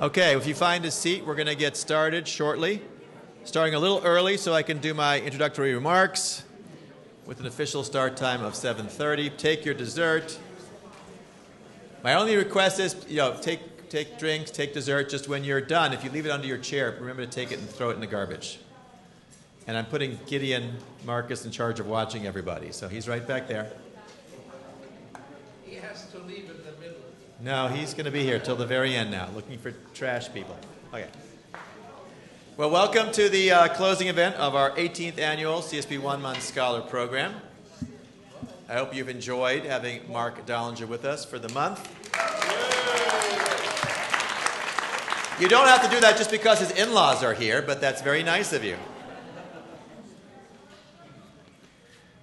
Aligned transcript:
Okay, 0.00 0.36
if 0.36 0.44
you 0.44 0.56
find 0.56 0.84
a 0.86 0.90
seat, 0.90 1.24
we're 1.24 1.36
going 1.36 1.46
to 1.46 1.54
get 1.54 1.76
started 1.76 2.26
shortly. 2.26 2.82
Starting 3.44 3.76
a 3.76 3.78
little 3.78 4.02
early 4.02 4.36
so 4.36 4.52
I 4.52 4.64
can 4.64 4.78
do 4.78 4.92
my 4.92 5.20
introductory 5.20 5.72
remarks 5.72 6.42
with 7.26 7.38
an 7.38 7.46
official 7.46 7.84
start 7.84 8.16
time 8.16 8.42
of 8.42 8.54
7:30. 8.54 9.36
Take 9.36 9.64
your 9.64 9.74
dessert. 9.74 10.36
My 12.02 12.14
only 12.14 12.34
request 12.34 12.80
is, 12.80 12.96
you 13.08 13.18
know, 13.18 13.36
take 13.40 13.88
take 13.88 14.18
drinks, 14.18 14.50
take 14.50 14.74
dessert 14.74 15.10
just 15.10 15.28
when 15.28 15.44
you're 15.44 15.60
done. 15.60 15.92
If 15.92 16.02
you 16.02 16.10
leave 16.10 16.26
it 16.26 16.30
under 16.30 16.48
your 16.48 16.58
chair, 16.58 16.96
remember 16.98 17.24
to 17.24 17.30
take 17.30 17.52
it 17.52 17.60
and 17.60 17.70
throw 17.70 17.90
it 17.90 17.94
in 17.94 18.00
the 18.00 18.08
garbage. 18.08 18.58
And 19.68 19.76
I'm 19.76 19.86
putting 19.86 20.18
Gideon 20.26 20.76
Marcus 21.04 21.44
in 21.44 21.52
charge 21.52 21.78
of 21.78 21.86
watching 21.86 22.26
everybody. 22.26 22.72
So 22.72 22.88
he's 22.88 23.06
right 23.06 23.24
back 23.24 23.46
there. 23.46 23.70
He 25.64 25.76
has 25.76 26.10
to 26.10 26.18
leave 26.18 26.48
middle. 26.48 26.63
No, 27.44 27.68
he's 27.68 27.92
going 27.92 28.06
to 28.06 28.10
be 28.10 28.22
here 28.22 28.38
till 28.38 28.56
the 28.56 28.64
very 28.64 28.94
end 28.94 29.10
now, 29.10 29.28
looking 29.34 29.58
for 29.58 29.72
trash 29.92 30.32
people. 30.32 30.56
Okay. 30.94 31.06
Well, 32.56 32.70
welcome 32.70 33.12
to 33.12 33.28
the 33.28 33.50
uh, 33.50 33.68
closing 33.68 34.08
event 34.08 34.36
of 34.36 34.54
our 34.54 34.70
18th 34.70 35.18
annual 35.18 35.60
CSP 35.60 36.00
One 36.00 36.22
Month 36.22 36.40
Scholar 36.40 36.80
Program. 36.80 37.34
I 38.66 38.72
hope 38.72 38.94
you've 38.94 39.10
enjoyed 39.10 39.66
having 39.66 40.10
Mark 40.10 40.46
Dollinger 40.46 40.88
with 40.88 41.04
us 41.04 41.26
for 41.26 41.38
the 41.38 41.50
month. 41.50 41.86
You 45.38 45.46
don't 45.46 45.66
have 45.68 45.82
to 45.82 45.90
do 45.94 46.00
that 46.00 46.16
just 46.16 46.30
because 46.30 46.60
his 46.60 46.70
in 46.70 46.94
laws 46.94 47.22
are 47.22 47.34
here, 47.34 47.60
but 47.60 47.78
that's 47.78 48.00
very 48.00 48.22
nice 48.22 48.54
of 48.54 48.64
you. 48.64 48.76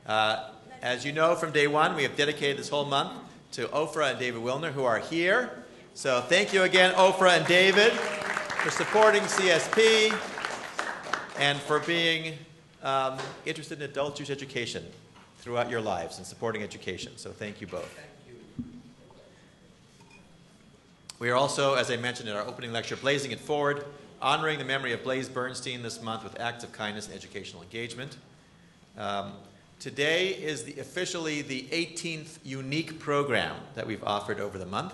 Uh, 0.08 0.50
as 0.82 1.06
you 1.06 1.12
know 1.12 1.36
from 1.36 1.52
day 1.52 1.68
one, 1.68 1.96
we 1.96 2.02
have 2.02 2.16
dedicated 2.16 2.58
this 2.58 2.70
whole 2.70 2.86
month 2.86 3.12
to 3.52 3.68
Ofra 3.68 4.12
and 4.12 4.20
David 4.20 4.42
Wilner, 4.42 4.72
who 4.72 4.86
are 4.86 5.00
here. 5.00 5.64
So 5.94 6.22
thank 6.22 6.54
you 6.54 6.64
again, 6.64 6.94
Ofra 6.96 7.38
and 7.38 7.46
David, 7.46 7.92
for 7.92 8.72
supporting 8.72 9.22
CSP 9.24 10.18
and 11.38 11.60
for 11.60 11.80
being 11.82 12.38
um, 12.82 13.18
interested 13.46 13.82
in 13.82 13.90
adult 13.90 14.16
Jewish 14.16 14.30
education 14.30 14.86
throughout 15.40 15.70
your 15.70 15.82
lives 15.82 16.18
and 16.18 16.26
supporting 16.26 16.64
education. 16.64 17.14
So 17.18 17.32
thank 17.32 17.60
you 17.60 17.68
both. 17.68 17.94
We 21.20 21.30
are 21.30 21.36
also, 21.36 21.76
as 21.76 21.92
I 21.92 21.98
mentioned 21.98 22.30
in 22.30 22.36
our 22.36 22.46
opening 22.46 22.72
lecture, 22.72 22.96
blazing 22.96 23.32
it 23.32 23.40
forward, 23.40 23.86
honoring 24.22 24.60
the 24.60 24.66
memory 24.66 24.94
of 24.94 25.04
Blaze 25.04 25.28
Bernstein 25.28 25.84
this 25.84 26.02
month 26.02 26.24
with 26.24 26.40
acts 26.40 26.64
of 26.64 26.72
kindness 26.72 27.08
and 27.08 27.16
educational 27.16 27.62
engagement. 27.64 28.18
Um, 28.98 29.34
today 29.82 30.30
is 30.30 30.64
the, 30.64 30.80
officially 30.80 31.42
the 31.42 31.64
18th 31.72 32.38
unique 32.44 33.00
program 33.00 33.56
that 33.74 33.88
we've 33.88 34.04
offered 34.04 34.40
over 34.40 34.60
the 34.60 34.66
month. 34.66 34.94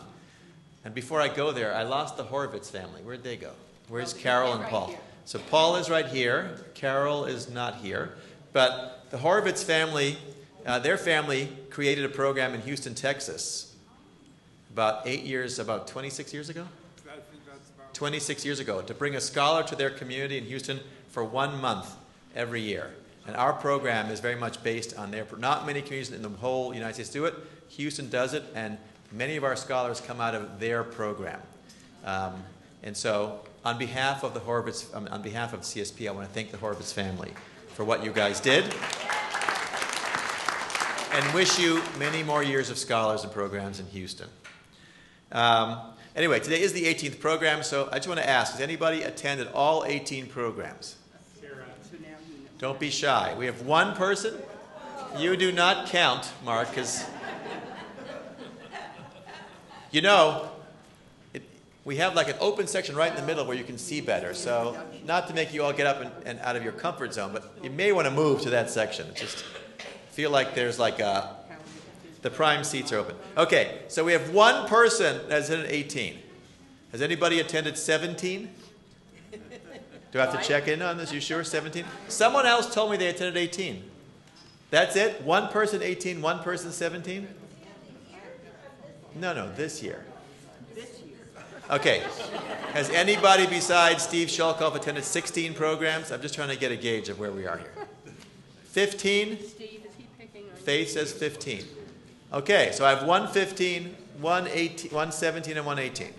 And 0.85 0.95
before 0.95 1.19
I 1.19 1.27
go 1.27 1.51
there, 1.51 1.75
I 1.75 1.83
lost 1.83 2.15
the 2.15 2.23
Horowitz 2.23 2.69
family. 2.69 3.01
Where'd 3.01 3.21
they 3.21 3.35
go? 3.35 3.51
Where's 3.89 4.13
Carol 4.13 4.53
and 4.53 4.63
Paul? 4.63 4.95
So 5.25 5.39
Paul 5.51 5.75
is 5.75 5.89
right 5.89 6.07
here. 6.07 6.57
Carol 6.73 7.25
is 7.25 7.49
not 7.49 7.75
here. 7.75 8.15
But 8.53 9.05
the 9.09 9.17
Horowitz 9.17 9.61
family, 9.61 10.17
uh, 10.65 10.79
their 10.79 10.97
family 10.97 11.49
created 11.69 12.05
a 12.05 12.09
program 12.09 12.53
in 12.53 12.61
Houston, 12.61 12.95
Texas, 12.95 13.75
about 14.71 15.05
eight 15.05 15.23
years, 15.23 15.59
about 15.59 15.87
26 15.89 16.33
years 16.33 16.47
ago? 16.47 16.65
26 17.91 18.45
years 18.45 18.59
ago, 18.61 18.81
to 18.81 18.93
bring 18.93 19.15
a 19.15 19.21
scholar 19.21 19.63
to 19.63 19.75
their 19.75 19.89
community 19.89 20.37
in 20.37 20.45
Houston 20.45 20.79
for 21.09 21.25
one 21.25 21.59
month 21.59 21.93
every 22.35 22.61
year. 22.61 22.93
And 23.27 23.35
our 23.35 23.53
program 23.53 24.09
is 24.09 24.19
very 24.21 24.35
much 24.35 24.63
based 24.63 24.97
on 24.97 25.11
their, 25.11 25.27
not 25.37 25.65
many 25.65 25.81
communities 25.81 26.13
in 26.13 26.21
the 26.21 26.29
whole 26.29 26.73
United 26.73 26.93
States 26.95 27.09
do 27.09 27.25
it. 27.25 27.35
Houston 27.69 28.09
does 28.09 28.33
it, 28.33 28.43
and 28.55 28.77
many 29.11 29.35
of 29.35 29.43
our 29.43 29.55
scholars 29.55 30.01
come 30.01 30.21
out 30.21 30.33
of 30.33 30.59
their 30.59 30.83
program. 30.83 31.41
Um, 32.05 32.41
and 32.83 32.95
so, 32.95 33.41
on 33.65 33.77
behalf 33.77 34.23
of 34.23 34.33
the 34.33 34.39
Horowitz, 34.39 34.89
um, 34.93 35.09
on 35.11 35.21
behalf 35.21 35.53
of 35.53 35.61
CSP, 35.61 36.07
I 36.07 36.11
want 36.11 36.25
to 36.25 36.33
thank 36.33 36.51
the 36.51 36.57
Horowitz 36.57 36.93
family 36.93 37.33
for 37.73 37.83
what 37.83 38.03
you 38.03 38.11
guys 38.11 38.39
did 38.39 38.63
and 41.11 41.33
wish 41.33 41.59
you 41.59 41.81
many 41.97 42.23
more 42.23 42.43
years 42.43 42.69
of 42.69 42.77
scholars 42.77 43.23
and 43.23 43.31
programs 43.31 43.79
in 43.79 43.87
Houston. 43.87 44.27
Um, 45.31 45.79
anyway, 46.15 46.39
today 46.39 46.61
is 46.61 46.73
the 46.73 46.83
18th 46.83 47.19
program, 47.19 47.63
so 47.63 47.89
I 47.91 47.95
just 47.95 48.07
want 48.07 48.19
to 48.19 48.29
ask 48.29 48.53
has 48.53 48.61
anybody 48.61 49.03
attended 49.03 49.47
all 49.53 49.83
18 49.85 50.27
programs? 50.27 50.95
Don't 52.59 52.79
be 52.79 52.89
shy. 52.89 53.35
We 53.37 53.45
have 53.45 53.61
one 53.61 53.95
person. 53.95 54.33
You 55.17 55.37
do 55.37 55.51
not 55.51 55.87
count, 55.87 56.31
Mark, 56.43 56.69
because 56.69 57.05
you 59.91 60.01
know, 60.01 60.49
it, 61.33 61.43
we 61.85 61.97
have 61.97 62.15
like 62.15 62.29
an 62.29 62.35
open 62.39 62.67
section 62.67 62.95
right 62.95 63.09
in 63.09 63.15
the 63.15 63.25
middle 63.25 63.45
where 63.45 63.55
you 63.55 63.63
can 63.63 63.77
see 63.77 64.01
better. 64.01 64.33
So, 64.33 64.77
not 65.05 65.27
to 65.27 65.33
make 65.33 65.53
you 65.53 65.63
all 65.63 65.71
get 65.71 65.87
up 65.87 66.01
and, 66.01 66.11
and 66.25 66.39
out 66.39 66.55
of 66.55 66.63
your 66.63 66.73
comfort 66.73 67.13
zone, 67.13 67.31
but 67.31 67.51
you 67.63 67.69
may 67.69 67.91
want 67.91 68.05
to 68.05 68.11
move 68.11 68.41
to 68.41 68.49
that 68.51 68.69
section. 68.69 69.07
Just 69.15 69.45
feel 70.09 70.31
like 70.31 70.55
there's 70.55 70.79
like 70.79 70.99
a 70.99 71.35
the 72.23 72.31
prime 72.31 72.63
seats 72.63 72.91
are 72.91 72.97
open. 72.97 73.15
Okay, 73.37 73.83
so 73.87 74.03
we 74.03 74.11
have 74.13 74.31
one 74.31 74.67
person 74.67 75.21
that's 75.29 75.49
attended 75.49 75.71
18. 75.71 76.17
Has 76.91 77.01
anybody 77.01 77.39
attended 77.39 77.77
17? 77.77 78.49
Do 80.11 80.19
I 80.19 80.25
have 80.25 80.39
to 80.39 80.47
check 80.47 80.67
in 80.67 80.81
on 80.81 80.97
this? 80.97 81.11
You 81.11 81.19
sure? 81.19 81.43
17? 81.43 81.83
Someone 82.07 82.45
else 82.45 82.73
told 82.73 82.91
me 82.91 82.97
they 82.97 83.07
attended 83.07 83.37
18. 83.37 83.83
That's 84.69 84.95
it? 84.95 85.21
One 85.21 85.49
person 85.49 85.81
18, 85.81 86.21
one 86.21 86.39
person 86.39 86.71
17? 86.71 87.27
No, 89.15 89.33
no, 89.33 89.51
this 89.53 89.81
year. 89.81 90.05
This 90.75 90.99
year. 91.05 91.17
Okay. 91.69 92.03
Has 92.73 92.89
anybody 92.89 93.47
besides 93.47 94.03
Steve 94.03 94.27
Shulkoff 94.27 94.75
attended 94.75 95.03
16 95.03 95.53
programs? 95.53 96.11
I'm 96.11 96.21
just 96.21 96.35
trying 96.35 96.49
to 96.49 96.57
get 96.57 96.71
a 96.71 96.75
gauge 96.75 97.09
of 97.09 97.19
where 97.19 97.31
we 97.31 97.45
are 97.45 97.57
here. 97.57 97.87
15? 98.65 99.37
Steve, 99.39 99.85
is 99.85 99.95
he 99.97 100.05
picking 100.19 100.43
on? 100.43 100.55
Faith 100.57 100.91
says 100.91 101.11
15. 101.11 101.63
Okay, 102.33 102.71
so 102.73 102.85
I 102.85 102.89
have 102.89 103.07
115, 103.07 103.95
118, 104.19 104.91
117, 104.91 105.57
and 105.57 105.65
118. 105.65 106.13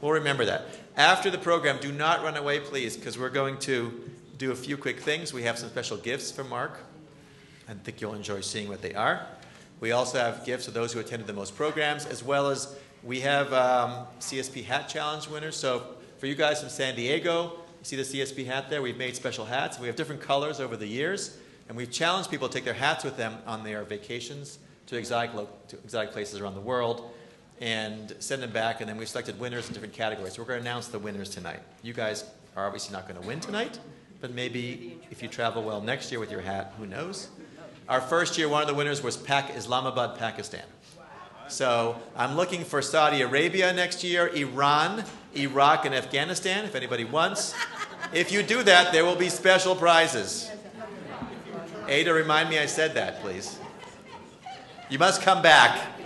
We'll 0.00 0.12
remember 0.12 0.44
that. 0.44 0.66
After 1.00 1.30
the 1.30 1.38
program, 1.38 1.78
do 1.80 1.92
not 1.92 2.22
run 2.22 2.36
away, 2.36 2.60
please, 2.60 2.94
because 2.94 3.18
we're 3.18 3.30
going 3.30 3.56
to 3.60 4.10
do 4.36 4.52
a 4.52 4.54
few 4.54 4.76
quick 4.76 5.00
things. 5.00 5.32
We 5.32 5.44
have 5.44 5.58
some 5.58 5.70
special 5.70 5.96
gifts 5.96 6.30
for 6.30 6.44
Mark. 6.44 6.78
I 7.66 7.72
think 7.72 8.02
you'll 8.02 8.12
enjoy 8.12 8.42
seeing 8.42 8.68
what 8.68 8.82
they 8.82 8.92
are. 8.92 9.26
We 9.80 9.92
also 9.92 10.18
have 10.18 10.44
gifts 10.44 10.66
for 10.66 10.72
those 10.72 10.92
who 10.92 11.00
attended 11.00 11.26
the 11.26 11.32
most 11.32 11.56
programs, 11.56 12.04
as 12.04 12.22
well 12.22 12.50
as 12.50 12.76
we 13.02 13.20
have 13.20 13.50
um, 13.54 14.08
CSP 14.18 14.62
Hat 14.66 14.90
Challenge 14.90 15.26
winners. 15.28 15.56
So 15.56 15.84
for 16.18 16.26
you 16.26 16.34
guys 16.34 16.60
from 16.60 16.68
San 16.68 16.94
Diego, 16.96 17.52
you 17.78 17.84
see 17.84 17.96
the 17.96 18.02
CSP 18.02 18.44
hat 18.44 18.68
there? 18.68 18.82
We've 18.82 18.98
made 18.98 19.16
special 19.16 19.46
hats. 19.46 19.80
We 19.80 19.86
have 19.86 19.96
different 19.96 20.20
colors 20.20 20.60
over 20.60 20.76
the 20.76 20.86
years, 20.86 21.38
and 21.70 21.78
we've 21.78 21.90
challenged 21.90 22.30
people 22.30 22.46
to 22.46 22.52
take 22.52 22.66
their 22.66 22.74
hats 22.74 23.04
with 23.04 23.16
them 23.16 23.38
on 23.46 23.64
their 23.64 23.84
vacations 23.84 24.58
to 24.88 24.98
exotic, 24.98 25.30
to 25.68 25.78
exotic 25.78 26.12
places 26.12 26.40
around 26.40 26.56
the 26.56 26.60
world 26.60 27.10
and 27.60 28.14
send 28.18 28.42
them 28.42 28.50
back. 28.50 28.80
And 28.80 28.88
then 28.88 28.96
we've 28.96 29.08
selected 29.08 29.38
winners 29.38 29.68
in 29.68 29.74
different 29.74 29.94
categories. 29.94 30.34
So 30.34 30.42
we're 30.42 30.48
going 30.48 30.62
to 30.62 30.68
announce 30.68 30.88
the 30.88 30.98
winners 30.98 31.30
tonight. 31.30 31.60
You 31.82 31.92
guys 31.92 32.24
are 32.56 32.66
obviously 32.66 32.94
not 32.94 33.06
going 33.06 33.20
to 33.20 33.26
win 33.26 33.40
tonight, 33.40 33.78
but 34.20 34.32
maybe 34.32 34.98
if 35.10 35.22
you 35.22 35.28
travel 35.28 35.62
well 35.62 35.80
next 35.80 36.10
year 36.10 36.20
with 36.20 36.30
your 36.30 36.40
hat, 36.40 36.74
who 36.78 36.86
knows? 36.86 37.28
Our 37.88 38.00
first 38.00 38.38
year, 38.38 38.48
one 38.48 38.62
of 38.62 38.68
the 38.68 38.74
winners 38.74 39.02
was 39.02 39.16
Pak- 39.16 39.56
Islamabad, 39.56 40.18
Pakistan. 40.18 40.64
So 41.48 41.96
I'm 42.16 42.36
looking 42.36 42.62
for 42.64 42.80
Saudi 42.80 43.22
Arabia 43.22 43.72
next 43.72 44.04
year, 44.04 44.28
Iran, 44.28 45.04
Iraq, 45.36 45.84
and 45.84 45.94
Afghanistan, 45.94 46.64
if 46.64 46.76
anybody 46.76 47.04
wants. 47.04 47.54
If 48.12 48.30
you 48.30 48.42
do 48.42 48.62
that, 48.62 48.92
there 48.92 49.04
will 49.04 49.16
be 49.16 49.28
special 49.28 49.74
prizes. 49.74 50.48
Ada, 51.88 52.12
remind 52.14 52.48
me 52.48 52.58
I 52.60 52.66
said 52.66 52.94
that, 52.94 53.20
please. 53.20 53.58
You 54.88 54.98
must 55.00 55.22
come 55.22 55.42
back. 55.42 55.99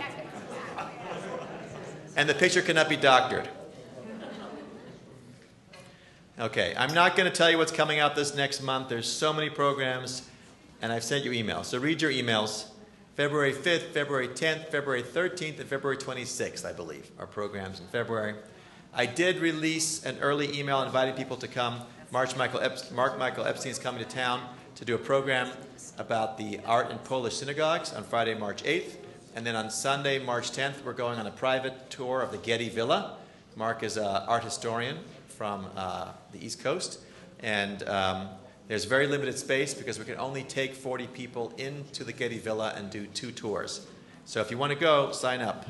And 2.15 2.29
the 2.29 2.33
picture 2.33 2.61
cannot 2.61 2.87
be 2.87 2.95
doctored. 2.95 3.49
Okay, 6.37 6.73
I'm 6.77 6.93
not 6.93 7.15
going 7.15 7.29
to 7.29 7.35
tell 7.35 7.49
you 7.49 7.57
what's 7.57 7.71
coming 7.71 7.99
out 7.99 8.15
this 8.15 8.35
next 8.35 8.61
month. 8.61 8.89
There's 8.89 9.09
so 9.09 9.31
many 9.31 9.49
programs, 9.49 10.27
and 10.81 10.91
I've 10.91 11.03
sent 11.03 11.23
you 11.23 11.31
emails. 11.31 11.65
So 11.65 11.79
read 11.79 12.01
your 12.01 12.11
emails. 12.11 12.67
February 13.15 13.53
5th, 13.53 13.91
February 13.91 14.27
10th, 14.27 14.67
February 14.67 15.01
13th, 15.01 15.59
and 15.61 15.69
February 15.69 15.95
26th, 15.95 16.65
I 16.65 16.73
believe, 16.73 17.09
are 17.17 17.25
programs 17.25 17.79
in 17.79 17.87
February. 17.87 18.35
I 18.93 19.05
did 19.05 19.39
release 19.39 20.03
an 20.03 20.17
early 20.19 20.57
email 20.59 20.81
inviting 20.83 21.15
people 21.15 21.37
to 21.37 21.47
come. 21.47 21.79
Marc 22.11 22.35
Michael, 22.35 22.59
Ep- 22.59 22.91
Marc 22.91 23.17
Michael 23.17 23.45
Epstein 23.45 23.71
is 23.71 23.79
coming 23.79 24.03
to 24.03 24.09
town 24.09 24.41
to 24.75 24.83
do 24.83 24.95
a 24.95 24.97
program 24.97 25.49
about 25.97 26.37
the 26.37 26.59
art 26.65 26.91
in 26.91 26.97
Polish 26.99 27.37
synagogues 27.37 27.93
on 27.93 28.03
Friday, 28.03 28.35
March 28.35 28.61
8th. 28.63 28.97
And 29.35 29.45
then 29.45 29.57
on 29.57 29.69
Sunday, 29.69 30.17
March 30.17 30.51
10th, 30.51 30.85
we're 30.85 30.93
going 30.93 31.19
on 31.19 31.27
a 31.27 31.31
private 31.31 31.89
tour 31.89 32.21
of 32.21 32.31
the 32.31 32.37
Getty 32.37 32.69
Villa. 32.69 33.17
Mark 33.57 33.83
is 33.83 33.97
an 33.97 34.05
art 34.05 34.45
historian 34.45 34.97
from 35.27 35.67
uh, 35.75 36.13
the 36.31 36.43
East 36.43 36.63
Coast. 36.63 37.01
And 37.41 37.83
um, 37.89 38.29
there's 38.69 38.85
very 38.85 39.07
limited 39.07 39.37
space 39.37 39.73
because 39.73 39.99
we 39.99 40.05
can 40.05 40.17
only 40.17 40.43
take 40.43 40.73
40 40.73 41.07
people 41.07 41.53
into 41.57 42.05
the 42.05 42.13
Getty 42.13 42.37
Villa 42.37 42.73
and 42.77 42.89
do 42.89 43.07
two 43.07 43.31
tours. 43.31 43.85
So 44.23 44.39
if 44.39 44.49
you 44.49 44.57
want 44.57 44.71
to 44.71 44.79
go, 44.79 45.11
sign 45.11 45.41
up. 45.41 45.65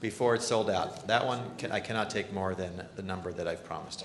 before 0.00 0.36
it's 0.36 0.46
sold 0.46 0.70
out. 0.70 1.08
That 1.08 1.26
one, 1.26 1.40
can, 1.56 1.72
I 1.72 1.80
cannot 1.80 2.10
take 2.10 2.32
more 2.32 2.54
than 2.54 2.84
the 2.94 3.02
number 3.02 3.32
that 3.32 3.48
I've 3.48 3.64
promised. 3.64 4.04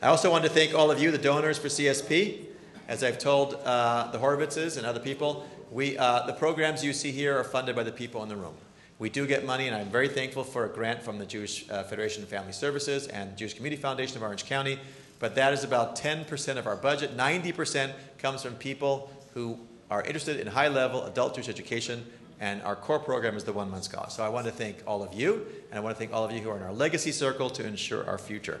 I 0.00 0.08
also 0.08 0.30
want 0.32 0.42
to 0.44 0.50
thank 0.50 0.74
all 0.74 0.90
of 0.90 1.00
you, 1.00 1.12
the 1.12 1.18
donors 1.18 1.58
for 1.58 1.68
CSP. 1.68 2.46
As 2.88 3.04
I've 3.04 3.18
told 3.18 3.54
uh, 3.64 4.10
the 4.10 4.18
Horowitzes 4.18 4.78
and 4.78 4.84
other 4.84 4.98
people, 4.98 5.46
we, 5.72 5.96
uh, 5.96 6.26
the 6.26 6.34
programs 6.34 6.84
you 6.84 6.92
see 6.92 7.12
here 7.12 7.38
are 7.38 7.44
funded 7.44 7.74
by 7.74 7.82
the 7.82 7.92
people 7.92 8.22
in 8.22 8.28
the 8.28 8.36
room. 8.36 8.54
We 8.98 9.08
do 9.08 9.26
get 9.26 9.46
money, 9.46 9.66
and 9.66 9.74
I'm 9.74 9.88
very 9.88 10.08
thankful 10.08 10.44
for 10.44 10.66
a 10.66 10.68
grant 10.68 11.02
from 11.02 11.18
the 11.18 11.26
Jewish 11.26 11.68
uh, 11.70 11.82
Federation 11.84 12.22
of 12.22 12.28
Family 12.28 12.52
Services 12.52 13.08
and 13.08 13.36
Jewish 13.36 13.54
Community 13.54 13.80
Foundation 13.80 14.16
of 14.16 14.22
Orange 14.22 14.44
County. 14.44 14.78
But 15.18 15.34
that 15.36 15.52
is 15.52 15.64
about 15.64 15.96
10% 15.96 16.56
of 16.56 16.66
our 16.66 16.76
budget. 16.76 17.16
90% 17.16 17.92
comes 18.18 18.42
from 18.42 18.54
people 18.56 19.10
who 19.34 19.58
are 19.90 20.02
interested 20.02 20.40
in 20.40 20.46
high 20.46 20.68
level 20.68 21.04
adult 21.04 21.34
Jewish 21.34 21.48
education, 21.48 22.04
and 22.38 22.62
our 22.62 22.76
core 22.76 22.98
program 22.98 23.36
is 23.36 23.44
the 23.44 23.52
one 23.52 23.70
month 23.70 23.84
scholar. 23.84 24.10
So 24.10 24.22
I 24.22 24.28
want 24.28 24.46
to 24.46 24.52
thank 24.52 24.82
all 24.86 25.02
of 25.02 25.14
you, 25.14 25.46
and 25.70 25.78
I 25.78 25.80
want 25.80 25.96
to 25.96 25.98
thank 25.98 26.12
all 26.12 26.24
of 26.24 26.32
you 26.32 26.40
who 26.40 26.50
are 26.50 26.56
in 26.56 26.62
our 26.62 26.72
legacy 26.72 27.12
circle 27.12 27.48
to 27.50 27.66
ensure 27.66 28.06
our 28.06 28.18
future. 28.18 28.60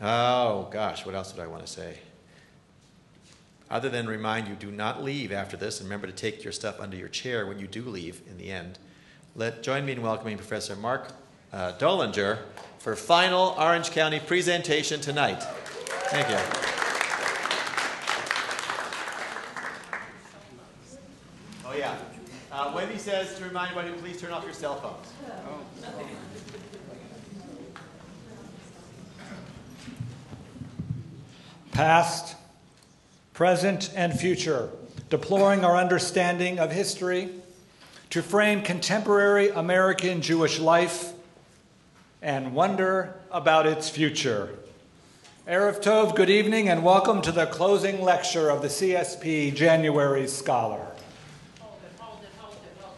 Oh, 0.00 0.68
gosh, 0.72 1.04
what 1.04 1.14
else 1.14 1.34
would 1.34 1.42
I 1.42 1.46
want 1.46 1.66
to 1.66 1.70
say? 1.70 1.98
Other 3.72 3.88
than 3.88 4.06
remind 4.06 4.48
you, 4.48 4.54
do 4.54 4.70
not 4.70 5.02
leave 5.02 5.32
after 5.32 5.56
this, 5.56 5.80
and 5.80 5.88
remember 5.88 6.06
to 6.06 6.12
take 6.12 6.44
your 6.44 6.52
stuff 6.52 6.78
under 6.78 6.94
your 6.94 7.08
chair 7.08 7.46
when 7.46 7.58
you 7.58 7.66
do 7.66 7.82
leave 7.84 8.20
in 8.28 8.36
the 8.36 8.50
end. 8.50 8.78
Let, 9.34 9.62
join 9.62 9.86
me 9.86 9.92
in 9.92 10.02
welcoming 10.02 10.36
Professor 10.36 10.76
Mark 10.76 11.08
uh, 11.54 11.72
Dollinger 11.78 12.40
for 12.78 12.94
final 12.94 13.56
Orange 13.58 13.90
County 13.90 14.20
presentation 14.20 15.00
tonight. 15.00 15.42
Thank 16.10 16.28
you. 16.28 16.36
Oh, 21.64 21.74
yeah. 21.74 21.96
Uh, 22.52 22.72
Wendy 22.74 22.98
says 22.98 23.38
to 23.38 23.44
remind 23.46 23.74
everybody, 23.74 23.98
please 24.02 24.20
turn 24.20 24.32
off 24.32 24.44
your 24.44 24.52
cell 24.52 24.74
phones. 24.74 25.08
Past, 31.70 32.36
present, 33.42 33.90
and 33.96 34.16
future, 34.16 34.68
deploring 35.10 35.64
our 35.64 35.76
understanding 35.76 36.60
of 36.60 36.70
history 36.70 37.28
to 38.08 38.22
frame 38.22 38.62
contemporary 38.62 39.48
American 39.48 40.22
Jewish 40.22 40.60
life 40.60 41.12
and 42.22 42.54
wonder 42.54 43.16
about 43.32 43.66
its 43.66 43.88
future. 43.90 44.50
Erev 45.48 45.82
Tov, 45.82 46.14
good 46.14 46.30
evening, 46.30 46.68
and 46.68 46.84
welcome 46.84 47.20
to 47.20 47.32
the 47.32 47.46
closing 47.46 48.00
lecture 48.00 48.48
of 48.48 48.62
the 48.62 48.68
CSP 48.68 49.52
January 49.56 50.28
Scholar. 50.28 50.86
Hold 51.58 51.80
it, 51.82 51.98
hold 51.98 52.22
it, 52.22 52.28
hold 52.80 52.94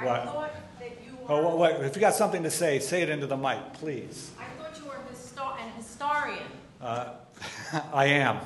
it. 0.00 0.04
What? 0.04 0.20
I 0.20 0.24
thought 0.24 0.54
that 0.80 0.90
you 1.06 1.16
Oh, 1.28 1.50
were, 1.50 1.56
wait, 1.56 1.76
if 1.86 1.94
you 1.94 2.00
got 2.00 2.16
something 2.16 2.42
to 2.42 2.50
say, 2.50 2.80
say 2.80 3.02
it 3.02 3.10
into 3.10 3.28
the 3.28 3.36
mic, 3.36 3.74
please. 3.74 4.32
I 4.40 4.46
thought 4.60 4.76
you 4.76 4.88
were 4.88 4.96
histo- 5.08 5.56
an 5.60 5.70
historian. 5.76 6.48
Uh, 6.80 7.10
I 7.92 8.06
am. 8.06 8.40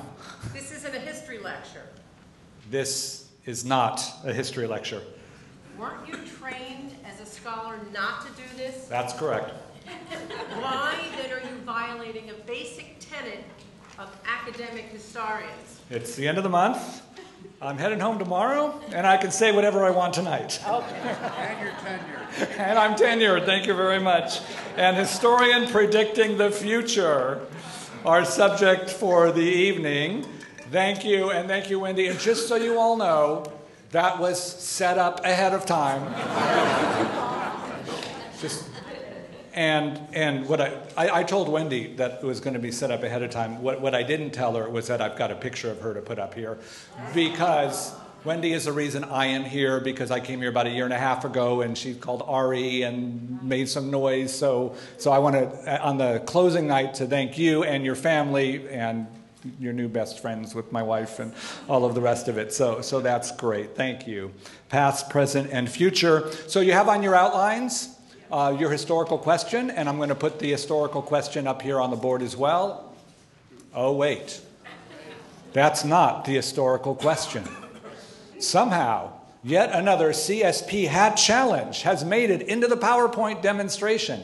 This 0.51 0.71
isn't 0.71 0.95
a 0.95 0.99
history 0.99 1.39
lecture. 1.39 1.83
This 2.69 3.29
is 3.45 3.63
not 3.63 4.03
a 4.23 4.33
history 4.33 4.67
lecture. 4.67 5.01
Weren't 5.77 6.07
you 6.07 6.17
trained 6.39 6.95
as 7.05 7.19
a 7.21 7.25
scholar 7.25 7.77
not 7.93 8.25
to 8.25 8.31
do 8.33 8.57
this? 8.57 8.85
That's 8.85 9.13
correct. 9.13 9.51
Why 10.59 10.95
then 11.17 11.31
are 11.31 11.41
you 11.41 11.55
violating 11.65 12.29
a 12.29 12.33
basic 12.45 12.97
tenet 12.99 13.43
of 13.99 14.09
academic 14.25 14.85
historians? 14.85 15.81
It's 15.89 16.15
the 16.15 16.27
end 16.27 16.37
of 16.37 16.43
the 16.43 16.49
month. 16.49 17.01
I'm 17.61 17.77
heading 17.77 17.99
home 17.99 18.19
tomorrow, 18.19 18.79
and 18.93 19.07
I 19.07 19.17
can 19.17 19.31
say 19.31 19.51
whatever 19.51 19.85
I 19.85 19.89
want 19.89 20.13
tonight. 20.13 20.61
Okay. 20.67 20.95
And 20.95 21.59
you're 21.61 21.71
tenured. 21.71 22.19
And 22.57 22.79
I'm 22.79 22.95
tenured, 22.95 23.45
thank 23.45 23.67
you 23.67 23.75
very 23.75 23.99
much. 23.99 24.39
And 24.75 24.97
historian 24.97 25.69
predicting 25.69 26.37
the 26.37 26.49
future, 26.51 27.45
our 28.05 28.25
subject 28.25 28.89
for 28.89 29.31
the 29.31 29.41
evening. 29.41 30.25
Thank 30.71 31.05
you, 31.05 31.31
and 31.31 31.47
thank 31.47 31.69
you, 31.69 31.79
Wendy. 31.79 32.07
And 32.07 32.19
just 32.19 32.47
so 32.47 32.55
you 32.55 32.77
all 32.77 32.97
know, 32.97 33.45
that 33.91 34.19
was 34.19 34.41
set 34.41 34.97
up 34.97 35.23
ahead 35.23 35.53
of 35.53 35.65
time. 35.65 36.03
just 38.41 38.67
and 39.53 40.01
and 40.13 40.49
what 40.49 40.59
I, 40.59 40.73
I, 40.97 41.19
I 41.19 41.23
told 41.23 41.47
Wendy 41.47 41.93
that 41.95 42.19
it 42.21 42.23
was 42.23 42.39
going 42.39 42.55
to 42.55 42.59
be 42.59 42.71
set 42.71 42.91
up 42.91 43.03
ahead 43.03 43.21
of 43.21 43.29
time. 43.29 43.61
What 43.61 43.79
what 43.79 43.95
I 43.95 44.03
didn't 44.03 44.31
tell 44.31 44.55
her 44.55 44.69
was 44.69 44.87
that 44.87 45.01
I've 45.01 45.17
got 45.17 45.31
a 45.31 45.35
picture 45.35 45.71
of 45.71 45.79
her 45.81 45.93
to 45.93 46.01
put 46.01 46.19
up 46.19 46.33
here, 46.33 46.57
because 47.13 47.93
Wendy 48.25 48.53
is 48.53 48.65
the 48.65 48.71
reason 48.71 49.03
I 49.03 49.27
am 49.27 49.43
here. 49.43 49.79
Because 49.79 50.11
I 50.11 50.19
came 50.19 50.39
here 50.39 50.49
about 50.49 50.65
a 50.65 50.69
year 50.69 50.85
and 50.85 50.93
a 50.93 50.97
half 50.97 51.25
ago, 51.25 51.61
and 51.61 51.77
she 51.77 51.93
called 51.93 52.23
Ari 52.25 52.83
and 52.83 53.43
made 53.43 53.67
some 53.69 53.91
noise. 53.91 54.33
So 54.33 54.75
so 54.97 55.11
I 55.11 55.19
want 55.19 55.35
to 55.35 55.81
on 55.81 55.97
the 55.97 56.21
closing 56.25 56.67
night 56.67 56.93
to 56.95 57.05
thank 57.05 57.37
you 57.37 57.63
and 57.63 57.83
your 57.85 57.95
family 57.95 58.67
and 58.69 59.07
your 59.59 59.73
new 59.73 59.89
best 59.89 60.21
friends 60.21 60.55
with 60.55 60.71
my 60.71 60.81
wife 60.81 61.19
and 61.19 61.33
all 61.67 61.83
of 61.83 61.95
the 61.95 62.01
rest 62.01 62.27
of 62.29 62.37
it. 62.37 62.53
So, 62.53 62.79
so 62.79 63.01
that's 63.01 63.29
great. 63.35 63.75
Thank 63.75 64.07
you. 64.07 64.31
Past, 64.69 65.09
present, 65.09 65.49
and 65.51 65.69
future. 65.69 66.31
So 66.47 66.61
you 66.61 66.71
have 66.71 66.87
on 66.87 67.03
your 67.03 67.13
outlines 67.13 67.99
uh, 68.31 68.55
your 68.57 68.71
historical 68.71 69.17
question, 69.17 69.69
and 69.69 69.87
I'm 69.87 69.97
going 69.97 70.09
to 70.09 70.15
put 70.15 70.39
the 70.39 70.49
historical 70.49 71.03
question 71.03 71.45
up 71.45 71.61
here 71.61 71.79
on 71.79 71.91
the 71.91 71.95
board 71.95 72.23
as 72.23 72.35
well. 72.35 72.95
Oh, 73.75 73.93
wait. 73.93 74.41
That's 75.53 75.85
not 75.85 76.25
the 76.25 76.33
historical 76.33 76.95
question. 76.95 77.43
Somehow, 78.43 79.13
yet 79.43 79.71
another 79.71 80.09
CSP 80.09 80.87
hat 80.87 81.15
challenge 81.15 81.83
has 81.83 82.03
made 82.03 82.29
it 82.29 82.41
into 82.41 82.67
the 82.67 82.75
PowerPoint 82.75 83.41
demonstration. 83.41 84.21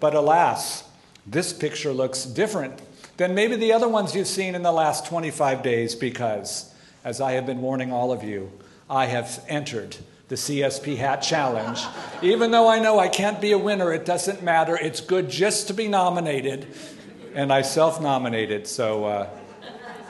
But 0.00 0.14
alas, 0.14 0.84
this 1.26 1.52
picture 1.52 1.92
looks 1.92 2.24
different 2.24 2.80
than 3.16 3.34
maybe 3.34 3.56
the 3.56 3.72
other 3.72 3.88
ones 3.88 4.14
you've 4.14 4.26
seen 4.26 4.54
in 4.54 4.62
the 4.62 4.72
last 4.72 5.06
25 5.06 5.62
days 5.62 5.94
because, 5.94 6.72
as 7.04 7.20
I 7.20 7.32
have 7.32 7.46
been 7.46 7.60
warning 7.60 7.92
all 7.92 8.12
of 8.12 8.22
you, 8.22 8.52
I 8.88 9.06
have 9.06 9.44
entered 9.48 9.96
the 10.28 10.36
CSP 10.36 10.96
Hat 10.96 11.16
Challenge. 11.22 11.80
Even 12.22 12.50
though 12.50 12.68
I 12.68 12.78
know 12.78 12.98
I 12.98 13.08
can't 13.08 13.40
be 13.40 13.52
a 13.52 13.58
winner, 13.58 13.92
it 13.92 14.04
doesn't 14.04 14.42
matter. 14.42 14.76
It's 14.76 15.00
good 15.00 15.28
just 15.28 15.68
to 15.68 15.74
be 15.74 15.88
nominated. 15.88 16.66
And 17.34 17.52
I 17.52 17.62
self 17.62 18.00
nominated, 18.00 18.66
so. 18.66 19.04
Uh, 19.04 19.28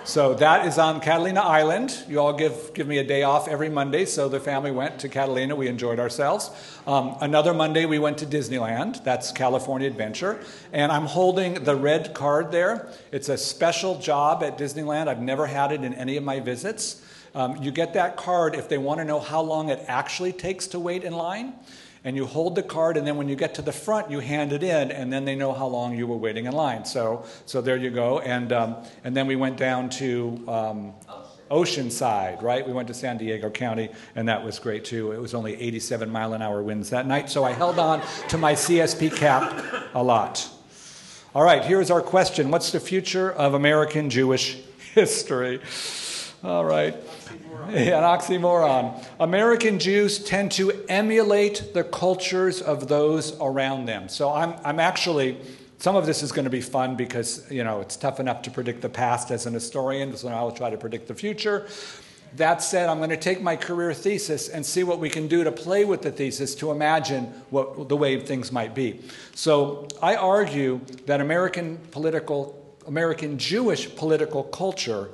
so 0.04 0.34
that 0.34 0.66
is 0.66 0.78
on 0.78 1.00
Catalina 1.00 1.40
Island. 1.40 2.04
You 2.08 2.20
all 2.20 2.34
give, 2.34 2.72
give 2.74 2.86
me 2.86 2.98
a 2.98 3.04
day 3.04 3.22
off 3.22 3.48
every 3.48 3.70
Monday. 3.70 4.04
So 4.04 4.28
the 4.28 4.38
family 4.38 4.70
went 4.70 4.98
to 5.00 5.08
Catalina. 5.08 5.56
We 5.56 5.66
enjoyed 5.66 5.98
ourselves. 5.98 6.50
Um, 6.86 7.16
another 7.22 7.54
Monday, 7.54 7.86
we 7.86 7.98
went 7.98 8.18
to 8.18 8.26
Disneyland. 8.26 9.02
That's 9.02 9.32
California 9.32 9.88
Adventure. 9.88 10.40
And 10.72 10.92
I'm 10.92 11.06
holding 11.06 11.64
the 11.64 11.74
red 11.74 12.12
card 12.12 12.52
there. 12.52 12.88
It's 13.12 13.30
a 13.30 13.38
special 13.38 13.98
job 13.98 14.42
at 14.42 14.58
Disneyland. 14.58 15.08
I've 15.08 15.22
never 15.22 15.46
had 15.46 15.72
it 15.72 15.82
in 15.82 15.94
any 15.94 16.18
of 16.18 16.24
my 16.24 16.38
visits. 16.38 17.02
Um, 17.34 17.56
you 17.62 17.70
get 17.70 17.94
that 17.94 18.16
card 18.16 18.54
if 18.54 18.68
they 18.68 18.78
want 18.78 19.00
to 19.00 19.04
know 19.04 19.20
how 19.20 19.40
long 19.40 19.70
it 19.70 19.82
actually 19.88 20.32
takes 20.32 20.66
to 20.68 20.78
wait 20.78 21.02
in 21.02 21.14
line 21.14 21.54
and 22.04 22.16
you 22.16 22.26
hold 22.26 22.54
the 22.54 22.62
card, 22.62 22.98
and 22.98 23.06
then 23.06 23.16
when 23.16 23.28
you 23.28 23.34
get 23.34 23.54
to 23.54 23.62
the 23.62 23.72
front, 23.72 24.10
you 24.10 24.20
hand 24.20 24.52
it 24.52 24.62
in, 24.62 24.92
and 24.92 25.10
then 25.10 25.24
they 25.24 25.34
know 25.34 25.52
how 25.52 25.66
long 25.66 25.96
you 25.96 26.06
were 26.06 26.16
waiting 26.16 26.44
in 26.44 26.52
line. 26.52 26.84
So, 26.84 27.24
so 27.46 27.62
there 27.62 27.76
you 27.76 27.90
go. 27.90 28.18
And, 28.20 28.52
um, 28.52 28.76
and 29.04 29.16
then 29.16 29.26
we 29.26 29.36
went 29.36 29.56
down 29.56 29.88
to 29.90 30.44
um, 30.46 30.94
Oceanside, 31.50 32.42
right? 32.42 32.66
We 32.66 32.74
went 32.74 32.88
to 32.88 32.94
San 32.94 33.16
Diego 33.16 33.48
County, 33.48 33.88
and 34.14 34.28
that 34.28 34.44
was 34.44 34.58
great 34.58 34.84
too. 34.84 35.12
It 35.12 35.20
was 35.20 35.34
only 35.34 35.54
87 35.60 36.10
mile 36.10 36.34
an 36.34 36.42
hour 36.42 36.62
winds 36.62 36.90
that 36.90 37.06
night, 37.06 37.30
so 37.30 37.42
I 37.42 37.52
held 37.52 37.78
on 37.78 38.02
to 38.28 38.36
my 38.36 38.52
CSP 38.52 39.16
cap 39.16 39.64
a 39.94 40.02
lot. 40.02 40.48
All 41.34 41.42
right, 41.42 41.64
here's 41.64 41.90
our 41.90 42.02
question 42.02 42.50
What's 42.50 42.70
the 42.70 42.80
future 42.80 43.32
of 43.32 43.54
American 43.54 44.10
Jewish 44.10 44.58
history? 44.94 45.60
All 46.44 46.64
right. 46.64 46.94
An 47.68 48.02
oxymoron. 48.02 49.04
American 49.20 49.78
Jews 49.78 50.18
tend 50.18 50.52
to 50.52 50.84
emulate 50.88 51.72
the 51.74 51.84
cultures 51.84 52.60
of 52.60 52.88
those 52.88 53.38
around 53.40 53.86
them. 53.86 54.08
So 54.08 54.32
I'm, 54.32 54.54
I'm 54.64 54.80
actually, 54.80 55.38
some 55.78 55.96
of 55.96 56.06
this 56.06 56.22
is 56.22 56.32
going 56.32 56.44
to 56.44 56.50
be 56.50 56.60
fun 56.60 56.96
because, 56.96 57.50
you 57.50 57.64
know, 57.64 57.80
it's 57.80 57.96
tough 57.96 58.20
enough 58.20 58.42
to 58.42 58.50
predict 58.50 58.80
the 58.80 58.88
past 58.88 59.30
as 59.30 59.46
an 59.46 59.54
historian, 59.54 60.16
so 60.16 60.28
now 60.28 60.36
I'll 60.36 60.52
try 60.52 60.70
to 60.70 60.76
predict 60.76 61.08
the 61.08 61.14
future. 61.14 61.66
That 62.36 62.62
said, 62.62 62.88
I'm 62.88 62.98
going 62.98 63.10
to 63.10 63.16
take 63.16 63.40
my 63.42 63.54
career 63.54 63.94
thesis 63.94 64.48
and 64.48 64.66
see 64.66 64.82
what 64.82 64.98
we 64.98 65.08
can 65.08 65.28
do 65.28 65.44
to 65.44 65.52
play 65.52 65.84
with 65.84 66.02
the 66.02 66.10
thesis 66.10 66.56
to 66.56 66.72
imagine 66.72 67.26
what 67.50 67.88
the 67.88 67.96
way 67.96 68.18
things 68.18 68.50
might 68.50 68.74
be. 68.74 69.00
So 69.36 69.86
I 70.02 70.16
argue 70.16 70.80
that 71.06 71.20
American 71.20 71.78
political, 71.92 72.76
American 72.88 73.38
Jewish 73.38 73.94
political 73.94 74.42
culture 74.42 75.10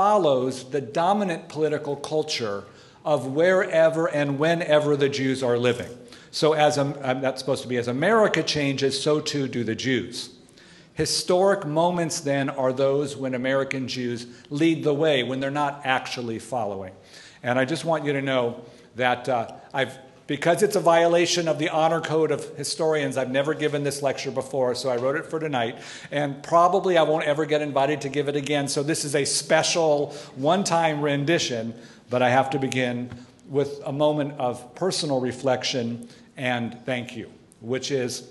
follows 0.00 0.70
the 0.70 0.80
dominant 0.80 1.46
political 1.50 1.94
culture 1.94 2.64
of 3.04 3.26
wherever 3.26 4.06
and 4.06 4.38
whenever 4.38 4.96
the 4.96 5.10
Jews 5.10 5.42
are 5.42 5.58
living. 5.58 5.90
So, 6.30 6.54
as 6.54 6.78
um, 6.78 6.94
that's 7.02 7.38
supposed 7.38 7.60
to 7.64 7.68
be, 7.68 7.76
as 7.76 7.86
America 7.86 8.42
changes, 8.42 8.98
so 8.98 9.20
too 9.20 9.46
do 9.46 9.62
the 9.62 9.74
Jews. 9.74 10.30
Historic 10.94 11.66
moments 11.66 12.20
then 12.20 12.48
are 12.48 12.72
those 12.72 13.14
when 13.14 13.34
American 13.34 13.88
Jews 13.88 14.26
lead 14.48 14.84
the 14.84 14.94
way, 14.94 15.22
when 15.22 15.38
they're 15.38 15.50
not 15.50 15.82
actually 15.84 16.38
following. 16.38 16.94
And 17.42 17.58
I 17.58 17.66
just 17.66 17.84
want 17.84 18.06
you 18.06 18.14
to 18.14 18.22
know 18.22 18.64
that 18.96 19.28
uh, 19.28 19.52
I've 19.74 19.98
Because 20.30 20.62
it's 20.62 20.76
a 20.76 20.80
violation 20.80 21.48
of 21.48 21.58
the 21.58 21.70
honor 21.70 22.00
code 22.00 22.30
of 22.30 22.56
historians, 22.56 23.16
I've 23.16 23.32
never 23.32 23.52
given 23.52 23.82
this 23.82 24.00
lecture 24.00 24.30
before, 24.30 24.76
so 24.76 24.88
I 24.88 24.94
wrote 24.94 25.16
it 25.16 25.26
for 25.26 25.40
tonight. 25.40 25.80
And 26.12 26.40
probably 26.40 26.96
I 26.96 27.02
won't 27.02 27.24
ever 27.24 27.44
get 27.44 27.62
invited 27.62 28.00
to 28.02 28.08
give 28.08 28.28
it 28.28 28.36
again, 28.36 28.68
so 28.68 28.84
this 28.84 29.04
is 29.04 29.16
a 29.16 29.24
special 29.24 30.14
one 30.36 30.62
time 30.62 31.02
rendition. 31.02 31.74
But 32.10 32.22
I 32.22 32.30
have 32.30 32.48
to 32.50 32.60
begin 32.60 33.10
with 33.48 33.80
a 33.84 33.90
moment 33.90 34.38
of 34.38 34.72
personal 34.76 35.20
reflection 35.20 36.08
and 36.36 36.78
thank 36.86 37.16
you, 37.16 37.28
which 37.60 37.90
is 37.90 38.30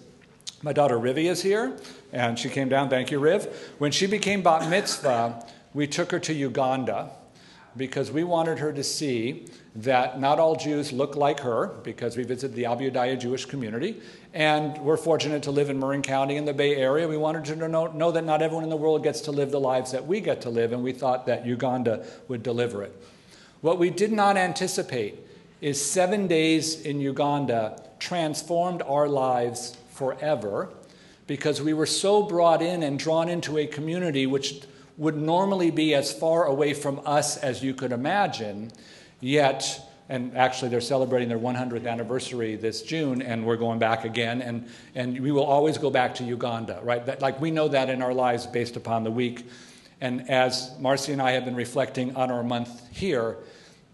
my 0.62 0.72
daughter 0.72 0.98
Rivi 0.98 1.26
is 1.26 1.42
here, 1.42 1.78
and 2.14 2.40
she 2.40 2.48
came 2.48 2.70
down. 2.70 2.90
Thank 2.90 3.12
you, 3.12 3.20
Riv. 3.20 3.74
When 3.78 3.92
she 3.92 4.08
became 4.08 4.42
bat 4.42 4.70
mitzvah, 4.70 5.46
we 5.74 5.86
took 5.86 6.12
her 6.12 6.20
to 6.20 6.34
Uganda 6.34 7.12
because 7.76 8.10
we 8.10 8.24
wanted 8.24 8.60
her 8.60 8.72
to 8.72 8.86
see 8.86 9.48
that 9.76 10.20
not 10.20 10.40
all 10.40 10.56
Jews 10.56 10.92
look 10.92 11.16
like 11.16 11.40
her, 11.42 11.68
because 11.84 12.18
we 12.18 12.24
visited 12.24 12.56
the 12.56 12.64
Abayudaya 12.64 13.20
Jewish 13.20 13.46
community, 13.46 14.02
and 14.34 14.78
we're 14.80 14.98
fortunate 14.98 15.44
to 15.44 15.52
live 15.52 15.70
in 15.70 15.80
Marin 15.80 16.02
County 16.02 16.38
in 16.38 16.46
the 16.46 16.54
Bay 16.54 16.76
Area. 16.76 17.08
We 17.08 17.18
wanted 17.18 17.46
to 17.46 17.68
know, 17.68 17.88
know 17.88 18.12
that 18.12 18.26
not 18.26 18.42
everyone 18.42 18.64
in 18.64 18.70
the 18.70 18.78
world 18.78 19.04
gets 19.04 19.22
to 19.22 19.32
live 19.32 19.52
the 19.52 19.60
lives 19.60 19.92
that 19.92 20.06
we 20.06 20.22
get 20.22 20.42
to 20.42 20.50
live, 20.50 20.74
and 20.74 20.84
we 20.84 20.92
thought 20.92 21.26
that 21.28 21.46
Uganda 21.46 22.06
would 22.28 22.42
deliver 22.42 22.84
it. 22.84 22.96
What 23.62 23.78
we 23.78 23.90
did 23.90 24.12
not 24.12 24.38
anticipate 24.38 25.20
is 25.62 25.84
seven 25.84 26.28
days 26.28 26.82
in 26.82 27.00
Uganda 27.00 27.82
transformed 28.00 28.82
our 28.82 29.08
lives 29.08 29.76
forever 29.92 30.70
because 31.28 31.62
we 31.62 31.74
were 31.74 31.86
so 31.86 32.24
brought 32.24 32.62
in 32.62 32.82
and 32.82 32.98
drawn 32.98 33.30
into 33.30 33.58
a 33.58 33.68
community 33.68 34.26
which 34.26 34.64
would 34.98 35.16
normally 35.16 35.72
be 35.72 35.94
as 35.94 36.12
far 36.12 36.46
away 36.46 36.74
from 36.74 37.02
us 37.06 37.38
as 37.38 37.64
you 37.64 37.74
could 37.74 37.92
imagine, 37.92 38.72
yet, 39.20 39.82
and 40.10 40.36
actually 40.36 40.70
they're 40.70 40.82
celebrating 40.82 41.30
their 41.30 41.40
100th 41.40 41.88
anniversary 41.88 42.56
this 42.56 42.82
June, 42.82 43.22
and 43.22 43.46
we're 43.46 43.58
going 43.58 43.80
back 43.80 44.06
again, 44.06 44.42
and, 44.42 44.68
and 44.96 45.20
we 45.20 45.32
will 45.32 45.46
always 45.46 45.78
go 45.78 45.90
back 45.90 46.16
to 46.16 46.24
Uganda, 46.24 46.80
right? 46.84 47.06
That, 47.06 47.22
like 47.22 47.40
we 47.40 47.52
know 47.52 47.68
that 47.68 47.90
in 47.90 48.02
our 48.02 48.14
lives 48.14 48.48
based 48.48 48.76
upon 48.76 49.04
the 49.04 49.12
week. 49.12 49.46
And 50.02 50.30
as 50.30 50.76
Marcy 50.80 51.14
and 51.14 51.22
I 51.22 51.32
have 51.32 51.46
been 51.46 51.56
reflecting 51.56 52.16
on 52.16 52.32
our 52.32 52.44
month 52.44 52.88
here, 52.92 53.38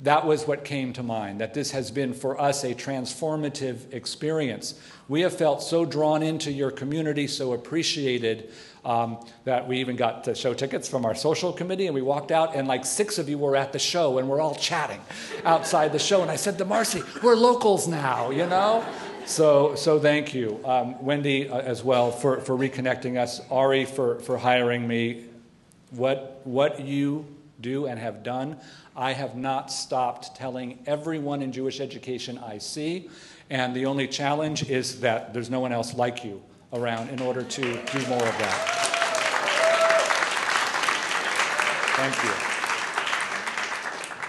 that 0.01 0.25
was 0.25 0.45
what 0.45 0.65
came 0.65 0.91
to 0.93 1.03
mind, 1.03 1.39
that 1.39 1.53
this 1.53 1.71
has 1.71 1.89
been 1.89 2.13
for 2.13 2.39
us 2.39 2.63
a 2.63 2.73
transformative 2.75 3.93
experience. 3.93 4.79
We 5.07 5.21
have 5.21 5.35
felt 5.35 5.63
so 5.63 5.85
drawn 5.85 6.21
into 6.21 6.51
your 6.51 6.69
community, 6.69 7.27
so 7.27 7.53
appreciated, 7.53 8.51
um, 8.83 9.25
that 9.45 9.67
we 9.67 9.79
even 9.79 9.95
got 9.95 10.25
the 10.25 10.35
show 10.35 10.53
tickets 10.53 10.89
from 10.89 11.05
our 11.05 11.15
social 11.15 11.53
committee, 11.53 11.85
and 11.85 11.95
we 11.95 12.01
walked 12.01 12.31
out, 12.31 12.55
and 12.55 12.67
like 12.67 12.85
six 12.85 13.17
of 13.17 13.29
you 13.29 13.37
were 13.37 13.55
at 13.55 13.71
the 13.71 13.79
show, 13.79 14.17
and 14.17 14.27
we're 14.27 14.41
all 14.41 14.55
chatting 14.55 14.99
outside 15.45 15.93
the 15.93 15.99
show. 15.99 16.21
And 16.21 16.29
I 16.29 16.35
said 16.35 16.57
to 16.57 16.65
Marcy, 16.65 17.01
We're 17.23 17.35
locals 17.35 17.87
now, 17.87 18.31
you 18.31 18.47
know? 18.47 18.85
So, 19.25 19.75
so 19.75 19.99
thank 19.99 20.35
you. 20.35 20.59
Um, 20.65 21.03
Wendy, 21.03 21.49
uh, 21.49 21.57
as 21.59 21.83
well, 21.83 22.11
for, 22.11 22.41
for 22.41 22.55
reconnecting 22.55 23.17
us. 23.17 23.41
Ari, 23.49 23.85
for, 23.85 24.19
for 24.19 24.37
hiring 24.37 24.87
me. 24.87 25.25
What, 25.91 26.41
what 26.43 26.81
you 26.81 27.25
do 27.61 27.87
and 27.87 27.97
have 27.97 28.21
done 28.21 28.57
I 28.95 29.11
have 29.13 29.35
not 29.35 29.71
stopped 29.71 30.35
telling 30.35 30.79
everyone 30.85 31.41
in 31.41 31.51
Jewish 31.51 31.79
education 31.81 32.37
I 32.37 32.59
see, 32.59 33.09
and 33.49 33.75
the 33.75 33.85
only 33.85 34.07
challenge 34.07 34.69
is 34.69 35.01
that 35.01 35.33
there's 35.33 35.49
no 35.49 35.59
one 35.59 35.71
else 35.71 35.93
like 35.93 36.23
you 36.23 36.41
around 36.71 37.09
in 37.09 37.21
order 37.21 37.43
to 37.43 37.61
do 37.61 38.07
more 38.07 38.25
of 38.25 38.37
that. 38.37 38.85
Thank 41.97 42.23
you. 42.23 42.55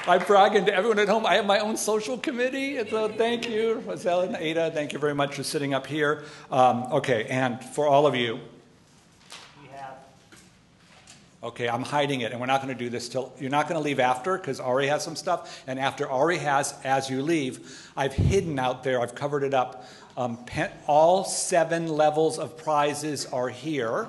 I'm 0.08 0.24
bragging 0.24 0.66
to 0.66 0.74
everyone 0.74 1.00
at 1.00 1.08
home. 1.08 1.26
I 1.26 1.34
have 1.34 1.46
my 1.46 1.58
own 1.58 1.76
social 1.76 2.16
committee. 2.16 2.78
So 2.88 3.08
thank 3.08 3.48
you, 3.48 3.82
Roselle 3.86 4.20
and 4.20 4.36
Ada. 4.36 4.70
Thank 4.70 4.92
you 4.92 5.00
very 5.00 5.14
much 5.14 5.34
for 5.34 5.42
sitting 5.42 5.74
up 5.74 5.84
here. 5.84 6.22
Um, 6.50 6.84
okay, 6.92 7.24
and 7.24 7.62
for 7.62 7.88
all 7.88 8.06
of 8.06 8.14
you, 8.14 8.38
Okay, 11.46 11.68
I'm 11.68 11.84
hiding 11.84 12.22
it, 12.22 12.32
and 12.32 12.40
we're 12.40 12.48
not 12.48 12.60
going 12.60 12.76
to 12.76 12.84
do 12.84 12.90
this 12.90 13.08
till 13.08 13.32
you're 13.38 13.52
not 13.52 13.68
going 13.68 13.80
to 13.80 13.84
leave 13.84 14.00
after 14.00 14.36
because 14.36 14.58
Ari 14.58 14.88
has 14.88 15.04
some 15.04 15.14
stuff. 15.14 15.62
And 15.68 15.78
after 15.78 16.10
Ari 16.10 16.38
has, 16.38 16.74
as 16.82 17.08
you 17.08 17.22
leave, 17.22 17.88
I've 17.96 18.14
hidden 18.14 18.58
out 18.58 18.82
there, 18.82 19.00
I've 19.00 19.14
covered 19.14 19.44
it 19.44 19.54
up. 19.54 19.86
Um, 20.16 20.38
pen, 20.44 20.72
all 20.88 21.22
seven 21.22 21.86
levels 21.86 22.40
of 22.40 22.56
prizes 22.56 23.26
are 23.26 23.48
here. 23.48 24.08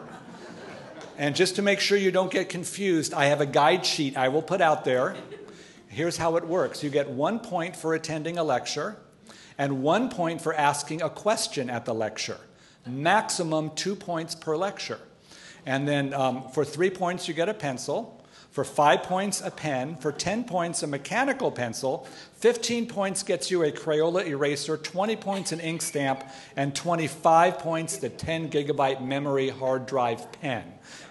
And 1.19 1.35
just 1.35 1.57
to 1.57 1.61
make 1.61 1.79
sure 1.79 1.95
you 1.95 2.09
don't 2.09 2.31
get 2.31 2.49
confused, 2.49 3.13
I 3.13 3.25
have 3.25 3.39
a 3.39 3.45
guide 3.45 3.85
sheet 3.85 4.17
I 4.17 4.29
will 4.29 4.41
put 4.41 4.59
out 4.59 4.83
there. 4.83 5.15
Here's 5.89 6.17
how 6.17 6.37
it 6.37 6.47
works 6.47 6.83
you 6.83 6.89
get 6.89 7.07
one 7.07 7.39
point 7.39 7.75
for 7.75 7.93
attending 7.93 8.39
a 8.39 8.43
lecture, 8.43 8.97
and 9.59 9.83
one 9.83 10.09
point 10.09 10.41
for 10.41 10.55
asking 10.55 11.03
a 11.03 11.09
question 11.11 11.69
at 11.69 11.85
the 11.85 11.93
lecture. 11.93 12.39
Maximum 12.87 13.75
two 13.75 13.95
points 13.95 14.33
per 14.33 14.57
lecture. 14.57 14.99
And 15.67 15.85
then 15.85 16.13
um, 16.13 16.47
for 16.47 16.63
three 16.63 16.89
points, 16.89 17.27
you 17.27 17.33
get 17.33 17.49
a 17.49 17.53
pencil. 17.53 18.23
For 18.51 18.63
five 18.63 19.03
points, 19.03 19.41
a 19.41 19.51
pen. 19.51 19.97
For 19.97 20.13
10 20.13 20.45
points, 20.45 20.81
a 20.81 20.87
mechanical 20.87 21.51
pencil. 21.51 22.07
15 22.35 22.87
points 22.87 23.21
gets 23.21 23.51
you 23.51 23.63
a 23.63 23.71
Crayola 23.73 24.25
eraser. 24.25 24.77
20 24.77 25.17
points, 25.17 25.51
an 25.51 25.59
ink 25.59 25.81
stamp. 25.81 26.23
And 26.55 26.73
25 26.73 27.59
points, 27.59 27.97
the 27.97 28.07
10 28.07 28.49
gigabyte 28.49 29.05
memory 29.05 29.49
hard 29.49 29.85
drive 29.85 30.31
pen. 30.31 30.63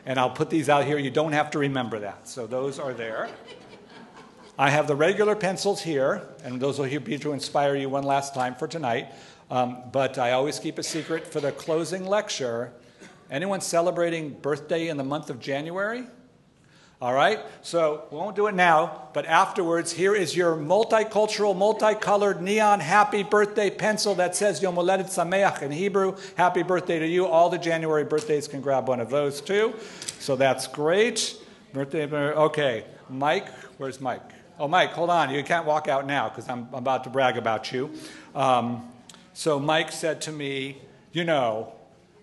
And 0.06 0.18
I'll 0.18 0.30
put 0.30 0.48
these 0.48 0.70
out 0.70 0.86
here. 0.86 0.96
You 0.96 1.10
don't 1.10 1.32
have 1.32 1.50
to 1.50 1.58
remember 1.58 1.98
that. 1.98 2.26
So 2.26 2.46
those 2.46 2.78
are 2.78 2.94
there. 2.94 3.28
I 4.58 4.70
have 4.70 4.86
the 4.86 4.96
regular 4.96 5.36
pencils 5.36 5.82
here, 5.82 6.26
and 6.42 6.58
those 6.58 6.78
will 6.78 6.88
be 7.00 7.18
to 7.18 7.32
inspire 7.34 7.76
you 7.76 7.90
one 7.90 8.04
last 8.04 8.34
time 8.34 8.54
for 8.54 8.66
tonight. 8.66 9.08
Um, 9.50 9.82
but 9.92 10.16
I 10.16 10.32
always 10.32 10.58
keep 10.58 10.78
a 10.78 10.82
secret 10.82 11.26
for 11.26 11.40
the 11.40 11.52
closing 11.52 12.06
lecture. 12.06 12.72
Anyone 13.30 13.60
celebrating 13.60 14.30
birthday 14.30 14.88
in 14.88 14.96
the 14.96 15.04
month 15.04 15.30
of 15.30 15.40
January? 15.40 16.04
All 16.98 17.12
right, 17.12 17.40
so 17.60 18.06
we 18.10 18.16
won't 18.16 18.36
do 18.36 18.46
it 18.46 18.54
now, 18.54 19.08
but 19.12 19.26
afterwards, 19.26 19.92
here 19.92 20.14
is 20.14 20.34
your 20.34 20.56
multicultural, 20.56 21.54
multicolored, 21.54 22.40
neon 22.40 22.80
happy 22.80 23.22
birthday 23.22 23.68
pencil 23.68 24.14
that 24.14 24.34
says 24.34 24.62
Yom 24.62 24.76
Holedet 24.76 25.04
Sameach 25.04 25.60
in 25.60 25.70
Hebrew. 25.70 26.16
Happy 26.38 26.62
birthday 26.62 26.98
to 26.98 27.06
you. 27.06 27.26
All 27.26 27.50
the 27.50 27.58
January 27.58 28.04
birthdays 28.04 28.48
can 28.48 28.62
grab 28.62 28.88
one 28.88 29.00
of 29.00 29.10
those 29.10 29.42
too. 29.42 29.74
So 30.20 30.36
that's 30.36 30.66
great. 30.68 31.36
Birthday, 31.74 32.06
okay. 32.06 32.84
Mike, 33.10 33.50
where's 33.76 34.00
Mike? 34.00 34.22
Oh, 34.58 34.66
Mike, 34.66 34.92
hold 34.92 35.10
on. 35.10 35.28
You 35.34 35.44
can't 35.44 35.66
walk 35.66 35.88
out 35.88 36.06
now 36.06 36.30
because 36.30 36.48
I'm 36.48 36.66
about 36.72 37.04
to 37.04 37.10
brag 37.10 37.36
about 37.36 37.72
you. 37.72 37.90
Um, 38.34 38.90
so 39.34 39.60
Mike 39.60 39.92
said 39.92 40.22
to 40.22 40.32
me, 40.32 40.78
You 41.12 41.24
know, 41.24 41.75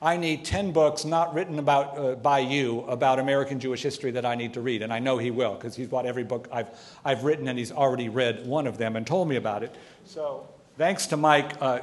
I 0.03 0.17
need 0.17 0.43
10 0.43 0.73
books 0.73 1.05
not 1.05 1.33
written 1.33 1.59
about, 1.59 1.97
uh, 1.97 2.15
by 2.15 2.39
you 2.39 2.81
about 2.81 3.19
American 3.19 3.57
Jewish 3.57 3.81
history 3.81 4.11
that 4.11 4.25
I 4.25 4.35
need 4.35 4.53
to 4.55 4.61
read. 4.61 4.81
And 4.81 4.91
I 4.91 4.99
know 4.99 5.17
he 5.17 5.31
will 5.31 5.53
because 5.53 5.77
he's 5.77 5.87
bought 5.87 6.05
every 6.05 6.25
book 6.25 6.49
I've, 6.51 6.67
I've 7.05 7.23
written 7.23 7.47
and 7.47 7.57
he's 7.57 7.71
already 7.71 8.09
read 8.09 8.45
one 8.45 8.67
of 8.67 8.77
them 8.77 8.97
and 8.97 9.07
told 9.07 9.29
me 9.29 9.37
about 9.37 9.63
it. 9.63 9.73
So 10.03 10.45
thanks 10.77 11.07
to 11.07 11.17
Mike, 11.17 11.53
uh, 11.61 11.79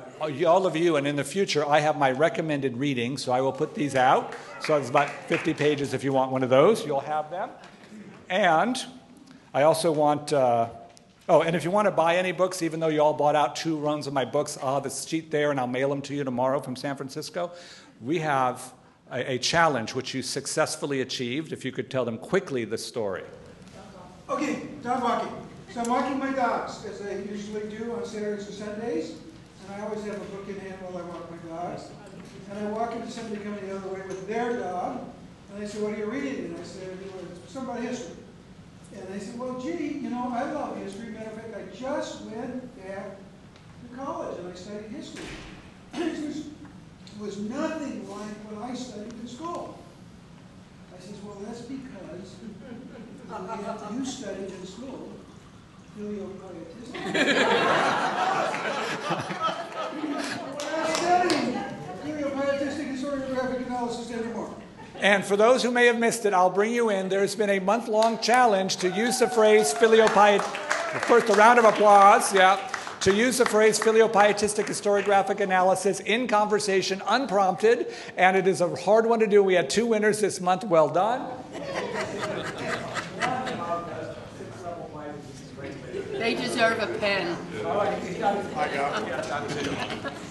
all 0.46 0.66
of 0.66 0.76
you, 0.76 0.96
and 0.96 1.06
in 1.06 1.16
the 1.16 1.24
future, 1.24 1.66
I 1.66 1.80
have 1.80 1.96
my 1.96 2.10
recommended 2.10 2.76
reading, 2.76 3.16
so 3.16 3.32
I 3.32 3.40
will 3.40 3.52
put 3.52 3.74
these 3.74 3.96
out. 3.96 4.34
So 4.60 4.76
it's 4.76 4.90
about 4.90 5.08
50 5.08 5.54
pages 5.54 5.94
if 5.94 6.04
you 6.04 6.12
want 6.12 6.30
one 6.30 6.42
of 6.42 6.50
those, 6.50 6.84
you'll 6.84 7.00
have 7.00 7.30
them. 7.30 7.48
And 8.28 8.76
I 9.54 9.62
also 9.62 9.90
want. 9.90 10.32
Uh, 10.32 10.68
Oh, 11.28 11.42
and 11.42 11.54
if 11.54 11.62
you 11.62 11.70
want 11.70 11.86
to 11.86 11.92
buy 11.92 12.16
any 12.16 12.32
books, 12.32 12.60
even 12.60 12.80
though 12.80 12.88
you 12.88 13.00
all 13.00 13.14
bought 13.14 13.36
out 13.36 13.54
two 13.54 13.76
runs 13.76 14.08
of 14.08 14.12
my 14.12 14.24
books, 14.24 14.58
I'll 14.60 14.74
have 14.74 14.86
a 14.86 14.90
sheet 14.90 15.30
there 15.30 15.52
and 15.52 15.60
I'll 15.60 15.68
mail 15.68 15.88
them 15.88 16.02
to 16.02 16.14
you 16.14 16.24
tomorrow 16.24 16.58
from 16.58 16.74
San 16.74 16.96
Francisco 16.96 17.52
we 18.00 18.18
have 18.18 18.72
a, 19.10 19.32
a, 19.32 19.38
challenge 19.38 19.94
which 19.94 20.14
you 20.14 20.22
successfully 20.22 21.02
achieved. 21.02 21.52
If 21.52 21.64
you 21.64 21.72
could 21.72 21.90
tell 21.90 22.04
them 22.04 22.18
quickly 22.18 22.64
the 22.64 22.78
story. 22.78 23.24
Okay, 24.28 24.68
dog 24.82 25.02
walking. 25.02 25.32
So 25.72 25.80
I'm 25.82 25.90
walking 25.90 26.18
my 26.18 26.32
dogs, 26.32 26.84
as 26.84 27.02
I 27.02 27.16
usually 27.30 27.68
do 27.68 27.92
on 27.94 28.04
Saturdays 28.04 28.46
and 28.46 28.56
Sundays. 28.56 29.10
And 29.10 29.74
I 29.80 29.84
always 29.86 30.04
have 30.04 30.16
a 30.16 30.24
book 30.26 30.48
in 30.48 30.58
hand 30.60 30.76
while 30.80 31.02
I 31.02 31.06
walk 31.06 31.30
my 31.30 31.36
dogs. 31.48 31.88
And 32.50 32.66
I 32.66 32.70
walk 32.70 32.94
into 32.96 33.10
somebody 33.10 33.42
coming 33.42 33.68
the 33.68 33.76
other 33.76 33.88
way 33.88 34.00
with 34.08 34.26
their 34.26 34.58
dog. 34.58 35.04
And 35.52 35.62
they 35.62 35.66
say, 35.66 35.80
what 35.80 35.92
are 35.92 35.98
you 35.98 36.06
reading? 36.06 36.46
And 36.46 36.56
I 36.58 36.62
said, 36.62 36.96
some 37.48 37.68
about 37.68 37.80
history. 37.82 38.16
And 38.96 39.06
they 39.08 39.24
said, 39.24 39.38
well, 39.38 39.60
gee, 39.60 39.98
you 40.02 40.10
know, 40.10 40.32
I 40.34 40.50
love 40.50 40.76
history. 40.76 41.10
Matter 41.10 41.30
of 41.30 41.36
fact, 41.36 41.54
I 41.56 41.76
just 41.76 42.22
went 42.22 42.86
back 42.86 43.16
to 43.16 43.96
college 43.96 44.38
and 44.38 44.52
I 44.52 44.54
studied 44.54 44.90
history. 44.90 45.24
was 47.20 47.38
nothing 47.38 48.08
like 48.08 48.36
what 48.48 48.70
I 48.70 48.74
studied 48.74 49.12
in 49.12 49.28
school. 49.28 49.78
I 50.96 51.00
says, 51.00 51.16
well, 51.24 51.36
that's 51.44 51.62
because 51.62 52.34
you 53.92 54.04
studied 54.04 54.50
in 54.50 54.66
school 54.66 55.12
analysis 63.80 64.10
anymore. 64.10 64.54
And 65.00 65.24
for 65.24 65.36
those 65.36 65.62
who 65.62 65.70
may 65.70 65.86
have 65.86 65.98
missed 65.98 66.26
it, 66.26 66.34
I'll 66.34 66.50
bring 66.50 66.72
you 66.72 66.90
in. 66.90 67.08
There's 67.08 67.34
been 67.34 67.50
a 67.50 67.58
month 67.58 67.88
long 67.88 68.18
challenge 68.18 68.76
to 68.78 68.90
use 68.90 69.18
the 69.18 69.28
phrase 69.28 69.72
filiopietism. 69.72 70.42
First, 71.02 71.30
a 71.30 71.34
round 71.34 71.58
of 71.58 71.64
applause, 71.64 72.34
yeah. 72.34 72.69
To 73.00 73.14
use 73.14 73.38
the 73.38 73.46
phrase 73.46 73.80
filiopietistic 73.80 74.66
historiographic 74.66 75.40
analysis 75.40 76.00
in 76.00 76.26
conversation 76.26 77.02
unprompted, 77.08 77.86
and 78.16 78.36
it 78.36 78.46
is 78.46 78.60
a 78.60 78.76
hard 78.76 79.06
one 79.06 79.20
to 79.20 79.26
do. 79.26 79.42
We 79.42 79.54
had 79.54 79.70
two 79.70 79.86
winners 79.86 80.20
this 80.20 80.40
month. 80.40 80.64
Well 80.64 80.88
done. 80.88 81.26
They 86.12 86.34
deserve 86.34 86.78
a 86.78 86.86
pen. 86.98 87.34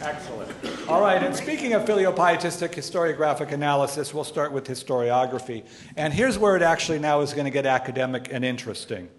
Excellent. 0.02 0.88
All 0.88 1.02
right, 1.02 1.24
and 1.24 1.36
speaking 1.36 1.74
of 1.74 1.86
filiopietistic 1.86 2.76
historiographic 2.76 3.52
analysis, 3.52 4.14
we'll 4.14 4.24
start 4.24 4.52
with 4.52 4.68
historiography. 4.68 5.66
And 5.98 6.14
here's 6.14 6.38
where 6.38 6.56
it 6.56 6.62
actually 6.62 7.00
now 7.00 7.22
is 7.22 7.34
going 7.34 7.46
to 7.46 7.52
get 7.52 7.66
academic 7.66 8.32
and 8.32 8.46
interesting. 8.46 9.10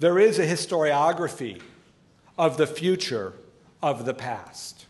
There 0.00 0.18
is 0.18 0.40
a 0.40 0.46
historiography 0.46 1.62
of 2.38 2.56
the 2.56 2.66
future 2.66 3.34
of 3.82 4.04
the 4.04 4.14
past, 4.14 4.86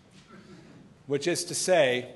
which 1.06 1.26
is 1.26 1.44
to 1.44 1.54
say, 1.54 2.08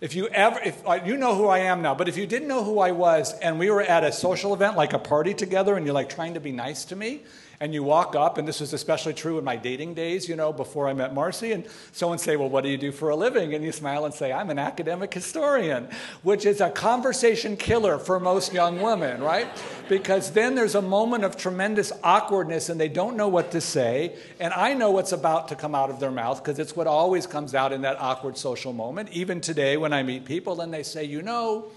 if 0.00 0.14
you 0.14 0.28
ever, 0.28 0.60
if 0.64 0.86
uh, 0.86 1.00
you 1.04 1.16
know 1.16 1.34
who 1.34 1.46
I 1.46 1.60
am 1.60 1.80
now, 1.80 1.94
but 1.94 2.08
if 2.08 2.16
you 2.16 2.26
didn't 2.26 2.48
know 2.48 2.62
who 2.62 2.80
I 2.80 2.92
was 2.92 3.32
and 3.38 3.58
we 3.58 3.70
were 3.70 3.82
at 3.82 4.04
a 4.04 4.12
social 4.12 4.52
event 4.52 4.76
like 4.76 4.92
a 4.92 4.98
party 4.98 5.32
together 5.32 5.74
and 5.74 5.86
you're 5.86 5.94
like 5.94 6.10
trying 6.10 6.34
to 6.34 6.40
be 6.40 6.52
nice 6.52 6.84
to 6.86 6.96
me, 6.96 7.22
and 7.60 7.72
you 7.72 7.82
walk 7.82 8.14
up, 8.14 8.38
and 8.38 8.46
this 8.46 8.60
was 8.60 8.72
especially 8.72 9.14
true 9.14 9.38
in 9.38 9.44
my 9.44 9.56
dating 9.56 9.94
days, 9.94 10.28
you 10.28 10.36
know, 10.36 10.52
before 10.52 10.88
I 10.88 10.92
met 10.92 11.14
Marcy, 11.14 11.52
and 11.52 11.64
someone 11.92 12.18
say, 12.18 12.36
Well, 12.36 12.48
what 12.48 12.64
do 12.64 12.70
you 12.70 12.76
do 12.76 12.92
for 12.92 13.10
a 13.10 13.16
living? 13.16 13.54
And 13.54 13.64
you 13.64 13.72
smile 13.72 14.04
and 14.04 14.12
say, 14.14 14.32
I'm 14.32 14.50
an 14.50 14.58
academic 14.58 15.12
historian, 15.12 15.88
which 16.22 16.44
is 16.44 16.60
a 16.60 16.70
conversation 16.70 17.56
killer 17.56 17.98
for 17.98 18.20
most 18.20 18.52
young 18.52 18.80
women, 18.80 19.22
right? 19.22 19.48
Because 19.88 20.32
then 20.32 20.54
there's 20.54 20.74
a 20.74 20.82
moment 20.82 21.24
of 21.24 21.36
tremendous 21.36 21.92
awkwardness 22.02 22.68
and 22.68 22.80
they 22.80 22.88
don't 22.88 23.16
know 23.16 23.28
what 23.28 23.50
to 23.52 23.60
say. 23.60 24.16
And 24.40 24.52
I 24.52 24.74
know 24.74 24.90
what's 24.90 25.12
about 25.12 25.48
to 25.48 25.54
come 25.54 25.74
out 25.74 25.90
of 25.90 26.00
their 26.00 26.10
mouth 26.10 26.42
because 26.42 26.58
it's 26.58 26.76
what 26.76 26.86
always 26.86 27.26
comes 27.26 27.54
out 27.54 27.72
in 27.72 27.82
that 27.82 28.00
awkward 28.00 28.36
social 28.36 28.72
moment. 28.72 29.10
Even 29.12 29.40
today, 29.40 29.76
when 29.76 29.92
I 29.92 30.02
meet 30.02 30.24
people 30.24 30.60
and 30.60 30.72
they 30.72 30.82
say, 30.82 31.04
You 31.04 31.22
know, 31.22 31.70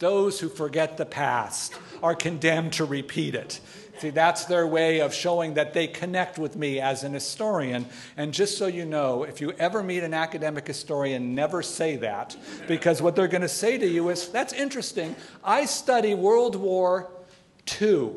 those 0.00 0.40
who 0.40 0.48
forget 0.48 0.96
the 0.96 1.06
past 1.06 1.74
are 2.02 2.14
condemned 2.14 2.72
to 2.74 2.84
repeat 2.84 3.34
it. 3.34 3.60
See, 4.00 4.08
that's 4.08 4.46
their 4.46 4.66
way 4.66 5.02
of 5.02 5.12
showing 5.12 5.54
that 5.54 5.74
they 5.74 5.86
connect 5.86 6.38
with 6.38 6.56
me 6.56 6.80
as 6.80 7.04
an 7.04 7.12
historian. 7.12 7.84
And 8.16 8.32
just 8.32 8.56
so 8.56 8.66
you 8.66 8.86
know, 8.86 9.24
if 9.24 9.42
you 9.42 9.52
ever 9.58 9.82
meet 9.82 10.02
an 10.02 10.14
academic 10.14 10.66
historian, 10.66 11.34
never 11.34 11.60
say 11.60 11.96
that, 11.96 12.34
because 12.66 13.02
what 13.02 13.14
they're 13.14 13.28
going 13.28 13.42
to 13.42 13.48
say 13.48 13.76
to 13.76 13.86
you 13.86 14.08
is, 14.08 14.28
That's 14.28 14.54
interesting. 14.54 15.14
I 15.44 15.66
study 15.66 16.14
World 16.14 16.56
War 16.56 17.10
II. 17.78 18.12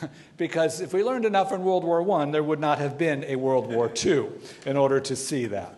because 0.36 0.80
if 0.80 0.92
we 0.92 1.02
learned 1.02 1.24
enough 1.24 1.50
in 1.50 1.64
World 1.64 1.82
War 1.82 2.08
I, 2.20 2.30
there 2.30 2.44
would 2.44 2.60
not 2.60 2.78
have 2.78 2.96
been 2.96 3.24
a 3.24 3.34
World 3.34 3.66
War 3.66 3.90
II 3.92 4.28
in 4.64 4.76
order 4.76 5.00
to 5.00 5.16
see 5.16 5.46
that. 5.46 5.76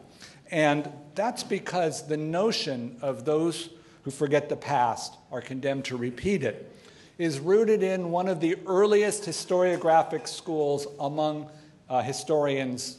And 0.50 0.93
that's 1.14 1.43
because 1.43 2.07
the 2.07 2.19
notion 2.19 2.99
of 3.00 3.25
those 3.25 3.71
who 4.02 4.11
forget 4.11 4.50
the 4.50 4.57
past 4.57 5.17
are 5.33 5.40
condemned 5.40 5.87
to 5.87 5.97
repeat 5.97 6.45
it 6.45 6.71
is 7.19 7.41
rooted 7.41 7.83
in 7.83 8.13
one 8.13 8.29
of 8.29 8.41
the 8.41 8.57
earliest 8.67 9.25
historiographic 9.25 10.29
schools 10.29 10.87
among 11.01 11.51
uh, 11.89 12.01
historians, 12.01 12.99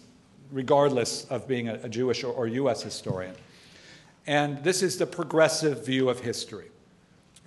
regardless 0.52 1.26
of 1.26 1.48
being 1.48 1.70
a, 1.70 1.76
a 1.84 1.90
Jewish 1.90 2.24
or, 2.24 2.34
or 2.34 2.48
U.S. 2.48 2.84
historian. 2.84 3.34
And 4.28 4.62
this 4.64 4.84
is 4.84 4.98
the 4.98 5.08
progressive 5.08 5.86
view 5.86 6.10
of 6.10 6.20
history. 6.20 6.70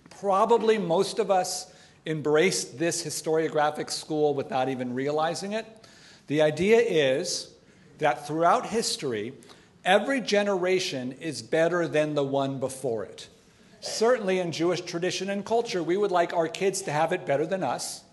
Probably 0.08 0.78
most 0.78 1.18
of 1.18 1.30
us 1.30 1.72
embraced 2.06 2.78
this 2.78 3.04
historiographic 3.04 3.90
school 3.90 4.34
without 4.34 4.68
even 4.68 4.94
realizing 4.94 5.52
it. 5.52 5.66
The 6.26 6.40
idea 6.40 6.78
is 6.78 7.52
that 7.98 8.26
throughout 8.26 8.66
history, 8.66 9.34
every 9.84 10.20
generation 10.20 11.12
is 11.12 11.42
better 11.42 11.86
than 11.86 12.14
the 12.14 12.24
one 12.24 12.58
before 12.58 13.04
it. 13.04 13.28
Certainly, 13.82 14.38
in 14.38 14.52
Jewish 14.52 14.80
tradition 14.80 15.28
and 15.28 15.44
culture, 15.44 15.82
we 15.82 15.96
would 15.96 16.12
like 16.12 16.32
our 16.32 16.46
kids 16.46 16.82
to 16.82 16.92
have 16.92 17.12
it 17.12 17.26
better 17.26 17.44
than 17.44 17.64
us. 17.64 18.04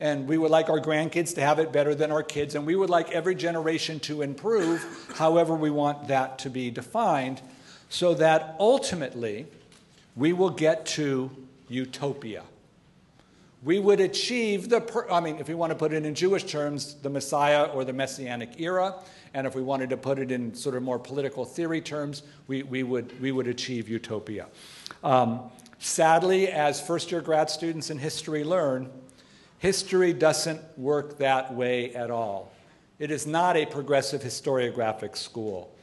And 0.00 0.26
we 0.26 0.38
would 0.38 0.50
like 0.50 0.70
our 0.70 0.80
grandkids 0.80 1.34
to 1.34 1.42
have 1.42 1.58
it 1.58 1.72
better 1.72 1.94
than 1.94 2.10
our 2.10 2.22
kids. 2.22 2.54
And 2.54 2.66
we 2.66 2.74
would 2.74 2.88
like 2.88 3.10
every 3.10 3.34
generation 3.34 4.00
to 4.00 4.22
improve, 4.22 4.82
however, 5.16 5.54
we 5.54 5.68
want 5.68 6.08
that 6.08 6.38
to 6.40 6.48
be 6.48 6.70
defined, 6.70 7.42
so 7.90 8.14
that 8.14 8.56
ultimately 8.58 9.46
we 10.16 10.32
will 10.32 10.48
get 10.48 10.86
to 10.86 11.30
utopia. 11.68 12.42
We 13.62 13.78
would 13.78 14.00
achieve 14.00 14.70
the, 14.70 14.80
per- 14.80 15.10
I 15.10 15.20
mean, 15.20 15.36
if 15.36 15.48
we 15.48 15.54
want 15.54 15.70
to 15.70 15.76
put 15.76 15.92
it 15.92 16.06
in 16.06 16.14
Jewish 16.14 16.44
terms, 16.44 16.94
the 16.94 17.10
Messiah 17.10 17.64
or 17.64 17.84
the 17.84 17.92
Messianic 17.92 18.58
era. 18.58 18.94
And 19.34 19.46
if 19.46 19.54
we 19.54 19.60
wanted 19.60 19.90
to 19.90 19.98
put 19.98 20.18
it 20.18 20.32
in 20.32 20.54
sort 20.54 20.76
of 20.76 20.82
more 20.82 20.98
political 20.98 21.44
theory 21.44 21.82
terms, 21.82 22.22
we, 22.46 22.62
we, 22.62 22.82
would, 22.82 23.20
we 23.20 23.32
would 23.32 23.48
achieve 23.48 23.86
utopia. 23.86 24.46
Um, 25.02 25.40
sadly, 25.78 26.48
as 26.48 26.80
first 26.80 27.10
year 27.10 27.20
grad 27.20 27.50
students 27.50 27.90
in 27.90 27.98
history 27.98 28.44
learn, 28.44 28.90
history 29.58 30.12
doesn't 30.12 30.60
work 30.78 31.18
that 31.18 31.54
way 31.54 31.94
at 31.94 32.10
all. 32.10 32.52
It 32.98 33.10
is 33.10 33.26
not 33.26 33.56
a 33.56 33.64
progressive 33.64 34.22
historiographic 34.22 35.16
school. 35.16 35.74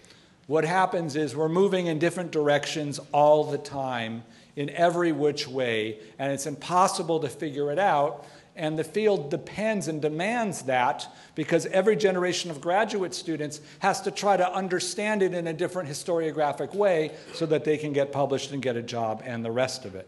What 0.45 0.63
happens 0.63 1.15
is 1.15 1.35
we're 1.35 1.49
moving 1.49 1.87
in 1.87 1.99
different 1.99 2.31
directions 2.31 2.99
all 3.11 3.43
the 3.43 3.57
time 3.57 4.23
in 4.55 4.69
every 4.69 5.11
which 5.11 5.47
way, 5.47 5.99
and 6.19 6.31
it's 6.31 6.45
impossible 6.45 7.19
to 7.19 7.29
figure 7.29 7.71
it 7.71 7.79
out 7.79 8.25
and 8.57 8.77
the 8.77 8.83
field 8.83 9.29
depends 9.29 9.87
and 9.87 10.01
demands 10.01 10.63
that 10.63 11.07
because 11.35 11.67
every 11.67 11.95
generation 11.95 12.49
of 12.49 12.59
graduate 12.59 13.13
students 13.13 13.61
has 13.79 14.01
to 14.01 14.11
try 14.11 14.35
to 14.35 14.51
understand 14.51 15.21
it 15.21 15.33
in 15.33 15.47
a 15.47 15.53
different 15.53 15.87
historiographic 15.87 16.73
way 16.73 17.11
so 17.33 17.45
that 17.45 17.63
they 17.63 17.77
can 17.77 17.93
get 17.93 18.11
published 18.11 18.51
and 18.51 18.61
get 18.61 18.75
a 18.75 18.81
job 18.81 19.21
and 19.23 19.45
the 19.45 19.51
rest 19.51 19.85
of 19.85 19.95
it. 19.95 20.07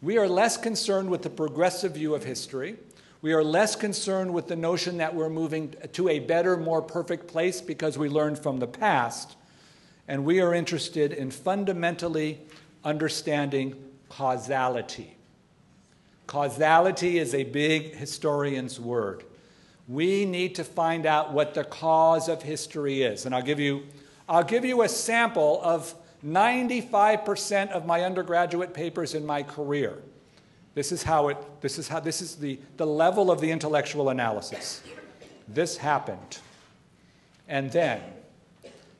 We 0.00 0.18
are 0.18 0.26
less 0.26 0.56
concerned 0.56 1.10
with 1.10 1.22
the 1.22 1.30
progressive 1.30 1.92
view 1.92 2.14
of 2.14 2.24
history. 2.24 2.76
We 3.20 3.34
are 3.34 3.44
less 3.44 3.76
concerned 3.76 4.34
with 4.34 4.48
the 4.48 4.56
notion 4.56 4.96
that 4.96 5.14
we're 5.14 5.28
moving 5.28 5.74
to 5.92 6.08
a 6.08 6.18
better, 6.18 6.56
more 6.56 6.82
perfect 6.82 7.28
place 7.28 7.60
because 7.60 7.96
we 7.96 8.08
learned 8.08 8.38
from 8.38 8.58
the 8.58 8.66
past. 8.66 9.36
And 10.08 10.24
we 10.24 10.40
are 10.40 10.54
interested 10.54 11.12
in 11.12 11.30
fundamentally 11.30 12.40
understanding 12.82 13.76
causality. 14.08 15.16
Causality 16.32 17.18
is 17.18 17.34
a 17.34 17.44
big 17.44 17.94
historian's 17.94 18.80
word. 18.80 19.22
We 19.86 20.24
need 20.24 20.54
to 20.54 20.64
find 20.64 21.04
out 21.04 21.34
what 21.34 21.52
the 21.52 21.62
cause 21.62 22.26
of 22.26 22.40
history 22.40 23.02
is. 23.02 23.26
And 23.26 23.34
I'll 23.34 23.42
give 23.42 23.60
you, 23.60 23.82
I'll 24.26 24.42
give 24.42 24.64
you 24.64 24.80
a 24.80 24.88
sample 24.88 25.60
of 25.62 25.94
95% 26.24 27.72
of 27.72 27.84
my 27.84 28.04
undergraduate 28.04 28.72
papers 28.72 29.12
in 29.12 29.26
my 29.26 29.42
career. 29.42 29.98
This 30.72 30.90
is 30.90 31.02
how 31.02 31.28
it, 31.28 31.36
this 31.60 31.78
is 31.78 31.86
how, 31.86 32.00
this 32.00 32.22
is 32.22 32.36
the, 32.36 32.58
the 32.78 32.86
level 32.86 33.30
of 33.30 33.42
the 33.42 33.50
intellectual 33.50 34.08
analysis. 34.08 34.82
This 35.46 35.76
happened. 35.76 36.38
And 37.46 37.70
then 37.70 38.00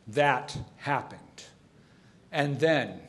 that 0.08 0.54
happened. 0.76 1.44
And 2.30 2.60
then 2.60 3.00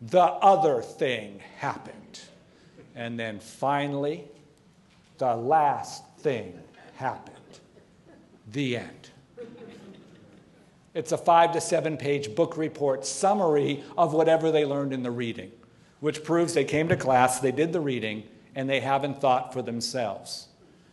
the 0.00 0.22
other 0.22 0.82
thing 0.82 1.40
happened. 1.58 2.03
And 2.94 3.18
then 3.18 3.40
finally, 3.40 4.24
the 5.18 5.34
last 5.34 6.04
thing 6.18 6.58
happened 6.94 7.34
the 8.52 8.76
end. 8.76 9.10
It's 10.94 11.12
a 11.12 11.18
five 11.18 11.52
to 11.52 11.60
seven 11.60 11.96
page 11.96 12.34
book 12.34 12.56
report 12.56 13.04
summary 13.04 13.82
of 13.98 14.14
whatever 14.14 14.52
they 14.52 14.64
learned 14.64 14.92
in 14.92 15.02
the 15.02 15.10
reading, 15.10 15.50
which 16.00 16.22
proves 16.22 16.54
they 16.54 16.64
came 16.64 16.88
to 16.88 16.96
class, 16.96 17.40
they 17.40 17.50
did 17.50 17.72
the 17.72 17.80
reading, 17.80 18.22
and 18.54 18.70
they 18.70 18.80
haven't 18.80 19.20
thought 19.20 19.52
for 19.52 19.60
themselves. 19.60 20.46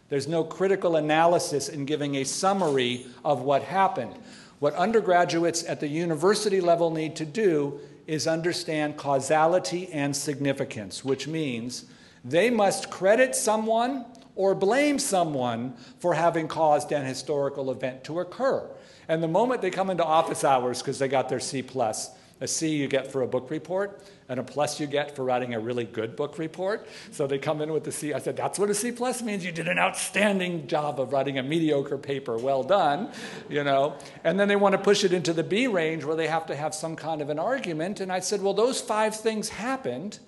There's 0.09 0.27
no 0.27 0.43
critical 0.43 0.95
analysis 0.95 1.69
in 1.69 1.85
giving 1.85 2.15
a 2.15 2.23
summary 2.23 3.05
of 3.23 3.43
what 3.43 3.61
happened. 3.61 4.15
What 4.59 4.73
undergraduates 4.73 5.63
at 5.65 5.79
the 5.79 5.87
university 5.87 6.61
level 6.61 6.89
need 6.91 7.15
to 7.17 7.25
do 7.25 7.79
is 8.12 8.28
understand 8.28 8.97
causality 8.97 9.88
and 9.93 10.13
significance, 10.13 11.06
which 11.06 11.30
means 11.30 11.86
they 12.26 12.50
must 12.50 12.91
credit 12.91 13.34
someone 13.34 14.06
or 14.36 14.54
blame 14.54 15.00
someone 15.00 15.74
for 15.97 16.13
having 16.13 16.45
caused 16.45 16.91
an 16.91 17.06
historical 17.06 17.71
event 17.71 18.04
to 18.04 18.19
occur. 18.19 18.69
And 19.08 19.24
the 19.24 19.30
moment 19.30 19.62
they 19.62 19.69
come 19.69 19.89
into 19.89 20.04
office 20.04 20.43
hours 20.43 20.82
because 20.82 21.00
they 21.00 21.08
got 21.08 21.30
their 21.30 21.39
C 21.39 21.62
plus, 21.62 22.10
a 22.41 22.47
C 22.47 22.75
you 22.75 22.88
get 22.88 23.12
for 23.12 23.21
a 23.21 23.27
book 23.27 23.49
report, 23.49 24.04
and 24.27 24.39
a 24.39 24.43
plus 24.43 24.80
you 24.80 24.88
get 24.88 25.15
for 25.15 25.23
writing 25.23 25.54
a 25.54 25.60
really 25.60 25.86
good 25.86 26.15
book 26.15 26.38
report. 26.38 26.88
So 27.12 27.27
they 27.27 27.38
come 27.38 27.62
in 27.62 27.71
with 27.71 27.84
the 27.84 27.91
C. 27.91 28.13
I 28.13 28.19
said, 28.19 28.36
that's 28.36 28.60
what 28.60 28.69
a 28.69 28.73
C 28.73 28.91
plus 28.91 29.21
means. 29.21 29.45
You 29.45 29.51
did 29.51 29.67
an 29.67 29.80
outstanding 29.80 30.67
job 30.67 30.99
of 30.99 31.13
writing 31.13 31.38
a 31.38 31.43
mediocre 31.43 31.97
paper. 31.97 32.38
Well 32.38 32.63
done, 32.63 33.12
you 33.47 33.63
know. 33.63 33.95
And 34.23 34.39
then 34.39 34.47
they 34.47 34.56
want 34.56 34.73
to 34.73 34.80
push 34.80 35.04
it 35.04 35.13
into 35.13 35.32
the 35.32 35.43
B 35.43 35.67
range 35.67 36.04
where 36.04 36.15
they 36.15 36.27
have 36.27 36.47
to 36.47 36.56
have 36.56 36.75
some 36.75 36.95
kind 36.95 37.21
of 37.21 37.30
an 37.30 37.39
argument. 37.39 38.01
And 38.01 38.12
I 38.12 38.19
said, 38.19 38.41
well, 38.41 38.54
those 38.54 38.82
five 38.82 39.15
things 39.15 39.47
happened 39.47 40.19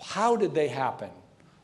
how 0.00 0.36
did 0.36 0.54
they 0.54 0.68
happen? 0.68 1.10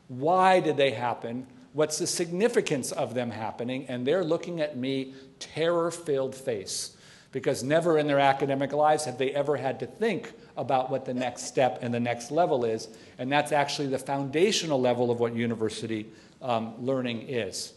Why 0.07 0.59
did 0.59 0.77
they 0.77 0.91
happen? 0.91 1.47
What's 1.73 1.99
the 1.99 2.07
significance 2.07 2.91
of 2.91 3.13
them 3.13 3.31
happening? 3.31 3.85
And 3.87 4.05
they're 4.05 4.23
looking 4.23 4.61
at 4.61 4.77
me 4.77 5.13
terror 5.39 5.91
filled 5.91 6.35
face 6.35 6.97
because 7.31 7.63
never 7.63 7.97
in 7.97 8.07
their 8.07 8.19
academic 8.19 8.73
lives 8.73 9.05
have 9.05 9.17
they 9.17 9.31
ever 9.31 9.55
had 9.55 9.79
to 9.79 9.85
think 9.85 10.33
about 10.57 10.89
what 10.89 11.05
the 11.05 11.13
next 11.13 11.43
step 11.43 11.79
and 11.81 11.93
the 11.93 11.99
next 11.99 12.29
level 12.29 12.65
is. 12.65 12.89
And 13.17 13.31
that's 13.31 13.51
actually 13.51 13.87
the 13.87 13.99
foundational 13.99 14.79
level 14.79 15.11
of 15.11 15.19
what 15.19 15.35
university 15.35 16.07
um, 16.41 16.73
learning 16.85 17.29
is. 17.29 17.73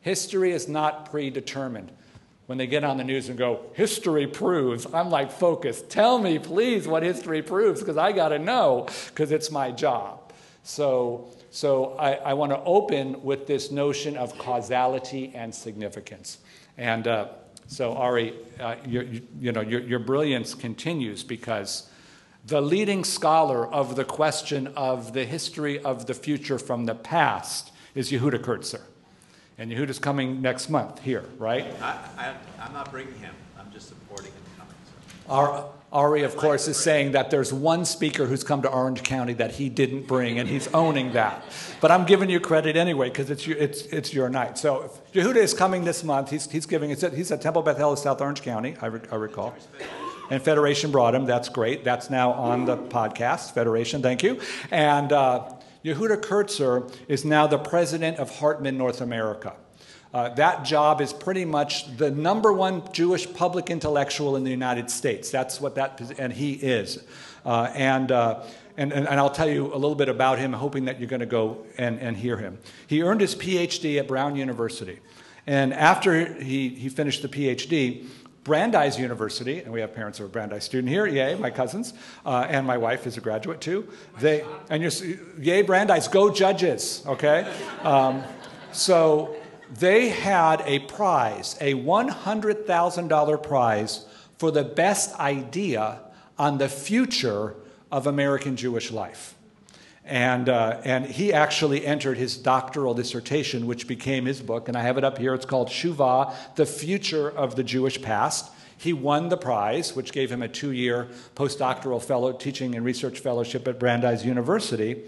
History 0.00 0.52
is 0.52 0.68
not 0.68 1.10
predetermined. 1.10 1.90
When 2.46 2.58
they 2.58 2.66
get 2.66 2.84
on 2.84 2.98
the 2.98 3.04
news 3.04 3.30
and 3.30 3.38
go, 3.38 3.60
history 3.72 4.26
proves, 4.26 4.86
I'm 4.92 5.08
like, 5.08 5.32
focus. 5.32 5.82
Tell 5.88 6.18
me, 6.18 6.38
please, 6.38 6.86
what 6.86 7.02
history 7.02 7.40
proves, 7.40 7.80
because 7.80 7.96
I 7.96 8.12
got 8.12 8.28
to 8.28 8.38
know, 8.38 8.86
because 9.08 9.32
it's 9.32 9.50
my 9.50 9.70
job. 9.70 10.30
So, 10.62 11.30
so 11.50 11.96
I, 11.98 12.14
I 12.14 12.34
want 12.34 12.52
to 12.52 12.60
open 12.64 13.22
with 13.22 13.46
this 13.46 13.70
notion 13.70 14.18
of 14.18 14.36
causality 14.36 15.32
and 15.34 15.54
significance. 15.54 16.38
And 16.76 17.08
uh, 17.08 17.28
so, 17.66 17.94
Ari, 17.94 18.34
uh, 18.60 18.76
you, 18.86 19.22
you 19.40 19.52
know, 19.52 19.60
your, 19.60 19.80
your 19.80 19.98
brilliance 19.98 20.54
continues 20.54 21.24
because 21.24 21.90
the 22.46 22.60
leading 22.60 23.04
scholar 23.04 23.66
of 23.66 23.96
the 23.96 24.04
question 24.04 24.68
of 24.76 25.12
the 25.14 25.24
history 25.24 25.78
of 25.78 26.06
the 26.06 26.14
future 26.14 26.58
from 26.58 26.84
the 26.84 26.94
past 26.94 27.72
is 27.94 28.10
Yehuda 28.10 28.40
Kurtzer. 28.40 28.82
And 29.56 29.70
Yehuda's 29.70 29.98
coming 29.98 30.42
next 30.42 30.68
month 30.68 31.00
here, 31.00 31.24
right? 31.38 31.64
I, 31.80 31.98
I, 32.18 32.34
I'm 32.60 32.72
not 32.72 32.90
bringing 32.90 33.14
him. 33.14 33.34
I'm 33.58 33.72
just 33.72 33.88
supporting 33.88 34.32
him 34.32 34.42
coming. 34.58 34.74
So. 34.84 35.32
Our, 35.32 35.68
Ari, 35.94 36.24
of 36.24 36.36
course, 36.36 36.66
is 36.66 36.76
saying 36.76 37.12
that 37.12 37.30
there's 37.30 37.52
one 37.52 37.84
speaker 37.84 38.26
who's 38.26 38.42
come 38.42 38.62
to 38.62 38.68
Orange 38.68 39.04
County 39.04 39.32
that 39.34 39.52
he 39.52 39.68
didn't 39.68 40.08
bring, 40.08 40.40
and 40.40 40.48
he's 40.48 40.66
owning 40.74 41.12
that. 41.12 41.44
But 41.80 41.92
I'm 41.92 42.04
giving 42.04 42.28
you 42.28 42.40
credit 42.40 42.76
anyway 42.76 43.10
because 43.10 43.30
it's, 43.30 43.46
it's, 43.46 43.82
it's 43.86 44.12
your 44.12 44.28
night. 44.28 44.58
So 44.58 44.90
Yehuda 45.12 45.36
is 45.36 45.54
coming 45.54 45.84
this 45.84 46.02
month. 46.02 46.30
He's, 46.30 46.50
he's 46.50 46.66
giving 46.66 46.90
he's 46.90 47.30
at 47.30 47.40
Temple 47.40 47.62
Beth 47.62 47.78
El, 47.78 47.94
South 47.94 48.20
Orange 48.20 48.42
County, 48.42 48.74
I, 48.82 48.86
re, 48.86 49.00
I 49.12 49.14
recall. 49.14 49.54
And 50.30 50.42
Federation 50.42 50.90
brought 50.90 51.14
him. 51.14 51.26
That's 51.26 51.48
great. 51.48 51.84
That's 51.84 52.10
now 52.10 52.32
on 52.32 52.64
the 52.64 52.76
podcast. 52.76 53.52
Federation, 53.52 54.02
thank 54.02 54.24
you. 54.24 54.40
And 54.72 55.12
uh, 55.12 55.52
Yehuda 55.84 56.22
Kurtzer 56.22 56.92
is 57.06 57.24
now 57.24 57.46
the 57.46 57.58
president 57.58 58.18
of 58.18 58.38
Hartman 58.38 58.76
North 58.76 59.00
America. 59.00 59.54
Uh, 60.14 60.28
that 60.28 60.64
job 60.64 61.00
is 61.00 61.12
pretty 61.12 61.44
much 61.44 61.96
the 61.96 62.08
number 62.08 62.52
one 62.52 62.80
Jewish 62.92 63.30
public 63.34 63.68
intellectual 63.68 64.36
in 64.36 64.44
the 64.44 64.50
United 64.50 64.88
States. 64.88 65.28
That's 65.28 65.60
what 65.60 65.74
that, 65.74 66.00
and 66.20 66.32
he 66.32 66.52
is. 66.52 67.02
Uh, 67.44 67.68
and, 67.74 68.12
uh, 68.12 68.44
and, 68.76 68.92
and, 68.92 69.08
I'll 69.08 69.28
tell 69.28 69.50
you 69.50 69.66
a 69.66 69.74
little 69.74 69.96
bit 69.96 70.08
about 70.08 70.38
him, 70.38 70.52
hoping 70.52 70.84
that 70.84 71.00
you're 71.00 71.08
going 71.08 71.18
to 71.18 71.26
go 71.26 71.66
and, 71.78 71.98
and 71.98 72.16
hear 72.16 72.36
him. 72.36 72.58
He 72.86 73.02
earned 73.02 73.22
his 73.22 73.34
PhD 73.34 73.98
at 73.98 74.06
Brown 74.06 74.36
University. 74.36 75.00
And 75.48 75.74
after 75.74 76.32
he, 76.40 76.68
he 76.68 76.88
finished 76.88 77.22
the 77.22 77.28
PhD, 77.28 78.06
Brandeis 78.44 78.96
University, 78.98 79.62
and 79.62 79.72
we 79.72 79.80
have 79.80 79.94
parents 79.94 80.20
of 80.20 80.26
a 80.26 80.28
Brandeis 80.28 80.64
student 80.64 80.90
here, 80.90 81.06
yay, 81.06 81.34
my 81.34 81.50
cousins, 81.50 81.92
uh, 82.24 82.46
and 82.48 82.64
my 82.64 82.78
wife 82.78 83.06
is 83.08 83.16
a 83.16 83.20
graduate 83.20 83.60
too. 83.60 83.88
They, 84.20 84.44
and 84.70 84.80
you're, 84.80 84.92
yay, 85.40 85.62
Brandeis, 85.62 86.06
go 86.06 86.30
judges, 86.30 87.02
okay? 87.04 87.52
Um, 87.82 88.22
so 88.70 89.36
they 89.78 90.08
had 90.08 90.62
a 90.66 90.80
prize, 90.80 91.56
a 91.60 91.74
$100,000 91.74 93.42
prize 93.42 94.06
for 94.38 94.50
the 94.50 94.64
best 94.64 95.18
idea 95.18 96.00
on 96.38 96.58
the 96.58 96.68
future 96.68 97.54
of 97.90 98.06
American 98.06 98.56
Jewish 98.56 98.90
life. 98.90 99.34
And, 100.04 100.50
uh, 100.50 100.80
and 100.84 101.06
he 101.06 101.32
actually 101.32 101.86
entered 101.86 102.18
his 102.18 102.36
doctoral 102.36 102.92
dissertation, 102.92 103.66
which 103.66 103.88
became 103.88 104.26
his 104.26 104.42
book, 104.42 104.68
and 104.68 104.76
I 104.76 104.82
have 104.82 104.98
it 104.98 105.04
up 105.04 105.16
here. 105.16 105.32
It's 105.32 105.46
called 105.46 105.68
Shuvah, 105.68 106.34
The 106.56 106.66
Future 106.66 107.30
of 107.30 107.56
the 107.56 107.64
Jewish 107.64 108.02
Past. 108.02 108.50
He 108.76 108.92
won 108.92 109.30
the 109.30 109.38
prize, 109.38 109.96
which 109.96 110.12
gave 110.12 110.30
him 110.30 110.42
a 110.42 110.48
two 110.48 110.72
year 110.72 111.08
postdoctoral 111.36 112.02
fellow 112.02 112.32
teaching 112.32 112.74
and 112.74 112.84
research 112.84 113.20
fellowship 113.20 113.66
at 113.66 113.78
Brandeis 113.80 114.24
University. 114.24 115.04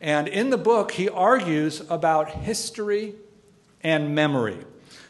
And 0.00 0.28
in 0.28 0.50
the 0.50 0.58
book, 0.58 0.92
he 0.92 1.08
argues 1.08 1.80
about 1.88 2.30
history 2.30 3.14
and 3.84 4.14
memory. 4.14 4.58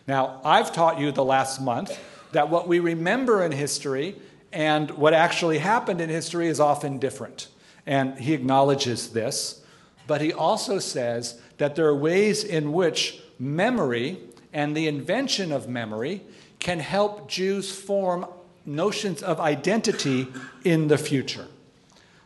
Now, 0.07 0.41
I've 0.45 0.73
taught 0.73 0.99
you 0.99 1.13
the 1.13 1.25
last 1.25 1.61
month 1.61 1.99
that 2.33 2.51
what 2.51 2.69
we 2.69 2.81
remember 2.81 3.43
in 3.43 3.53
history 3.53 4.17
and 4.53 4.91
what 4.91 5.15
actually 5.15 5.59
happened 5.59 6.01
in 6.01 6.11
history 6.11 6.49
is 6.49 6.61
often 6.61 6.99
different. 6.99 7.49
And 7.87 8.19
he 8.19 8.35
acknowledges 8.35 9.11
this, 9.11 9.63
but 10.07 10.21
he 10.21 10.33
also 10.33 10.79
says 10.79 11.41
that 11.59 11.77
there 11.77 11.87
are 11.87 11.97
ways 11.97 12.45
in 12.45 12.73
which 12.73 13.21
memory 13.39 14.19
and 14.53 14.77
the 14.77 14.87
invention 14.87 15.53
of 15.53 15.69
memory 15.69 16.23
can 16.59 16.81
help 16.81 17.29
Jews 17.29 17.75
form 17.75 18.27
notions 18.67 19.23
of 19.23 19.41
identity 19.41 20.29
in 20.65 20.89
the 20.89 20.99
future. 20.99 21.47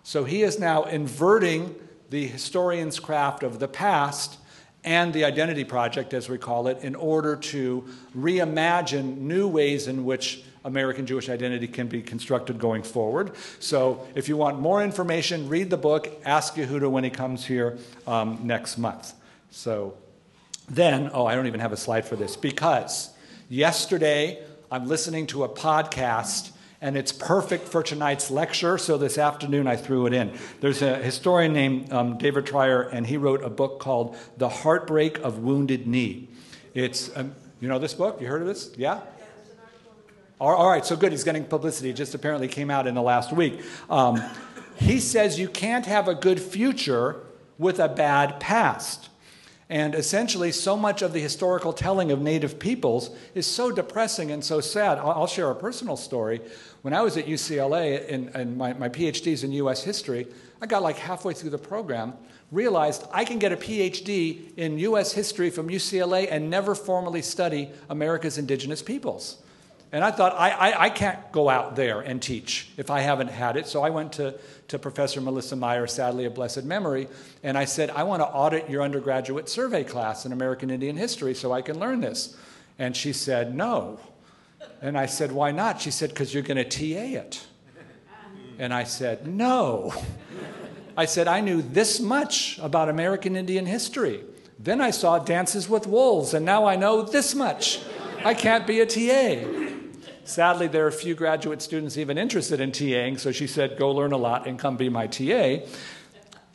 So 0.02 0.24
he 0.24 0.42
is 0.42 0.58
now 0.58 0.84
inverting 0.84 1.74
the 2.10 2.26
historian's 2.26 2.98
craft 2.98 3.42
of 3.42 3.58
the 3.58 3.68
past 3.68 4.37
and 4.84 5.12
the 5.12 5.24
Identity 5.24 5.64
Project, 5.64 6.14
as 6.14 6.28
we 6.28 6.38
call 6.38 6.68
it, 6.68 6.78
in 6.82 6.94
order 6.94 7.36
to 7.36 7.84
reimagine 8.16 9.18
new 9.18 9.48
ways 9.48 9.88
in 9.88 10.04
which 10.04 10.42
American 10.64 11.06
Jewish 11.06 11.28
identity 11.28 11.66
can 11.66 11.88
be 11.88 12.02
constructed 12.02 12.58
going 12.58 12.82
forward. 12.82 13.32
So, 13.58 14.06
if 14.14 14.28
you 14.28 14.36
want 14.36 14.60
more 14.60 14.82
information, 14.82 15.48
read 15.48 15.70
the 15.70 15.76
book. 15.76 16.08
Ask 16.24 16.54
Yehuda 16.54 16.90
when 16.90 17.04
he 17.04 17.10
comes 17.10 17.44
here 17.44 17.78
um, 18.06 18.40
next 18.42 18.78
month. 18.78 19.14
So, 19.50 19.94
then, 20.68 21.10
oh, 21.12 21.26
I 21.26 21.34
don't 21.34 21.46
even 21.46 21.60
have 21.60 21.72
a 21.72 21.76
slide 21.76 22.04
for 22.04 22.16
this 22.16 22.36
because 22.36 23.10
yesterday 23.48 24.42
I'm 24.70 24.86
listening 24.86 25.26
to 25.28 25.44
a 25.44 25.48
podcast 25.48 26.50
and 26.80 26.96
it's 26.96 27.12
perfect 27.12 27.68
for 27.68 27.82
tonight's 27.82 28.30
lecture. 28.30 28.78
So 28.78 28.96
this 28.96 29.18
afternoon 29.18 29.66
I 29.66 29.76
threw 29.76 30.06
it 30.06 30.12
in. 30.12 30.32
There's 30.60 30.82
a 30.82 30.96
historian 30.96 31.52
named 31.52 31.92
um, 31.92 32.18
David 32.18 32.46
Treuer, 32.46 32.88
and 32.92 33.06
he 33.06 33.16
wrote 33.16 33.42
a 33.42 33.50
book 33.50 33.80
called 33.80 34.16
The 34.36 34.48
Heartbeat 34.48 35.18
of 35.18 35.38
Wounded 35.38 35.86
Knee. 35.86 36.28
It's, 36.74 37.10
um, 37.16 37.34
you 37.60 37.68
know 37.68 37.78
this 37.78 37.94
book? 37.94 38.20
You 38.20 38.28
heard 38.28 38.42
of 38.42 38.46
this? 38.46 38.70
Yeah? 38.76 39.00
All 40.40 40.70
right, 40.70 40.86
so 40.86 40.94
good. 40.94 41.10
He's 41.10 41.24
getting 41.24 41.44
publicity. 41.44 41.90
It 41.90 41.94
just 41.94 42.14
apparently 42.14 42.46
came 42.46 42.70
out 42.70 42.86
in 42.86 42.94
the 42.94 43.02
last 43.02 43.32
week. 43.32 43.60
Um, 43.90 44.22
he 44.76 45.00
says 45.00 45.40
you 45.40 45.48
can't 45.48 45.86
have 45.86 46.06
a 46.06 46.14
good 46.14 46.40
future 46.40 47.16
with 47.58 47.80
a 47.80 47.88
bad 47.88 48.38
past. 48.38 49.08
And 49.70 49.94
essentially, 49.94 50.50
so 50.52 50.76
much 50.76 51.02
of 51.02 51.12
the 51.12 51.20
historical 51.20 51.72
telling 51.72 52.10
of 52.10 52.22
native 52.22 52.58
peoples 52.58 53.10
is 53.34 53.46
so 53.46 53.70
depressing 53.70 54.30
and 54.30 54.42
so 54.42 54.60
sad. 54.60 54.96
I'll 54.98 55.26
share 55.26 55.50
a 55.50 55.54
personal 55.54 55.96
story. 55.96 56.40
When 56.82 56.94
I 56.94 57.02
was 57.02 57.16
at 57.16 57.26
UCLA 57.26 58.12
and, 58.34 58.56
my, 58.56 58.72
my 58.72 58.88
PhD's 58.88 59.44
in 59.44 59.52
US 59.52 59.82
history, 59.82 60.26
I 60.60 60.66
got 60.66 60.82
like 60.82 60.96
halfway 60.96 61.34
through 61.34 61.50
the 61.50 61.58
program, 61.58 62.14
realized 62.52 63.04
I 63.12 63.24
can 63.24 63.38
get 63.38 63.52
a 63.52 63.56
PhD 63.56 64.56
in 64.56 64.78
US 64.78 65.12
history 65.12 65.50
from 65.50 65.68
UCLA 65.68 66.28
and 66.30 66.50
never 66.50 66.74
formally 66.74 67.22
study 67.22 67.70
America's 67.90 68.38
indigenous 68.38 68.82
peoples. 68.82 69.42
And 69.90 70.04
I 70.04 70.10
thought, 70.10 70.34
I, 70.34 70.50
I, 70.50 70.84
I, 70.84 70.90
can't 70.90 71.32
go 71.32 71.48
out 71.48 71.74
there 71.74 72.00
and 72.00 72.20
teach 72.20 72.68
if 72.76 72.90
I 72.90 73.00
haven't 73.00 73.28
had 73.28 73.56
it. 73.56 73.66
So 73.66 73.82
I 73.82 73.88
went 73.88 74.12
to, 74.14 74.34
to 74.68 74.78
Professor 74.78 75.20
Melissa 75.22 75.56
Meyer, 75.56 75.86
sadly 75.86 76.26
a 76.26 76.30
blessed 76.30 76.64
memory, 76.64 77.08
and 77.42 77.56
I 77.56 77.64
said, 77.64 77.88
I 77.90 78.02
want 78.02 78.20
to 78.20 78.26
audit 78.26 78.68
your 78.68 78.82
undergraduate 78.82 79.48
survey 79.48 79.84
class 79.84 80.26
in 80.26 80.32
American 80.32 80.68
Indian 80.70 80.96
history 80.96 81.34
so 81.34 81.52
I 81.52 81.62
can 81.62 81.80
learn 81.80 82.02
this. 82.02 82.36
And 82.78 82.94
she 82.94 83.14
said, 83.14 83.54
No. 83.54 83.98
And 84.80 84.96
I 84.96 85.06
said, 85.06 85.32
Why 85.32 85.50
not? 85.50 85.80
She 85.80 85.90
said, 85.90 86.10
Because 86.10 86.32
you're 86.32 86.42
going 86.42 86.56
to 86.56 86.64
TA 86.64 87.18
it. 87.18 87.46
And 88.58 88.72
I 88.74 88.84
said, 88.84 89.26
No. 89.26 89.92
I 90.96 91.04
said, 91.04 91.28
I 91.28 91.40
knew 91.40 91.62
this 91.62 92.00
much 92.00 92.58
about 92.60 92.88
American 92.88 93.36
Indian 93.36 93.66
history. 93.66 94.24
Then 94.58 94.80
I 94.80 94.90
saw 94.90 95.20
Dances 95.20 95.68
with 95.68 95.86
Wolves, 95.86 96.34
and 96.34 96.44
now 96.44 96.66
I 96.66 96.74
know 96.74 97.02
this 97.02 97.34
much. 97.34 97.80
I 98.24 98.34
can't 98.34 98.66
be 98.66 98.80
a 98.80 98.86
TA. 98.86 99.46
Sadly, 100.24 100.66
there 100.66 100.86
are 100.86 100.90
few 100.90 101.14
graduate 101.14 101.62
students 101.62 101.96
even 101.96 102.18
interested 102.18 102.60
in 102.60 102.72
TAing, 102.72 103.18
so 103.18 103.30
she 103.30 103.46
said, 103.46 103.78
Go 103.78 103.92
learn 103.92 104.12
a 104.12 104.16
lot 104.16 104.46
and 104.46 104.58
come 104.58 104.76
be 104.76 104.88
my 104.88 105.06
TA. 105.06 105.58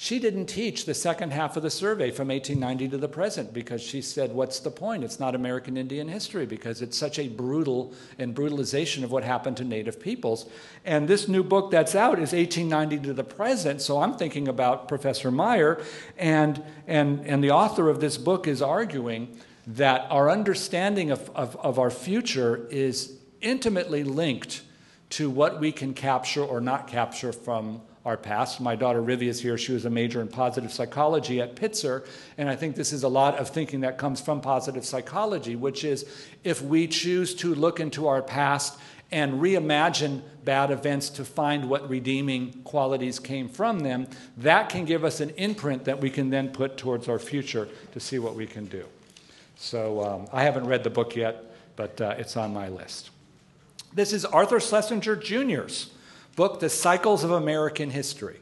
She 0.04 0.20
didn't 0.20 0.48
teach 0.48 0.84
the 0.84 0.94
second 0.94 1.32
half 1.32 1.56
of 1.56 1.63
the 1.63 1.70
survey 1.70 2.12
from 2.12 2.28
1890 2.28 2.89
to 2.89 2.98
the 2.98 3.08
present 3.08 3.54
because 3.54 3.82
she 3.82 4.02
said, 4.02 4.34
What's 4.34 4.60
the 4.60 4.70
point? 4.70 5.02
It's 5.02 5.18
not 5.18 5.34
American 5.34 5.78
Indian 5.78 6.10
history 6.10 6.46
because 6.46 6.82
it's 6.82 6.98
such 6.98 7.20
a 7.20 7.30
brutal 7.30 7.94
and 8.20 8.36
brutalization 8.36 9.06
of 9.06 9.13
what 9.13 9.24
happened 9.24 9.56
to 9.56 9.63
Native 9.63 10.02
peoples. 10.02 10.50
And 10.84 11.08
this 11.08 11.30
new 11.30 11.42
book 11.42 11.72
that's 11.72 11.96
out 11.96 12.20
is 12.20 12.34
1890 12.34 13.00
to 13.08 13.13
the 13.13 13.24
present, 13.24 13.80
so 13.82 14.02
I'm 14.02 14.16
thinking 14.16 14.50
about 14.50 14.89
Professor 14.89 15.32
Meyer, 15.32 15.82
and, 16.18 16.62
and, 16.86 17.26
and 17.26 17.42
the 17.42 17.52
author 17.52 17.88
of 17.88 18.02
this 18.02 18.18
book 18.18 18.46
is 18.46 18.62
arguing 18.62 19.39
that 19.66 20.06
our 20.10 20.30
understanding 20.30 21.12
of, 21.12 21.30
of, 21.34 21.56
of 21.62 21.80
our 21.80 21.89
future 21.89 22.68
is 22.70 23.20
intimately 23.39 24.04
linked 24.04 24.63
to 25.12 25.30
what 25.30 25.62
we 25.62 25.72
can 25.72 25.94
capture 25.94 26.44
or 26.44 26.60
not 26.60 26.88
capture 26.89 27.32
from 27.32 27.82
our 28.06 28.18
past. 28.18 28.60
My 28.60 28.76
daughter 28.76 29.02
Rivi 29.02 29.24
is 29.24 29.42
here. 29.42 29.58
She 29.58 29.72
was 29.72 29.86
a 29.86 29.89
major 29.89 30.20
in 30.22 30.28
positive 30.28 30.74
psychology 30.74 31.39
at 31.39 31.56
Pitzer. 31.56 32.06
And 32.38 32.50
I 32.50 32.56
think 32.56 32.76
this 32.76 32.92
is 32.92 33.04
a 33.04 33.08
lot 33.08 33.38
of 33.38 33.50
thinking 33.50 33.82
that 33.82 33.98
comes 33.98 34.20
from 34.20 34.42
positive 34.42 34.86
psychology, 34.86 35.56
which 35.56 35.84
is 35.84 36.06
if 36.44 36.62
we 36.62 36.88
choose 36.88 37.34
to 37.36 37.56
look 37.56 37.80
into 37.80 38.08
our 38.08 38.22
past 38.22 38.78
and 39.12 39.34
reimagine 39.42 40.22
bad 40.44 40.72
events 40.72 41.10
to 41.12 41.24
find 41.24 41.70
what 41.70 41.88
redeeming 41.88 42.52
qualities 42.63 43.20
came 43.20 43.48
from 43.48 43.80
them, 43.80 44.08
that 44.38 44.70
can 44.70 44.86
give 44.86 45.06
us 45.06 45.20
an 45.22 45.30
imprint 45.32 45.86
that 45.86 46.02
we 46.02 46.10
can 46.10 46.30
then 46.30 46.50
put 46.50 46.78
towards 46.78 47.08
our 47.08 47.20
future 47.20 47.70
to 47.94 48.00
see 48.00 48.20
what 48.20 48.36
we 48.36 48.46
can 48.46 48.66
do. 48.66 48.84
So 49.56 50.04
um, 50.04 50.28
I 50.34 50.44
haven't 50.44 50.66
read 50.66 50.84
the 50.84 50.89
book 50.89 51.16
yet, 51.16 51.56
but 51.76 52.02
uh, 52.02 52.16
it's 52.18 52.36
on 52.36 52.54
my 52.54 52.68
list. 52.68 53.12
This 53.94 54.12
is 54.12 54.26
Arthur 54.26 54.60
Schlesinger 54.60 55.16
Jr.'s 55.16 55.92
book, 56.36 56.60
The 56.60 56.69
Cycles 56.69 57.24
of 57.24 57.32
American 57.32 57.89
History. 57.91 58.39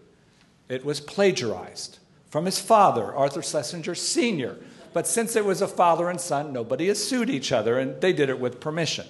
It 0.70 0.86
was 0.86 1.00
plagiarized 1.00 2.00
from 2.30 2.46
his 2.46 2.60
father, 2.60 3.14
Arthur 3.14 3.42
Schlesinger 3.42 3.96
Sr. 3.96 4.58
But 4.94 5.08
since 5.08 5.36
it 5.36 5.46
was 5.46 5.62
a 5.62 5.68
father 5.68 6.10
and 6.10 6.20
son, 6.20 6.54
nobody 6.54 6.88
has 6.88 7.04
sued 7.04 7.30
each 7.30 7.52
other, 7.52 7.78
and 7.78 8.00
they 8.02 8.14
did 8.14 8.30
it 8.30 8.40
with 8.40 8.60
permission. 8.60 9.08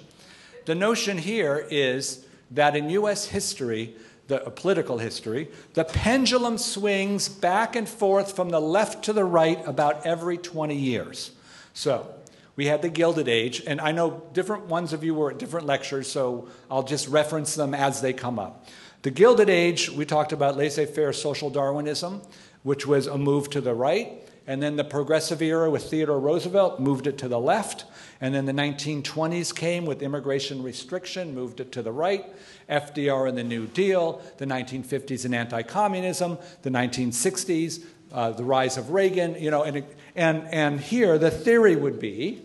The 0.65 0.75
notion 0.75 1.17
here 1.17 1.67
is 1.69 2.25
that 2.51 2.75
in 2.75 2.89
U.S. 2.89 3.27
history, 3.27 3.95
the 4.27 4.45
uh, 4.45 4.49
political 4.49 4.97
history, 4.97 5.49
the 5.73 5.83
pendulum 5.83 6.57
swings 6.57 7.27
back 7.29 7.75
and 7.75 7.87
forth 7.87 8.35
from 8.35 8.49
the 8.49 8.61
left 8.61 9.03
to 9.05 9.13
the 9.13 9.25
right 9.25 9.65
about 9.67 10.05
every 10.05 10.37
20 10.37 10.75
years. 10.75 11.31
So, 11.73 12.13
we 12.61 12.67
had 12.67 12.83
the 12.83 12.89
Gilded 12.89 13.27
Age, 13.27 13.63
and 13.65 13.81
I 13.81 13.91
know 13.91 14.21
different 14.33 14.67
ones 14.67 14.93
of 14.93 15.03
you 15.03 15.15
were 15.15 15.31
at 15.31 15.39
different 15.39 15.65
lectures, 15.65 16.07
so 16.07 16.47
I'll 16.69 16.83
just 16.83 17.07
reference 17.07 17.55
them 17.55 17.73
as 17.73 18.01
they 18.01 18.13
come 18.13 18.37
up. 18.37 18.67
The 19.01 19.09
Gilded 19.09 19.49
Age, 19.49 19.89
we 19.89 20.05
talked 20.05 20.31
about 20.31 20.57
laissez 20.57 20.85
faire 20.85 21.11
social 21.11 21.49
Darwinism, 21.49 22.21
which 22.61 22.85
was 22.85 23.07
a 23.07 23.17
move 23.17 23.49
to 23.49 23.61
the 23.61 23.73
right. 23.73 24.29
And 24.45 24.61
then 24.61 24.75
the 24.75 24.83
progressive 24.83 25.41
era 25.41 25.71
with 25.71 25.89
Theodore 25.89 26.19
Roosevelt 26.19 26.79
moved 26.79 27.07
it 27.07 27.17
to 27.17 27.27
the 27.27 27.39
left. 27.39 27.85
And 28.21 28.35
then 28.35 28.45
the 28.45 28.53
1920s 28.53 29.55
came 29.55 29.87
with 29.87 30.03
immigration 30.03 30.61
restriction, 30.61 31.33
moved 31.33 31.61
it 31.61 31.71
to 31.71 31.81
the 31.81 31.91
right. 31.91 32.27
FDR 32.69 33.27
and 33.27 33.35
the 33.35 33.43
New 33.43 33.65
Deal, 33.65 34.21
the 34.37 34.45
1950s 34.45 35.25
and 35.25 35.33
anti 35.33 35.63
communism, 35.63 36.37
the 36.61 36.69
1960s, 36.69 37.83
uh, 38.11 38.29
the 38.33 38.43
rise 38.43 38.77
of 38.77 38.91
Reagan, 38.91 39.33
you 39.41 39.49
know, 39.49 39.63
and, 39.63 39.83
and, 40.15 40.47
and 40.49 40.79
here 40.79 41.17
the 41.17 41.31
theory 41.31 41.75
would 41.75 41.99
be 41.99 42.43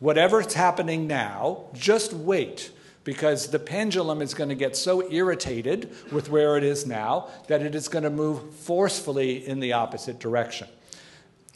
whatever's 0.00 0.54
happening 0.54 1.06
now, 1.06 1.64
just 1.74 2.12
wait 2.12 2.70
because 3.04 3.48
the 3.48 3.58
pendulum 3.58 4.20
is 4.20 4.34
going 4.34 4.50
to 4.50 4.54
get 4.54 4.76
so 4.76 5.10
irritated 5.10 5.90
with 6.12 6.28
where 6.28 6.58
it 6.58 6.64
is 6.64 6.86
now 6.86 7.28
that 7.46 7.62
it 7.62 7.74
is 7.74 7.88
going 7.88 8.04
to 8.04 8.10
move 8.10 8.54
forcefully 8.54 9.46
in 9.46 9.60
the 9.60 9.72
opposite 9.72 10.18
direction. 10.18 10.68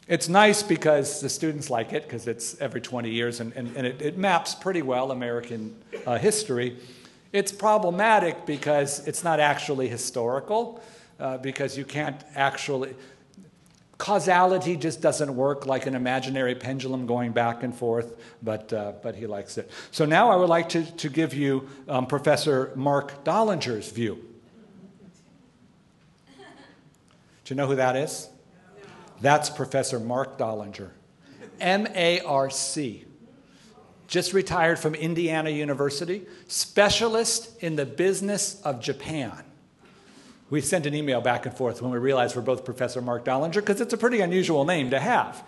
It's 0.08 0.28
nice 0.28 0.62
because 0.62 1.20
the 1.20 1.28
students 1.28 1.70
like 1.70 1.92
it 1.92 2.04
because 2.04 2.26
it's 2.26 2.60
every 2.60 2.80
20 2.80 3.10
years 3.10 3.40
and, 3.40 3.52
and, 3.52 3.76
and 3.76 3.86
it, 3.86 4.02
it, 4.02 4.18
maps 4.18 4.54
pretty 4.54 4.82
well 4.82 5.12
American 5.12 5.76
uh, 6.06 6.18
history. 6.18 6.76
It's 7.32 7.52
problematic 7.52 8.44
because 8.44 9.06
it's 9.06 9.22
not 9.22 9.38
actually 9.38 9.88
historical, 9.88 10.82
uh, 11.20 11.38
because 11.38 11.78
you 11.78 11.84
can't 11.84 12.20
actually, 12.34 12.94
Causality 13.98 14.76
just 14.76 15.00
doesn't 15.00 15.36
work 15.36 15.64
like 15.66 15.86
an 15.86 15.94
imaginary 15.94 16.54
pendulum 16.54 17.06
going 17.06 17.30
back 17.32 17.62
and 17.62 17.72
forth, 17.74 18.16
but, 18.42 18.72
uh, 18.72 18.92
but 19.00 19.14
he 19.14 19.26
likes 19.26 19.58
it. 19.58 19.70
So 19.92 20.04
now 20.04 20.30
I 20.30 20.36
would 20.36 20.48
like 20.48 20.68
to, 20.70 20.84
to 20.84 21.08
give 21.08 21.34
you 21.34 21.68
um, 21.88 22.06
Professor 22.06 22.72
Mark 22.74 23.22
Dollinger's 23.22 23.90
view. 23.92 24.18
Do 27.44 27.54
you 27.54 27.56
know 27.56 27.66
who 27.66 27.76
that 27.76 27.96
is? 27.96 28.28
That's 29.20 29.50
Professor 29.50 30.00
Mark 30.00 30.36
Dollinger, 30.36 30.90
M 31.60 31.86
A 31.94 32.20
R 32.20 32.50
C. 32.50 33.04
Just 34.08 34.32
retired 34.32 34.78
from 34.78 34.94
Indiana 34.94 35.50
University, 35.50 36.26
specialist 36.48 37.62
in 37.62 37.76
the 37.76 37.86
business 37.86 38.60
of 38.62 38.80
Japan 38.80 39.44
we 40.52 40.60
sent 40.60 40.84
an 40.84 40.94
email 40.94 41.22
back 41.22 41.46
and 41.46 41.56
forth 41.56 41.80
when 41.80 41.90
we 41.90 41.96
realized 41.96 42.36
we're 42.36 42.42
both 42.42 42.62
Professor 42.62 43.00
Mark 43.00 43.24
Dollinger 43.24 43.54
because 43.54 43.80
it's 43.80 43.94
a 43.94 43.96
pretty 43.96 44.20
unusual 44.20 44.66
name 44.66 44.90
to 44.90 45.00
have. 45.00 45.42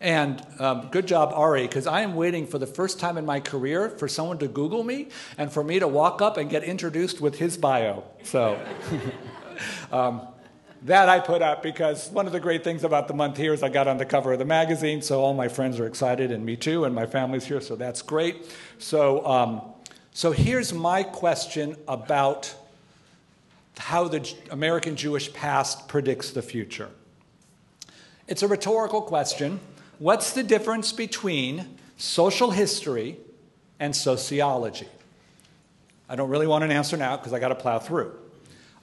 And 0.00 0.44
um, 0.58 0.88
good 0.90 1.06
job, 1.06 1.30
Ari, 1.32 1.62
because 1.68 1.86
I 1.86 2.00
am 2.00 2.16
waiting 2.16 2.48
for 2.48 2.58
the 2.58 2.66
first 2.66 2.98
time 2.98 3.16
in 3.16 3.24
my 3.24 3.38
career 3.38 3.90
for 3.90 4.08
someone 4.08 4.38
to 4.38 4.48
Google 4.48 4.82
me 4.82 5.06
and 5.38 5.52
for 5.52 5.62
me 5.62 5.78
to 5.78 5.86
walk 5.86 6.20
up 6.20 6.36
and 6.36 6.50
get 6.50 6.64
introduced 6.64 7.20
with 7.20 7.38
his 7.38 7.56
bio. 7.56 8.02
So 8.24 8.60
um, 9.92 10.26
that 10.82 11.08
I 11.08 11.20
put 11.20 11.42
up 11.42 11.62
because 11.62 12.10
one 12.10 12.26
of 12.26 12.32
the 12.32 12.40
great 12.40 12.64
things 12.64 12.82
about 12.82 13.06
the 13.06 13.14
month 13.14 13.36
here 13.36 13.52
is 13.52 13.62
I 13.62 13.68
got 13.68 13.86
on 13.86 13.98
the 13.98 14.06
cover 14.06 14.32
of 14.32 14.40
the 14.40 14.44
magazine, 14.44 15.00
so 15.00 15.20
all 15.20 15.32
my 15.32 15.46
friends 15.46 15.78
are 15.78 15.86
excited, 15.86 16.32
and 16.32 16.44
me 16.44 16.56
too, 16.56 16.86
and 16.86 16.92
my 16.92 17.06
family's 17.06 17.44
here, 17.44 17.60
so 17.60 17.76
that's 17.76 18.02
great. 18.02 18.52
So, 18.78 19.24
um, 19.24 19.62
so 20.12 20.32
here's 20.32 20.72
my 20.72 21.04
question 21.04 21.76
about 21.86 22.52
how 23.80 24.06
the 24.06 24.30
American 24.50 24.94
Jewish 24.94 25.32
past 25.32 25.88
predicts 25.88 26.30
the 26.30 26.42
future. 26.42 26.90
It's 28.28 28.42
a 28.42 28.48
rhetorical 28.48 29.00
question. 29.00 29.58
What's 29.98 30.34
the 30.34 30.42
difference 30.42 30.92
between 30.92 31.78
social 31.96 32.50
history 32.50 33.16
and 33.80 33.96
sociology? 33.96 34.86
I 36.10 36.14
don't 36.14 36.28
really 36.28 36.46
want 36.46 36.62
an 36.62 36.70
answer 36.70 36.98
now 36.98 37.16
because 37.16 37.32
I 37.32 37.38
got 37.38 37.48
to 37.48 37.54
plow 37.54 37.78
through. 37.78 38.12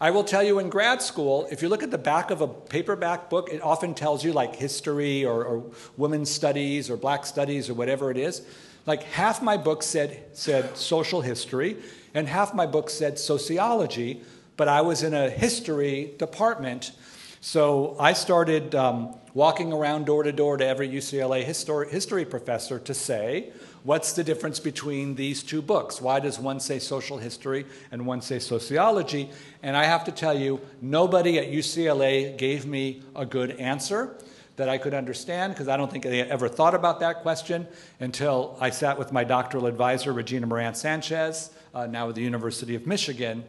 I 0.01 0.11
will 0.11 0.23
tell 0.23 0.41
you 0.41 0.57
in 0.59 0.69
grad 0.69 1.01
school, 1.01 1.47
if 1.51 1.61
you 1.61 1.69
look 1.69 1.83
at 1.83 1.91
the 1.91 1.97
back 1.97 2.31
of 2.31 2.41
a 2.41 2.47
paperback 2.47 3.29
book, 3.29 3.49
it 3.51 3.61
often 3.61 3.93
tells 3.93 4.23
you 4.23 4.33
like 4.33 4.55
history 4.55 5.25
or, 5.25 5.43
or 5.43 5.71
women's 5.95 6.31
studies 6.31 6.89
or 6.89 6.97
black 6.97 7.25
studies 7.25 7.69
or 7.69 7.75
whatever 7.75 8.09
it 8.09 8.17
is. 8.17 8.41
Like 8.87 9.03
half 9.03 9.43
my 9.43 9.57
book 9.57 9.83
said, 9.83 10.23
said 10.33 10.75
social 10.75 11.21
history, 11.21 11.77
and 12.13 12.27
half 12.27 12.53
my 12.53 12.65
book 12.65 12.89
said 12.89 13.19
sociology, 13.19 14.23
but 14.57 14.67
I 14.67 14.81
was 14.81 15.03
in 15.03 15.13
a 15.13 15.29
history 15.29 16.13
department. 16.17 16.91
So 17.39 17.95
I 17.99 18.13
started 18.13 18.73
um, 18.73 19.15
walking 19.33 19.71
around 19.71 20.07
door 20.07 20.23
to 20.23 20.31
door 20.31 20.57
to 20.57 20.65
every 20.65 20.89
UCLA 20.89 21.43
history, 21.43 21.89
history 21.89 22.25
professor 22.25 22.79
to 22.79 22.93
say, 22.93 23.51
what's 23.83 24.13
the 24.13 24.23
difference 24.23 24.59
between 24.59 25.15
these 25.15 25.43
two 25.43 25.61
books? 25.61 26.01
Why 26.01 26.19
does 26.19 26.39
one 26.39 26.59
say 26.59 26.79
social 26.79 27.19
history 27.19 27.65
and 27.91 28.05
one 28.05 28.21
say 28.21 28.39
sociology? 28.39 29.29
And 29.61 29.77
I 29.77 29.85
have 29.85 30.03
to 30.05 30.11
tell 30.11 30.37
you, 30.37 30.59
nobody 30.81 31.37
at 31.37 31.51
UCLA 31.51 32.35
gave 32.35 32.65
me 32.65 33.03
a 33.15 33.25
good 33.25 33.51
answer 33.51 34.17
that 34.55 34.67
I 34.67 34.79
could 34.79 34.95
understand 34.95 35.53
because 35.53 35.67
I 35.67 35.77
don't 35.77 35.91
think 35.91 36.03
they 36.03 36.21
ever 36.21 36.49
thought 36.49 36.73
about 36.73 36.99
that 37.01 37.21
question 37.21 37.67
until 37.99 38.57
I 38.59 38.71
sat 38.71 38.97
with 38.97 39.11
my 39.11 39.23
doctoral 39.23 39.67
advisor, 39.67 40.11
Regina 40.11 40.47
Morantz-Sanchez, 40.47 41.51
uh, 41.75 41.85
now 41.85 42.09
at 42.09 42.15
the 42.15 42.23
University 42.23 42.73
of 42.73 42.87
Michigan, 42.87 43.43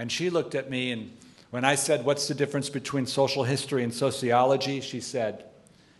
and 0.00 0.10
she 0.10 0.30
looked 0.30 0.54
at 0.54 0.70
me, 0.70 0.92
and 0.92 1.14
when 1.50 1.62
I 1.62 1.74
said, 1.74 2.06
What's 2.06 2.26
the 2.26 2.34
difference 2.34 2.70
between 2.70 3.04
social 3.04 3.44
history 3.44 3.84
and 3.84 3.92
sociology? 3.92 4.80
She 4.80 4.98
said, 4.98 5.44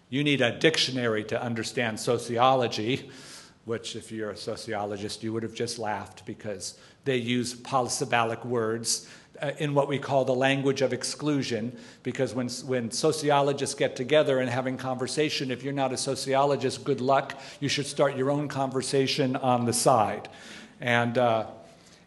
You 0.08 0.24
need 0.24 0.40
a 0.40 0.58
dictionary 0.58 1.22
to 1.24 1.42
understand 1.42 2.00
sociology, 2.00 3.10
which, 3.66 3.96
if 3.96 4.10
you're 4.10 4.30
a 4.30 4.38
sociologist, 4.38 5.22
you 5.22 5.34
would 5.34 5.42
have 5.42 5.52
just 5.52 5.78
laughed 5.78 6.24
because 6.24 6.78
they 7.04 7.18
use 7.18 7.52
polysyllabic 7.52 8.42
words 8.42 9.06
uh, 9.42 9.50
in 9.58 9.74
what 9.74 9.86
we 9.86 9.98
call 9.98 10.24
the 10.24 10.34
language 10.34 10.80
of 10.80 10.94
exclusion 10.94 11.76
because 12.02 12.32
when, 12.32 12.48
when 12.48 12.90
sociologists 12.90 13.74
get 13.74 13.96
together 13.96 14.38
and 14.40 14.48
having 14.48 14.78
conversation 14.78 15.50
if 15.50 15.62
you're 15.62 15.72
not 15.72 15.92
a 15.92 15.96
sociologist 15.96 16.84
good 16.84 17.00
luck 17.00 17.40
you 17.58 17.68
should 17.68 17.86
start 17.86 18.16
your 18.16 18.30
own 18.30 18.48
conversation 18.48 19.36
on 19.36 19.64
the 19.64 19.72
side 19.72 20.28
and, 20.78 21.16
uh, 21.16 21.46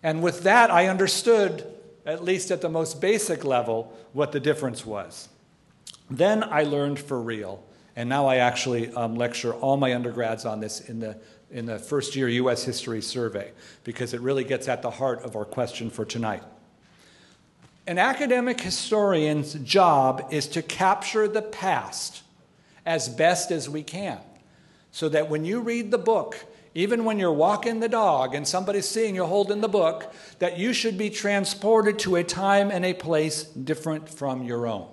and 0.03 0.21
with 0.21 0.43
that 0.43 0.69
i 0.69 0.85
understood 0.87 1.65
at 2.05 2.23
least 2.23 2.51
at 2.51 2.61
the 2.61 2.69
most 2.69 2.99
basic 2.99 3.43
level, 3.43 3.93
what 4.13 4.31
the 4.31 4.39
difference 4.39 4.85
was. 4.85 5.29
Then 6.09 6.43
I 6.43 6.63
learned 6.63 6.99
for 6.99 7.21
real, 7.21 7.63
and 7.95 8.09
now 8.09 8.27
I 8.27 8.37
actually 8.37 8.93
um, 8.93 9.15
lecture 9.15 9.53
all 9.53 9.77
my 9.77 9.93
undergrads 9.95 10.45
on 10.45 10.59
this 10.59 10.81
in 10.81 10.99
the, 10.99 11.17
in 11.51 11.65
the 11.65 11.79
first 11.79 12.15
year 12.15 12.27
U.S. 12.27 12.63
History 12.63 13.01
Survey, 13.01 13.51
because 13.83 14.13
it 14.13 14.21
really 14.21 14.43
gets 14.43 14.67
at 14.67 14.81
the 14.81 14.91
heart 14.91 15.23
of 15.23 15.35
our 15.35 15.45
question 15.45 15.89
for 15.89 16.05
tonight. 16.05 16.43
An 17.85 17.97
academic 17.97 18.61
historian's 18.61 19.55
job 19.55 20.27
is 20.31 20.47
to 20.47 20.61
capture 20.61 21.27
the 21.27 21.41
past 21.41 22.23
as 22.85 23.09
best 23.09 23.51
as 23.51 23.69
we 23.69 23.83
can, 23.83 24.19
so 24.91 25.09
that 25.09 25.29
when 25.29 25.45
you 25.45 25.61
read 25.61 25.91
the 25.91 25.97
book, 25.97 26.45
even 26.75 27.05
when 27.05 27.19
you're 27.19 27.33
walking 27.33 27.79
the 27.79 27.89
dog 27.89 28.33
and 28.33 28.47
somebody's 28.47 28.87
seeing 28.87 29.15
you 29.15 29.25
holding 29.25 29.61
the 29.61 29.67
book, 29.67 30.13
that 30.39 30.57
you 30.57 30.73
should 30.73 30.97
be 30.97 31.09
transported 31.09 31.99
to 31.99 32.15
a 32.15 32.23
time 32.23 32.71
and 32.71 32.83
a 32.83 32.93
place 32.93 33.43
different 33.43 34.09
from 34.09 34.43
your 34.43 34.65
own. 34.65 34.87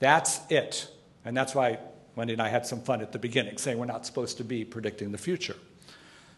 That's 0.00 0.40
it. 0.50 0.90
And 1.24 1.36
that's 1.36 1.54
why 1.54 1.78
Wendy 2.16 2.32
and 2.32 2.42
I 2.42 2.48
had 2.48 2.66
some 2.66 2.80
fun 2.80 3.00
at 3.00 3.12
the 3.12 3.18
beginning, 3.18 3.58
saying 3.58 3.78
we're 3.78 3.86
not 3.86 4.06
supposed 4.06 4.38
to 4.38 4.44
be 4.44 4.64
predicting 4.64 5.12
the 5.12 5.18
future. 5.18 5.56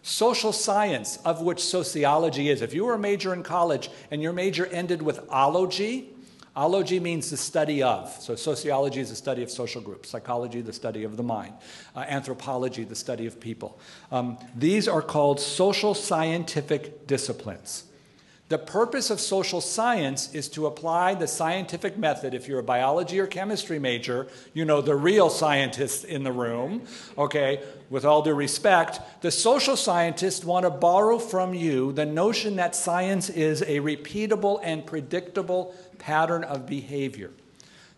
Social 0.03 0.53
science, 0.53 1.19
of 1.25 1.41
which 1.41 1.61
sociology 1.65 2.51
is. 2.51 2.61
If 2.61 2.75
you 2.75 2.85
were 2.85 2.95
a 2.95 2.99
major 2.99 3.33
in 3.33 3.43
college 3.43 3.89
and 4.11 4.21
your 4.21 4.33
major 4.33 4.67
ended 4.67 5.01
with 5.01 5.21
ology, 5.31 6.11
ology 6.55 7.01
means 7.01 7.31
the 7.31 7.37
study 7.37 7.83
of. 7.83 8.09
So 8.21 8.35
sociology 8.35 9.01
is 9.01 9.11
the 9.11 9.17
study 9.17 9.43
of 9.43 9.51
social 9.51 9.81
groups, 9.81 10.11
psychology, 10.11 10.61
the 10.61 10.73
study 10.73 11.05
of 11.05 11.17
the 11.17 11.23
mind, 11.23 11.55
uh, 11.97 12.01
anthropology, 12.01 12.85
the 12.85 12.95
study 12.95 13.27
of 13.27 13.41
people. 13.41 13.79
Um, 14.11 14.39
these 14.55 14.89
are 14.89 15.03
called 15.03 15.41
social 15.41 15.95
scientific 15.95 17.07
disciplines. 17.07 17.85
The 18.49 18.59
purpose 18.59 19.09
of 19.09 19.19
social 19.19 19.63
science 19.63 20.35
is 20.35 20.49
to 20.51 20.67
apply 20.67 21.15
the 21.15 21.27
scientific 21.27 21.97
method. 21.97 22.35
If 22.35 22.49
you're 22.49 22.59
a 22.59 22.63
biology 22.63 23.19
or 23.19 23.27
chemistry 23.27 23.79
major, 23.79 24.27
you 24.53 24.67
know 24.67 24.83
the 24.83 24.95
real 24.95 25.31
scientists 25.31 26.05
in 26.05 26.23
the 26.23 26.33
room, 26.33 26.83
okay? 27.17 27.63
With 27.89 28.05
all 28.05 28.21
due 28.21 28.35
respect, 28.35 29.01
the 29.23 29.31
social 29.31 29.77
scientists 29.77 30.45
want 30.45 30.65
to 30.65 30.71
borrow 30.71 31.19
from 31.19 31.55
you 31.55 31.93
the 31.93 32.05
notion 32.05 32.57
that 32.57 32.77
science 32.77 33.31
is 33.31 33.63
a 33.63 33.81
repeatable 33.81 34.61
and 34.63 34.85
predictable 34.85 35.75
pattern 35.99 36.45
of 36.45 36.67
behavior. 36.67 37.31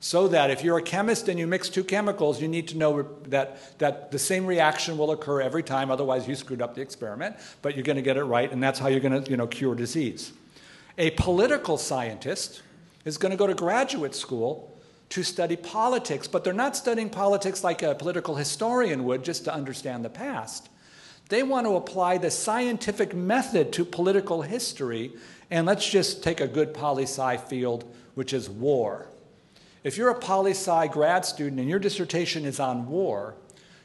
So 0.04 0.28
that 0.28 0.50
if 0.50 0.62
you're 0.62 0.76
a 0.76 0.82
chemist 0.82 1.30
and 1.30 1.38
you 1.38 1.46
mix 1.46 1.70
two 1.70 1.82
chemicals, 1.82 2.38
you 2.38 2.46
need 2.46 2.68
to 2.68 2.76
know 2.76 3.08
that, 3.28 3.78
that 3.78 4.10
the 4.10 4.18
same 4.18 4.44
reaction 4.44 4.98
will 4.98 5.12
occur 5.12 5.40
every 5.40 5.62
time, 5.62 5.90
otherwise, 5.90 6.28
you 6.28 6.34
screwed 6.34 6.60
up 6.60 6.74
the 6.74 6.82
experiment, 6.82 7.36
but 7.62 7.74
you're 7.74 7.84
going 7.84 7.96
to 7.96 8.02
get 8.02 8.18
it 8.18 8.24
right, 8.24 8.52
and 8.52 8.62
that's 8.62 8.78
how 8.78 8.88
you're 8.88 9.00
going 9.00 9.24
to 9.24 9.30
you 9.30 9.38
know, 9.38 9.46
cure 9.46 9.74
disease. 9.74 10.34
A 10.98 11.12
political 11.12 11.78
scientist 11.78 12.60
is 13.06 13.16
going 13.16 13.30
to 13.30 13.38
go 13.38 13.46
to 13.46 13.54
graduate 13.54 14.14
school 14.14 14.78
to 15.08 15.22
study 15.22 15.56
politics, 15.56 16.28
but 16.28 16.44
they're 16.44 16.52
not 16.52 16.76
studying 16.76 17.08
politics 17.08 17.64
like 17.64 17.82
a 17.82 17.94
political 17.94 18.34
historian 18.34 19.04
would 19.04 19.24
just 19.24 19.44
to 19.44 19.54
understand 19.54 20.04
the 20.04 20.10
past. 20.10 20.68
They 21.30 21.42
want 21.42 21.66
to 21.66 21.76
apply 21.76 22.18
the 22.18 22.30
scientific 22.30 23.14
method 23.14 23.72
to 23.72 23.86
political 23.86 24.42
history, 24.42 25.14
and 25.50 25.64
let's 25.64 25.88
just 25.88 26.22
take 26.22 26.42
a 26.42 26.46
good 26.46 26.74
poli 26.74 27.04
sci 27.04 27.38
field, 27.38 27.90
which 28.14 28.34
is 28.34 28.50
war. 28.50 29.08
If 29.84 29.98
you're 29.98 30.08
a 30.08 30.18
poli 30.18 30.52
sci 30.52 30.86
grad 30.88 31.26
student 31.26 31.60
and 31.60 31.68
your 31.68 31.78
dissertation 31.78 32.46
is 32.46 32.58
on 32.58 32.88
war, 32.88 33.34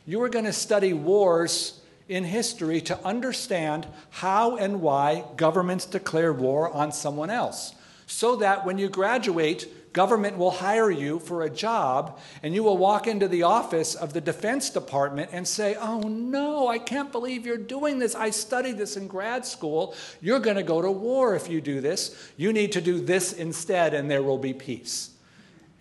you 0.05 0.21
are 0.23 0.29
going 0.29 0.45
to 0.45 0.53
study 0.53 0.93
wars 0.93 1.81
in 2.07 2.23
history 2.23 2.79
to 2.81 3.05
understand 3.05 3.85
how 4.09 4.55
and 4.55 4.81
why 4.81 5.25
governments 5.35 5.85
declare 5.85 6.31
war 6.31 6.71
on 6.71 6.93
someone 6.93 7.29
else. 7.29 7.75
So 8.07 8.37
that 8.37 8.65
when 8.65 8.77
you 8.77 8.87
graduate, 8.87 9.91
government 9.91 10.37
will 10.37 10.51
hire 10.51 10.89
you 10.89 11.19
for 11.19 11.43
a 11.43 11.49
job 11.49 12.17
and 12.43 12.55
you 12.55 12.63
will 12.63 12.77
walk 12.77 13.05
into 13.05 13.27
the 13.27 13.43
office 13.43 13.93
of 13.93 14.13
the 14.13 14.21
Defense 14.21 14.69
Department 14.69 15.31
and 15.33 15.45
say, 15.45 15.75
Oh 15.75 15.99
no, 15.99 16.69
I 16.69 16.79
can't 16.79 17.11
believe 17.11 17.45
you're 17.45 17.57
doing 17.57 17.99
this. 17.99 18.15
I 18.15 18.29
studied 18.29 18.77
this 18.77 18.95
in 18.95 19.07
grad 19.07 19.45
school. 19.45 19.93
You're 20.21 20.39
going 20.39 20.55
to 20.55 20.63
go 20.63 20.81
to 20.81 20.89
war 20.89 21.35
if 21.35 21.49
you 21.49 21.59
do 21.59 21.81
this. 21.81 22.31
You 22.37 22.53
need 22.53 22.71
to 22.71 22.81
do 22.81 23.01
this 23.01 23.33
instead, 23.33 23.93
and 23.93 24.09
there 24.09 24.23
will 24.23 24.37
be 24.37 24.53
peace. 24.53 25.11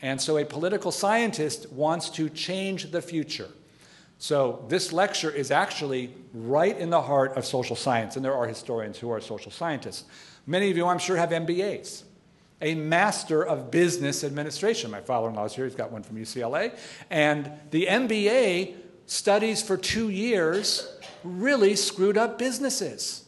And 0.00 0.20
so 0.20 0.36
a 0.38 0.44
political 0.44 0.92
scientist 0.92 1.72
wants 1.72 2.08
to 2.10 2.28
change 2.28 2.90
the 2.90 3.02
future. 3.02 3.48
So, 4.20 4.64
this 4.68 4.92
lecture 4.92 5.30
is 5.30 5.52
actually 5.52 6.12
right 6.34 6.76
in 6.76 6.90
the 6.90 7.00
heart 7.00 7.36
of 7.36 7.44
social 7.44 7.76
science, 7.76 8.16
and 8.16 8.24
there 8.24 8.34
are 8.34 8.48
historians 8.48 8.98
who 8.98 9.10
are 9.10 9.20
social 9.20 9.52
scientists. 9.52 10.04
Many 10.44 10.72
of 10.72 10.76
you, 10.76 10.86
I'm 10.88 10.98
sure, 10.98 11.16
have 11.16 11.30
MBAs. 11.30 12.02
A 12.60 12.74
Master 12.74 13.44
of 13.44 13.70
Business 13.70 14.24
Administration. 14.24 14.90
My 14.90 15.00
father 15.00 15.28
in 15.28 15.36
law 15.36 15.44
is 15.44 15.54
here, 15.54 15.66
he's 15.66 15.76
got 15.76 15.92
one 15.92 16.02
from 16.02 16.16
UCLA. 16.16 16.76
And 17.10 17.52
the 17.70 17.86
MBA 17.86 18.74
studies 19.06 19.62
for 19.62 19.76
two 19.76 20.08
years 20.08 20.98
really 21.22 21.76
screwed 21.76 22.18
up 22.18 22.38
businesses 22.38 23.24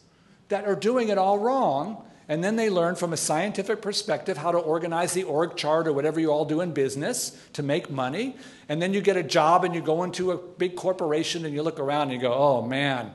that 0.49 0.65
are 0.65 0.75
doing 0.75 1.07
it 1.07 1.17
all 1.17 1.39
wrong 1.39 2.05
and 2.31 2.41
then 2.41 2.55
they 2.55 2.69
learn 2.69 2.95
from 2.95 3.11
a 3.11 3.17
scientific 3.17 3.81
perspective 3.81 4.37
how 4.37 4.53
to 4.53 4.57
organize 4.57 5.11
the 5.11 5.23
org 5.23 5.57
chart 5.57 5.85
or 5.85 5.91
whatever 5.91 6.17
you 6.17 6.31
all 6.31 6.45
do 6.45 6.61
in 6.61 6.71
business 6.71 7.37
to 7.51 7.61
make 7.61 7.89
money. 7.89 8.37
And 8.69 8.81
then 8.81 8.93
you 8.93 9.01
get 9.01 9.17
a 9.17 9.23
job 9.23 9.65
and 9.65 9.75
you 9.75 9.81
go 9.81 10.03
into 10.03 10.31
a 10.31 10.37
big 10.37 10.77
corporation 10.77 11.43
and 11.43 11.53
you 11.53 11.61
look 11.61 11.77
around 11.77 12.03
and 12.03 12.13
you 12.13 12.19
go, 12.19 12.33
oh 12.33 12.61
man, 12.61 13.11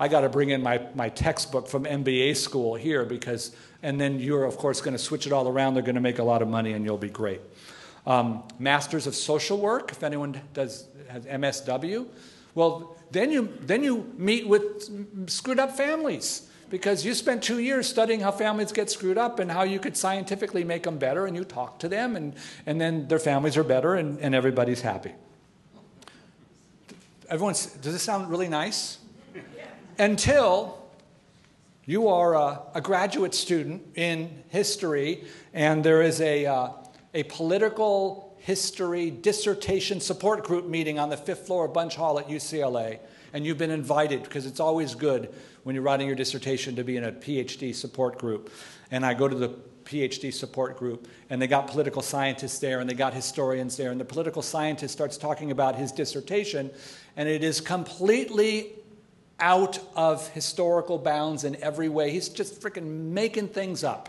I 0.00 0.08
got 0.08 0.22
to 0.22 0.30
bring 0.30 0.48
in 0.48 0.62
my, 0.62 0.80
my 0.94 1.10
textbook 1.10 1.68
from 1.68 1.84
MBA 1.84 2.38
school 2.38 2.74
here 2.74 3.04
because, 3.04 3.54
and 3.82 4.00
then 4.00 4.18
you're, 4.18 4.44
of 4.44 4.56
course, 4.56 4.80
going 4.80 4.96
to 4.96 5.02
switch 5.02 5.26
it 5.26 5.32
all 5.34 5.46
around. 5.46 5.74
They're 5.74 5.82
going 5.82 5.96
to 5.96 6.00
make 6.00 6.18
a 6.18 6.24
lot 6.24 6.40
of 6.40 6.48
money 6.48 6.72
and 6.72 6.86
you'll 6.86 6.96
be 6.96 7.10
great. 7.10 7.42
Um, 8.06 8.44
Masters 8.58 9.06
of 9.06 9.14
Social 9.14 9.58
Work, 9.58 9.92
if 9.92 10.02
anyone 10.02 10.40
does 10.54 10.86
has 11.08 11.26
MSW, 11.26 12.06
well, 12.54 12.96
then 13.10 13.30
you, 13.30 13.52
then 13.60 13.84
you 13.84 14.10
meet 14.16 14.48
with 14.48 15.28
screwed 15.28 15.58
up 15.58 15.76
families 15.76 16.48
because 16.72 17.04
you 17.04 17.12
spent 17.12 17.42
two 17.42 17.58
years 17.58 17.86
studying 17.86 18.20
how 18.20 18.32
families 18.32 18.72
get 18.72 18.88
screwed 18.88 19.18
up 19.18 19.40
and 19.40 19.52
how 19.52 19.62
you 19.62 19.78
could 19.78 19.94
scientifically 19.94 20.64
make 20.64 20.84
them 20.84 20.96
better, 20.96 21.26
and 21.26 21.36
you 21.36 21.44
talk 21.44 21.78
to 21.78 21.86
them, 21.86 22.16
and, 22.16 22.32
and 22.64 22.80
then 22.80 23.06
their 23.08 23.18
families 23.18 23.58
are 23.58 23.62
better, 23.62 23.96
and, 23.96 24.18
and 24.20 24.34
everybody's 24.34 24.80
happy. 24.80 25.12
Everyone's, 27.28 27.66
does 27.66 27.92
this 27.92 28.02
sound 28.02 28.30
really 28.30 28.48
nice? 28.48 29.00
Until 29.98 30.82
you 31.84 32.08
are 32.08 32.34
a, 32.36 32.62
a, 32.74 32.80
graduate 32.80 33.34
student 33.34 33.82
in 33.96 34.42
history, 34.48 35.24
and 35.52 35.84
there 35.84 36.00
is 36.00 36.22
a, 36.22 36.46
uh, 36.46 36.68
a 37.12 37.24
political 37.24 38.34
history 38.38 39.10
dissertation 39.10 40.00
support 40.00 40.42
group 40.42 40.66
meeting 40.66 40.98
on 40.98 41.10
the 41.10 41.18
fifth 41.18 41.46
floor 41.46 41.66
of 41.66 41.74
Bunche 41.74 41.96
Hall 41.96 42.18
at 42.18 42.28
UCLA, 42.28 42.98
and 43.32 43.46
you've 43.46 43.58
been 43.58 43.70
invited 43.70 44.22
because 44.22 44.46
it's 44.46 44.60
always 44.60 44.94
good 44.94 45.32
when 45.64 45.74
you're 45.74 45.84
writing 45.84 46.06
your 46.06 46.16
dissertation 46.16 46.76
to 46.76 46.84
be 46.84 46.96
in 46.96 47.04
a 47.04 47.12
PhD 47.12 47.74
support 47.74 48.18
group. 48.18 48.50
And 48.90 49.06
I 49.06 49.14
go 49.14 49.28
to 49.28 49.34
the 49.34 49.54
PhD 49.84 50.32
support 50.32 50.78
group, 50.78 51.08
and 51.30 51.40
they 51.40 51.46
got 51.46 51.66
political 51.66 52.02
scientists 52.02 52.58
there, 52.58 52.80
and 52.80 52.88
they 52.88 52.94
got 52.94 53.14
historians 53.14 53.76
there, 53.76 53.90
and 53.90 54.00
the 54.00 54.04
political 54.04 54.42
scientist 54.42 54.92
starts 54.92 55.16
talking 55.16 55.50
about 55.50 55.76
his 55.76 55.92
dissertation, 55.92 56.70
and 57.16 57.28
it 57.28 57.42
is 57.42 57.60
completely 57.60 58.70
out 59.40 59.80
of 59.96 60.28
historical 60.28 60.98
bounds 60.98 61.44
in 61.44 61.56
every 61.62 61.88
way. 61.88 62.10
He's 62.10 62.28
just 62.28 62.60
freaking 62.60 63.10
making 63.10 63.48
things 63.48 63.82
up 63.82 64.08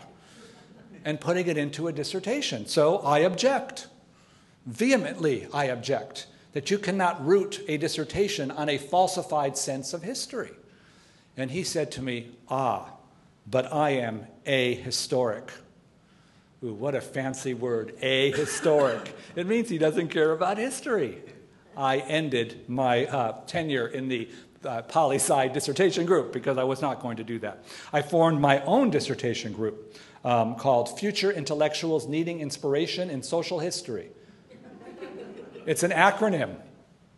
and 1.04 1.20
putting 1.20 1.48
it 1.48 1.58
into 1.58 1.88
a 1.88 1.92
dissertation. 1.92 2.66
So 2.66 2.98
I 2.98 3.20
object. 3.20 3.88
Vehemently, 4.66 5.46
I 5.52 5.66
object 5.66 6.26
that 6.54 6.70
you 6.70 6.78
cannot 6.78 7.24
root 7.24 7.62
a 7.68 7.76
dissertation 7.76 8.50
on 8.50 8.68
a 8.68 8.78
falsified 8.78 9.56
sense 9.58 9.92
of 9.92 10.02
history. 10.02 10.52
And 11.36 11.50
he 11.50 11.64
said 11.64 11.90
to 11.92 12.02
me, 12.02 12.30
Ah, 12.48 12.90
but 13.46 13.70
I 13.72 13.90
am 13.90 14.26
ahistoric. 14.46 15.50
Ooh, 16.62 16.72
what 16.72 16.94
a 16.94 17.00
fancy 17.00 17.52
word, 17.52 17.94
ahistoric. 18.00 19.08
it 19.36 19.46
means 19.46 19.68
he 19.68 19.78
doesn't 19.78 20.08
care 20.08 20.30
about 20.32 20.56
history. 20.56 21.18
I 21.76 21.98
ended 21.98 22.64
my 22.68 23.06
uh, 23.06 23.40
tenure 23.46 23.88
in 23.88 24.08
the 24.08 24.28
uh, 24.64 24.82
poli 24.82 25.16
sci 25.16 25.48
dissertation 25.48 26.06
group 26.06 26.32
because 26.32 26.56
I 26.56 26.64
was 26.64 26.80
not 26.80 27.00
going 27.00 27.16
to 27.16 27.24
do 27.24 27.40
that. 27.40 27.64
I 27.92 28.00
formed 28.00 28.40
my 28.40 28.62
own 28.62 28.90
dissertation 28.90 29.52
group 29.52 29.96
um, 30.24 30.54
called 30.54 30.98
Future 30.98 31.32
Intellectuals 31.32 32.06
Needing 32.06 32.40
Inspiration 32.40 33.10
in 33.10 33.24
Social 33.24 33.58
History. 33.58 34.10
It's 35.66 35.82
an 35.82 35.90
acronym. 35.90 36.56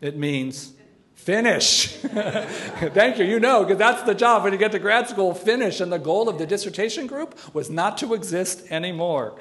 It 0.00 0.16
means 0.16 0.72
Finish. 1.16 1.86
Thank 1.96 3.18
you. 3.18 3.24
You 3.24 3.40
know, 3.40 3.64
because 3.64 3.78
that's 3.78 4.02
the 4.02 4.14
job 4.14 4.44
when 4.44 4.52
you 4.52 4.58
get 4.58 4.70
to 4.72 4.78
grad 4.78 5.08
school, 5.08 5.34
finish. 5.34 5.80
And 5.80 5.90
the 5.90 5.98
goal 5.98 6.28
of 6.28 6.38
the 6.38 6.46
dissertation 6.46 7.06
group 7.06 7.36
was 7.54 7.70
not 7.70 7.98
to 7.98 8.14
exist 8.14 8.70
anymore. 8.70 9.36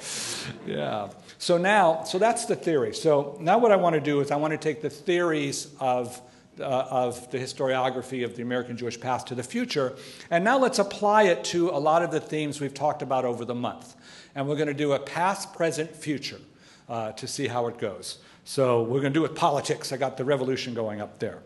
Yeah. 0.66 1.10
So 1.38 1.58
now, 1.58 2.04
so 2.04 2.18
that's 2.18 2.46
the 2.46 2.56
theory. 2.56 2.94
So 2.96 3.38
now 3.42 3.58
what 3.58 3.72
I 3.72 3.76
want 3.76 3.94
to 3.94 4.00
do 4.00 4.22
is 4.22 4.32
I 4.32 4.38
want 4.38 4.52
to 4.52 4.58
take 4.58 4.82
the 4.82 4.90
theories 4.90 5.68
of, 5.80 6.20
uh, 6.60 6.64
of 6.64 7.30
the 7.30 7.38
historiography 7.38 8.24
of 8.24 8.38
the 8.38 8.42
American 8.42 8.78
Jewish 8.78 9.00
past 9.00 9.28
to 9.28 9.36
the 9.36 9.44
future, 9.44 9.94
and 10.32 10.44
now 10.44 10.58
let's 10.58 10.80
apply 10.80 11.24
it 11.24 11.44
to 11.46 11.70
a 11.70 11.78
lot 11.78 12.02
of 12.02 12.10
the 12.10 12.22
themes 12.22 12.62
we've 12.62 12.74
talked 12.74 13.02
about 13.02 13.26
over 13.26 13.44
the 13.44 13.54
month. 13.54 13.96
And 14.34 14.48
we're 14.48 14.56
going 14.56 14.70
to 14.70 14.74
do 14.74 14.94
a 14.94 15.00
past, 15.00 15.54
present, 15.54 15.94
future 15.94 16.40
uh, 16.88 17.12
to 17.12 17.28
see 17.28 17.48
how 17.48 17.68
it 17.68 17.78
goes. 17.78 18.18
So 18.48 18.84
we're 18.84 19.02
going 19.02 19.12
to 19.12 19.20
do 19.20 19.26
it 19.26 19.30
with 19.30 19.38
politics. 19.38 19.92
I 19.92 19.98
got 19.98 20.18
the 20.18 20.24
revolution 20.24 20.76
going 20.76 21.02
up 21.02 21.18
there. 21.18 21.40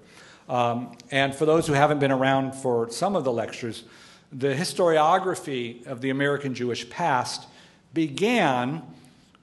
Um, 0.49 0.97
and 1.11 1.33
for 1.33 1.45
those 1.45 1.65
who 1.65 1.71
haven't 1.71 1.99
been 1.99 2.11
around 2.11 2.53
for 2.53 2.91
some 2.91 3.15
of 3.15 3.23
the 3.23 3.31
lectures, 3.31 3.85
the 4.33 4.53
historiography 4.53 5.87
of 5.87 6.01
the 6.01 6.09
American 6.09 6.53
Jewish 6.53 6.89
past 6.89 7.47
began 7.93 8.83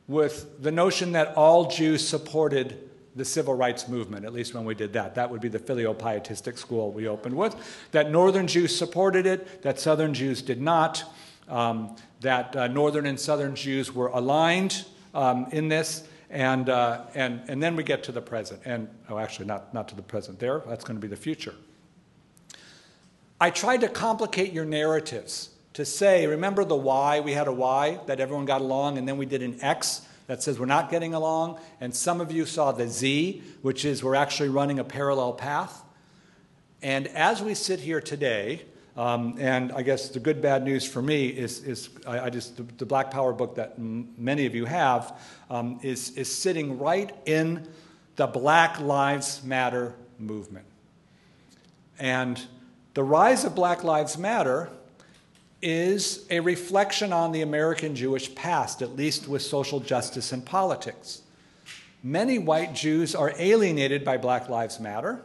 with 0.07 0.63
the 0.63 0.71
notion 0.71 1.13
that 1.13 1.35
all 1.35 1.71
Jews 1.71 2.07
supported 2.07 2.91
the 3.17 3.25
civil 3.25 3.55
rights 3.55 3.89
movement, 3.89 4.27
at 4.27 4.35
least 4.35 4.53
when 4.53 4.67
we 4.67 4.75
did 4.75 4.93
that. 4.93 5.15
That 5.15 5.31
would 5.31 5.41
be 5.41 5.49
the 5.49 5.59
filio-pietistic 5.59 6.59
school 6.59 6.93
we 6.93 7.09
opened 7.09 7.35
with. 7.35 7.57
That 7.93 8.11
northern 8.11 8.47
Jews 8.47 8.77
supported 8.77 9.25
it, 9.25 9.63
that 9.63 9.81
southern 9.81 10.13
Jews 10.13 10.43
did 10.43 10.61
not, 10.61 11.05
um, 11.49 11.97
that 12.21 12.55
uh, 12.55 12.67
northern 12.67 13.07
and 13.07 13.19
southern 13.19 13.57
Jews 13.57 13.95
were 13.95 14.09
aligned 14.09 14.85
um, 15.15 15.47
in 15.53 15.69
this, 15.69 16.07
and, 16.31 16.69
uh, 16.69 17.05
and, 17.15 17.43
and 17.49 17.63
then 17.63 17.77
we 17.77 17.83
get 17.83 18.03
to 18.05 18.13
the 18.13 18.21
present. 18.21 18.61
And, 18.65 18.89
oh, 19.09 19.19
actually, 19.19 19.47
not, 19.47 19.73
not 19.73 19.89
to 19.89 19.95
the 19.95 20.03
present 20.03 20.39
there. 20.39 20.63
That's 20.67 20.85
going 20.85 20.97
to 20.97 21.01
be 21.01 21.09
the 21.09 21.17
future. 21.17 21.55
I 23.41 23.51
tried 23.51 23.83
to 23.83 23.89
complicate 23.89 24.53
your 24.53 24.65
narratives 24.65 25.51
to 25.75 25.85
say, 25.85 26.27
remember 26.27 26.65
the 26.65 26.77
why? 26.77 27.21
We 27.21 27.33
had 27.33 27.49
a 27.49 27.53
why 27.53 28.01
that 28.07 28.19
everyone 28.19 28.47
got 28.47 28.63
along, 28.63 28.97
and 28.97 29.07
then 29.07 29.19
we 29.19 29.27
did 29.27 29.43
an 29.43 29.59
X 29.61 30.07
that 30.27 30.43
says 30.43 30.59
we're 30.59 30.67
not 30.67 30.91
getting 30.91 31.15
along. 31.15 31.61
And 31.81 31.95
some 31.95 32.21
of 32.21 32.33
you 32.33 32.47
saw 32.47 32.73
the 32.73 32.89
Z, 32.89 33.43
which 33.63 33.85
is 33.85 34.03
we're 34.03 34.15
actually 34.15 34.49
running 34.49 34.79
a 34.79 34.85
parallel 34.85 35.35
path. 35.35 35.83
And 36.83 37.07
as 37.09 37.43
we 37.43 37.55
sit 37.55 37.81
here 37.81 38.01
today, 38.01 38.63
um, 38.97 39.37
and 39.39 39.73
I 39.73 39.83
guess 39.83 40.09
the 40.09 40.21
good 40.21 40.41
bad 40.41 40.65
news 40.65 40.87
for 40.87 41.03
me 41.03 41.27
is, 41.27 41.63
is 41.65 41.91
I, 42.07 42.21
I 42.21 42.31
just 42.31 42.57
the, 42.57 42.63
the, 42.79 42.87
Black 42.87 43.11
Power 43.11 43.35
book 43.35 43.57
that 43.57 43.75
m- 43.77 44.09
many 44.17 44.47
of 44.47 44.55
you 44.55 44.65
have 44.65 45.21
um, 45.51 45.79
is, 45.83 46.11
is 46.13 46.35
sitting 46.35 46.79
right 46.79 47.15
in 47.27 47.69
the 48.17 48.27
Black 48.27 48.81
Lives 48.81 49.45
Matter 49.45 49.95
movement. 50.19 50.65
And 51.99 52.41
the 52.95 53.05
rise 53.05 53.45
of 53.45 53.55
Black 53.55 53.85
Lives 53.85 54.17
Matter 54.17 54.71
is 55.61 56.25
a 56.31 56.41
reflection 56.41 57.13
on 57.13 57.33
the 57.33 57.43
American 57.43 57.95
Jewish 57.95 58.35
past, 58.35 58.81
at 58.81 58.97
least 58.97 59.29
with 59.29 59.43
social 59.43 59.81
justice 59.81 60.33
and 60.33 60.45
politics. 60.45 61.21
Many 62.03 62.39
white 62.39 62.75
Jews 62.75 63.15
are 63.15 63.35
alienated 63.39 64.07
by 64.07 64.17
Black 64.17 64.49
Lives 64.49 64.81
Matter, 64.81 65.21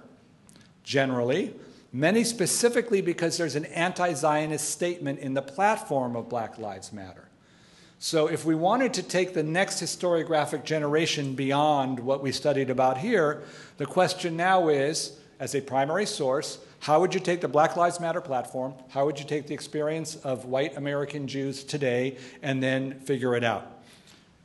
generally, 0.84 1.53
many 1.91 2.23
specifically 2.23 3.01
because 3.01 3.37
there's 3.37 3.55
an 3.55 3.65
anti 3.65 4.13
Zionist 4.13 4.69
statement 4.69 5.19
in 5.19 5.33
the 5.33 5.41
platform 5.41 6.15
of 6.15 6.29
Black 6.29 6.57
Lives 6.57 6.93
Matter. 6.93 7.27
So, 7.99 8.27
if 8.27 8.45
we 8.45 8.55
wanted 8.55 8.93
to 8.95 9.03
take 9.03 9.33
the 9.33 9.43
next 9.43 9.81
historiographic 9.81 10.63
generation 10.63 11.35
beyond 11.35 11.99
what 11.99 12.23
we 12.23 12.31
studied 12.31 12.69
about 12.69 12.97
here, 12.97 13.43
the 13.77 13.85
question 13.85 14.35
now 14.35 14.69
is 14.69 15.19
as 15.39 15.53
a 15.53 15.61
primary 15.61 16.05
source, 16.05 16.59
how 16.79 16.99
would 16.99 17.13
you 17.13 17.19
take 17.19 17.41
the 17.41 17.47
Black 17.47 17.75
Lives 17.75 17.99
Matter 17.99 18.21
platform? 18.21 18.73
How 18.89 19.05
would 19.05 19.19
you 19.19 19.25
take 19.25 19.45
the 19.45 19.53
experience 19.53 20.15
of 20.15 20.45
white 20.45 20.77
American 20.77 21.27
Jews 21.27 21.63
today 21.63 22.17
and 22.41 22.61
then 22.61 22.99
figure 23.01 23.35
it 23.35 23.43
out? 23.43 23.83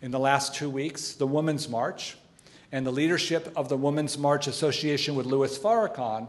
In 0.03 0.11
the 0.11 0.19
last 0.19 0.55
two 0.55 0.69
weeks, 0.69 1.15
the 1.15 1.27
Women's 1.27 1.67
March 1.67 2.19
and 2.73 2.87
the 2.87 2.93
leadership 2.93 3.51
of 3.57 3.71
the 3.71 3.77
Women's 3.77 4.19
March 4.19 4.47
Association 4.47 5.15
with 5.15 5.25
Louis 5.25 5.57
Farrakhan 5.59 6.29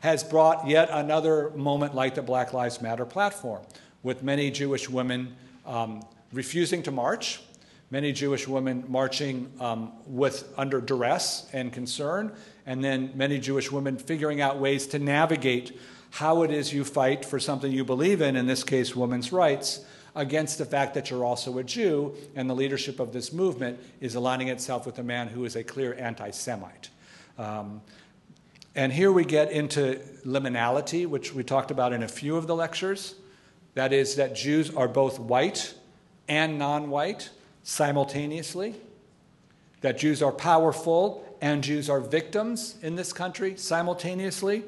has 0.00 0.22
brought 0.22 0.66
yet 0.66 0.88
another 0.90 1.50
moment 1.50 1.94
like 1.94 2.14
the 2.14 2.22
Black 2.22 2.52
Lives 2.52 2.80
Matter 2.80 3.04
platform, 3.04 3.62
with 4.02 4.22
many 4.22 4.50
Jewish 4.50 4.88
women 4.88 5.34
um, 5.66 6.02
refusing 6.32 6.82
to 6.84 6.90
march, 6.90 7.40
many 7.90 8.12
Jewish 8.12 8.46
women 8.46 8.84
marching 8.88 9.52
um, 9.60 9.92
with 10.06 10.52
under 10.56 10.80
duress 10.80 11.48
and 11.52 11.72
concern, 11.72 12.32
and 12.66 12.84
then 12.84 13.10
many 13.14 13.38
Jewish 13.38 13.72
women 13.72 13.96
figuring 13.96 14.40
out 14.40 14.58
ways 14.58 14.86
to 14.88 14.98
navigate 14.98 15.78
how 16.10 16.42
it 16.42 16.50
is 16.50 16.72
you 16.72 16.84
fight 16.84 17.24
for 17.24 17.38
something 17.38 17.70
you 17.70 17.84
believe 17.84 18.22
in, 18.22 18.36
in 18.36 18.46
this 18.46 18.64
case, 18.64 18.94
women's 18.94 19.32
rights, 19.32 19.84
against 20.14 20.58
the 20.58 20.64
fact 20.64 20.94
that 20.94 21.10
you're 21.10 21.24
also 21.24 21.58
a 21.58 21.64
Jew, 21.64 22.14
and 22.34 22.48
the 22.48 22.54
leadership 22.54 22.98
of 22.98 23.12
this 23.12 23.32
movement 23.32 23.78
is 24.00 24.14
aligning 24.14 24.48
itself 24.48 24.86
with 24.86 24.98
a 24.98 25.02
man 25.02 25.28
who 25.28 25.44
is 25.44 25.54
a 25.54 25.62
clear 25.62 25.94
anti 25.94 26.30
Semite. 26.30 26.90
Um, 27.36 27.82
and 28.74 28.92
here 28.92 29.10
we 29.10 29.24
get 29.24 29.50
into 29.50 30.00
liminality, 30.24 31.06
which 31.06 31.34
we 31.34 31.42
talked 31.42 31.70
about 31.70 31.92
in 31.92 32.02
a 32.02 32.08
few 32.08 32.36
of 32.36 32.46
the 32.46 32.54
lectures. 32.54 33.14
That 33.74 33.92
is, 33.92 34.16
that 34.16 34.34
Jews 34.34 34.74
are 34.74 34.88
both 34.88 35.18
white 35.18 35.74
and 36.28 36.58
non 36.58 36.90
white 36.90 37.30
simultaneously, 37.62 38.74
that 39.80 39.98
Jews 39.98 40.22
are 40.22 40.32
powerful 40.32 41.24
and 41.40 41.62
Jews 41.62 41.88
are 41.88 42.00
victims 42.00 42.76
in 42.82 42.96
this 42.96 43.12
country 43.12 43.56
simultaneously. 43.56 44.64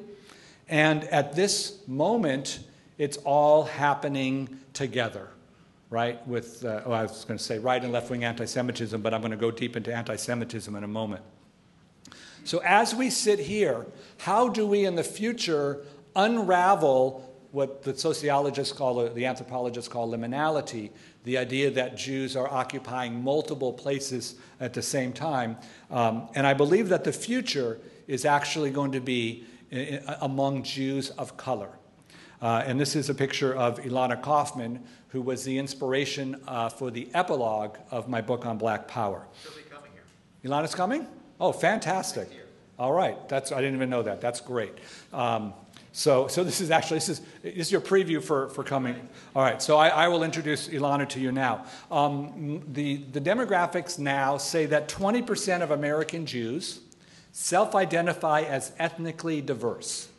And 0.69 1.03
at 1.05 1.35
this 1.35 1.79
moment, 1.87 2.59
it's 2.97 3.17
all 3.17 3.63
happening 3.63 4.59
together, 4.73 5.27
right? 5.89 6.25
With, 6.27 6.63
uh, 6.63 6.81
oh, 6.85 6.91
I 6.91 7.03
was 7.03 7.25
going 7.25 7.37
to 7.37 7.43
say 7.43 7.59
right 7.59 7.83
and 7.83 7.91
left 7.91 8.09
wing 8.09 8.23
anti 8.23 8.45
Semitism, 8.45 9.01
but 9.01 9.13
I'm 9.13 9.21
going 9.21 9.31
to 9.31 9.37
go 9.37 9.51
deep 9.51 9.75
into 9.75 9.93
anti 9.93 10.15
Semitism 10.15 10.73
in 10.75 10.83
a 10.83 10.87
moment. 10.87 11.23
So, 12.43 12.59
as 12.59 12.95
we 12.95 13.09
sit 13.09 13.39
here, 13.39 13.85
how 14.17 14.49
do 14.49 14.65
we 14.65 14.85
in 14.85 14.95
the 14.95 15.03
future 15.03 15.85
unravel 16.15 17.27
what 17.51 17.83
the 17.83 17.95
sociologists 17.97 18.73
call, 18.73 19.09
the 19.09 19.25
anthropologists 19.25 19.91
call 19.91 20.09
liminality, 20.09 20.89
the 21.25 21.37
idea 21.37 21.69
that 21.69 21.97
Jews 21.97 22.35
are 22.35 22.49
occupying 22.49 23.21
multiple 23.21 23.73
places 23.73 24.35
at 24.59 24.73
the 24.73 24.81
same 24.81 25.11
time. 25.11 25.57
Um, 25.89 26.29
and 26.33 26.47
I 26.47 26.53
believe 26.53 26.89
that 26.89 27.03
the 27.03 27.11
future 27.11 27.79
is 28.07 28.23
actually 28.23 28.71
going 28.71 28.93
to 28.93 29.01
be 29.01 29.45
in, 29.69 30.01
among 30.21 30.63
Jews 30.63 31.09
of 31.11 31.35
color. 31.35 31.69
Uh, 32.41 32.63
and 32.65 32.79
this 32.79 32.95
is 32.95 33.09
a 33.09 33.13
picture 33.13 33.53
of 33.53 33.79
Ilana 33.79 34.21
Kaufman, 34.21 34.83
who 35.09 35.21
was 35.21 35.43
the 35.43 35.57
inspiration 35.57 36.41
uh, 36.47 36.69
for 36.69 36.89
the 36.89 37.09
epilogue 37.13 37.77
of 37.91 38.07
my 38.07 38.21
book 38.21 38.45
on 38.45 38.57
Black 38.57 38.87
Power. 38.87 39.27
She'll 39.43 39.51
be 39.51 39.69
coming 39.69 39.91
here. 39.91 40.49
Ilana's 40.49 40.73
coming? 40.73 41.05
Oh, 41.41 41.51
fantastic. 41.51 42.29
All 42.77 42.93
right. 42.93 43.27
That's, 43.27 43.51
I 43.51 43.61
didn't 43.61 43.75
even 43.75 43.89
know 43.89 44.03
that. 44.03 44.21
That's 44.21 44.39
great. 44.39 44.73
Um, 45.11 45.53
so, 45.91 46.27
so 46.27 46.43
this 46.43 46.61
is 46.61 46.69
actually 46.69 46.97
this 46.97 47.09
is, 47.09 47.21
this 47.41 47.55
is 47.55 47.71
your 47.71 47.81
preview 47.81 48.23
for, 48.23 48.49
for 48.49 48.63
coming. 48.63 49.09
All 49.35 49.43
right, 49.43 49.61
so 49.61 49.75
I, 49.77 49.89
I 49.89 50.07
will 50.07 50.23
introduce 50.23 50.69
Ilana 50.69 51.09
to 51.09 51.19
you 51.19 51.31
now. 51.31 51.65
Um, 51.89 52.61
the, 52.71 52.97
the 53.11 53.19
demographics 53.19 53.99
now 53.99 54.37
say 54.37 54.67
that 54.67 54.87
20% 54.87 55.61
of 55.61 55.71
American 55.71 56.25
Jews 56.25 56.79
self-identify 57.33 58.41
as 58.41 58.71
ethnically 58.79 59.41
diverse. 59.41 60.09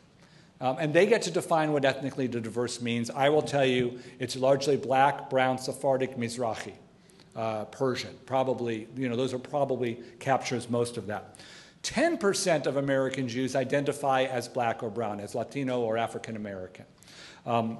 Um, 0.61 0.77
and 0.79 0.93
they 0.93 1.07
get 1.07 1.23
to 1.23 1.31
define 1.31 1.71
what 1.73 1.85
ethnically 1.85 2.27
diverse 2.27 2.81
means. 2.81 3.09
I 3.09 3.29
will 3.29 3.41
tell 3.41 3.65
you 3.65 3.99
it's 4.19 4.35
largely 4.35 4.77
black, 4.77 5.29
brown, 5.29 5.57
Sephardic, 5.57 6.17
Mizrahi, 6.17 6.73
uh, 7.35 7.65
Persian. 7.65 8.15
Probably, 8.25 8.87
you 8.95 9.09
know, 9.09 9.15
those 9.15 9.33
are 9.33 9.39
probably 9.39 9.99
captures 10.19 10.69
most 10.69 10.97
of 10.97 11.07
that. 11.07 11.37
10% 11.83 12.65
of 12.65 12.77
American 12.77 13.27
Jews 13.27 13.55
identify 13.55 14.23
as 14.23 14.47
black 14.47 14.83
or 14.83 14.89
brown, 14.89 15.19
as 15.19 15.35
Latino 15.35 15.81
or 15.81 15.97
African 15.97 16.35
American. 16.35 16.85
Um, 17.45 17.79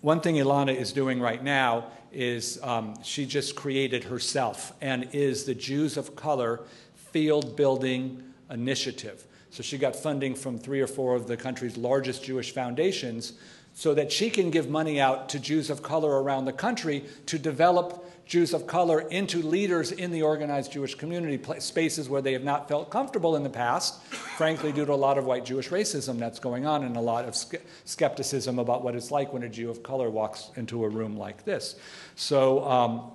one 0.00 0.20
thing 0.20 0.36
Ilana 0.36 0.74
is 0.74 0.92
doing 0.92 1.20
right 1.20 1.42
now 1.42 1.86
is 2.12 2.58
um, 2.62 2.94
she 3.02 3.26
just 3.26 3.54
created 3.54 4.04
herself 4.04 4.72
and 4.80 5.08
is 5.12 5.44
the 5.44 5.54
Jews 5.54 5.96
of 5.96 6.16
Color 6.16 6.62
Field 6.94 7.54
Building 7.54 8.22
Initiative. 8.50 9.24
So 9.50 9.62
she 9.62 9.78
got 9.78 9.94
funding 9.94 10.34
from 10.34 10.58
three 10.58 10.80
or 10.80 10.86
four 10.86 11.14
of 11.14 11.28
the 11.28 11.36
country's 11.36 11.76
largest 11.76 12.24
Jewish 12.24 12.52
foundations 12.52 13.34
so 13.74 13.94
that 13.94 14.10
she 14.10 14.30
can 14.30 14.50
give 14.50 14.70
money 14.70 15.00
out 15.00 15.28
to 15.28 15.38
Jews 15.38 15.70
of 15.70 15.82
color 15.82 16.22
around 16.22 16.44
the 16.44 16.52
country 16.52 17.04
to 17.26 17.38
develop 17.38 18.04
Jews 18.26 18.54
of 18.54 18.66
color 18.66 19.00
into 19.00 19.42
leaders 19.42 19.92
in 19.92 20.10
the 20.10 20.22
organized 20.22 20.72
Jewish 20.72 20.94
community, 20.94 21.38
spaces 21.60 22.08
where 22.08 22.22
they 22.22 22.32
have 22.32 22.44
not 22.44 22.68
felt 22.68 22.90
comfortable 22.90 23.36
in 23.36 23.42
the 23.42 23.50
past, 23.50 24.02
frankly, 24.04 24.72
due 24.72 24.86
to 24.86 24.92
a 24.92 24.94
lot 24.94 25.18
of 25.18 25.26
white 25.26 25.44
Jewish 25.44 25.68
racism 25.68 26.18
that's 26.18 26.38
going 26.38 26.66
on 26.66 26.84
and 26.84 26.96
a 26.96 27.00
lot 27.00 27.26
of 27.26 27.36
skepticism 27.84 28.58
about 28.58 28.82
what 28.82 28.94
it's 28.94 29.10
like 29.10 29.32
when 29.32 29.42
a 29.42 29.48
Jew 29.48 29.68
of 29.68 29.82
color 29.82 30.08
walks 30.08 30.50
into 30.56 30.84
a 30.84 30.88
room 30.88 31.16
like 31.16 31.44
this. 31.44 31.76
So, 32.16 32.64
um, 32.64 33.12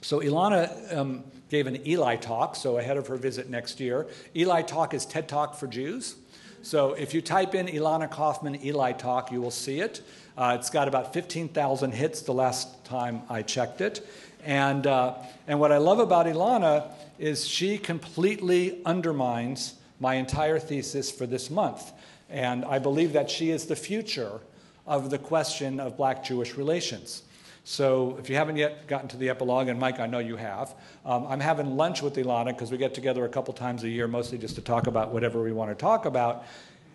so 0.00 0.20
Ilana 0.20 0.96
um, 0.96 1.24
gave 1.50 1.66
an 1.66 1.86
Eli 1.86 2.16
talk, 2.16 2.56
so 2.56 2.78
ahead 2.78 2.96
of 2.96 3.06
her 3.08 3.16
visit 3.16 3.50
next 3.50 3.80
year. 3.80 4.06
Eli 4.34 4.62
Talk 4.62 4.94
is 4.94 5.04
TED 5.04 5.28
Talk 5.28 5.56
for 5.56 5.66
Jews. 5.66 6.16
So 6.62 6.94
if 6.94 7.14
you 7.14 7.22
type 7.22 7.54
in 7.54 7.66
Ilana 7.66 8.10
Kaufman 8.10 8.64
Eli 8.64 8.92
Talk, 8.92 9.30
you 9.30 9.40
will 9.40 9.50
see 9.50 9.80
it. 9.80 10.02
Uh, 10.36 10.56
it's 10.58 10.70
got 10.70 10.86
about 10.86 11.12
15,000 11.12 11.92
hits 11.92 12.22
the 12.22 12.32
last 12.32 12.84
time 12.84 13.22
I 13.28 13.42
checked 13.42 13.80
it. 13.80 14.06
And, 14.44 14.86
uh, 14.86 15.14
and 15.46 15.60
what 15.60 15.72
I 15.72 15.78
love 15.78 15.98
about 15.98 16.26
Ilana 16.26 16.90
is 17.18 17.46
she 17.46 17.78
completely 17.78 18.80
undermines 18.84 19.74
my 20.00 20.14
entire 20.14 20.58
thesis 20.58 21.10
for 21.10 21.26
this 21.26 21.50
month. 21.50 21.92
And 22.30 22.64
I 22.64 22.78
believe 22.78 23.12
that 23.14 23.30
she 23.30 23.50
is 23.50 23.66
the 23.66 23.76
future 23.76 24.40
of 24.86 25.10
the 25.10 25.18
question 25.18 25.80
of 25.80 25.96
black 25.96 26.24
Jewish 26.24 26.56
relations. 26.56 27.22
So 27.64 28.16
if 28.18 28.30
you 28.30 28.36
haven't 28.36 28.56
yet 28.56 28.86
gotten 28.86 29.08
to 29.08 29.18
the 29.18 29.28
epilogue, 29.28 29.68
and 29.68 29.78
Mike, 29.78 30.00
I 30.00 30.06
know 30.06 30.20
you 30.20 30.36
have, 30.36 30.74
um, 31.04 31.26
I'm 31.26 31.40
having 31.40 31.76
lunch 31.76 32.00
with 32.00 32.14
Ilana 32.14 32.46
because 32.46 32.70
we 32.70 32.78
get 32.78 32.94
together 32.94 33.26
a 33.26 33.28
couple 33.28 33.52
times 33.52 33.84
a 33.84 33.88
year, 33.88 34.08
mostly 34.08 34.38
just 34.38 34.54
to 34.54 34.62
talk 34.62 34.86
about 34.86 35.12
whatever 35.12 35.42
we 35.42 35.52
want 35.52 35.70
to 35.70 35.74
talk 35.74 36.06
about. 36.06 36.46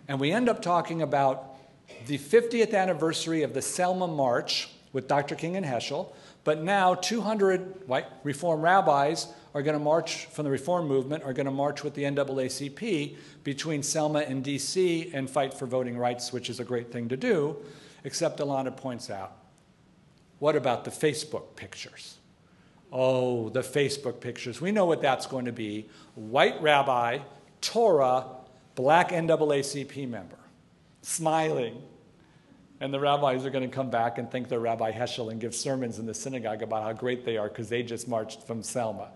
And 0.08 0.18
we 0.18 0.32
end 0.32 0.48
up 0.48 0.62
talking 0.62 1.02
about 1.02 1.54
the 2.06 2.18
50th 2.18 2.74
anniversary 2.74 3.42
of 3.42 3.54
the 3.54 3.62
Selma 3.62 4.08
March 4.08 4.68
with 4.92 5.06
Dr. 5.06 5.36
King 5.36 5.56
and 5.56 5.64
Heschel, 5.64 6.12
but 6.44 6.62
now 6.62 6.94
200 6.94 7.88
white 7.88 8.06
Reform 8.22 8.60
rabbis 8.60 9.28
are 9.54 9.62
going 9.62 9.76
to 9.78 9.82
march 9.82 10.26
from 10.26 10.44
the 10.44 10.50
Reform 10.50 10.86
movement, 10.86 11.24
are 11.24 11.32
going 11.32 11.46
to 11.46 11.52
march 11.52 11.82
with 11.82 11.94
the 11.94 12.02
NAACP 12.04 13.16
between 13.42 13.82
Selma 13.82 14.20
and 14.20 14.44
DC 14.44 15.12
and 15.14 15.28
fight 15.28 15.54
for 15.54 15.66
voting 15.66 15.96
rights, 15.96 16.32
which 16.32 16.50
is 16.50 16.60
a 16.60 16.64
great 16.64 16.92
thing 16.92 17.08
to 17.08 17.16
do, 17.16 17.56
except 18.04 18.38
Ilana 18.40 18.76
points 18.76 19.10
out 19.10 19.38
what 20.38 20.56
about 20.56 20.84
the 20.84 20.90
Facebook 20.90 21.56
pictures? 21.56 22.18
Oh, 22.92 23.48
the 23.48 23.62
Facebook 23.62 24.20
pictures. 24.20 24.60
We 24.60 24.72
know 24.72 24.84
what 24.84 25.00
that's 25.00 25.26
going 25.26 25.46
to 25.46 25.52
be. 25.52 25.88
White 26.14 26.60
rabbi, 26.60 27.20
Torah, 27.60 28.26
black 28.74 29.10
NAACP 29.10 30.08
member, 30.08 30.36
smiling, 31.02 31.82
And 32.84 32.92
the 32.92 33.00
rabbis 33.00 33.46
are 33.46 33.50
going 33.50 33.66
to 33.66 33.74
come 33.74 33.88
back 33.88 34.18
and 34.18 34.30
thank 34.30 34.50
their 34.50 34.60
Rabbi 34.60 34.92
Heschel 34.92 35.30
and 35.30 35.40
give 35.40 35.54
sermons 35.54 35.98
in 35.98 36.04
the 36.04 36.12
synagogue 36.12 36.62
about 36.62 36.82
how 36.82 36.92
great 36.92 37.24
they 37.24 37.38
are 37.38 37.48
because 37.48 37.70
they 37.70 37.82
just 37.82 38.06
marched 38.06 38.42
from 38.42 38.62
Selma 38.62 39.08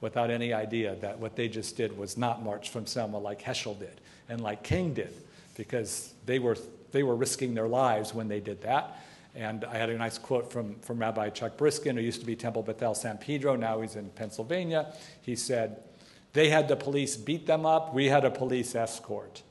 without 0.00 0.32
any 0.32 0.52
idea 0.52 0.96
that 0.96 1.16
what 1.16 1.36
they 1.36 1.46
just 1.46 1.76
did 1.76 1.96
was 1.96 2.16
not 2.16 2.42
march 2.42 2.70
from 2.70 2.86
Selma 2.86 3.16
like 3.16 3.40
Heschel 3.40 3.78
did 3.78 4.00
and 4.28 4.40
like 4.40 4.64
King 4.64 4.94
did 4.94 5.14
because 5.56 6.12
they 6.26 6.40
were, 6.40 6.56
they 6.90 7.04
were 7.04 7.14
risking 7.14 7.54
their 7.54 7.68
lives 7.68 8.14
when 8.14 8.26
they 8.26 8.40
did 8.40 8.62
that. 8.62 8.98
And 9.32 9.64
I 9.64 9.76
had 9.76 9.90
a 9.90 9.96
nice 9.96 10.18
quote 10.18 10.50
from, 10.50 10.74
from 10.80 10.98
Rabbi 10.98 11.30
Chuck 11.30 11.56
Briskin, 11.56 11.94
who 11.94 12.00
used 12.00 12.18
to 12.18 12.26
be 12.26 12.34
Temple 12.34 12.64
Bethel 12.64 12.96
San 12.96 13.16
Pedro, 13.18 13.54
now 13.54 13.80
he's 13.80 13.94
in 13.94 14.10
Pennsylvania. 14.10 14.92
He 15.22 15.36
said, 15.36 15.84
They 16.32 16.48
had 16.48 16.66
the 16.66 16.74
police 16.74 17.16
beat 17.16 17.46
them 17.46 17.64
up, 17.64 17.94
we 17.94 18.06
had 18.06 18.24
a 18.24 18.30
police 18.32 18.74
escort. 18.74 19.42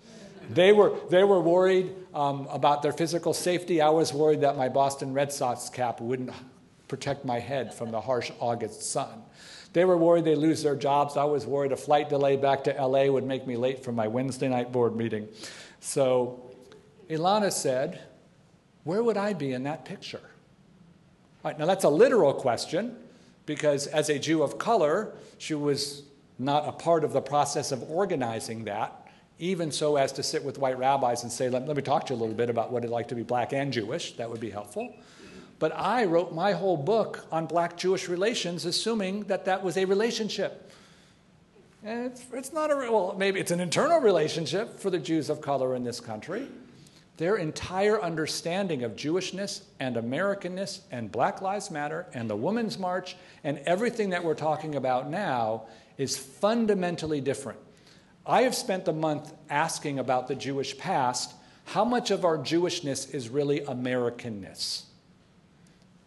They 0.49 0.71
were, 0.71 0.93
they 1.09 1.23
were 1.23 1.41
worried 1.41 1.93
um, 2.13 2.47
about 2.49 2.81
their 2.81 2.93
physical 2.93 3.33
safety. 3.33 3.81
I 3.81 3.89
was 3.89 4.13
worried 4.13 4.41
that 4.41 4.57
my 4.57 4.69
Boston 4.69 5.13
Red 5.13 5.31
Sox 5.31 5.69
cap 5.69 5.99
wouldn't 5.99 6.31
protect 6.87 7.25
my 7.25 7.39
head 7.39 7.73
from 7.73 7.91
the 7.91 8.01
harsh 8.01 8.31
August 8.39 8.91
sun. 8.91 9.23
They 9.73 9.85
were 9.85 9.97
worried 9.97 10.25
they'd 10.25 10.35
lose 10.35 10.63
their 10.63 10.75
jobs. 10.75 11.17
I 11.17 11.25
was 11.25 11.45
worried 11.45 11.71
a 11.71 11.77
flight 11.77 12.09
delay 12.09 12.37
back 12.37 12.63
to 12.63 12.71
LA 12.71 13.05
would 13.05 13.25
make 13.25 13.45
me 13.45 13.57
late 13.57 13.83
for 13.83 13.91
my 13.91 14.07
Wednesday 14.07 14.47
night 14.47 14.71
board 14.71 14.95
meeting. 14.95 15.27
So 15.81 16.49
Ilana 17.09 17.51
said, 17.51 18.01
Where 18.83 19.03
would 19.03 19.17
I 19.17 19.33
be 19.33 19.53
in 19.53 19.63
that 19.63 19.85
picture? 19.85 20.21
All 21.43 21.51
right, 21.51 21.59
now 21.59 21.65
that's 21.65 21.83
a 21.83 21.89
literal 21.89 22.33
question 22.33 22.95
because 23.45 23.87
as 23.87 24.09
a 24.09 24.17
Jew 24.17 24.43
of 24.43 24.57
color, 24.57 25.13
she 25.37 25.53
was 25.53 26.03
not 26.39 26.67
a 26.67 26.71
part 26.71 27.03
of 27.03 27.13
the 27.13 27.21
process 27.21 27.71
of 27.71 27.83
organizing 27.89 28.65
that, 28.65 29.06
even 29.39 29.71
so 29.71 29.97
as 29.97 30.11
to 30.13 30.23
sit 30.23 30.43
with 30.43 30.57
white 30.57 30.77
rabbis 30.79 31.23
and 31.23 31.31
say, 31.31 31.49
let, 31.49 31.67
let 31.67 31.77
me 31.77 31.83
talk 31.83 32.05
to 32.07 32.13
you 32.13 32.19
a 32.19 32.21
little 32.21 32.35
bit 32.35 32.49
about 32.49 32.71
what 32.71 32.79
it'd 32.79 32.91
like 32.91 33.09
to 33.09 33.15
be 33.15 33.23
black 33.23 33.53
and 33.53 33.71
Jewish. 33.71 34.13
That 34.13 34.29
would 34.29 34.39
be 34.39 34.49
helpful. 34.49 34.95
But 35.59 35.75
I 35.75 36.05
wrote 36.05 36.33
my 36.33 36.53
whole 36.53 36.77
book 36.77 37.25
on 37.31 37.45
black 37.45 37.77
Jewish 37.77 38.07
relations, 38.07 38.65
assuming 38.65 39.23
that 39.23 39.45
that 39.45 39.63
was 39.63 39.77
a 39.77 39.85
relationship. 39.85 40.71
And 41.83 42.05
it's, 42.05 42.25
it's 42.33 42.53
not 42.53 42.71
a, 42.71 42.75
well, 42.75 43.15
maybe 43.17 43.39
it's 43.39 43.51
an 43.51 43.59
internal 43.59 43.99
relationship 43.99 44.79
for 44.79 44.89
the 44.89 44.99
Jews 44.99 45.29
of 45.29 45.41
color 45.41 45.75
in 45.75 45.83
this 45.83 45.99
country. 45.99 46.47
Their 47.17 47.37
entire 47.37 47.99
understanding 48.01 48.83
of 48.83 48.95
Jewishness 48.95 49.63
and 49.79 49.95
Americanness 49.95 50.81
and 50.91 51.11
Black 51.11 51.41
Lives 51.41 51.71
Matter 51.71 52.05
and 52.13 52.29
the 52.29 52.35
Women's 52.35 52.77
March 52.77 53.15
and 53.43 53.57
everything 53.59 54.11
that 54.11 54.23
we're 54.23 54.35
talking 54.35 54.75
about 54.75 55.09
now 55.09 55.63
is 55.97 56.15
fundamentally 56.15 57.21
different. 57.21 57.59
I 58.27 58.41
have 58.41 58.55
spent 58.55 58.85
the 58.85 58.93
month 58.93 59.33
asking 59.49 59.99
about 59.99 60.27
the 60.27 60.35
Jewish 60.35 60.77
past 60.77 61.33
how 61.65 61.85
much 61.85 62.11
of 62.11 62.25
our 62.25 62.37
Jewishness 62.37 63.13
is 63.13 63.29
really 63.29 63.61
Americanness? 63.61 64.83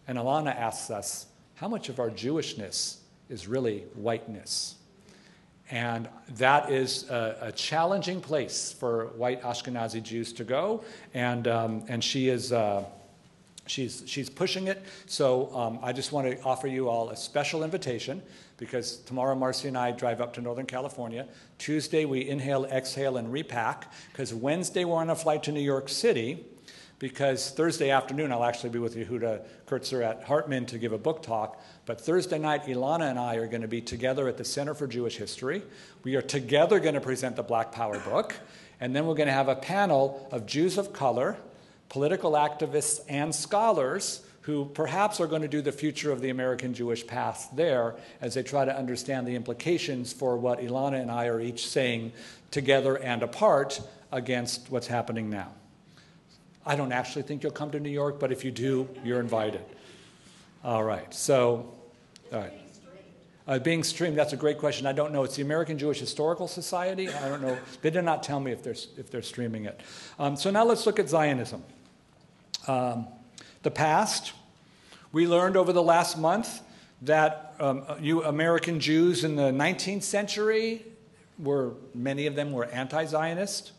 And 0.07 0.17
Ilana 0.17 0.55
asks 0.55 0.89
us, 0.89 1.27
how 1.55 1.67
much 1.67 1.89
of 1.89 1.99
our 1.99 2.09
Jewishness 2.09 2.97
is 3.29 3.47
really 3.47 3.81
whiteness? 3.95 4.75
And 5.69 6.09
that 6.35 6.71
is 6.71 7.09
a, 7.09 7.37
a, 7.41 7.51
challenging 7.53 8.19
place 8.19 8.75
for 8.77 9.07
white 9.15 9.41
Ashkenazi 9.41 10.03
Jews 10.03 10.33
to 10.33 10.43
go. 10.43 10.83
And, 11.13 11.47
um, 11.47 11.85
and 11.87 12.03
she 12.03 12.27
is, 12.27 12.51
uh, 12.51 12.83
she's, 13.67 14.03
she's 14.05 14.29
pushing 14.29 14.67
it. 14.67 14.83
So 15.05 15.55
um, 15.55 15.79
I 15.81 15.93
just 15.93 16.11
want 16.11 16.27
to 16.27 16.41
offer 16.43 16.67
you 16.67 16.89
all 16.89 17.09
a 17.11 17.15
special 17.15 17.63
invitation 17.63 18.21
because 18.61 18.97
tomorrow 18.97 19.33
Marcy 19.33 19.69
and 19.69 19.75
I 19.75 19.89
drive 19.89 20.21
up 20.21 20.35
to 20.35 20.41
Northern 20.41 20.67
California. 20.67 21.27
Tuesday 21.57 22.05
we 22.05 22.29
inhale, 22.29 22.65
exhale, 22.65 23.17
and 23.17 23.31
repack 23.31 23.91
because 24.11 24.35
Wednesday 24.35 24.85
we're 24.85 24.97
on 24.97 25.09
a 25.09 25.15
flight 25.15 25.41
to 25.43 25.51
New 25.51 25.61
York 25.61 25.89
City 25.89 26.45
because 26.99 27.49
Thursday 27.49 27.89
afternoon 27.89 28.31
I'll 28.31 28.43
actually 28.43 28.69
be 28.69 28.77
with 28.77 28.95
Yehuda 28.95 29.41
Kurtzer 29.65 30.03
at 30.03 30.25
Hartman 30.25 30.67
to 30.67 30.77
give 30.77 30.93
a 30.93 30.99
book 30.99 31.23
talk. 31.23 31.59
But 31.87 31.99
Thursday 31.99 32.37
night, 32.37 32.65
Ilana 32.67 33.09
and 33.09 33.17
I 33.17 33.37
are 33.37 33.47
going 33.47 33.63
to 33.63 33.67
be 33.67 33.81
together 33.81 34.27
at 34.27 34.37
the 34.37 34.45
Center 34.45 34.75
for 34.75 34.85
Jewish 34.85 35.17
History. 35.17 35.63
We 36.03 36.15
are 36.15 36.21
together 36.21 36.79
going 36.79 36.93
to 36.93 37.01
present 37.01 37.37
the 37.37 37.43
Black 37.43 37.71
Power 37.71 37.97
book. 37.97 38.35
And 38.79 38.95
then 38.95 39.07
we're 39.07 39.15
going 39.15 39.25
to 39.25 39.33
have 39.33 39.47
a 39.47 39.55
panel 39.55 40.29
of 40.31 40.45
Jews 40.45 40.77
of 40.77 40.93
color, 40.93 41.35
political 41.89 42.33
activists, 42.33 42.99
and 43.09 43.33
scholars 43.33 44.23
who 44.41 44.65
perhaps 44.65 45.19
are 45.19 45.27
going 45.27 45.43
to 45.43 45.47
do 45.47 45.61
the 45.61 45.71
future 45.71 46.11
of 46.11 46.21
the 46.21 46.29
American 46.29 46.73
Jewish 46.73 47.05
past 47.05 47.55
there 47.55 47.95
as 48.21 48.33
they 48.33 48.43
try 48.43 48.65
to 48.65 48.75
understand 48.75 49.27
the 49.27 49.35
implications 49.35 50.11
for 50.13 50.35
what 50.35 50.59
Ilana 50.59 50.99
and 50.99 51.11
I 51.11 51.27
are 51.27 51.39
each 51.39 51.67
saying 51.67 52.11
together 52.49 52.97
and 52.97 53.21
apart 53.21 53.81
against 54.11 54.71
what's 54.71 54.87
happening 54.87 55.29
now. 55.29 55.51
I 56.65 56.75
don't 56.75 56.91
actually 56.91 57.23
think 57.23 57.43
you'll 57.43 57.51
come 57.51 57.71
to 57.71 57.79
New 57.79 57.89
York, 57.89 58.19
but 58.19 58.31
if 58.31 58.43
you 58.43 58.51
do, 58.51 58.87
you're 59.03 59.19
invited. 59.19 59.63
All 60.63 60.83
right, 60.83 61.11
so, 61.13 61.73
all 62.31 62.39
right. 62.39 62.53
Uh, 63.47 63.57
being 63.57 63.83
streamed, 63.83 64.17
that's 64.17 64.33
a 64.33 64.37
great 64.37 64.59
question. 64.59 64.85
I 64.85 64.93
don't 64.93 65.11
know. 65.11 65.23
It's 65.23 65.35
the 65.35 65.41
American 65.41 65.77
Jewish 65.77 65.99
Historical 65.99 66.47
Society. 66.47 67.09
I 67.09 67.27
don't 67.27 67.41
know. 67.41 67.57
They 67.81 67.89
did 67.89 68.03
not 68.03 68.21
tell 68.21 68.39
me 68.39 68.51
if 68.51 68.63
they're, 68.63 68.75
if 68.97 69.09
they're 69.09 69.23
streaming 69.23 69.65
it. 69.65 69.81
Um, 70.19 70.35
so 70.35 70.51
now 70.51 70.63
let's 70.63 70.85
look 70.85 70.99
at 70.99 71.09
Zionism. 71.09 71.63
Um, 72.67 73.07
the 73.63 73.71
past, 73.71 74.33
we 75.11 75.27
learned 75.27 75.57
over 75.57 75.73
the 75.73 75.83
last 75.83 76.17
month 76.17 76.61
that 77.01 77.55
um, 77.59 77.83
you 77.99 78.23
American 78.23 78.79
Jews 78.79 79.23
in 79.23 79.35
the 79.35 79.51
19th 79.51 80.03
century 80.03 80.85
were, 81.37 81.73
many 81.93 82.27
of 82.27 82.35
them 82.35 82.51
were 82.51 82.65
anti 82.65 83.05
Zionist. 83.05 83.71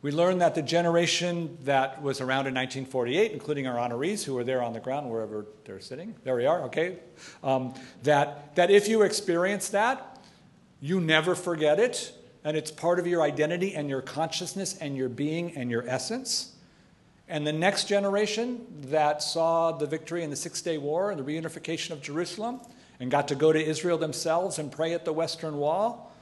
We 0.00 0.12
learned 0.12 0.40
that 0.42 0.54
the 0.54 0.62
generation 0.62 1.58
that 1.64 2.00
was 2.00 2.20
around 2.20 2.46
in 2.46 2.54
1948, 2.54 3.32
including 3.32 3.66
our 3.66 3.76
honorees 3.76 4.22
who 4.22 4.34
were 4.34 4.44
there 4.44 4.62
on 4.62 4.72
the 4.72 4.78
ground, 4.78 5.10
wherever 5.10 5.46
they're 5.64 5.80
sitting, 5.80 6.14
there 6.22 6.36
we 6.36 6.46
are, 6.46 6.62
okay, 6.64 6.98
um, 7.42 7.74
that, 8.04 8.54
that 8.54 8.70
if 8.70 8.86
you 8.86 9.02
experience 9.02 9.70
that, 9.70 10.20
you 10.80 11.00
never 11.00 11.34
forget 11.34 11.80
it, 11.80 12.12
and 12.44 12.56
it's 12.56 12.70
part 12.70 13.00
of 13.00 13.08
your 13.08 13.22
identity 13.22 13.74
and 13.74 13.88
your 13.88 14.00
consciousness 14.00 14.78
and 14.78 14.96
your 14.96 15.08
being 15.08 15.56
and 15.56 15.68
your 15.68 15.84
essence. 15.88 16.52
And 17.28 17.46
the 17.46 17.52
next 17.52 17.88
generation 17.88 18.66
that 18.86 19.22
saw 19.22 19.72
the 19.72 19.86
victory 19.86 20.22
in 20.24 20.30
the 20.30 20.36
Six 20.36 20.62
Day 20.62 20.78
War 20.78 21.10
and 21.10 21.20
the 21.20 21.24
reunification 21.24 21.90
of 21.90 22.00
Jerusalem 22.00 22.60
and 23.00 23.10
got 23.10 23.28
to 23.28 23.34
go 23.34 23.52
to 23.52 23.62
Israel 23.62 23.98
themselves 23.98 24.58
and 24.58 24.72
pray 24.72 24.94
at 24.94 25.04
the 25.04 25.12
Western 25.12 25.58
Wall, 25.58 26.12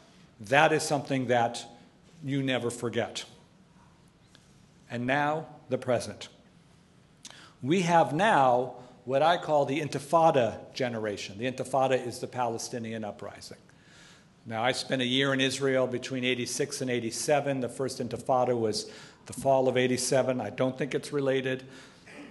that 0.40 0.72
is 0.72 0.82
something 0.82 1.28
that 1.28 1.64
you 2.24 2.42
never 2.42 2.70
forget 2.70 3.24
and 4.90 5.06
now 5.06 5.46
the 5.68 5.78
present. 5.78 6.28
We 7.62 7.82
have 7.82 8.12
now 8.12 8.74
what 9.04 9.22
I 9.22 9.36
call 9.36 9.64
the 9.64 9.80
Intifada 9.80 10.72
generation. 10.74 11.38
The 11.38 11.50
Intifada 11.50 12.04
is 12.04 12.18
the 12.18 12.26
Palestinian 12.26 13.04
uprising. 13.04 13.58
Now, 14.48 14.62
I 14.62 14.72
spent 14.72 15.02
a 15.02 15.06
year 15.06 15.32
in 15.32 15.40
Israel 15.40 15.86
between 15.88 16.24
86 16.24 16.80
and 16.80 16.90
87. 16.90 17.60
The 17.60 17.68
first 17.68 17.98
Intifada 17.98 18.56
was 18.56 18.90
the 19.26 19.32
fall 19.32 19.68
of 19.68 19.76
87. 19.76 20.40
I 20.40 20.50
don't 20.50 20.76
think 20.76 20.94
it's 20.94 21.12
related. 21.12 21.64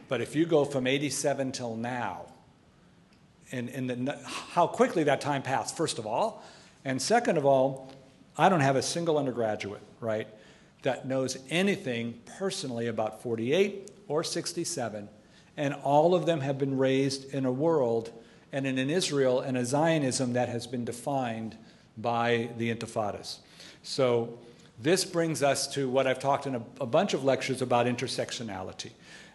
But 0.08 0.22
if 0.22 0.36
you 0.36 0.46
go 0.46 0.66
from 0.66 0.88
87 0.88 1.52
till 1.52 1.76
now, 1.76 2.26
and, 3.52 3.70
and 3.70 4.08
the, 4.08 4.20
how 4.26 4.68
quickly 4.68 5.04
that 5.04 5.22
time 5.22 5.41
passed, 5.41 5.78
first 5.78 6.00
of 6.00 6.06
all, 6.08 6.43
and 6.84 7.02
second 7.02 7.38
of 7.38 7.46
all, 7.46 7.91
I 8.38 8.50
don't 8.50 8.62
have 8.62 8.76
a 8.76 8.82
single 8.82 9.18
undergraduate, 9.18 9.82
right? 10.00 10.28
that 10.86 11.08
knows 11.08 11.38
anything 11.50 12.14
personally 12.38 12.88
about 12.88 13.22
48 13.24 13.89
or 14.08 14.24
67, 14.24 15.10
and 15.58 15.74
all 15.74 16.14
of 16.14 16.28
them 16.28 16.41
have 16.41 16.60
been 16.60 16.78
raised 16.78 17.34
in 17.34 17.43
a 17.43 17.52
world 17.52 18.12
and 18.52 18.68
in 18.68 18.78
an 18.78 18.91
Israel 18.91 19.39
and 19.39 19.58
a 19.58 19.66
Zionism 19.66 20.34
that 20.34 20.48
has 20.48 20.68
been 20.68 20.86
defined 20.86 21.58
by 21.98 22.50
the 22.60 22.74
intifadas. 22.74 23.39
So 23.82 24.38
this 24.80 25.05
brings 25.05 25.41
us 25.41 25.67
to 25.73 25.89
what 25.89 26.07
I've 26.07 26.19
talked 26.19 26.47
in 26.47 26.55
a, 26.55 26.61
a 26.82 26.86
bunch 26.86 27.13
of 27.13 27.23
lectures 27.23 27.61
about 27.61 27.86
intersectionality. 27.86 28.91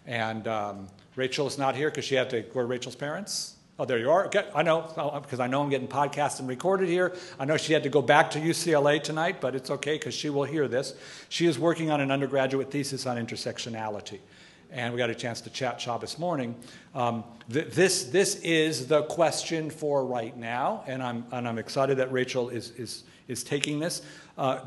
And 0.07 0.47
um, 0.49 0.89
Rachel 1.17 1.47
is 1.47 1.59
not 1.59 1.77
here 1.77 1.91
because 1.91 2.05
she 2.05 2.15
had 2.15 2.31
to, 2.31 2.45
were 2.55 2.67
Rachel's 2.67 2.97
parents? 2.97 3.57
Oh, 3.79 3.87
there 3.87 3.99
you 3.99 4.11
are. 4.11 4.31
I 4.55 4.63
know, 4.63 5.21
because 5.23 5.41
I 5.41 5.47
know 5.47 5.63
I'm 5.63 5.71
getting 5.71 5.89
podcast 5.89 6.39
and 6.39 6.47
recorded 6.47 6.89
here. 6.89 7.17
I 7.39 7.47
know 7.47 7.57
she 7.57 7.73
had 7.73 7.83
to 7.85 7.89
go 7.89 8.03
back 8.03 8.31
to 8.33 8.39
UCLA 8.39 9.03
tonight, 9.03 9.41
but 9.41 9.55
it's 9.55 9.71
okay 9.71 9.95
because 9.95 10.13
she 10.13 10.29
will 10.29 10.45
hear 10.45 10.69
this. 10.69 10.95
She 11.31 11.47
is 11.47 11.59
working 11.59 11.91
on 11.91 12.03
an 12.03 12.11
undergraduate 12.11 12.71
thesis 12.71 13.07
on 13.07 13.17
intersectionality. 13.17 14.19
And 14.71 14.93
we 14.93 14.99
got 14.99 15.09
a 15.09 15.15
chance 15.15 15.41
to 15.41 15.51
chat 15.51 15.81
Shabbos 15.81 16.19
morning. 16.19 16.55
Um, 16.95 17.25
th- 17.51 17.69
this, 17.69 18.05
this 18.05 18.37
is 18.43 18.87
the 18.87 19.05
question 19.05 19.71
for 19.71 20.05
right 20.05 20.37
now, 20.37 20.85
and 20.87 21.03
I'm, 21.03 21.25
and 21.33 21.49
I'm 21.49 21.57
excited 21.57 21.97
that 21.97 22.13
Rachel 22.13 22.51
is, 22.51 22.73
is, 22.73 23.05
is 23.29 23.43
taking 23.43 23.81
this. 23.81 24.03
Uh, 24.37 24.61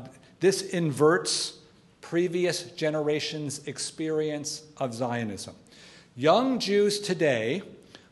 this 0.44 0.60
inverts 0.60 1.54
previous 2.02 2.64
generations' 2.72 3.66
experience 3.66 4.62
of 4.76 4.92
Zionism. 4.92 5.54
Young 6.16 6.58
Jews 6.58 7.00
today 7.00 7.62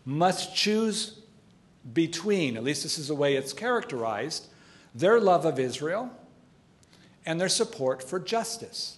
must 0.06 0.56
choose 0.56 1.20
between, 1.92 2.56
at 2.56 2.64
least 2.64 2.84
this 2.84 2.96
is 2.96 3.08
the 3.08 3.14
way 3.14 3.34
it's 3.36 3.52
characterized, 3.52 4.46
their 4.94 5.20
love 5.20 5.44
of 5.44 5.58
Israel 5.58 6.10
and 7.26 7.38
their 7.38 7.50
support 7.50 8.02
for 8.02 8.18
justice. 8.18 8.96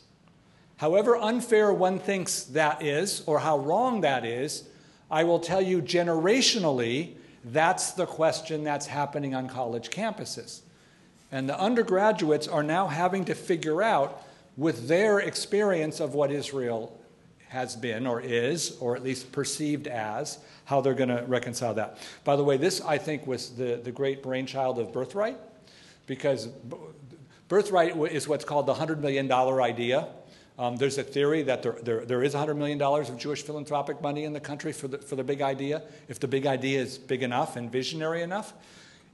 However 0.77 1.17
unfair 1.17 1.73
one 1.73 1.99
thinks 1.99 2.45
that 2.45 2.85
is, 2.85 3.25
or 3.27 3.41
how 3.41 3.59
wrong 3.59 4.03
that 4.03 4.25
is, 4.25 4.69
I 5.11 5.25
will 5.25 5.41
tell 5.41 5.61
you 5.61 5.83
generationally, 5.83 7.15
that's 7.45 7.95
the 7.95 8.07
question 8.07 8.63
that's 8.63 8.87
happening 8.87 9.35
on 9.35 9.49
college 9.49 9.91
campuses. 9.91 10.61
And 11.35 11.49
the 11.49 11.59
undergraduates 11.59 12.47
are 12.47 12.63
now 12.63 12.87
having 12.87 13.25
to 13.25 13.35
figure 13.35 13.83
out, 13.83 14.23
with 14.57 14.87
their 14.87 15.19
experience 15.19 15.99
of 15.99 16.15
what 16.15 16.31
Israel 16.31 16.97
has 17.49 17.75
been 17.75 18.07
or 18.07 18.21
is, 18.21 18.77
or 18.79 18.95
at 18.95 19.03
least 19.03 19.33
perceived 19.33 19.89
as, 19.89 20.39
how 20.65 20.81
they're 20.81 20.95
going 20.95 21.09
to 21.09 21.25
reconcile 21.27 21.75
that. 21.75 21.99
By 22.23 22.37
the 22.37 22.45
way, 22.45 22.57
this, 22.57 22.81
I 22.81 22.99
think, 22.99 23.27
was 23.27 23.51
the, 23.57 23.81
the 23.83 23.91
great 23.91 24.23
brainchild 24.23 24.79
of 24.79 24.93
Birthright, 24.93 25.37
because 26.07 26.47
Birthright 27.49 27.97
is 28.13 28.29
what's 28.29 28.45
called 28.45 28.67
the 28.67 28.75
$100 28.75 29.01
million 29.01 29.31
idea. 29.33 30.07
Um, 30.57 30.77
there's 30.77 30.99
a 30.99 31.03
theory 31.03 31.43
that 31.43 31.65
there, 31.65 31.79
there, 31.83 32.05
there 32.05 32.23
is 32.23 32.35
$100 32.35 32.57
million 32.57 32.81
of 32.81 33.19
Jewish 33.19 33.43
philanthropic 33.43 34.01
money 34.01 34.23
in 34.23 34.35
the 34.35 34.41
country 34.41 34.73
for 34.73 34.87
the, 34.87 34.99
for 34.99 35.17
the 35.17 35.25
big 35.25 35.43
idea, 35.43 35.83
if 36.07 36.21
the 36.21 36.29
big 36.29 36.47
idea 36.47 36.81
is 36.81 36.97
big 36.97 37.25
enough 37.25 37.57
and 37.57 37.73
visionary 37.73 38.23
enough. 38.23 38.55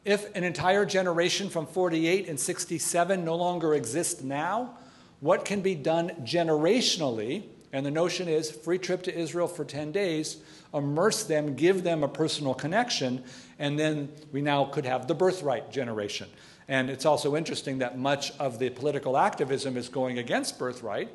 If 0.05 0.35
an 0.35 0.45
entire 0.45 0.87
generation 0.87 1.51
from 1.51 1.67
48 1.67 2.29
and 2.29 2.41
67 2.41 3.25
no 3.25 3.37
longer 3.37 3.75
exists 3.75 4.23
now, 4.23 4.79
what 5.21 5.45
can 5.45 5.61
be 5.61 5.75
done 5.75 6.11
generationally? 6.23 7.45
And 7.73 7.85
the 7.85 7.91
notion 7.91 8.27
is 8.27 8.51
free 8.51 8.79
trip 8.79 9.03
to 9.05 9.17
Israel 9.17 9.47
for 9.47 9.65
10 9.65 9.93
days, 9.93 10.39
immerse 10.75 11.25
them, 11.25 11.55
give 11.55 11.83
them 11.83 12.03
a 12.03 12.09
personal 12.09 12.55
connection, 12.55 13.23
and 13.59 13.79
then 13.79 14.11
we 14.33 14.41
now 14.41 14.65
could 14.65 14.87
have 14.87 15.07
the 15.07 15.15
birthright 15.15 15.71
generation. 15.71 16.29
And 16.67 16.89
it's 16.89 17.05
also 17.05 17.37
interesting 17.37 17.79
that 17.79 17.99
much 17.99 18.33
of 18.39 18.59
the 18.59 18.71
political 18.71 19.17
activism 19.17 19.77
is 19.77 19.89
going 19.89 20.19
against 20.19 20.59
birthright 20.59 21.11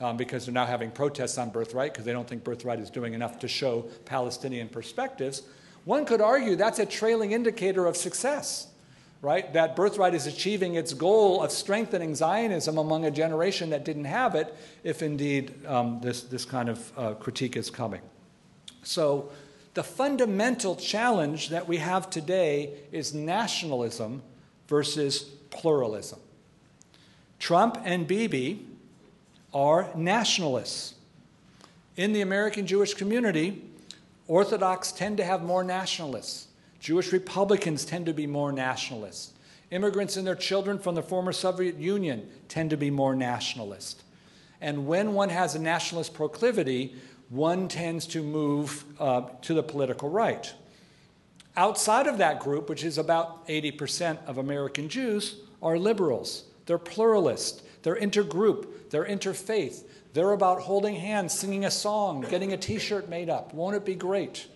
um, 0.00 0.16
because 0.16 0.46
they're 0.46 0.54
now 0.54 0.66
having 0.66 0.90
protests 0.90 1.38
on 1.38 1.50
birthright 1.50 1.92
because 1.92 2.04
they 2.04 2.12
don't 2.12 2.28
think 2.28 2.44
birthright 2.44 2.78
is 2.78 2.90
doing 2.90 3.14
enough 3.14 3.38
to 3.40 3.48
show 3.48 3.82
Palestinian 4.04 4.68
perspectives. 4.68 5.42
One 5.88 6.04
could 6.04 6.20
argue 6.20 6.54
that's 6.54 6.78
a 6.78 6.84
trailing 6.84 7.32
indicator 7.32 7.86
of 7.86 7.96
success, 7.96 8.66
right? 9.22 9.50
That 9.54 9.74
birthright 9.74 10.12
is 10.12 10.26
achieving 10.26 10.74
its 10.74 10.92
goal 10.92 11.42
of 11.42 11.50
strengthening 11.50 12.14
Zionism 12.14 12.76
among 12.76 13.06
a 13.06 13.10
generation 13.10 13.70
that 13.70 13.86
didn't 13.86 14.04
have 14.04 14.34
it, 14.34 14.54
if 14.84 15.00
indeed 15.00 15.64
um, 15.64 15.98
this, 16.02 16.24
this 16.24 16.44
kind 16.44 16.68
of 16.68 16.92
uh, 16.98 17.14
critique 17.14 17.56
is 17.56 17.70
coming. 17.70 18.02
So, 18.82 19.30
the 19.72 19.82
fundamental 19.82 20.76
challenge 20.76 21.48
that 21.48 21.66
we 21.66 21.78
have 21.78 22.10
today 22.10 22.74
is 22.92 23.14
nationalism 23.14 24.20
versus 24.66 25.22
pluralism. 25.48 26.20
Trump 27.38 27.80
and 27.82 28.06
Bibi 28.06 28.62
are 29.54 29.88
nationalists. 29.96 30.96
In 31.96 32.12
the 32.12 32.20
American 32.20 32.66
Jewish 32.66 32.92
community, 32.92 33.62
Orthodox 34.28 34.92
tend 34.92 35.16
to 35.16 35.24
have 35.24 35.42
more 35.42 35.64
nationalists. 35.64 36.48
Jewish 36.78 37.12
Republicans 37.12 37.84
tend 37.84 38.06
to 38.06 38.12
be 38.12 38.26
more 38.26 38.52
nationalist. 38.52 39.32
Immigrants 39.70 40.16
and 40.16 40.26
their 40.26 40.36
children 40.36 40.78
from 40.78 40.94
the 40.94 41.02
former 41.02 41.32
Soviet 41.32 41.76
Union 41.76 42.28
tend 42.48 42.70
to 42.70 42.76
be 42.76 42.90
more 42.90 43.16
nationalist. 43.16 44.02
And 44.60 44.86
when 44.86 45.14
one 45.14 45.28
has 45.30 45.54
a 45.54 45.58
nationalist 45.58 46.14
proclivity, 46.14 46.94
one 47.28 47.68
tends 47.68 48.06
to 48.08 48.22
move 48.22 48.84
uh, 48.98 49.22
to 49.42 49.54
the 49.54 49.62
political 49.62 50.08
right. 50.08 50.52
Outside 51.56 52.06
of 52.06 52.18
that 52.18 52.40
group, 52.40 52.68
which 52.68 52.84
is 52.84 52.98
about 52.98 53.46
80% 53.48 54.24
of 54.26 54.38
American 54.38 54.88
Jews, 54.88 55.40
are 55.62 55.78
liberals. 55.78 56.44
They're 56.66 56.78
pluralist, 56.78 57.62
they're 57.82 57.96
intergroup, 57.96 58.90
they're 58.90 59.04
interfaith. 59.04 59.82
They're 60.18 60.32
about 60.32 60.62
holding 60.62 60.96
hands, 60.96 61.32
singing 61.32 61.64
a 61.64 61.70
song, 61.70 62.26
getting 62.28 62.52
a 62.52 62.56
t 62.56 62.80
shirt 62.80 63.08
made 63.08 63.30
up. 63.30 63.54
Won't 63.54 63.76
it 63.76 63.84
be 63.84 63.94
great? 63.94 64.48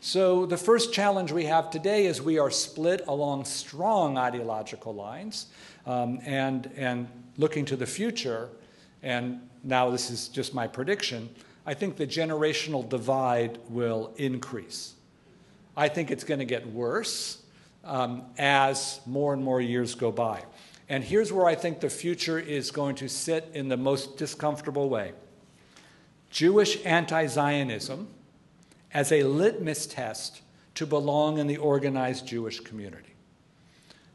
So, 0.00 0.46
the 0.46 0.56
first 0.56 0.92
challenge 0.92 1.32
we 1.32 1.46
have 1.46 1.68
today 1.68 2.06
is 2.06 2.22
we 2.22 2.38
are 2.38 2.48
split 2.48 3.02
along 3.08 3.46
strong 3.46 4.16
ideological 4.16 4.94
lines 4.94 5.46
um, 5.84 6.20
and, 6.24 6.70
and 6.76 7.08
looking 7.38 7.64
to 7.64 7.76
the 7.76 7.86
future. 7.86 8.50
And 9.02 9.40
now, 9.64 9.90
this 9.90 10.12
is 10.12 10.28
just 10.28 10.54
my 10.54 10.68
prediction. 10.68 11.28
I 11.66 11.74
think 11.74 11.96
the 11.96 12.06
generational 12.06 12.88
divide 12.88 13.58
will 13.70 14.12
increase. 14.14 14.94
I 15.76 15.88
think 15.88 16.12
it's 16.12 16.22
going 16.22 16.38
to 16.38 16.46
get 16.46 16.68
worse 16.68 17.42
um, 17.82 18.22
as 18.38 19.00
more 19.06 19.32
and 19.32 19.42
more 19.42 19.60
years 19.60 19.96
go 19.96 20.12
by. 20.12 20.44
And 20.88 21.02
here's 21.02 21.32
where 21.32 21.46
I 21.46 21.54
think 21.54 21.80
the 21.80 21.90
future 21.90 22.38
is 22.38 22.70
going 22.70 22.96
to 22.96 23.08
sit 23.08 23.50
in 23.54 23.68
the 23.68 23.76
most 23.76 24.16
discomfortable 24.16 24.88
way 24.88 25.12
Jewish 26.30 26.84
anti 26.84 27.26
Zionism 27.26 28.08
as 28.92 29.10
a 29.10 29.22
litmus 29.22 29.86
test 29.86 30.42
to 30.74 30.86
belong 30.86 31.38
in 31.38 31.46
the 31.46 31.56
organized 31.56 32.26
Jewish 32.26 32.60
community. 32.60 33.14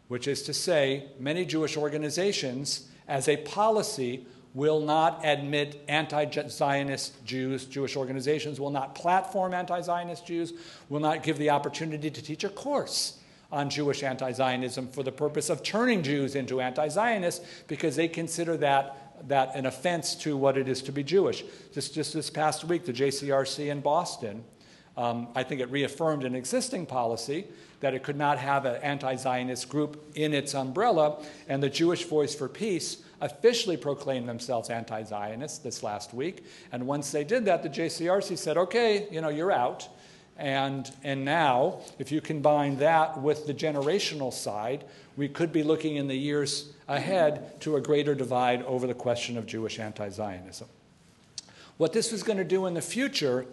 Which 0.08 0.28
is 0.28 0.42
to 0.44 0.54
say, 0.54 1.06
many 1.20 1.46
Jewish 1.46 1.78
organizations, 1.78 2.88
as 3.08 3.28
a 3.28 3.38
policy, 3.38 4.26
will 4.54 4.80
not 4.80 5.22
admit 5.24 5.84
anti 5.88 6.26
Zionist 6.50 7.24
Jews. 7.26 7.66
Jewish 7.66 7.96
organizations 7.96 8.60
will 8.60 8.72
not 8.72 8.96
platform 8.96 9.54
anti 9.54 9.82
Zionist 9.82 10.26
Jews, 10.26 10.54
will 10.88 11.00
not 11.00 11.24
give 11.24 11.38
the 11.38 11.50
opportunity 11.50 12.10
to 12.12 12.22
teach 12.22 12.44
a 12.44 12.50
course 12.50 13.19
on 13.52 13.70
Jewish 13.70 14.04
anti 14.04 14.32
Zionism 14.32 14.88
for 14.90 15.04
the 15.04 15.12
purpose 15.12 15.50
of 15.50 15.64
turning 15.64 16.04
Jews 16.04 16.36
into 16.36 16.62
anti 16.62 16.88
Zionists 16.88 17.46
because 17.68 17.96
they 17.96 18.08
consider 18.08 18.58
that, 18.58 19.28
that 19.28 19.56
an 19.56 19.66
offense 19.66 20.16
to 20.16 20.38
what 20.38 20.58
it 20.58 20.68
is 20.68 20.82
to 20.84 20.92
be 20.92 21.04
Jewish. 21.04 21.44
Just, 21.74 21.94
just 21.94 22.14
this 22.14 22.30
past 22.30 22.64
week, 22.64 22.86
the 22.86 22.94
JCRC 22.94 23.72
in 23.72 23.82
Boston, 23.82 24.44
um, 24.98 25.30
I 25.36 25.44
think 25.44 25.62
it 25.62 25.72
reaffirmed 25.72 26.26
an 26.26 26.36
existing 26.36 26.86
policy 26.86 27.48
that 27.80 27.94
it 27.94 28.04
could 28.04 28.18
not 28.18 28.38
have 28.38 28.66
an 28.66 28.82
anti 28.84 29.16
Zionist 29.16 29.70
group 29.70 30.12
in 30.16 30.34
its 30.34 30.54
umbrella, 30.54 31.24
and 31.48 31.64
the 31.64 31.70
Jewish 31.70 32.04
Voice 32.04 32.36
for 32.36 32.50
Peace 32.50 32.98
officially 33.22 33.78
proclaimed 33.78 34.28
themselves 34.28 34.70
anti 34.70 35.04
Zionists 35.04 35.58
this 35.60 35.84
last 35.84 36.14
week. 36.14 36.46
And 36.72 36.86
once 36.86 37.12
they 37.12 37.24
did 37.24 37.46
that, 37.46 37.64
the 37.64 37.70
JCRC 37.70 38.38
said, 38.38 38.58
okay, 38.58 39.08
you 39.12 39.22
know, 39.22 39.30
you're 39.30 39.52
out. 39.52 39.88
And, 40.40 40.90
and 41.04 41.26
now, 41.26 41.82
if 42.00 42.14
you 42.14 42.22
combine 42.22 42.78
that 42.78 43.22
with 43.22 43.46
the 43.46 43.54
generational 43.54 44.32
side, 44.32 44.86
we 45.18 45.28
could 45.28 45.52
be 45.52 45.64
looking 45.64 45.98
in 45.98 46.08
the 46.08 46.16
years 46.16 46.72
ahead 46.88 47.60
to 47.62 47.76
a 47.76 47.82
greater 47.82 48.16
divide 48.16 48.64
over 48.64 48.88
the 48.88 48.94
question 48.94 49.38
of 49.38 49.46
Jewish 49.46 49.80
anti 49.80 50.08
Zionism. 50.08 50.70
What 51.76 51.92
this 51.92 52.14
is 52.14 52.24
going 52.24 52.38
to 52.38 52.46
do 52.46 52.66
in 52.68 52.74
the 52.74 52.82
future 52.82 53.46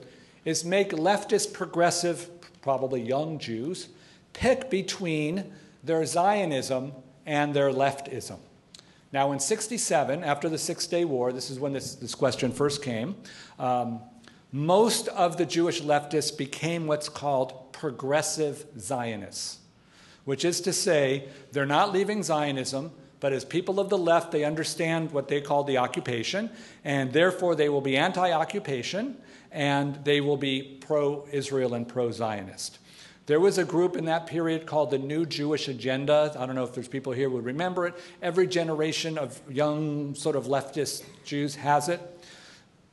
is 0.45 0.65
make 0.65 0.91
leftist 0.91 1.53
progressive, 1.53 2.31
probably 2.63 3.03
young 3.03 3.41
Jews, 3.41 3.89
pick 4.33 4.71
between 4.71 5.53
their 5.83 6.07
Zionism 6.07 6.93
and 7.27 7.53
their 7.53 7.71
leftism. 7.71 8.39
Now, 9.13 9.33
in 9.33 9.41
67, 9.41 10.23
after 10.23 10.49
the 10.49 10.59
Six 10.59 10.87
Day 10.87 11.05
War, 11.05 11.33
this 11.33 11.51
is 11.51 11.59
when 11.59 11.73
this, 11.73 11.97
this 11.97 12.15
question 12.15 12.53
first 12.53 12.83
came, 12.83 13.17
um, 13.59 14.01
most 14.57 15.09
of 15.09 15.37
the 15.37 15.45
Jewish 15.45 15.83
leftists 15.83 16.37
became 16.37 16.87
what's 16.87 17.11
called 17.11 17.73
progressive 17.73 18.65
Zionists, 18.79 19.59
which 20.25 20.47
is 20.47 20.63
to 20.63 20.73
say, 20.73 21.29
they're 21.53 21.67
not 21.67 21.93
leaving 21.93 22.23
Zionism, 22.23 22.91
but 23.21 23.35
as 23.35 23.45
people 23.45 23.79
of 23.79 23.91
the 23.91 23.99
left, 23.99 24.33
they 24.33 24.45
understand 24.45 25.13
what 25.13 25.29
they 25.29 25.43
call 25.43 25.65
the 25.65 25.77
occupation, 25.77 26.51
and 26.85 27.13
therefore 27.13 27.55
they 27.55 27.69
will 27.69 27.83
be 27.83 27.99
anti 27.99 28.33
occupation 28.33 29.19
and 29.53 30.03
they 30.05 30.23
will 30.23 30.39
be 30.39 30.79
pro 30.81 31.27
Israel 31.33 31.75
and 31.75 31.87
pro 31.87 32.11
Zionist. 32.11 32.79
There 33.27 33.41
was 33.41 33.59
a 33.59 33.65
group 33.65 33.97
in 33.97 34.07
that 34.07 34.27
period 34.27 34.67
called 34.67 34.91
the 34.91 34.99
New 34.99 35.27
Jewish 35.27 35.69
Agenda. 35.69 36.35
I 36.39 36.47
don't 36.47 36.55
know 36.55 36.65
if 36.65 36.73
there's 36.73 36.89
people 36.89 37.13
here 37.13 37.29
who 37.29 37.41
remember 37.41 37.87
it. 37.87 37.95
Every 38.23 38.47
generation 38.47 39.19
of 39.19 39.41
young, 39.51 40.15
sort 40.15 40.37
of 40.37 40.45
leftist 40.45 41.05
Jews 41.25 41.57
has 41.57 41.89
it. 41.89 42.01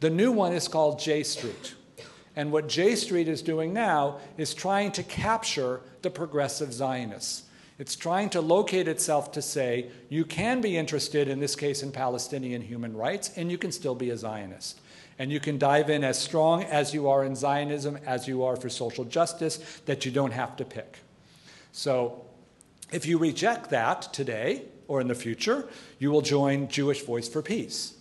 The 0.03 0.09
new 0.09 0.33
one 0.33 0.51
is 0.51 0.67
called 0.67 0.99
J 0.99 1.23
Street. 1.23 1.75
And 2.35 2.51
what 2.51 2.67
J 2.67 2.93
Street 2.95 3.29
is 3.29 3.41
doing 3.41 3.71
now 3.71 4.17
is 4.37 4.53
trying 4.53 4.91
to 4.91 5.01
capture 5.01 5.79
the 6.01 6.09
progressive 6.09 6.73
Zionists. 6.73 7.43
It's 7.79 7.95
trying 7.95 8.29
to 8.31 8.41
locate 8.41 8.89
itself 8.89 9.31
to 9.31 9.41
say, 9.41 9.91
you 10.09 10.25
can 10.25 10.59
be 10.59 10.75
interested, 10.75 11.29
in 11.29 11.39
this 11.39 11.55
case, 11.55 11.83
in 11.83 11.93
Palestinian 11.93 12.61
human 12.61 12.97
rights, 12.97 13.31
and 13.37 13.49
you 13.49 13.57
can 13.57 13.71
still 13.71 13.95
be 13.95 14.09
a 14.09 14.17
Zionist. 14.17 14.81
And 15.19 15.31
you 15.31 15.39
can 15.39 15.57
dive 15.57 15.89
in 15.89 16.03
as 16.03 16.19
strong 16.19 16.63
as 16.65 16.93
you 16.93 17.07
are 17.07 17.23
in 17.23 17.33
Zionism, 17.33 17.97
as 18.05 18.27
you 18.27 18.43
are 18.43 18.57
for 18.57 18.67
social 18.67 19.05
justice, 19.05 19.79
that 19.85 20.03
you 20.03 20.11
don't 20.11 20.33
have 20.33 20.57
to 20.57 20.65
pick. 20.65 20.97
So 21.71 22.25
if 22.91 23.05
you 23.05 23.17
reject 23.17 23.69
that 23.69 24.11
today 24.11 24.63
or 24.89 24.99
in 24.99 25.07
the 25.07 25.15
future, 25.15 25.69
you 25.97 26.11
will 26.11 26.21
join 26.21 26.67
Jewish 26.67 27.03
Voice 27.03 27.29
for 27.29 27.41
Peace 27.41 27.93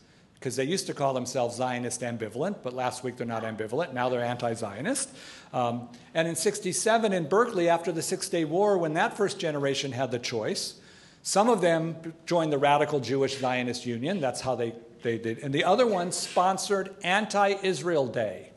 because 0.42 0.56
they 0.56 0.64
used 0.64 0.88
to 0.88 0.94
call 0.94 1.14
themselves 1.14 1.56
Zionist 1.56 2.00
ambivalent, 2.00 2.56
but 2.64 2.72
last 2.72 3.04
week 3.04 3.16
they're 3.16 3.26
not 3.26 3.44
ambivalent. 3.44 3.92
Now 3.92 4.08
they're 4.08 4.24
anti 4.24 4.54
Zionist. 4.54 5.08
Um, 5.52 5.88
and 6.14 6.26
in 6.26 6.34
67 6.34 7.12
in 7.12 7.28
Berkeley, 7.28 7.68
after 7.68 7.92
the 7.92 8.02
Six 8.02 8.28
Day 8.28 8.44
War, 8.44 8.76
when 8.76 8.94
that 8.94 9.16
first 9.16 9.38
generation 9.38 9.92
had 9.92 10.10
the 10.10 10.18
choice, 10.18 10.80
some 11.22 11.48
of 11.48 11.60
them 11.60 12.14
joined 12.26 12.52
the 12.52 12.58
Radical 12.58 12.98
Jewish 12.98 13.38
Zionist 13.38 13.86
Union. 13.86 14.20
That's 14.20 14.40
how 14.40 14.56
they 14.56 14.74
they 15.02 15.18
did. 15.18 15.38
And 15.38 15.52
the 15.54 15.64
other 15.64 15.86
one 15.86 16.12
sponsored 16.12 16.94
Anti 17.02 17.54
Israel 17.62 18.06
Day. 18.06 18.50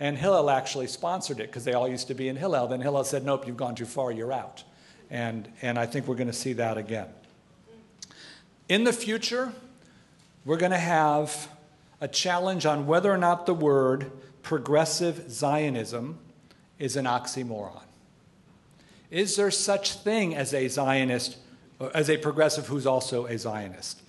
And 0.00 0.16
Hillel 0.16 0.48
actually 0.50 0.86
sponsored 0.86 1.40
it 1.40 1.48
because 1.48 1.64
they 1.64 1.72
all 1.72 1.88
used 1.88 2.06
to 2.08 2.14
be 2.14 2.28
in 2.28 2.36
Hillel. 2.36 2.68
Then 2.68 2.80
Hillel 2.80 3.04
said, 3.04 3.24
Nope, 3.24 3.46
you've 3.46 3.56
gone 3.56 3.74
too 3.74 3.84
far, 3.84 4.12
you're 4.12 4.32
out. 4.32 4.62
And, 5.10 5.48
and 5.62 5.78
I 5.78 5.86
think 5.86 6.06
we're 6.06 6.14
going 6.14 6.28
to 6.28 6.32
see 6.32 6.52
that 6.54 6.78
again. 6.78 7.08
In 8.68 8.84
the 8.84 8.92
future, 8.92 9.52
we're 10.48 10.56
going 10.56 10.72
to 10.72 10.78
have 10.78 11.50
a 12.00 12.08
challenge 12.08 12.64
on 12.64 12.86
whether 12.86 13.12
or 13.12 13.18
not 13.18 13.44
the 13.44 13.52
word 13.52 14.10
progressive 14.40 15.30
Zionism 15.30 16.18
is 16.78 16.96
an 16.96 17.04
oxymoron. 17.04 17.82
Is 19.10 19.36
there 19.36 19.50
such 19.50 19.98
thing 19.98 20.34
as 20.34 20.54
a 20.54 20.66
Zionist, 20.68 21.36
as 21.92 22.08
a 22.08 22.16
progressive 22.16 22.66
who's 22.66 22.86
also 22.86 23.26
a 23.26 23.36
Zionist? 23.36 24.00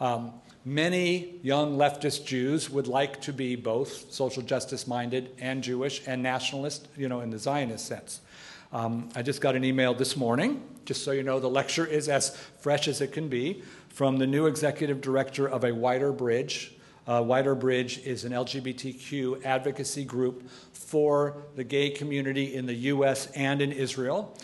Um, 0.00 0.32
many 0.64 1.34
young 1.42 1.76
leftist 1.76 2.24
Jews 2.24 2.70
would 2.70 2.86
like 2.86 3.20
to 3.20 3.32
be 3.34 3.54
both 3.54 4.10
social 4.10 4.42
justice 4.42 4.86
minded 4.86 5.32
and 5.38 5.62
Jewish 5.62 6.00
and 6.06 6.22
nationalist, 6.22 6.88
you 6.96 7.10
know, 7.10 7.20
in 7.20 7.28
the 7.28 7.38
Zionist 7.38 7.84
sense. 7.84 8.22
Um, 8.72 9.10
I 9.14 9.20
just 9.20 9.42
got 9.42 9.56
an 9.56 9.62
email 9.62 9.92
this 9.92 10.16
morning, 10.16 10.62
just 10.86 11.04
so 11.04 11.10
you 11.10 11.22
know, 11.22 11.38
the 11.38 11.50
lecture 11.50 11.84
is 11.84 12.08
as 12.08 12.34
fresh 12.60 12.88
as 12.88 13.02
it 13.02 13.12
can 13.12 13.28
be, 13.28 13.62
from 13.92 14.16
the 14.16 14.26
new 14.26 14.46
executive 14.46 15.02
director 15.02 15.46
of 15.46 15.64
a 15.64 15.72
Wider 15.72 16.12
Bridge. 16.12 16.72
Uh, 17.06 17.22
Wider 17.24 17.54
Bridge 17.54 17.98
is 17.98 18.24
an 18.24 18.32
LGBTQ 18.32 19.44
advocacy 19.44 20.04
group 20.04 20.48
for 20.72 21.42
the 21.56 21.64
gay 21.64 21.90
community 21.90 22.54
in 22.54 22.64
the 22.64 22.74
US 22.74 23.26
and 23.32 23.60
in 23.60 23.70
Israel. 23.70 24.38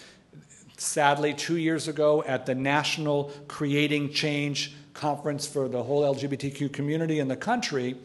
Sadly, 0.76 1.32
two 1.32 1.56
years 1.56 1.88
ago 1.88 2.22
at 2.24 2.44
the 2.44 2.54
National 2.54 3.32
Creating 3.48 4.12
Change 4.12 4.74
conference 4.92 5.46
for 5.46 5.66
the 5.66 5.82
whole 5.82 6.02
LGBTQ 6.14 6.70
community 6.70 7.18
in 7.18 7.28
the 7.28 7.36
country, 7.36 7.96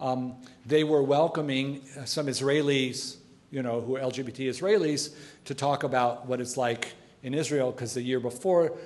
um, 0.00 0.34
they 0.66 0.82
were 0.82 1.02
welcoming 1.02 1.82
some 2.06 2.26
Israelis, 2.26 3.18
you 3.52 3.62
know, 3.62 3.80
who 3.80 3.96
are 3.96 4.00
LGBT 4.00 4.48
Israelis, 4.48 5.14
to 5.44 5.54
talk 5.54 5.84
about 5.84 6.26
what 6.26 6.40
it's 6.40 6.56
like 6.56 6.94
in 7.22 7.34
Israel, 7.34 7.70
because 7.70 7.94
the 7.94 8.02
year 8.02 8.20
before, 8.20 8.76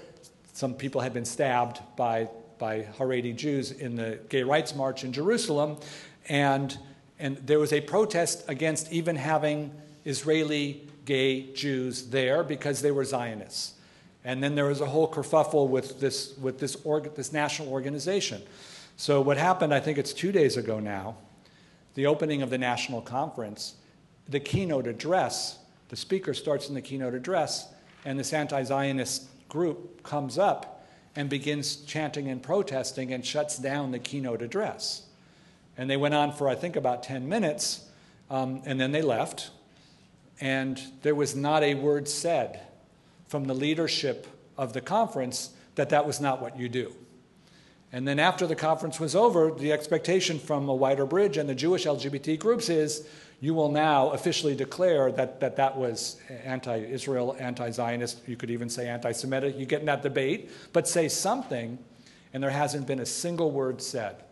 some 0.52 0.74
people 0.74 1.00
had 1.00 1.12
been 1.12 1.24
stabbed 1.24 1.80
by, 1.96 2.28
by 2.58 2.82
Haredi 2.98 3.34
Jews 3.34 3.70
in 3.70 3.96
the 3.96 4.18
gay 4.28 4.42
rights 4.42 4.74
march 4.74 5.04
in 5.04 5.12
Jerusalem. 5.12 5.78
And, 6.28 6.76
and 7.18 7.36
there 7.38 7.58
was 7.58 7.72
a 7.72 7.80
protest 7.80 8.44
against 8.48 8.92
even 8.92 9.16
having 9.16 9.72
Israeli 10.04 10.86
gay 11.04 11.52
Jews 11.52 12.08
there 12.08 12.44
because 12.44 12.82
they 12.82 12.90
were 12.90 13.04
Zionists. 13.04 13.74
And 14.24 14.42
then 14.42 14.54
there 14.54 14.66
was 14.66 14.80
a 14.80 14.86
whole 14.86 15.10
kerfuffle 15.10 15.68
with 15.68 15.98
this, 15.98 16.36
with 16.38 16.58
this, 16.58 16.76
org, 16.84 17.14
this 17.14 17.32
national 17.32 17.68
organization. 17.68 18.42
So, 18.96 19.20
what 19.20 19.36
happened, 19.36 19.74
I 19.74 19.80
think 19.80 19.98
it's 19.98 20.12
two 20.12 20.30
days 20.30 20.56
ago 20.56 20.78
now, 20.78 21.16
the 21.94 22.06
opening 22.06 22.42
of 22.42 22.50
the 22.50 22.58
national 22.58 23.00
conference, 23.00 23.74
the 24.28 24.38
keynote 24.38 24.86
address, 24.86 25.58
the 25.88 25.96
speaker 25.96 26.34
starts 26.34 26.68
in 26.68 26.74
the 26.74 26.80
keynote 26.80 27.14
address, 27.14 27.68
and 28.04 28.18
this 28.18 28.32
anti 28.32 28.62
Zionist 28.62 29.24
group 29.52 30.02
comes 30.02 30.38
up 30.38 30.82
and 31.14 31.28
begins 31.28 31.76
chanting 31.76 32.26
and 32.28 32.42
protesting 32.42 33.12
and 33.12 33.24
shuts 33.24 33.58
down 33.58 33.90
the 33.90 33.98
keynote 33.98 34.40
address. 34.40 35.02
And 35.76 35.90
they 35.90 35.98
went 35.98 36.14
on 36.14 36.32
for, 36.32 36.48
I 36.48 36.54
think, 36.54 36.74
about 36.74 37.02
10 37.02 37.28
minutes, 37.28 37.84
um, 38.30 38.62
and 38.64 38.80
then 38.80 38.92
they 38.92 39.02
left. 39.02 39.50
And 40.40 40.80
there 41.02 41.14
was 41.14 41.36
not 41.36 41.62
a 41.62 41.74
word 41.74 42.08
said 42.08 42.62
from 43.28 43.44
the 43.44 43.52
leadership 43.52 44.26
of 44.56 44.72
the 44.72 44.80
conference 44.80 45.50
that 45.74 45.90
that 45.90 46.06
was 46.06 46.18
not 46.18 46.40
what 46.40 46.58
you 46.58 46.70
do. 46.70 46.94
And 47.92 48.08
then 48.08 48.18
after 48.18 48.46
the 48.46 48.56
conference 48.56 48.98
was 48.98 49.14
over, 49.14 49.50
the 49.50 49.70
expectation 49.70 50.38
from 50.38 50.66
a 50.66 50.74
wider 50.74 51.04
bridge 51.04 51.36
and 51.36 51.46
the 51.46 51.54
Jewish 51.54 51.84
LGBT 51.84 52.38
groups 52.38 52.70
is 52.70 53.06
you 53.42 53.54
will 53.54 53.72
now 53.72 54.10
officially 54.10 54.54
declare 54.54 55.10
that 55.10 55.40
that, 55.40 55.56
that 55.56 55.76
was 55.76 56.16
anti 56.44 56.76
Israel, 56.76 57.36
anti 57.40 57.70
Zionist, 57.72 58.20
you 58.28 58.36
could 58.36 58.52
even 58.52 58.70
say 58.70 58.88
anti 58.88 59.10
Semitic. 59.10 59.58
You 59.58 59.66
get 59.66 59.80
in 59.80 59.86
that 59.86 60.00
debate, 60.00 60.52
but 60.72 60.86
say 60.86 61.08
something, 61.08 61.76
and 62.32 62.40
there 62.40 62.50
hasn't 62.50 62.86
been 62.86 63.00
a 63.00 63.06
single 63.06 63.50
word 63.50 63.82
said. 63.82 64.22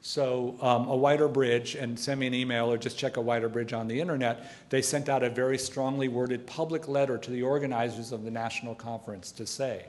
So, 0.00 0.56
um, 0.62 0.88
a 0.88 0.96
wider 0.96 1.28
bridge, 1.28 1.74
and 1.74 1.98
send 1.98 2.20
me 2.20 2.26
an 2.26 2.32
email 2.32 2.72
or 2.72 2.78
just 2.78 2.96
check 2.96 3.18
a 3.18 3.20
wider 3.20 3.50
bridge 3.50 3.74
on 3.74 3.86
the 3.86 4.00
internet. 4.00 4.50
They 4.70 4.80
sent 4.80 5.10
out 5.10 5.22
a 5.22 5.28
very 5.28 5.58
strongly 5.58 6.08
worded 6.08 6.46
public 6.46 6.88
letter 6.88 7.18
to 7.18 7.30
the 7.30 7.42
organizers 7.42 8.12
of 8.12 8.24
the 8.24 8.30
national 8.30 8.74
conference 8.74 9.30
to 9.32 9.46
say, 9.46 9.84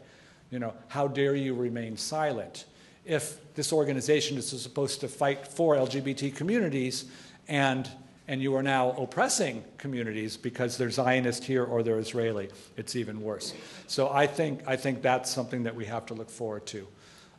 you 0.51 0.59
know, 0.59 0.73
how 0.89 1.07
dare 1.07 1.35
you 1.35 1.53
remain 1.53 1.95
silent? 1.95 2.65
If 3.05 3.53
this 3.53 3.71
organization 3.71 4.37
is 4.37 4.49
supposed 4.61 4.99
to 4.99 5.07
fight 5.07 5.47
for 5.47 5.75
LGBT 5.75 6.35
communities 6.35 7.05
and 7.47 7.89
and 8.27 8.41
you 8.41 8.55
are 8.55 8.63
now 8.63 8.91
oppressing 8.91 9.63
communities 9.77 10.35
because 10.37 10.77
they're 10.77 10.89
Zionist 10.89 11.43
here 11.43 11.63
or 11.63 11.83
they're 11.83 11.99
Israeli. 11.99 12.49
It's 12.75 12.95
even 12.95 13.21
worse. 13.21 13.53
So 13.87 14.09
I 14.09 14.27
think, 14.27 14.61
I 14.67 14.75
think 14.75 15.01
that's 15.01 15.29
something 15.29 15.63
that 15.63 15.75
we 15.75 15.85
have 15.85 16.05
to 16.07 16.13
look 16.13 16.29
forward 16.29 16.65
to. 16.67 16.87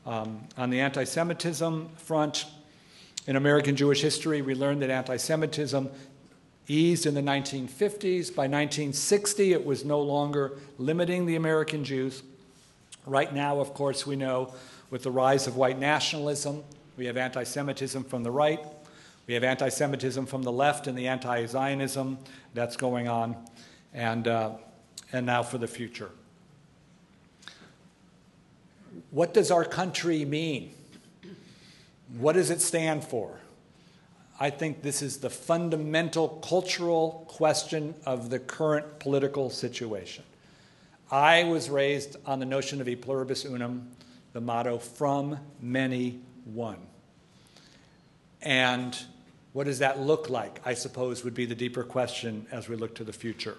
Um, 0.07 0.45
on 0.57 0.71
the 0.71 0.81
anti 0.81 1.05
Semitism 1.05 1.89
front, 1.97 2.47
in 3.27 3.35
American 3.35 3.75
Jewish 3.75 4.03
history, 4.03 4.41
we 4.41 4.55
learned 4.55 4.83
that 4.83 4.91
anti 4.91 5.17
Semitism 5.17 5.91
eased 6.69 7.07
in 7.07 7.15
the 7.15 7.21
1950s. 7.21 8.35
By 8.35 8.45
1960, 8.45 9.53
it 9.53 9.65
was 9.65 9.85
no 9.85 10.01
longer 10.01 10.53
limiting 10.79 11.27
the 11.27 11.35
American 11.35 11.85
Jews. 11.85 12.23
Right 13.05 13.33
now, 13.33 13.61
of 13.61 13.75
course, 13.75 14.07
we 14.07 14.17
know 14.17 14.55
with 14.91 15.03
the 15.03 15.11
rise 15.11 15.47
of 15.47 15.57
white 15.57 15.79
nationalism, 15.79 16.63
we 16.97 17.07
have 17.07 17.17
anti 17.17 17.43
Semitism 17.43 18.05
from 18.05 18.23
the 18.23 18.31
right, 18.31 18.61
we 19.27 19.35
have 19.35 19.45
anti 19.45 19.69
Semitism 19.69 20.27
from 20.27 20.43
the 20.43 20.53
left 20.53 20.87
and 20.87 20.97
the 20.97 21.09
anti 21.09 21.47
Zionism 21.47 22.19
that's 22.55 22.77
going 22.77 23.09
on, 23.09 23.37
and, 23.93 24.29
uh, 24.29 24.53
and 25.13 25.27
now 25.27 25.43
for 25.43 25.59
the 25.59 25.67
future. 25.67 26.11
What 29.11 29.35
does 29.35 29.51
our 29.51 29.65
country 29.65 30.25
mean? 30.25 30.73
What 32.19 32.35
does 32.35 32.51
it 32.51 32.61
stand 32.61 33.05
for? 33.05 33.41
I 34.39 34.51
think 34.51 34.83
this 34.83 35.03
is 35.03 35.19
the 35.19 35.31
fundamental 35.31 36.29
cultural 36.29 37.25
question 37.29 37.95
of 38.05 38.31
the 38.31 38.39
current 38.39 38.99
political 38.99 39.51
situation. 39.51 40.25
I 41.11 41.45
was 41.45 41.71
raised 41.71 42.17
on 42.27 42.39
the 42.39 42.47
notion 42.47 42.81
of 42.81 42.89
e 42.89 42.97
pluribus 42.97 43.45
unum, 43.45 43.91
the 44.35 44.41
motto, 44.41 44.79
from 44.79 45.39
many, 45.61 46.21
one. 46.45 46.79
And 48.43 48.97
what 49.57 49.65
does 49.65 49.79
that 49.79 49.99
look 49.99 50.29
like? 50.29 50.61
I 50.67 50.75
suppose 50.75 51.25
would 51.25 51.33
be 51.33 51.47
the 51.47 51.55
deeper 51.55 51.83
question 51.83 52.47
as 52.53 52.69
we 52.69 52.77
look 52.77 52.95
to 52.97 53.05
the 53.05 53.13
future. 53.15 53.57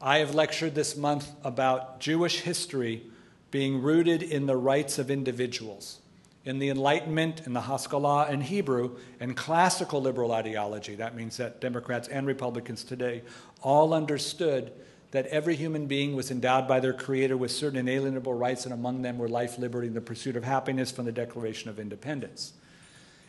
I 0.00 0.18
have 0.18 0.36
lectured 0.36 0.76
this 0.76 0.96
month 0.96 1.28
about 1.42 1.98
Jewish 1.98 2.42
history 2.42 3.02
being 3.50 3.82
rooted 3.82 4.22
in 4.22 4.46
the 4.46 4.56
rights 4.56 5.00
of 5.00 5.10
individuals 5.10 5.98
in 6.44 6.60
the 6.60 6.70
Enlightenment, 6.70 7.44
in 7.44 7.54
the 7.54 7.62
Haskalah, 7.62 8.30
in 8.30 8.40
Hebrew, 8.40 8.98
and 9.18 9.36
classical 9.36 10.00
liberal 10.00 10.30
ideology. 10.30 10.94
That 10.94 11.16
means 11.16 11.38
that 11.38 11.60
Democrats 11.60 12.06
and 12.06 12.24
Republicans 12.24 12.84
today 12.84 13.22
all 13.62 13.94
understood 13.94 14.70
that 15.10 15.26
every 15.26 15.56
human 15.56 15.88
being 15.88 16.14
was 16.14 16.30
endowed 16.30 16.68
by 16.68 16.78
their 16.78 16.92
Creator 16.92 17.36
with 17.36 17.50
certain 17.50 17.80
inalienable 17.80 18.34
rights, 18.34 18.64
and 18.64 18.72
among 18.72 19.02
them 19.02 19.18
were 19.18 19.28
life, 19.28 19.58
liberty, 19.58 19.88
and 19.88 19.96
the 19.96 20.00
pursuit 20.00 20.36
of 20.36 20.44
happiness 20.44 20.92
from 20.92 21.04
the 21.04 21.10
Declaration 21.10 21.68
of 21.68 21.80
Independence. 21.80 22.52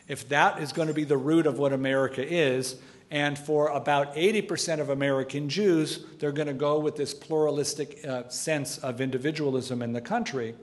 If 0.08 0.28
that 0.30 0.60
is 0.60 0.72
going 0.72 0.88
to 0.88 0.94
be 0.94 1.04
the 1.04 1.16
root 1.16 1.46
of 1.46 1.58
what 1.58 1.72
America 1.72 2.26
is, 2.26 2.76
and 3.10 3.38
for 3.38 3.68
about 3.68 4.14
80% 4.16 4.80
of 4.80 4.90
American 4.90 5.48
Jews, 5.48 6.04
they're 6.18 6.32
going 6.32 6.48
to 6.48 6.54
go 6.54 6.78
with 6.78 6.96
this 6.96 7.14
pluralistic 7.14 8.04
uh, 8.06 8.28
sense 8.28 8.78
of 8.78 9.00
individualism 9.00 9.80
in 9.82 9.92
the 9.92 10.00
country 10.00 10.54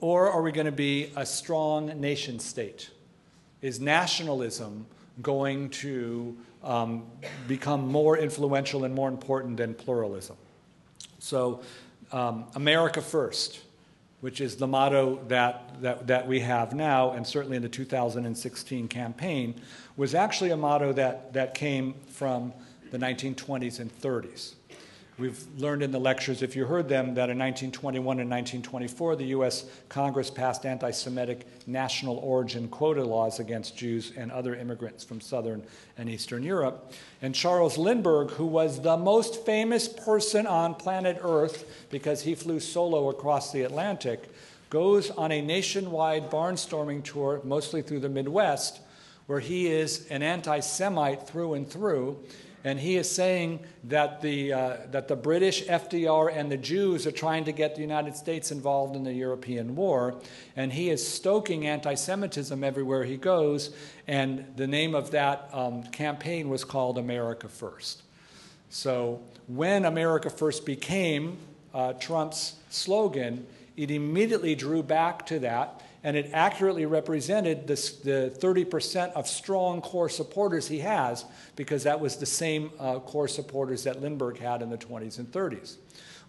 or 0.00 0.30
are 0.30 0.42
we 0.42 0.50
going 0.50 0.66
to 0.66 0.72
be 0.72 1.12
a 1.16 1.26
strong 1.26 2.00
nation 2.00 2.38
state? 2.38 2.90
Is 3.60 3.80
nationalism 3.80 4.86
going 5.20 5.68
to 5.70 6.36
um, 6.64 7.04
become 7.46 7.86
more 7.86 8.16
influential 8.16 8.84
and 8.84 8.94
more 8.94 9.08
important 9.08 9.58
than 9.58 9.74
pluralism? 9.74 10.36
So, 11.18 11.60
um, 12.12 12.46
America 12.54 13.02
First, 13.02 13.60
which 14.20 14.40
is 14.40 14.56
the 14.56 14.66
motto 14.66 15.22
that, 15.28 15.80
that, 15.80 16.06
that 16.06 16.26
we 16.26 16.40
have 16.40 16.74
now, 16.74 17.12
and 17.12 17.26
certainly 17.26 17.56
in 17.56 17.62
the 17.62 17.68
2016 17.68 18.88
campaign, 18.88 19.54
was 19.96 20.14
actually 20.14 20.50
a 20.50 20.56
motto 20.56 20.92
that, 20.92 21.32
that 21.32 21.54
came 21.54 21.94
from 22.08 22.52
the 22.90 22.98
1920s 22.98 23.80
and 23.80 23.90
30s. 24.00 24.54
We've 25.20 25.44
learned 25.58 25.82
in 25.82 25.90
the 25.90 26.00
lectures, 26.00 26.40
if 26.40 26.56
you 26.56 26.64
heard 26.64 26.88
them, 26.88 27.12
that 27.12 27.28
in 27.28 27.38
1921 27.38 28.20
and 28.20 28.30
1924, 28.30 29.16
the 29.16 29.26
U.S. 29.26 29.66
Congress 29.90 30.30
passed 30.30 30.64
anti 30.64 30.90
Semitic 30.92 31.46
national 31.66 32.16
origin 32.16 32.68
quota 32.68 33.04
laws 33.04 33.38
against 33.38 33.76
Jews 33.76 34.14
and 34.16 34.32
other 34.32 34.54
immigrants 34.54 35.04
from 35.04 35.20
Southern 35.20 35.62
and 35.98 36.08
Eastern 36.08 36.42
Europe. 36.42 36.94
And 37.20 37.34
Charles 37.34 37.76
Lindbergh, 37.76 38.30
who 38.30 38.46
was 38.46 38.80
the 38.80 38.96
most 38.96 39.44
famous 39.44 39.88
person 39.88 40.46
on 40.46 40.74
planet 40.74 41.18
Earth 41.22 41.86
because 41.90 42.22
he 42.22 42.34
flew 42.34 42.58
solo 42.58 43.10
across 43.10 43.52
the 43.52 43.60
Atlantic, 43.60 44.30
goes 44.70 45.10
on 45.10 45.32
a 45.32 45.42
nationwide 45.42 46.30
barnstorming 46.30 47.04
tour, 47.04 47.42
mostly 47.44 47.82
through 47.82 48.00
the 48.00 48.08
Midwest, 48.08 48.80
where 49.26 49.40
he 49.40 49.66
is 49.66 50.08
an 50.08 50.22
anti 50.22 50.60
Semite 50.60 51.28
through 51.28 51.52
and 51.52 51.70
through. 51.70 52.18
And 52.62 52.78
he 52.78 52.96
is 52.96 53.10
saying 53.10 53.60
that 53.84 54.20
the, 54.20 54.52
uh, 54.52 54.76
that 54.90 55.08
the 55.08 55.16
British, 55.16 55.64
FDR, 55.64 56.30
and 56.34 56.52
the 56.52 56.58
Jews 56.58 57.06
are 57.06 57.12
trying 57.12 57.44
to 57.44 57.52
get 57.52 57.74
the 57.74 57.80
United 57.80 58.16
States 58.16 58.52
involved 58.52 58.96
in 58.96 59.04
the 59.04 59.12
European 59.12 59.74
war. 59.74 60.20
And 60.56 60.72
he 60.72 60.90
is 60.90 61.06
stoking 61.06 61.66
anti 61.66 61.94
Semitism 61.94 62.62
everywhere 62.62 63.04
he 63.04 63.16
goes. 63.16 63.70
And 64.06 64.44
the 64.56 64.66
name 64.66 64.94
of 64.94 65.10
that 65.12 65.48
um, 65.52 65.84
campaign 65.84 66.50
was 66.50 66.64
called 66.64 66.98
America 66.98 67.48
First. 67.48 68.02
So 68.68 69.22
when 69.46 69.86
America 69.86 70.28
First 70.28 70.66
became 70.66 71.38
uh, 71.72 71.94
Trump's 71.94 72.56
slogan, 72.68 73.46
it 73.76 73.90
immediately 73.90 74.54
drew 74.54 74.82
back 74.82 75.24
to 75.26 75.38
that 75.38 75.82
and 76.02 76.16
it 76.16 76.30
accurately 76.32 76.86
represented 76.86 77.66
the 77.66 77.74
30% 77.74 79.12
of 79.12 79.28
strong 79.28 79.80
core 79.80 80.08
supporters 80.08 80.68
he 80.68 80.78
has, 80.78 81.24
because 81.56 81.82
that 81.84 82.00
was 82.00 82.16
the 82.16 82.26
same 82.26 82.70
uh, 82.78 82.98
core 83.00 83.28
supporters 83.28 83.84
that 83.84 84.00
Lindbergh 84.00 84.38
had 84.38 84.62
in 84.62 84.70
the 84.70 84.78
20s 84.78 85.18
and 85.18 85.30
30s. 85.30 85.76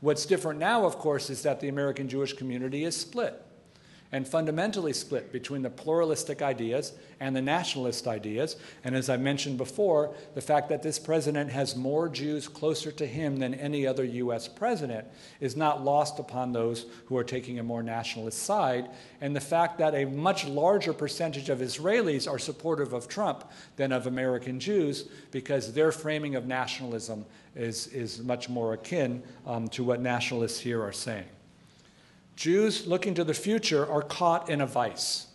What's 0.01 0.26
different 0.26 0.59
now, 0.59 0.86
of 0.86 0.97
course, 0.97 1.30
is 1.30 1.43
that 1.43 1.59
the 1.59 1.67
American 1.67 2.09
Jewish 2.09 2.34
community 2.34 2.84
is 2.84 2.97
split 2.97 3.41
and 4.12 4.28
fundamentally 4.28 4.91
split 4.91 5.32
between 5.32 5.62
the 5.62 5.70
pluralistic 5.70 6.41
ideas 6.41 6.93
and 7.22 7.36
the 7.36 7.41
nationalist 7.41 8.07
ideas. 8.07 8.57
And 8.84 8.95
as 8.95 9.09
I 9.09 9.16
mentioned 9.16 9.57
before, 9.57 10.14
the 10.36 10.41
fact 10.41 10.68
that 10.70 10.84
this 10.84 10.99
president 10.99 11.49
has 11.51 11.76
more 11.76 12.09
Jews 12.09 12.47
closer 12.47 12.91
to 12.91 13.05
him 13.05 13.38
than 13.38 13.53
any 13.53 13.88
other 13.88 14.03
U.S. 14.03 14.47
president 14.47 15.07
is 15.39 15.55
not 15.55 15.84
lost 15.84 16.20
upon 16.20 16.51
those 16.51 16.88
who 17.05 17.16
are 17.16 17.24
taking 17.24 17.59
a 17.59 17.64
more 17.64 17.84
nationalist 17.84 18.43
side. 18.43 18.89
And 19.22 19.36
the 19.36 19.39
fact 19.41 19.78
that 19.78 19.95
a 19.95 20.05
much 20.05 20.45
larger 20.45 20.93
percentage 20.93 21.49
of 21.49 21.59
Israelis 21.59 22.30
are 22.30 22.39
supportive 22.39 22.91
of 22.91 23.07
Trump 23.07 23.49
than 23.78 23.93
of 23.93 24.07
American 24.07 24.59
Jews 24.59 25.09
because 25.32 25.74
their 25.74 25.91
framing 25.91 26.36
of 26.36 26.45
nationalism 26.47 27.26
is, 27.55 27.88
is 27.88 28.22
much 28.24 28.49
more 28.49 28.74
akin 28.74 29.24
um, 29.45 29.68
to 29.70 29.84
what 29.84 30.01
nationalists 30.01 30.59
here 30.59 30.82
are 30.82 30.91
saying. 30.91 31.26
Jews 32.36 32.88
looking 32.88 33.14
to 33.16 33.24
the 33.24 33.34
future 33.34 33.90
are 33.90 34.02
caught 34.02 34.50
in 34.50 34.62
a 34.62 34.68
vice. 34.68 35.28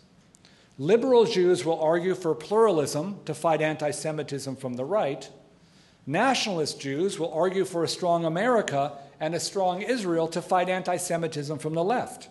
Liberal 0.77 1.25
Jews 1.25 1.65
will 1.65 1.79
argue 1.79 2.13
for 2.13 2.35
pluralism 2.35 3.19
to 3.25 3.33
fight 3.33 3.61
anti 3.61 3.91
Semitism 3.91 4.55
from 4.57 4.75
the 4.75 4.85
right. 4.85 5.29
Nationalist 6.05 6.79
Jews 6.79 7.19
will 7.19 7.33
argue 7.33 7.65
for 7.65 7.83
a 7.83 7.87
strong 7.87 8.25
America 8.25 8.93
and 9.19 9.33
a 9.33 9.39
strong 9.39 9.81
Israel 9.81 10.27
to 10.29 10.41
fight 10.41 10.69
anti 10.69 10.97
Semitism 10.97 11.57
from 11.57 11.73
the 11.73 11.83
left. 11.83 12.29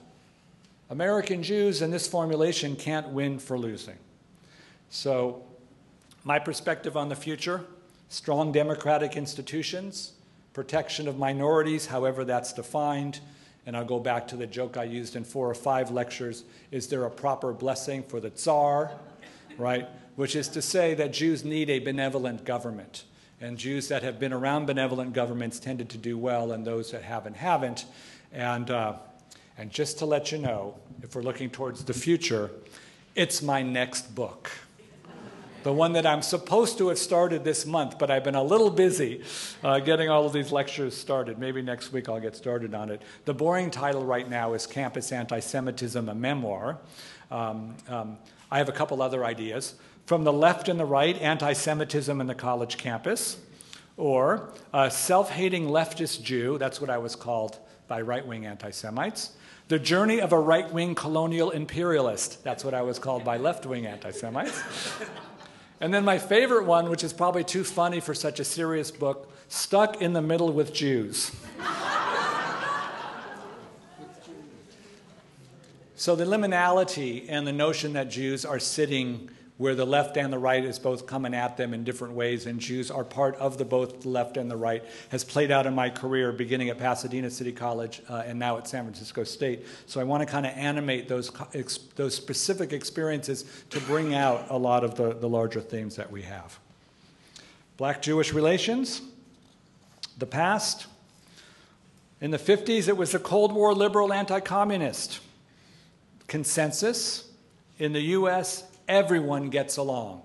American 0.88 1.42
Jews 1.42 1.82
in 1.82 1.90
this 1.90 2.06
formulation 2.06 2.76
can't 2.76 3.08
win 3.08 3.38
for 3.38 3.58
losing. 3.58 3.96
So, 4.88 5.44
my 6.22 6.38
perspective 6.38 6.96
on 6.96 7.08
the 7.08 7.16
future 7.16 7.64
strong 8.08 8.52
democratic 8.52 9.16
institutions, 9.16 10.12
protection 10.52 11.08
of 11.08 11.18
minorities, 11.18 11.86
however 11.86 12.24
that's 12.24 12.52
defined, 12.52 13.18
and 13.66 13.76
I'll 13.76 13.84
go 13.84 13.98
back 13.98 14.28
to 14.28 14.36
the 14.36 14.46
joke 14.46 14.76
I 14.76 14.84
used 14.84 15.16
in 15.16 15.24
four 15.24 15.50
or 15.50 15.54
five 15.54 15.90
lectures 15.90 16.44
is 16.70 16.86
there 16.86 17.04
a 17.04 17.10
proper 17.10 17.52
blessing 17.52 18.04
for 18.04 18.20
the 18.20 18.30
Tsar? 18.30 18.92
Right? 19.58 19.88
Which 20.14 20.36
is 20.36 20.48
to 20.50 20.62
say 20.62 20.94
that 20.94 21.12
Jews 21.12 21.44
need 21.44 21.68
a 21.68 21.80
benevolent 21.80 22.44
government. 22.44 23.04
And 23.40 23.58
Jews 23.58 23.88
that 23.88 24.02
have 24.02 24.18
been 24.18 24.32
around 24.32 24.66
benevolent 24.66 25.12
governments 25.12 25.58
tended 25.58 25.90
to 25.90 25.98
do 25.98 26.16
well, 26.16 26.52
and 26.52 26.66
those 26.66 26.92
that 26.92 27.02
haven't, 27.02 27.36
haven't. 27.36 27.84
And, 28.32 28.70
uh, 28.70 28.94
and 29.58 29.70
just 29.70 29.98
to 29.98 30.06
let 30.06 30.32
you 30.32 30.38
know, 30.38 30.74
if 31.02 31.14
we're 31.14 31.22
looking 31.22 31.50
towards 31.50 31.84
the 31.84 31.92
future, 31.92 32.50
it's 33.14 33.42
my 33.42 33.62
next 33.62 34.14
book 34.14 34.50
the 35.62 35.72
one 35.72 35.92
that 35.94 36.06
I'm 36.06 36.22
supposed 36.22 36.78
to 36.78 36.88
have 36.88 36.98
started 36.98 37.44
this 37.44 37.66
month, 37.66 37.98
but 37.98 38.10
I've 38.10 38.24
been 38.24 38.34
a 38.34 38.42
little 38.42 38.70
busy 38.70 39.22
uh, 39.64 39.80
getting 39.80 40.08
all 40.08 40.26
of 40.26 40.32
these 40.32 40.52
lectures 40.52 40.96
started. 40.96 41.38
Maybe 41.38 41.62
next 41.62 41.92
week 41.92 42.08
I'll 42.08 42.20
get 42.20 42.36
started 42.36 42.74
on 42.74 42.90
it. 42.90 43.02
The 43.24 43.34
boring 43.34 43.70
title 43.70 44.04
right 44.04 44.28
now 44.28 44.54
is 44.54 44.66
Campus 44.66 45.12
Anti 45.12 45.40
Semitism, 45.40 46.08
a 46.08 46.14
Memoir. 46.14 46.78
Um, 47.30 47.74
um, 47.88 48.18
I 48.50 48.58
have 48.58 48.68
a 48.68 48.72
couple 48.72 49.02
other 49.02 49.24
ideas. 49.24 49.74
From 50.06 50.22
the 50.22 50.32
left 50.32 50.68
and 50.68 50.78
the 50.78 50.84
right, 50.84 51.20
anti 51.20 51.52
Semitism 51.52 52.20
in 52.20 52.26
the 52.26 52.34
college 52.34 52.76
campus, 52.76 53.38
or 53.96 54.50
a 54.72 54.90
self 54.90 55.30
hating 55.30 55.66
leftist 55.66 56.22
Jew, 56.22 56.58
that's 56.58 56.80
what 56.80 56.90
I 56.90 56.98
was 56.98 57.16
called 57.16 57.58
by 57.88 58.00
right 58.00 58.24
wing 58.24 58.46
anti 58.46 58.70
Semites. 58.70 59.32
The 59.68 59.80
Journey 59.80 60.20
of 60.20 60.32
a 60.32 60.38
Right 60.38 60.72
Wing 60.72 60.94
Colonial 60.94 61.50
Imperialist, 61.50 62.44
that's 62.44 62.64
what 62.64 62.72
I 62.72 62.82
was 62.82 63.00
called 63.00 63.24
by 63.24 63.36
left 63.36 63.66
wing 63.66 63.86
anti 63.86 64.12
Semites. 64.12 64.62
And 65.80 65.92
then 65.92 66.04
my 66.04 66.18
favorite 66.18 66.64
one, 66.64 66.88
which 66.88 67.04
is 67.04 67.12
probably 67.12 67.44
too 67.44 67.62
funny 67.62 68.00
for 68.00 68.14
such 68.14 68.40
a 68.40 68.44
serious 68.44 68.90
book, 68.90 69.30
Stuck 69.48 70.00
in 70.00 70.12
the 70.12 70.22
Middle 70.22 70.50
with 70.52 70.72
Jews. 70.72 71.30
so 75.94 76.16
the 76.16 76.24
liminality 76.24 77.26
and 77.28 77.46
the 77.46 77.52
notion 77.52 77.92
that 77.92 78.10
Jews 78.10 78.44
are 78.44 78.58
sitting 78.58 79.30
where 79.58 79.74
the 79.74 79.86
left 79.86 80.16
and 80.18 80.32
the 80.32 80.38
right 80.38 80.64
is 80.64 80.78
both 80.78 81.06
coming 81.06 81.32
at 81.32 81.56
them 81.56 81.72
in 81.72 81.82
different 81.82 82.14
ways, 82.14 82.44
and 82.44 82.60
Jews 82.60 82.90
are 82.90 83.04
part 83.04 83.36
of 83.36 83.56
the 83.56 83.64
both 83.64 84.02
the 84.02 84.08
left 84.08 84.36
and 84.36 84.50
the 84.50 84.56
right, 84.56 84.84
has 85.08 85.24
played 85.24 85.50
out 85.50 85.66
in 85.66 85.74
my 85.74 85.88
career, 85.88 86.30
beginning 86.30 86.68
at 86.68 86.78
Pasadena 86.78 87.30
City 87.30 87.52
College 87.52 88.02
uh, 88.08 88.22
and 88.26 88.38
now 88.38 88.58
at 88.58 88.68
San 88.68 88.84
Francisco 88.84 89.24
State. 89.24 89.64
So 89.86 89.98
I 90.00 90.04
want 90.04 90.22
to 90.22 90.26
kind 90.26 90.44
of 90.44 90.52
animate 90.52 91.08
those, 91.08 91.30
those 91.94 92.14
specific 92.14 92.74
experiences 92.74 93.46
to 93.70 93.80
bring 93.80 94.14
out 94.14 94.46
a 94.50 94.58
lot 94.58 94.84
of 94.84 94.94
the, 94.94 95.14
the 95.14 95.28
larger 95.28 95.62
themes 95.62 95.96
that 95.96 96.10
we 96.10 96.22
have. 96.22 96.58
Black 97.78 98.02
Jewish 98.02 98.32
relations, 98.32 99.00
the 100.18 100.26
past. 100.26 100.86
In 102.20 102.30
the 102.30 102.38
50s, 102.38 102.88
it 102.88 102.96
was 102.96 103.12
the 103.12 103.18
Cold 103.18 103.52
War 103.52 103.74
liberal 103.74 104.12
anti 104.12 104.40
communist 104.40 105.20
consensus. 106.26 107.22
In 107.78 107.92
the 107.92 108.00
US, 108.00 108.64
everyone 108.88 109.50
gets 109.50 109.76
along. 109.76 110.22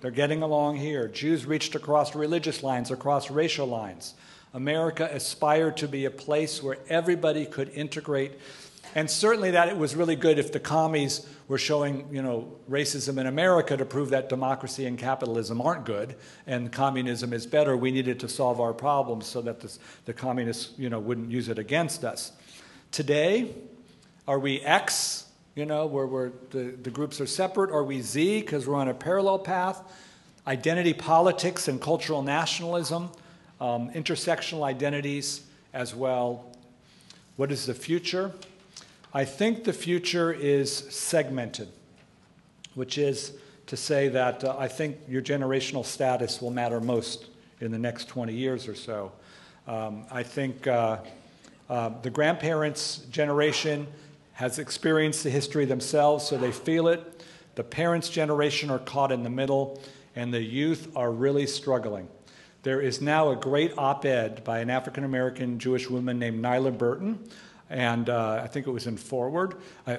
They're 0.00 0.10
getting 0.10 0.42
along 0.42 0.76
here. 0.76 1.08
Jews 1.08 1.44
reached 1.44 1.74
across 1.74 2.14
religious 2.14 2.62
lines, 2.62 2.90
across 2.90 3.30
racial 3.30 3.66
lines. 3.66 4.14
America 4.54 5.08
aspired 5.12 5.76
to 5.78 5.88
be 5.88 6.04
a 6.04 6.10
place 6.10 6.62
where 6.62 6.78
everybody 6.88 7.44
could 7.46 7.68
integrate. 7.70 8.32
And 8.94 9.10
certainly 9.10 9.50
that 9.50 9.68
it 9.68 9.76
was 9.76 9.94
really 9.94 10.16
good 10.16 10.38
if 10.38 10.52
the 10.52 10.60
commies 10.60 11.26
were 11.46 11.58
showing, 11.58 12.08
you 12.10 12.22
know, 12.22 12.56
racism 12.70 13.18
in 13.18 13.26
America 13.26 13.76
to 13.76 13.84
prove 13.84 14.10
that 14.10 14.28
democracy 14.28 14.86
and 14.86 14.98
capitalism 14.98 15.60
aren't 15.60 15.84
good 15.84 16.16
and 16.46 16.72
communism 16.72 17.32
is 17.32 17.46
better. 17.46 17.76
We 17.76 17.90
needed 17.90 18.20
to 18.20 18.28
solve 18.28 18.60
our 18.60 18.72
problems 18.72 19.26
so 19.26 19.42
that 19.42 19.62
the 20.06 20.12
communists, 20.12 20.78
you 20.78 20.88
know, 20.88 21.00
wouldn't 21.00 21.30
use 21.30 21.48
it 21.48 21.58
against 21.58 22.04
us. 22.04 22.32
Today, 22.90 23.54
are 24.26 24.38
we 24.38 24.60
X 24.60 25.27
you 25.58 25.66
know, 25.66 25.86
where 25.86 26.06
we're, 26.06 26.30
the, 26.50 26.76
the 26.84 26.90
groups 26.90 27.20
are 27.20 27.26
separate, 27.26 27.72
or 27.72 27.82
we 27.82 28.00
Z 28.00 28.42
because 28.42 28.68
we're 28.68 28.76
on 28.76 28.86
a 28.86 28.94
parallel 28.94 29.40
path. 29.40 29.82
Identity 30.46 30.94
politics 30.94 31.66
and 31.66 31.80
cultural 31.80 32.22
nationalism, 32.22 33.10
um, 33.60 33.90
intersectional 33.90 34.62
identities 34.62 35.40
as 35.74 35.96
well. 35.96 36.46
What 37.34 37.50
is 37.50 37.66
the 37.66 37.74
future? 37.74 38.30
I 39.12 39.24
think 39.24 39.64
the 39.64 39.72
future 39.72 40.32
is 40.32 40.72
segmented, 40.72 41.66
which 42.76 42.96
is 42.96 43.32
to 43.66 43.76
say 43.76 44.06
that 44.10 44.44
uh, 44.44 44.54
I 44.56 44.68
think 44.68 44.96
your 45.08 45.22
generational 45.22 45.84
status 45.84 46.40
will 46.40 46.52
matter 46.52 46.80
most 46.80 47.26
in 47.60 47.72
the 47.72 47.78
next 47.80 48.06
20 48.06 48.32
years 48.32 48.68
or 48.68 48.76
so. 48.76 49.10
Um, 49.66 50.04
I 50.08 50.22
think 50.22 50.68
uh, 50.68 50.98
uh, 51.68 51.90
the 52.02 52.10
grandparents' 52.10 52.98
generation 53.10 53.88
has 54.38 54.60
experienced 54.60 55.24
the 55.24 55.30
history 55.30 55.64
themselves, 55.64 56.24
so 56.24 56.38
they 56.38 56.52
feel 56.52 56.86
it. 56.86 57.24
The 57.56 57.64
parents' 57.64 58.08
generation 58.08 58.70
are 58.70 58.78
caught 58.78 59.10
in 59.10 59.24
the 59.24 59.30
middle, 59.30 59.82
and 60.14 60.32
the 60.32 60.40
youth 60.40 60.92
are 60.94 61.10
really 61.10 61.44
struggling. 61.44 62.08
There 62.62 62.80
is 62.80 63.00
now 63.00 63.32
a 63.32 63.36
great 63.36 63.76
op 63.76 64.04
ed 64.04 64.44
by 64.44 64.60
an 64.60 64.70
African 64.70 65.02
American 65.02 65.58
Jewish 65.58 65.90
woman 65.90 66.20
named 66.20 66.40
Nylah 66.40 66.78
Burton, 66.78 67.18
and 67.68 68.08
uh, 68.08 68.40
I 68.40 68.46
think 68.46 68.68
it 68.68 68.70
was 68.70 68.86
in 68.86 68.96
Forward. 68.96 69.56
I, 69.88 69.98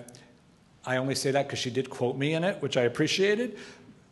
I 0.85 0.95
only 0.95 1.15
say 1.15 1.31
that 1.31 1.47
because 1.47 1.59
she 1.59 1.69
did 1.69 1.89
quote 1.89 2.15
me 2.15 2.33
in 2.33 2.45
it, 2.45 2.61
which 2.61 2.77
I 2.77 2.83
appreciated. 2.83 3.57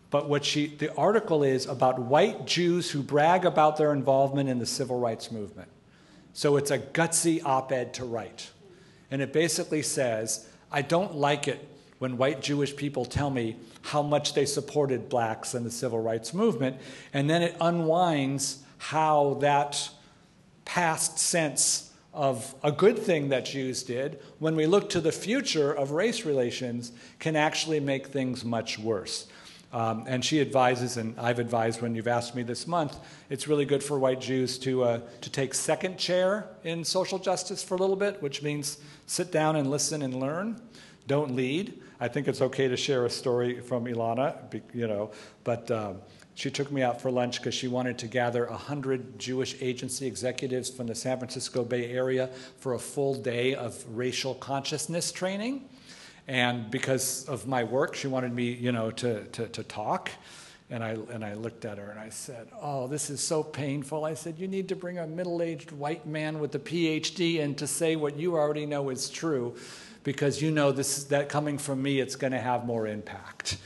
But 0.10 0.28
what 0.28 0.44
she, 0.44 0.68
the 0.68 0.94
article 0.96 1.42
is 1.44 1.68
about 1.68 2.00
white 2.00 2.46
Jews 2.46 2.92
who 2.92 3.02
brag 3.02 3.46
about 3.46 3.78
their 3.78 3.94
involvement 3.94 4.50
in 4.50 4.60
the 4.60 4.66
civil 4.66 5.00
rights 5.00 5.32
movement. 5.32 5.70
So 6.34 6.58
it's 6.58 6.70
a 6.70 6.80
gutsy 6.80 7.42
op 7.46 7.72
ed 7.72 7.94
to 7.94 8.04
write. 8.04 8.52
And 9.12 9.22
it 9.22 9.34
basically 9.34 9.82
says, 9.82 10.47
I 10.72 10.82
don't 10.82 11.16
like 11.16 11.47
it 11.47 11.68
when 11.99 12.18
white 12.18 12.41
Jewish 12.41 12.76
people 12.76 13.05
tell 13.05 13.30
me 13.30 13.58
how 13.82 14.01
much 14.01 14.34
they 14.34 14.45
supported 14.45 15.10
blacks 15.10 15.53
and 15.53 15.66
the 15.66 15.72
civil 15.72 15.99
rights 15.99 16.34
movement. 16.34 16.78
And 17.14 17.30
then 17.30 17.41
it 17.41 17.55
unwinds 17.60 18.60
how 18.78 19.36
that 19.41 19.89
past 20.66 21.18
sense 21.18 21.91
of 22.14 22.55
a 22.64 22.72
good 22.72 22.97
thing 22.97 23.30
that 23.30 23.45
Jews 23.45 23.84
did, 23.84 24.20
when 24.39 24.55
we 24.55 24.66
look 24.66 24.89
to 24.89 25.01
the 25.01 25.12
future 25.12 25.72
of 25.72 25.91
race 25.91 26.26
relations, 26.26 26.91
can 27.20 27.36
actually 27.36 27.80
make 27.80 28.08
things 28.08 28.43
much 28.43 28.80
worse. 28.80 29.28
Um, 29.74 30.05
and 30.07 30.24
she 30.24 30.39
advises, 30.39 30.95
and 30.95 31.20
I've 31.20 31.39
advised 31.39 31.82
when 31.82 31.93
you've 31.93 32.07
asked 32.07 32.36
me 32.36 32.43
this 32.43 32.68
month, 32.68 32.97
it's 33.30 33.47
really 33.47 33.65
good 33.65 33.84
for 33.84 33.99
white 33.99 34.22
Jews 34.22 34.57
to, 34.59 34.84
uh, 34.84 34.99
to 35.22 35.30
take 35.30 35.53
second 35.53 35.97
chair 35.97 36.47
in 36.63 36.86
social 36.86 37.20
justice 37.20 37.63
for 37.63 37.76
a 37.76 37.78
little 37.78 37.97
bit, 37.97 38.22
which 38.22 38.41
means 38.41 38.78
sit 39.07 39.32
down 39.32 39.57
and 39.57 39.70
listen 39.70 40.01
and 40.01 40.20
learn. 40.20 40.61
Don't 41.05 41.36
lead. 41.36 41.82
I 41.99 42.07
think 42.07 42.28
it's 42.28 42.41
okay 42.41 42.68
to 42.68 42.78
share 42.78 43.05
a 43.05 43.09
story 43.09 43.59
from 43.59 43.86
Ilana, 43.86 44.61
you 44.74 44.88
know, 44.88 45.11
but 45.43 45.70
um, 45.72 45.97
she 46.36 46.51
took 46.51 46.72
me 46.72 46.84
out 46.84 47.01
for 47.01 47.09
lunch 47.09 47.39
because 47.39 47.55
she 47.55 47.68
wanted 47.68 47.97
to 47.97 48.07
gather 48.07 48.45
100 48.45 49.18
Jewish 49.18 49.55
agency 49.59 50.05
executives 50.05 50.70
from 50.70 50.88
the 50.88 50.95
San 50.95 51.18
Francisco 51.18 51.63
Bay 51.63 51.91
Area 51.91 52.30
for 52.59 52.76
a 52.76 52.80
full 52.80 53.15
day 53.15 53.55
of 53.55 53.84
racial 53.89 54.36
consciousness 54.36 55.11
training. 55.11 55.68
And 56.28 56.70
because 56.70 57.26
of 57.26 57.48
my 57.48 57.64
work, 57.64 57.96
she 57.96 58.08
wanted 58.08 58.34
me, 58.34 58.52
you 58.52 58.72
know, 58.72 58.92
to, 58.92 59.24
to, 59.26 59.48
to 59.48 59.64
talk. 59.64 60.12
And 60.70 60.84
I, 60.84 60.98
and 61.12 61.24
I 61.24 61.36
looked 61.36 61.64
at 61.64 61.78
her 61.78 61.90
and 61.90 62.00
I 62.00 62.10
said, 62.10 62.48
Oh, 62.62 62.88
this 62.88 63.10
is 63.10 63.22
so 63.22 63.42
painful. 63.42 64.04
I 64.04 64.14
said, 64.14 64.38
You 64.38 64.50
need 64.50 64.68
to 64.70 64.76
bring 64.76 65.00
a 65.00 65.08
middle 65.08 65.42
aged 65.42 65.72
white 65.72 66.06
man 66.06 66.40
with 66.40 66.54
a 66.56 66.60
PhD 66.60 67.38
in 67.38 67.56
to 67.56 67.68
say 67.68 67.96
what 67.96 68.18
you 68.18 68.36
already 68.36 68.66
know 68.66 68.90
is 68.90 69.10
true 69.10 69.56
because 70.04 70.42
you 70.42 70.52
know 70.52 70.74
this, 70.74 71.06
that 71.06 71.30
coming 71.30 71.58
from 71.58 71.82
me, 71.82 72.02
it's 72.02 72.18
going 72.18 72.34
to 72.34 72.40
have 72.40 72.66
more 72.66 72.88
impact 72.88 73.58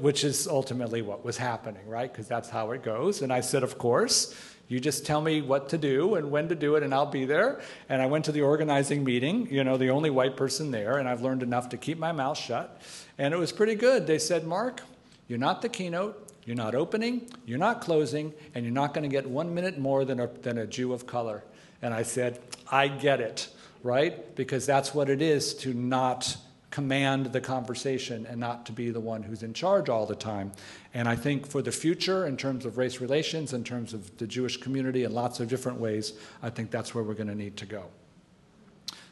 which 0.00 0.24
is 0.24 0.48
ultimately 0.48 1.02
what 1.02 1.24
was 1.24 1.36
happening, 1.36 1.86
right? 1.86 2.12
Because 2.12 2.26
that's 2.26 2.48
how 2.48 2.72
it 2.72 2.82
goes. 2.82 3.22
And 3.22 3.32
I 3.32 3.40
said, 3.40 3.62
Of 3.62 3.78
course, 3.78 4.34
you 4.70 4.78
just 4.78 5.04
tell 5.04 5.20
me 5.20 5.42
what 5.42 5.68
to 5.70 5.78
do 5.78 6.14
and 6.14 6.30
when 6.30 6.48
to 6.48 6.54
do 6.54 6.76
it, 6.76 6.84
and 6.84 6.94
I'll 6.94 7.04
be 7.04 7.24
there. 7.24 7.60
And 7.88 8.00
I 8.00 8.06
went 8.06 8.24
to 8.26 8.32
the 8.32 8.42
organizing 8.42 9.02
meeting, 9.02 9.48
you 9.50 9.64
know, 9.64 9.76
the 9.76 9.90
only 9.90 10.10
white 10.10 10.36
person 10.36 10.70
there, 10.70 10.98
and 10.98 11.08
I've 11.08 11.22
learned 11.22 11.42
enough 11.42 11.70
to 11.70 11.76
keep 11.76 11.98
my 11.98 12.12
mouth 12.12 12.38
shut. 12.38 12.80
And 13.18 13.34
it 13.34 13.36
was 13.36 13.50
pretty 13.50 13.74
good. 13.74 14.06
They 14.06 14.20
said, 14.20 14.46
Marc, 14.46 14.80
you're 15.26 15.40
not 15.40 15.60
the 15.60 15.68
keynote, 15.68 16.24
you're 16.44 16.54
not 16.54 16.76
opening, 16.76 17.28
you're 17.46 17.58
not 17.58 17.80
closing, 17.80 18.32
and 18.54 18.64
you're 18.64 18.72
not 18.72 18.94
going 18.94 19.02
to 19.02 19.08
get 19.08 19.28
one 19.28 19.52
minute 19.52 19.76
more 19.76 20.04
than 20.04 20.20
a, 20.20 20.28
than 20.28 20.56
a 20.56 20.68
Jew 20.68 20.92
of 20.92 21.04
color. 21.04 21.42
And 21.82 21.92
I 21.92 22.04
said, 22.04 22.38
I 22.70 22.86
get 22.86 23.20
it, 23.20 23.48
right? 23.82 24.36
Because 24.36 24.66
that's 24.66 24.94
what 24.94 25.10
it 25.10 25.20
is 25.20 25.52
to 25.54 25.74
not 25.74 26.36
command 26.70 27.26
the 27.26 27.40
conversation 27.40 28.26
and 28.26 28.38
not 28.38 28.64
to 28.66 28.72
be 28.72 28.90
the 28.90 29.00
one 29.00 29.22
who's 29.22 29.42
in 29.42 29.52
charge 29.52 29.88
all 29.88 30.06
the 30.06 30.14
time. 30.14 30.52
And 30.94 31.08
I 31.08 31.16
think 31.16 31.46
for 31.46 31.62
the 31.62 31.72
future, 31.72 32.26
in 32.26 32.36
terms 32.36 32.64
of 32.64 32.78
race 32.78 33.00
relations, 33.00 33.52
in 33.52 33.64
terms 33.64 33.92
of 33.92 34.16
the 34.18 34.26
Jewish 34.26 34.56
community 34.56 35.04
in 35.04 35.12
lots 35.12 35.40
of 35.40 35.48
different 35.48 35.78
ways, 35.78 36.12
I 36.42 36.50
think 36.50 36.70
that's 36.70 36.94
where 36.94 37.02
we're 37.02 37.14
going 37.14 37.28
to 37.28 37.34
need 37.34 37.56
to 37.58 37.66
go. 37.66 37.86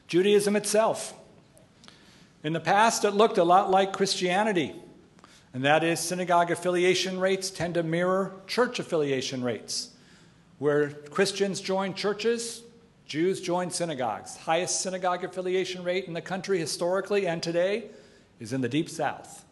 Judaism 0.07 0.57
itself. 0.57 1.15
In 2.45 2.53
the 2.53 2.61
past, 2.61 3.05
it 3.05 3.11
looked 3.11 3.39
a 3.39 3.45
lot 3.45 3.71
like 3.71 3.93
Christianity, 3.93 4.75
and 5.53 5.65
that 5.65 5.83
is 5.83 5.99
synagogue 5.99 6.53
affiliation 6.53 7.19
rates 7.19 7.51
tend 7.51 7.75
to 7.75 7.83
mirror 7.83 8.37
church 8.47 8.79
affiliation 8.79 9.43
rates. 9.43 9.91
Where 10.59 10.91
Christians 10.91 11.61
join 11.61 11.95
churches, 11.95 12.63
Jews 13.09 13.41
joined 13.41 13.73
synagogues. 13.73 14.37
Highest 14.37 14.83
synagogue 14.83 15.25
affiliation 15.25 15.83
rate 15.83 16.05
in 16.05 16.13
the 16.13 16.21
country 16.21 16.59
historically 16.59 17.27
and 17.27 17.43
today 17.43 17.87
is 18.39 18.53
in 18.53 18.61
the 18.61 18.69
Deep 18.69 18.91
South, 18.91 19.47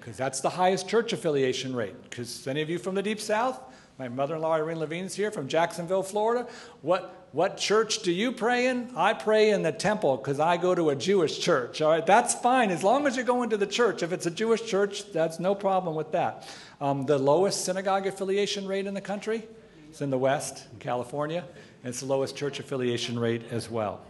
because 0.00 0.16
that's 0.16 0.40
the 0.40 0.50
highest 0.50 0.88
church 0.88 1.12
affiliation 1.12 1.76
rate. 1.76 1.94
Because 2.02 2.48
any 2.48 2.60
of 2.60 2.68
you 2.68 2.76
from 2.76 2.96
the 2.96 3.02
Deep 3.02 3.20
South, 3.20 3.60
my 4.00 4.08
mother-in-law 4.08 4.52
Irene 4.54 4.80
Levine's 4.80 5.14
here 5.14 5.30
from 5.30 5.46
Jacksonville, 5.46 6.02
Florida. 6.02 6.48
What 6.82 7.14
what 7.30 7.56
church 7.56 8.00
do 8.02 8.10
you 8.10 8.32
pray 8.32 8.66
in? 8.66 8.90
I 8.96 9.12
pray 9.12 9.50
in 9.50 9.62
the 9.62 9.70
temple 9.70 10.16
because 10.16 10.40
I 10.40 10.56
go 10.56 10.74
to 10.74 10.90
a 10.90 10.96
Jewish 10.96 11.38
church. 11.38 11.80
All 11.80 11.90
right, 11.90 12.04
that's 12.04 12.34
fine 12.34 12.70
as 12.70 12.82
long 12.82 13.06
as 13.06 13.14
you're 13.14 13.24
going 13.24 13.50
to 13.50 13.56
the 13.56 13.66
church. 13.66 14.02
If 14.02 14.12
it's 14.12 14.26
a 14.26 14.30
Jewish 14.30 14.64
church, 14.64 15.12
that's 15.12 15.38
no 15.38 15.54
problem 15.54 15.94
with 15.94 16.10
that. 16.12 16.48
Um, 16.80 17.06
the 17.06 17.18
lowest 17.18 17.64
synagogue 17.64 18.08
affiliation 18.08 18.66
rate 18.66 18.86
in 18.86 18.94
the 18.94 19.00
country 19.00 19.46
is 19.92 20.00
in 20.00 20.10
the 20.10 20.18
West, 20.18 20.66
in 20.72 20.78
California 20.80 21.44
and 21.88 21.94
it's 21.94 22.00
the 22.00 22.06
lowest 22.06 22.36
church 22.36 22.60
affiliation 22.60 23.18
rate 23.18 23.44
as 23.50 23.70
well. 23.70 24.02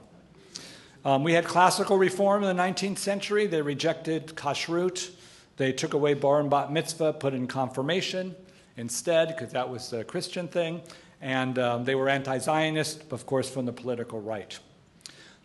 Um, 1.04 1.22
we 1.22 1.32
had 1.32 1.44
classical 1.44 1.96
reform 1.96 2.42
in 2.42 2.56
the 2.56 2.60
19th 2.60 2.98
century. 2.98 3.46
They 3.46 3.62
rejected 3.62 4.34
kashrut. 4.34 5.10
They 5.58 5.70
took 5.70 5.94
away 5.94 6.14
bar 6.14 6.40
and 6.40 6.50
bat 6.50 6.72
mitzvah, 6.72 7.12
put 7.12 7.34
in 7.34 7.46
confirmation 7.46 8.34
instead, 8.76 9.28
because 9.28 9.52
that 9.52 9.70
was 9.70 9.90
the 9.90 10.02
Christian 10.02 10.48
thing. 10.48 10.82
And 11.20 11.56
um, 11.60 11.84
they 11.84 11.94
were 11.94 12.08
anti 12.08 12.38
Zionist, 12.38 13.12
of 13.12 13.26
course, 13.26 13.48
from 13.48 13.64
the 13.64 13.72
political 13.72 14.20
right. 14.20 14.58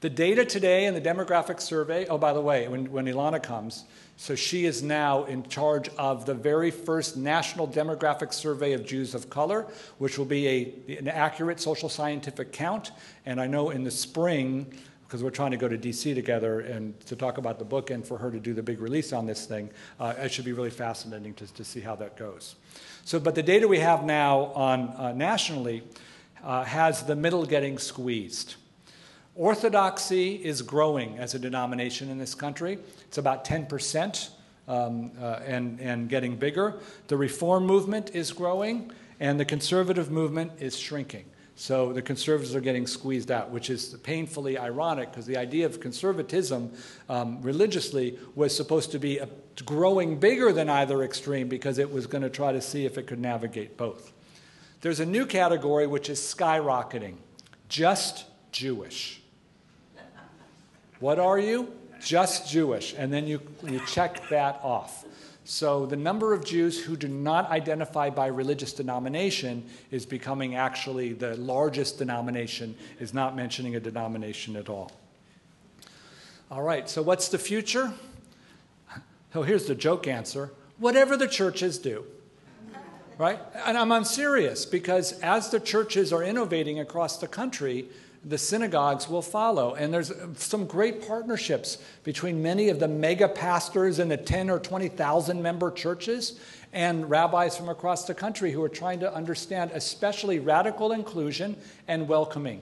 The 0.02 0.10
data 0.10 0.44
today 0.44 0.86
in 0.86 0.96
the 0.96 1.02
demographic 1.02 1.62
survey, 1.62 2.08
oh, 2.08 2.18
by 2.18 2.34
the 2.34 2.42
way, 2.42 2.68
when, 2.68 2.92
when 2.92 3.06
Ilana 3.06 3.44
comes, 3.44 3.86
so 4.16 4.36
she 4.36 4.66
is 4.66 4.84
now 4.84 5.24
in 5.26 5.44
charge 5.44 5.90
of 5.98 6.26
the 6.26 6.34
very 6.34 6.72
first 6.72 7.18
national 7.18 7.68
demographic 7.68 8.34
survey 8.34 8.74
of 8.74 8.86
Jews 8.86 9.16
of 9.16 9.30
color, 9.30 9.66
which 9.98 10.18
will 10.18 10.26
be 10.26 10.48
a, 10.48 10.98
an 10.98 11.08
accurate 11.08 11.60
social 11.60 11.90
scientific 11.90 12.52
count. 12.52 12.92
And 13.26 13.42
I 13.42 13.48
know 13.48 13.72
in 13.72 13.84
the 13.84 13.92
spring, 13.92 14.72
because 15.04 15.24
we're 15.24 15.32
trying 15.32 15.52
to 15.52 15.58
go 15.58 15.68
to 15.68 15.78
DC 15.78 16.16
together 16.16 16.62
and 16.62 17.00
to 17.08 17.16
talk 17.16 17.38
about 17.38 17.60
the 17.60 17.66
book 17.66 17.90
and 17.90 18.06
for 18.06 18.18
her 18.18 18.32
to 18.32 18.40
do 18.40 18.54
the 18.54 18.64
big 18.64 18.80
release 18.80 19.14
on 19.14 19.26
this 19.26 19.46
thing, 19.46 19.70
uh, 20.00 20.14
it 20.18 20.32
should 20.32 20.46
be 20.46 20.54
really 20.54 20.70
fascinating 20.70 21.34
to, 21.36 21.52
to 21.54 21.64
see 21.64 21.82
how 21.82 21.96
that 21.96 22.16
goes. 22.16 22.56
So, 23.06 23.20
but 23.20 23.36
the 23.36 23.44
data 23.44 23.68
we 23.68 23.80
have 23.80 24.04
now 24.04 24.46
on 24.54 24.90
uh, 24.90 25.12
nationally 25.12 25.84
uh, 26.44 26.64
has 26.64 27.04
the 27.04 27.16
middle 27.16 27.46
getting 27.46 27.78
squeezed. 27.78 28.56
Orthodoxy 29.36 30.36
is 30.36 30.62
growing 30.62 31.18
as 31.18 31.34
a 31.34 31.40
denomination 31.40 32.10
in 32.10 32.20
this 32.20 32.36
country. 32.36 32.78
It's 33.08 33.18
about 33.18 33.46
10% 33.46 34.30
um, 34.68 35.12
uh, 35.20 35.40
and, 35.46 35.80
and 35.80 36.08
getting 36.08 36.36
bigger. 36.36 36.76
The 37.08 37.18
reform 37.18 37.66
movement 37.66 38.12
is 38.14 38.32
growing, 38.32 38.92
and 39.20 39.40
the 39.40 39.46
conservative 39.46 40.12
movement 40.12 40.52
is 40.60 40.78
shrinking. 40.78 41.26
So 41.56 41.94
the 41.94 42.02
conservatives 42.02 42.56
are 42.56 42.62
getting 42.62 42.86
squeezed 42.86 43.32
out, 43.32 43.50
which 43.50 43.70
is 43.70 43.96
painfully 44.04 44.58
ironic 44.58 45.12
because 45.12 45.26
the 45.26 45.38
idea 45.38 45.66
of 45.66 45.80
conservatism 45.80 46.72
um, 47.10 47.42
religiously 47.42 48.18
was 48.36 48.56
supposed 48.56 48.92
to 48.92 49.00
be 49.00 49.20
a, 49.20 49.28
growing 49.66 50.20
bigger 50.20 50.52
than 50.52 50.70
either 50.70 51.04
extreme 51.04 51.48
because 51.48 51.78
it 51.78 51.92
was 51.92 52.08
going 52.08 52.24
to 52.24 52.30
try 52.30 52.52
to 52.52 52.62
see 52.62 52.86
if 52.86 52.98
it 52.98 53.08
could 53.08 53.20
navigate 53.20 53.78
both. 53.78 54.14
There's 54.82 55.00
a 55.00 55.06
new 55.06 55.26
category 55.26 55.88
which 55.88 56.10
is 56.10 56.20
skyrocketing 56.20 57.16
just 57.70 58.26
Jewish. 58.52 59.23
What 61.04 61.20
are 61.20 61.38
you? 61.38 61.68
Just 62.00 62.50
Jewish. 62.50 62.96
And 62.98 63.12
then 63.12 63.28
you, 63.28 63.42
you 63.62 63.82
check 63.86 64.30
that 64.30 64.62
off. 64.64 65.04
So 65.44 65.86
the 65.86 65.98
number 65.98 66.32
of 66.32 66.46
Jews 66.46 66.82
who 66.82 66.96
do 66.96 67.10
not 67.10 67.52
identify 67.52 68.10
by 68.10 68.28
religious 68.28 68.72
denomination 68.72 69.66
is 69.92 70.06
becoming 70.06 70.56
actually 70.56 71.12
the 71.12 71.36
largest 71.36 71.98
denomination, 71.98 72.78
is 73.02 73.14
not 73.14 73.36
mentioning 73.36 73.76
a 73.76 73.82
denomination 73.82 74.56
at 74.56 74.70
all. 74.70 74.94
All 76.50 76.62
right, 76.62 76.90
so 76.90 77.02
what's 77.02 77.28
the 77.28 77.38
future? 77.38 77.92
So 79.34 79.44
here's 79.44 79.66
the 79.66 79.76
joke 79.76 80.08
answer 80.08 80.52
whatever 80.78 81.18
the 81.18 81.28
churches 81.28 81.80
do. 81.80 82.06
Right? 83.18 83.40
And 83.66 83.78
I'm 83.78 83.92
unserious 83.92 84.66
because 84.66 85.20
as 85.20 85.50
the 85.50 85.60
churches 85.60 86.14
are 86.14 86.24
innovating 86.24 86.80
across 86.80 87.18
the 87.18 87.28
country, 87.28 87.90
the 88.26 88.38
synagogues 88.38 89.10
will 89.10 89.22
follow. 89.22 89.76
And 89.76 89.94
there's 89.94 90.12
some 90.38 90.66
great 90.66 91.06
partnerships 91.06 91.78
between 92.04 92.42
many 92.42 92.70
of 92.70 92.80
the 92.80 92.88
mega 92.88 93.28
pastors 93.28 94.00
in 94.00 94.08
the 94.08 94.18
10 94.18 94.50
or 94.50 94.60
20,000 94.60 95.42
member 95.42 95.72
churches 95.72 96.40
and 96.72 97.10
rabbis 97.10 97.58
from 97.58 97.70
across 97.70 98.06
the 98.06 98.14
country 98.14 98.52
who 98.52 98.64
are 98.64 98.70
trying 98.70 99.00
to 99.02 99.14
understand, 99.14 99.72
especially 99.74 100.40
radical 100.40 100.92
inclusion 100.92 101.56
and 101.88 102.08
welcoming. 102.08 102.62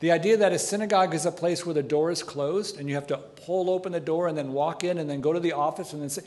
The 0.00 0.12
idea 0.12 0.36
that 0.36 0.52
a 0.52 0.58
synagogue 0.58 1.14
is 1.14 1.26
a 1.26 1.32
place 1.32 1.66
where 1.66 1.74
the 1.74 1.82
door 1.82 2.10
is 2.10 2.22
closed 2.22 2.78
and 2.78 2.88
you 2.88 2.94
have 2.94 3.08
to 3.08 3.16
pull 3.16 3.70
open 3.70 3.90
the 3.90 4.00
door 4.00 4.28
and 4.28 4.38
then 4.38 4.52
walk 4.52 4.84
in 4.84 4.98
and 4.98 5.10
then 5.10 5.20
go 5.20 5.32
to 5.32 5.40
the 5.40 5.52
office 5.52 5.92
and 5.92 6.02
then 6.02 6.10
say, 6.10 6.22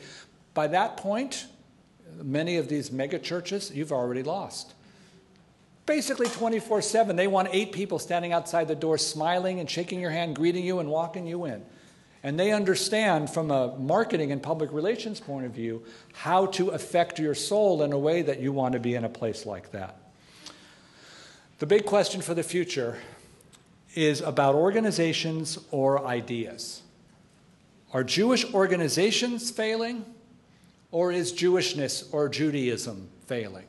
by 0.52 0.66
that 0.66 0.98
point, 0.98 1.46
many 2.22 2.58
of 2.58 2.68
these 2.68 2.92
mega 2.92 3.18
churches, 3.18 3.70
you've 3.74 3.92
already 3.92 4.22
lost 4.22 4.74
basically 5.86 6.28
24 6.28 6.82
7. 6.82 7.16
They 7.16 7.26
want 7.26 7.48
eight 7.52 7.72
people 7.72 7.98
standing 7.98 8.32
outside 8.32 8.68
the 8.68 8.74
door 8.74 8.98
smiling 8.98 9.60
and 9.60 9.70
shaking 9.70 10.00
your 10.00 10.10
hand, 10.10 10.36
greeting 10.36 10.64
you, 10.64 10.78
and 10.78 10.88
walking 10.88 11.26
you 11.26 11.44
in. 11.44 11.64
And 12.22 12.38
they 12.38 12.52
understand 12.52 13.30
from 13.30 13.50
a 13.50 13.76
marketing 13.78 14.30
and 14.30 14.42
public 14.42 14.72
relations 14.72 15.18
point 15.18 15.44
of 15.44 15.52
view 15.52 15.84
how 16.12 16.46
to 16.46 16.68
affect 16.68 17.18
your 17.18 17.34
soul 17.34 17.82
in 17.82 17.92
a 17.92 17.98
way 17.98 18.22
that 18.22 18.40
you 18.40 18.52
want 18.52 18.74
to 18.74 18.80
be 18.80 18.94
in 18.94 19.04
a 19.04 19.08
place 19.08 19.44
like 19.44 19.72
that. 19.72 19.96
The 21.58 21.66
big 21.66 21.84
question 21.84 22.22
for 22.22 22.34
the 22.34 22.42
future 22.42 22.98
is 23.94 24.20
about 24.20 24.54
organizations 24.54 25.58
or 25.70 26.06
ideas. 26.06 26.82
Are 27.92 28.02
Jewish 28.02 28.52
organizations 28.54 29.50
failing, 29.50 30.04
or 30.90 31.12
is 31.12 31.32
Jewishness 31.32 32.12
or 32.12 32.28
Judaism 32.28 33.08
failing? 33.26 33.66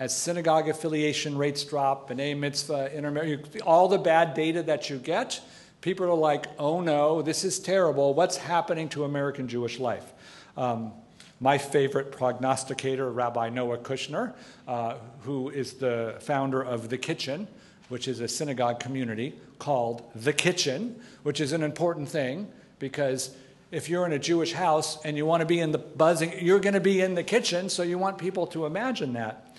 As 0.00 0.16
synagogue 0.16 0.66
affiliation 0.66 1.36
rates 1.36 1.62
drop, 1.62 2.08
b'nai 2.08 2.34
mitzvah, 2.34 2.90
intermarriage, 2.96 3.60
all 3.60 3.86
the 3.86 3.98
bad 3.98 4.32
data 4.32 4.62
that 4.62 4.88
you 4.88 4.96
get, 4.96 5.42
people 5.82 6.06
are 6.06 6.14
like, 6.14 6.46
oh 6.58 6.80
no, 6.80 7.20
this 7.20 7.44
is 7.44 7.58
terrible. 7.58 8.14
What's 8.14 8.38
happening 8.38 8.88
to 8.88 9.04
American 9.04 9.46
Jewish 9.46 9.78
life? 9.78 10.10
Um, 10.56 10.92
my 11.38 11.58
favorite 11.58 12.12
prognosticator, 12.12 13.10
Rabbi 13.12 13.50
Noa 13.50 13.76
Kushner, 13.76 14.32
uh, 14.66 14.94
who 15.20 15.50
is 15.50 15.74
the 15.74 16.16
founder 16.20 16.62
of 16.62 16.88
The 16.88 16.96
Kitchen, 16.96 17.46
which 17.90 18.08
is 18.08 18.20
a 18.20 18.28
synagogue 18.28 18.80
community 18.80 19.34
called 19.58 20.10
The 20.14 20.32
Kitchen, 20.32 20.98
which 21.24 21.42
is 21.42 21.52
an 21.52 21.62
important 21.62 22.08
thing 22.08 22.48
because 22.78 23.36
if 23.70 23.90
you're 23.90 24.06
in 24.06 24.12
a 24.12 24.18
Jewish 24.18 24.54
house 24.54 24.98
and 25.04 25.16
you 25.16 25.26
want 25.26 25.42
to 25.42 25.46
be 25.46 25.60
in 25.60 25.72
the 25.72 25.78
buzzing, 25.78 26.32
you're 26.40 26.58
going 26.58 26.74
to 26.74 26.80
be 26.80 27.02
in 27.02 27.14
the 27.14 27.22
kitchen, 27.22 27.68
so 27.68 27.82
you 27.82 27.98
want 27.98 28.16
people 28.16 28.46
to 28.48 28.64
imagine 28.64 29.12
that. 29.12 29.49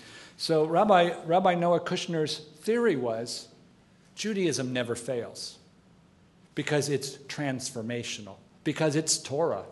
So 0.42 0.64
Rabbi, 0.64 1.12
Rabbi 1.24 1.54
Noa 1.54 1.78
Kushner's 1.78 2.38
theory 2.62 2.96
was 2.96 3.46
Judaism 4.16 4.72
never 4.72 4.96
fails 4.96 5.56
because 6.56 6.88
it's 6.88 7.12
transformational, 7.28 8.34
because 8.64 8.96
it's 8.96 9.18
Torah. 9.18 9.66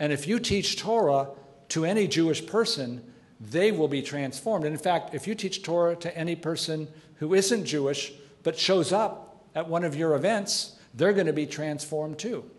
And 0.00 0.12
if 0.12 0.26
you 0.26 0.40
teach 0.40 0.80
Torah 0.80 1.28
to 1.68 1.84
any 1.84 2.08
Jewish 2.08 2.44
person, 2.44 3.04
they 3.40 3.70
will 3.70 3.86
be 3.86 4.02
transformed. 4.02 4.64
And 4.64 4.74
in 4.74 4.82
fact, 4.82 5.14
if 5.14 5.28
you 5.28 5.36
teach 5.36 5.62
Torah 5.62 5.94
to 5.94 6.18
any 6.18 6.34
person 6.34 6.88
who 7.20 7.32
isn't 7.34 7.64
Jewish 7.64 8.12
but 8.42 8.58
shows 8.58 8.92
up 8.92 9.44
at 9.54 9.68
one 9.68 9.84
of 9.84 9.94
your 9.94 10.16
events, 10.16 10.76
they're 10.92 11.12
going 11.12 11.28
to 11.28 11.32
be 11.32 11.46
transformed 11.46 12.18
too. 12.18 12.50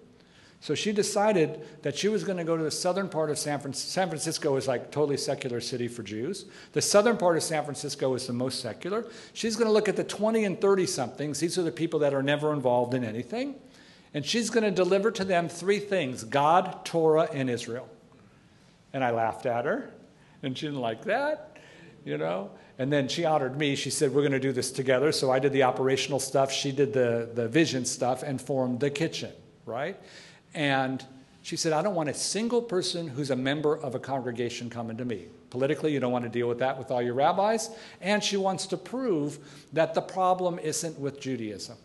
So 0.62 0.76
she 0.76 0.92
decided 0.92 1.66
that 1.84 1.98
she 1.98 2.10
was 2.10 2.26
going 2.26 2.38
to 2.38 2.44
go 2.44 2.58
to 2.58 2.64
the 2.64 2.72
southern 2.72 3.08
part 3.08 3.30
of 3.30 3.38
San 3.38 3.60
Francisco. 3.60 3.90
San 3.90 4.10
Francisco 4.10 4.56
is 4.58 4.68
like 4.68 4.92
totally 4.92 5.16
secular 5.16 5.62
city 5.62 5.88
for 5.88 6.04
Jews. 6.04 6.46
The 6.74 6.82
southern 6.82 7.16
part 7.16 7.38
of 7.38 7.44
San 7.44 7.64
Francisco 7.64 8.14
is 8.14 8.28
the 8.28 8.34
most 8.34 8.60
secular. 8.60 9.06
She's 9.34 9.56
going 9.56 9.68
to 9.68 9.72
look 9.72 9.88
at 9.88 9.96
the 9.96 10.04
20 10.04 10.44
and 10.44 10.60
30 10.60 10.86
somethings. 10.86 11.40
These 11.40 11.58
are 11.58 11.64
the 11.64 11.72
people 11.72 12.00
that 12.02 12.14
are 12.14 12.24
never 12.24 12.52
involved 12.52 12.94
in 12.94 13.06
anything. 13.06 13.56
And 14.14 14.26
she's 14.26 14.50
going 14.50 14.64
to 14.64 14.72
deliver 14.72 15.12
to 15.12 15.24
them 15.24 15.48
three 15.48 15.80
things 15.80 16.24
God, 16.24 16.84
Torah, 16.84 17.30
and 17.32 17.50
Israel. 17.50 17.88
And 18.92 19.04
I 19.04 19.12
laughed 19.12 19.46
at 19.46 19.66
her, 19.66 19.92
and 20.42 20.58
she 20.58 20.66
didn't 20.66 20.82
like 20.82 21.06
that, 21.06 21.58
you 22.04 22.18
know. 22.18 22.52
And 22.80 22.92
then 22.92 23.08
she 23.08 23.24
honored 23.24 23.58
me. 23.58 23.76
She 23.76 23.92
said, 23.92 24.14
We're 24.14 24.22
going 24.22 24.32
to 24.32 24.40
do 24.40 24.52
this 24.52 24.72
together. 24.72 25.12
So 25.12 25.32
I 25.32 25.40
did 25.40 25.54
the 25.54 25.64
operational 25.64 26.20
stuff, 26.20 26.52
she 26.52 26.72
did 26.72 26.92
the, 26.92 27.30
the 27.34 27.48
vision 27.48 27.86
stuff, 27.86 28.24
and 28.24 28.42
formed 28.42 28.80
the 28.80 28.90
kitchen, 28.90 29.32
right? 29.66 29.98
And 30.54 31.04
she 31.42 31.56
said, 31.56 31.74
I 31.74 31.82
don't 31.82 31.96
want 31.96 32.10
a 32.10 32.14
single 32.14 32.62
person 32.62 33.08
who's 33.08 33.32
a 33.32 33.36
member 33.36 33.76
of 33.76 33.96
a 33.96 34.00
congregation 34.00 34.70
coming 34.70 34.98
to 34.98 35.06
me. 35.06 35.28
Politically, 35.50 35.92
you 35.92 36.00
don't 36.00 36.12
want 36.12 36.26
to 36.26 36.30
deal 36.30 36.48
with 36.48 36.60
that 36.60 36.78
with 36.78 36.92
all 36.92 37.02
your 37.02 37.14
rabbis. 37.14 37.70
And 38.02 38.24
she 38.24 38.38
wants 38.38 38.68
to 38.68 38.78
prove 38.78 39.40
that 39.74 39.94
the 39.94 40.02
problem 40.02 40.60
isn't 40.60 41.00
with 41.00 41.20
Judaism. 41.20 41.78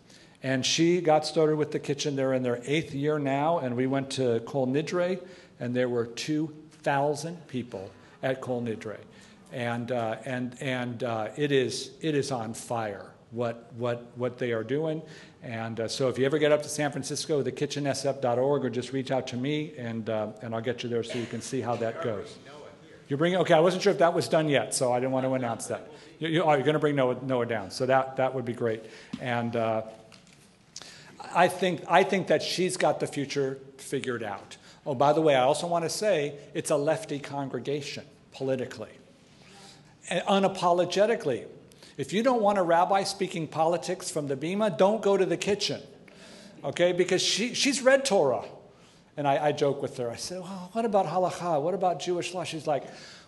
And 0.43 0.67
she 0.67 1.01
got 1.01 1.25
started 1.25 1.57
with 1.57 1.73
the 1.73 1.79
kitchen. 1.79 2.17
They're 2.17 2.35
in 2.35 2.43
their 2.43 2.61
eighth 2.67 2.95
year 2.95 3.19
now. 3.19 3.59
And 3.59 3.77
we 3.77 3.87
went 3.87 4.11
to 4.11 4.41
Kol 4.41 4.67
Nidre, 4.67 5.19
and 5.61 5.75
there 5.75 5.89
were 5.89 6.05
2,000 6.05 7.49
people 7.49 7.91
at 8.23 8.43
Kol 8.43 8.61
Nidre. 8.61 8.99
And, 9.53 9.93
uh, 9.93 10.17
and, 10.25 10.61
and 10.61 11.05
uh, 11.05 11.29
it, 11.37 11.53
is, 11.53 11.93
it 12.03 12.15
is 12.15 12.31
on 12.31 12.53
fire 12.53 13.13
what, 13.31 13.73
what, 13.75 14.13
what 14.17 14.39
they 14.39 14.53
are 14.53 14.65
doing. 14.65 15.01
And 15.45 15.79
uh, 15.79 15.89
so 15.89 16.09
if 16.09 16.19
you 16.19 16.25
ever 16.25 16.39
get 16.39 16.53
up 16.53 16.63
to 16.63 16.71
San 16.71 16.91
Francisco, 16.91 17.43
thekitchensf.org, 17.43 18.65
or 18.65 18.71
just 18.71 18.95
reach 18.95 19.11
out 19.11 19.27
to 19.29 19.37
me, 19.37 19.75
and, 19.77 20.09
uh, 20.09 20.29
and 20.41 20.55
I'll 20.55 20.63
get 20.63 20.83
you 20.83 20.89
there 20.89 21.03
so 21.03 21.19
you 21.19 21.27
can 21.27 21.43
see 21.43 21.61
how 21.61 21.77
that 21.77 22.03
goes. 22.03 22.39
You're 23.09 23.19
bringing, 23.19 23.39
okay, 23.41 23.53
I 23.53 23.61
wasn't 23.61 23.83
sure 23.83 23.93
if 23.93 23.99
that 23.99 24.15
was 24.15 24.27
done 24.27 24.49
yet, 24.49 24.75
so 24.75 24.91
I 24.91 25.01
didn't 25.01 25.13
want 25.13 25.27
to 25.27 25.35
announce 25.35 25.67
that. 25.67 25.91
You, 26.19 26.29
you, 26.29 26.43
oh, 26.43 26.55
you're 26.55 26.63
going 26.63 26.73
to 26.73 26.79
bring 26.79 26.97
Noa, 26.97 27.23
Noa 27.23 27.45
down, 27.45 27.71
so 27.71 27.85
that, 27.85 28.17
that 28.17 28.35
would 28.35 28.47
be 28.47 28.55
great. 28.55 28.87
And 29.21 29.55
uh, 29.55 29.83
I, 31.35 31.49
think, 31.49 31.83
I 31.89 32.05
think 32.05 32.29
that 32.29 32.43
she's 32.43 32.79
got 32.79 32.99
the 32.99 33.07
future 33.07 33.59
figured 33.77 34.23
out. 34.23 34.57
Oh, 34.87 34.95
by 34.95 35.13
the 35.13 35.21
way, 35.21 35.35
I 35.35 35.43
also 35.43 35.67
want 35.67 35.85
to 35.85 35.91
say 35.91 36.37
it's 36.55 36.71
a 36.71 36.77
lefty 36.77 37.19
congregation 37.19 38.05
politically. 38.33 38.91
And 40.09 40.25
unapologetically, 40.25 41.45
if 41.97 42.13
you 42.13 42.23
don't 42.23 42.43
want 42.43 42.59
a 42.59 42.63
rabbi 42.63 43.05
speaking 43.05 43.47
politics 43.47 44.11
from 44.11 44.29
the 44.29 44.37
Bema, 44.37 44.71
don't 44.71 45.03
go 45.03 45.17
to 45.17 45.27
the 45.27 45.37
kitchen. 45.37 45.81
Okay? 46.65 46.93
Because 46.93 47.23
she, 47.23 47.55
she's 47.55 47.83
read 47.83 48.05
Torah. 48.05 48.45
And 49.17 49.29
I, 49.29 49.47
I 49.47 49.53
joke 49.53 49.81
with 49.81 49.97
her. 49.99 50.11
I 50.11 50.17
said, 50.17 50.41
well, 50.41 50.71
what 50.73 50.85
about 50.85 51.07
halacha? 51.07 51.63
What 51.63 51.75
about 51.75 52.01
Jewish 52.01 52.35
law? 52.35 52.43
She's 52.43 52.67
like, 52.67 52.85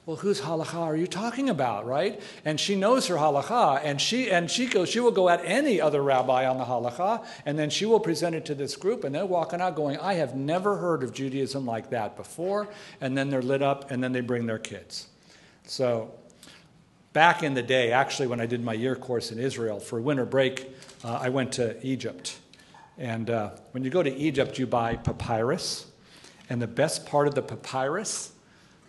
well, 0.07 0.17
whose 0.17 0.41
halacha 0.41 0.79
are 0.79 0.97
you 0.97 1.09
talking 1.09 1.51
about, 1.51 1.85
right? 1.85 2.21
And 2.45 2.61
she 2.61 2.77
knows 2.77 3.09
her 3.09 3.17
halacha, 3.17 3.81
and 3.83 4.01
she 4.01 4.31
and 4.31 4.49
she 4.49 4.67
goes, 4.67 4.89
she 4.89 5.01
will 5.01 5.11
go 5.11 5.29
at 5.29 5.45
any 5.45 5.81
other 5.81 6.01
rabbi 6.01 6.47
on 6.47 6.59
the 6.59 6.65
halacha, 6.65 7.27
and 7.45 7.59
then 7.59 7.71
she 7.71 7.87
will 7.87 7.99
present 7.99 8.37
it 8.37 8.45
to 8.45 8.55
this 8.55 8.77
group, 8.77 9.03
and 9.03 9.13
they're 9.13 9.27
walking 9.27 9.61
out 9.61 9.75
going, 9.75 9.99
I 9.99 10.15
have 10.15 10.37
never 10.37 10.77
heard 10.77 11.03
of 11.03 11.13
Judaism 11.13 11.67
like 11.67 11.91
that 11.91 12.17
before, 12.17 12.69
and 13.01 13.19
then 13.19 13.31
they're 13.31 13.43
lit 13.43 13.63
up, 13.63 13.91
and 13.91 14.03
then 14.03 14.13
they 14.13 14.21
bring 14.21 14.47
their 14.47 14.61
kids. 14.61 15.09
So 15.65 16.13
back 17.17 17.43
in 17.43 17.55
the 17.55 17.63
day, 17.63 17.93
actually, 17.93 18.27
when 18.27 18.43
I 18.43 18.45
did 18.45 18.63
my 18.63 18.75
year 18.75 18.95
course 18.95 19.33
in 19.33 19.39
Israel 19.39 19.81
for 19.81 19.99
winter 19.99 20.27
break, 20.27 20.71
uh, 21.03 21.19
I 21.19 21.31
went 21.31 21.53
to 21.53 21.75
Egypt. 21.83 22.37
And 22.99 23.31
uh, 23.31 23.53
when 23.71 23.85
you 23.85 23.89
go 23.89 24.03
to 24.03 24.15
Egypt, 24.15 24.59
you 24.59 24.67
buy 24.67 24.97
papyrus. 24.97 25.87
And 26.51 26.61
the 26.61 26.67
best 26.67 27.07
part 27.07 27.27
of 27.27 27.35
the 27.35 27.41
papyrus 27.41 28.33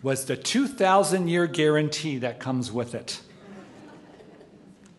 was 0.02 0.26
the 0.26 0.36
2,000 0.36 1.28
year 1.28 1.46
guarantee 1.46 2.18
that 2.18 2.38
comes 2.38 2.70
with 2.70 2.94
it. 2.94 3.22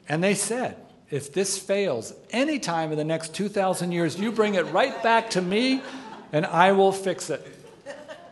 And 0.08 0.24
they 0.24 0.34
said, 0.34 0.78
if 1.12 1.32
this 1.32 1.60
fails 1.60 2.16
any 2.32 2.58
time 2.58 2.92
in 2.92 2.98
the 2.98 3.04
next 3.04 3.36
2,000 3.36 3.92
years, 3.92 4.20
you 4.20 4.32
bring 4.32 4.56
it 4.56 4.64
right 4.72 5.04
back 5.04 5.30
to 5.32 5.42
me 5.42 5.84
and 6.34 6.48
I 6.48 6.72
will 6.72 6.92
fix 6.92 7.30
it. 7.30 7.46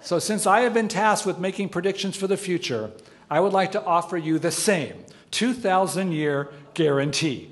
So, 0.02 0.18
since 0.18 0.48
I 0.48 0.62
have 0.62 0.74
been 0.74 0.88
tasked 0.88 1.28
with 1.28 1.38
making 1.38 1.70
predictions 1.70 2.16
for 2.16 2.26
the 2.26 2.38
future, 2.38 2.89
I 3.30 3.39
would 3.39 3.53
like 3.53 3.73
to 3.73 3.84
offer 3.84 4.17
you 4.17 4.39
the 4.39 4.51
same 4.51 5.03
2,000 5.32 6.11
year 6.11 6.49
guarantee. 6.73 7.51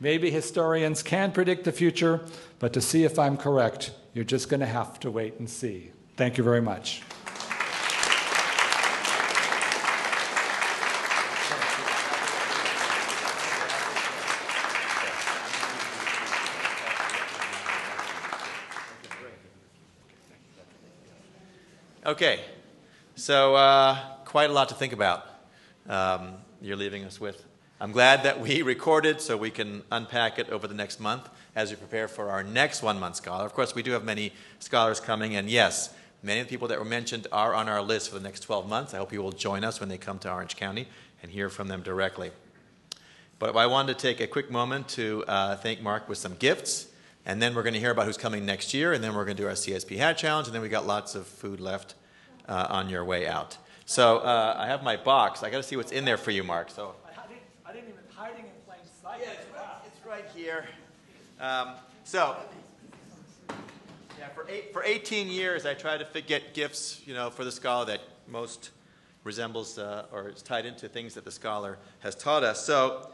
Maybe 0.00 0.30
historians 0.30 1.02
can 1.02 1.30
predict 1.30 1.64
the 1.64 1.72
future, 1.72 2.20
but 2.58 2.72
to 2.72 2.80
see 2.80 3.04
if 3.04 3.18
I'm 3.18 3.36
correct, 3.36 3.92
you're 4.12 4.24
just 4.24 4.48
going 4.48 4.60
to 4.60 4.66
have 4.66 4.98
to 5.00 5.10
wait 5.10 5.38
and 5.38 5.48
see. 5.48 5.92
Thank 6.16 6.36
you 6.36 6.44
very 6.44 6.60
much. 6.60 7.02
Okay, 22.06 22.40
so 23.14 23.54
uh, 23.54 24.13
quite 24.34 24.50
a 24.50 24.52
lot 24.52 24.68
to 24.68 24.74
think 24.74 24.92
about. 24.92 25.24
Um, 25.88 26.32
you're 26.60 26.74
leaving 26.74 27.04
us 27.04 27.20
with. 27.20 27.44
I'm 27.80 27.92
glad 27.92 28.24
that 28.24 28.40
we 28.40 28.62
recorded 28.74 29.20
so 29.20 29.36
we 29.36 29.48
can 29.48 29.84
unpack 29.92 30.40
it 30.40 30.50
over 30.50 30.66
the 30.66 30.74
next 30.74 30.98
month 30.98 31.28
as 31.54 31.70
we 31.70 31.76
prepare 31.76 32.08
for 32.08 32.30
our 32.30 32.42
next 32.42 32.82
one 32.82 32.98
month 32.98 33.14
scholar. 33.14 33.46
Of 33.46 33.52
course, 33.54 33.76
we 33.76 33.82
do 33.84 33.92
have 33.92 34.02
many 34.02 34.32
scholars 34.58 34.98
coming, 34.98 35.36
and 35.36 35.48
yes, 35.48 35.94
many 36.20 36.40
of 36.40 36.48
the 36.48 36.50
people 36.50 36.66
that 36.66 36.80
were 36.80 36.84
mentioned 36.84 37.28
are 37.30 37.54
on 37.54 37.68
our 37.68 37.80
list 37.80 38.08
for 38.08 38.16
the 38.16 38.24
next 38.24 38.40
12 38.40 38.68
months. 38.68 38.92
I 38.92 38.96
hope 38.96 39.12
you 39.12 39.22
will 39.22 39.30
join 39.30 39.62
us 39.62 39.78
when 39.78 39.88
they 39.88 39.98
come 39.98 40.18
to 40.18 40.32
Orange 40.32 40.56
County 40.56 40.88
and 41.22 41.30
hear 41.30 41.48
from 41.48 41.68
them 41.68 41.82
directly. 41.82 42.32
But 43.38 43.56
I 43.56 43.66
wanted 43.66 43.96
to 43.96 44.02
take 44.02 44.20
a 44.20 44.26
quick 44.26 44.50
moment 44.50 44.88
to 44.88 45.22
uh, 45.28 45.54
thank 45.58 45.80
Marc 45.80 46.08
with 46.08 46.18
some 46.18 46.34
gifts, 46.34 46.88
and 47.24 47.40
then 47.40 47.54
we're 47.54 47.62
going 47.62 47.74
to 47.74 47.80
hear 47.80 47.92
about 47.92 48.06
who's 48.06 48.18
coming 48.18 48.44
next 48.44 48.74
year, 48.74 48.94
and 48.94 49.04
then 49.04 49.14
we're 49.14 49.26
going 49.26 49.36
to 49.36 49.42
do 49.44 49.48
our 49.48 49.54
CSP 49.54 49.96
hat 49.96 50.18
challenge, 50.18 50.48
and 50.48 50.54
then 50.56 50.60
we 50.60 50.68
got 50.68 50.88
lots 50.88 51.14
of 51.14 51.24
food 51.24 51.60
left 51.60 51.94
uh, 52.48 52.66
on 52.68 52.88
your 52.88 53.04
way 53.04 53.28
out. 53.28 53.58
So 53.86 54.18
uh, 54.18 54.56
I 54.58 54.66
have 54.66 54.82
my 54.82 54.96
box. 54.96 55.42
I 55.42 55.50
got 55.50 55.58
to 55.58 55.62
see 55.62 55.76
what's 55.76 55.92
in 55.92 56.04
there 56.04 56.16
for 56.16 56.30
you, 56.30 56.42
Marc. 56.42 56.70
So 56.70 56.94
I 57.06 57.26
didn't, 57.28 57.42
I 57.66 57.72
didn't 57.72 57.88
even 57.88 58.00
hiding 58.14 58.44
it 58.44 58.52
in 58.56 58.62
plain 58.66 58.78
sight. 59.02 59.20
Yeah, 59.22 59.32
it's 59.32 59.46
right, 59.54 59.66
it's 59.86 60.06
right 60.06 60.24
here. 60.34 60.66
Um, 61.38 61.74
so 62.04 62.36
yeah, 64.18 64.28
for 64.34 64.46
eight, 64.48 64.72
for 64.72 64.82
18 64.82 65.28
years, 65.28 65.66
I 65.66 65.74
tried 65.74 66.06
to 66.12 66.20
get 66.22 66.54
gifts, 66.54 67.02
you 67.04 67.12
know, 67.12 67.28
for 67.28 67.44
the 67.44 67.52
scholar 67.52 67.84
that 67.86 68.00
most 68.26 68.70
resembles 69.22 69.78
uh, 69.78 70.04
or 70.12 70.30
is 70.30 70.42
tied 70.42 70.64
into 70.64 70.88
things 70.88 71.14
that 71.14 71.24
the 71.24 71.30
scholar 71.30 71.78
has 72.00 72.14
taught 72.14 72.42
us. 72.42 72.64
So 72.64 73.10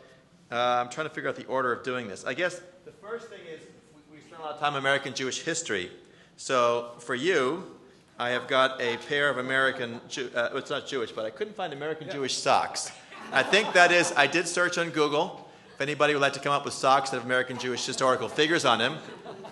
uh, 0.52 0.54
I'm 0.54 0.88
trying 0.88 1.08
to 1.08 1.14
figure 1.14 1.28
out 1.28 1.36
the 1.36 1.46
order 1.46 1.72
of 1.72 1.82
doing 1.82 2.06
this. 2.06 2.24
I 2.24 2.34
guess 2.34 2.60
the 2.84 2.92
first 2.92 3.28
thing 3.28 3.40
is 3.52 3.60
we, 3.94 4.16
we 4.16 4.22
spent 4.22 4.40
a 4.40 4.44
lot 4.44 4.54
of 4.54 4.60
time 4.60 4.74
on 4.74 4.78
American 4.78 5.14
Jewish 5.14 5.42
history. 5.42 5.90
So 6.36 6.92
for 6.98 7.14
you, 7.14 7.79
I 8.20 8.28
have 8.28 8.48
got 8.48 8.82
a 8.82 8.98
pair 9.08 9.30
of 9.30 9.38
American, 9.38 9.94
uh, 9.94 10.50
it's 10.52 10.68
not 10.68 10.86
Jewish, 10.86 11.10
but 11.10 11.24
I 11.24 11.30
couldn't 11.30 11.56
find 11.56 11.72
American 11.72 12.06
yeah. 12.06 12.12
Jewish 12.12 12.36
socks. 12.36 12.92
I 13.32 13.42
think 13.42 13.72
that 13.72 13.90
is, 13.90 14.12
I 14.14 14.26
did 14.26 14.46
search 14.46 14.76
on 14.76 14.90
Google. 14.90 15.48
If 15.74 15.80
anybody 15.80 16.12
would 16.12 16.20
like 16.20 16.34
to 16.34 16.40
come 16.40 16.52
up 16.52 16.66
with 16.66 16.74
socks 16.74 17.08
that 17.08 17.16
have 17.16 17.24
American 17.24 17.58
Jewish 17.58 17.86
historical 17.86 18.28
figures 18.28 18.66
on 18.66 18.78
them, 18.78 18.98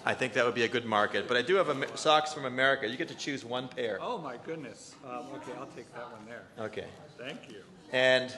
I 0.04 0.12
think 0.12 0.34
that 0.34 0.44
would 0.44 0.54
be 0.54 0.64
a 0.64 0.68
good 0.68 0.84
market. 0.84 1.26
But 1.26 1.38
I 1.38 1.42
do 1.42 1.54
have 1.54 1.70
a, 1.70 1.96
socks 1.96 2.34
from 2.34 2.44
America. 2.44 2.86
You 2.86 2.98
get 2.98 3.08
to 3.08 3.14
choose 3.14 3.42
one 3.42 3.68
pair. 3.68 3.96
Oh 4.02 4.18
my 4.18 4.36
goodness. 4.44 4.94
Um, 5.02 5.28
okay, 5.36 5.52
I'll 5.58 5.66
take 5.68 5.90
that 5.94 6.12
one 6.12 6.26
there. 6.26 6.42
Okay. 6.66 6.84
Thank 7.16 7.48
you. 7.48 7.62
And 7.92 8.36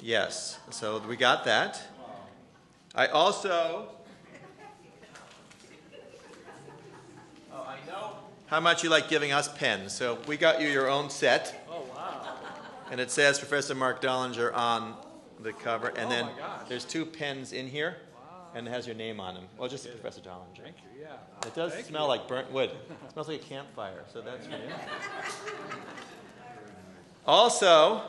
Yes. 0.00 0.58
So 0.68 1.00
we 1.08 1.16
got 1.16 1.46
that. 1.46 1.80
I 2.94 3.06
also. 3.06 3.88
Oh, 7.50 7.66
I 7.66 7.76
know 7.86 8.21
how 8.52 8.60
much 8.60 8.84
you 8.84 8.90
like 8.90 9.08
giving 9.08 9.32
us 9.32 9.48
pens. 9.48 9.94
So 9.94 10.18
we 10.28 10.36
got 10.36 10.60
you 10.60 10.68
your 10.68 10.86
own 10.86 11.08
set. 11.08 11.64
Oh, 11.70 11.86
wow. 11.96 12.36
And 12.90 13.00
it 13.00 13.10
says 13.10 13.38
Professor 13.38 13.74
Marc 13.74 14.02
Dollinger 14.02 14.54
on 14.54 14.94
the 15.40 15.54
cover. 15.54 15.88
And 15.96 16.10
then 16.10 16.28
there's 16.68 16.84
two 16.84 17.06
pens 17.06 17.54
in 17.54 17.66
here. 17.66 17.96
And 18.54 18.68
it 18.68 18.70
has 18.70 18.86
your 18.86 18.94
name 18.94 19.20
on 19.20 19.32
them. 19.32 19.44
Well, 19.56 19.70
just 19.70 19.90
Professor 19.90 20.20
Dollinger. 20.20 20.64
Thank 20.64 20.76
you, 20.76 21.00
yeah. 21.00 21.46
It 21.46 21.54
does 21.54 21.72
smell 21.86 22.06
like 22.06 22.28
burnt 22.28 22.52
wood. 22.52 22.68
It 22.68 23.12
smells 23.14 23.28
like 23.28 23.40
a 23.40 23.44
campfire, 23.44 24.04
so 24.12 24.20
that's 24.20 24.46
you. 24.46 24.52
Also, 27.24 28.02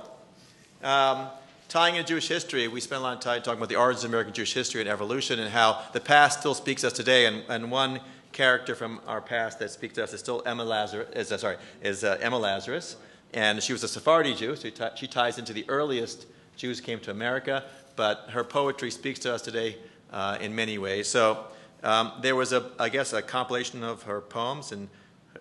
um, 0.81 1.27
tying 1.69 1.97
in 1.97 2.05
Jewish 2.05 2.27
history, 2.27 2.67
we 2.67 2.81
spent 2.81 2.99
a 2.99 3.03
lot 3.03 3.15
of 3.15 3.19
time 3.19 3.43
talking 3.43 3.59
about 3.59 3.69
the 3.69 3.75
origins 3.75 4.03
of 4.03 4.09
American 4.09 4.33
Jewish 4.33 4.55
history 4.55 4.81
and 4.81 4.89
evolution 4.89 5.39
and 5.39 5.51
how 5.51 5.83
the 5.93 5.99
past 5.99 6.39
still 6.39 6.55
speaks 6.55 6.81
to 6.81 6.87
us 6.87 6.93
today. 6.93 7.27
And, 7.27 7.43
and 7.47 7.69
one 7.69 7.99
character 8.33 8.75
from 8.75 8.99
our 9.07 9.21
past 9.21 9.59
that 9.59 9.71
speaks 9.71 9.93
to 9.95 10.03
us 10.03 10.11
is 10.11 10.19
still 10.19 10.43
Emma 10.45 10.63
Lazarus. 10.63 11.07
Is, 11.15 11.31
uh, 11.31 11.37
sorry, 11.37 11.57
is 11.81 12.03
uh, 12.03 12.17
Emma 12.19 12.37
Lazarus, 12.37 12.97
and 13.33 13.61
she 13.63 13.71
was 13.71 13.83
a 13.83 13.87
Sephardi 13.87 14.33
Jew, 14.33 14.55
so 14.55 14.69
she 14.95 15.07
ties 15.07 15.37
into 15.37 15.53
the 15.53 15.65
earliest 15.69 16.25
Jews 16.57 16.81
came 16.81 16.99
to 17.01 17.11
America. 17.11 17.63
But 17.95 18.25
her 18.31 18.43
poetry 18.43 18.91
speaks 18.91 19.19
to 19.19 19.33
us 19.33 19.41
today 19.41 19.77
uh, 20.11 20.37
in 20.41 20.55
many 20.55 20.77
ways. 20.77 21.07
So 21.07 21.45
um, 21.83 22.11
there 22.21 22.35
was 22.35 22.51
a, 22.51 22.71
I 22.79 22.89
guess, 22.89 23.13
a 23.13 23.21
compilation 23.21 23.83
of 23.83 24.03
her 24.03 24.19
poems 24.19 24.71
and 24.71 24.89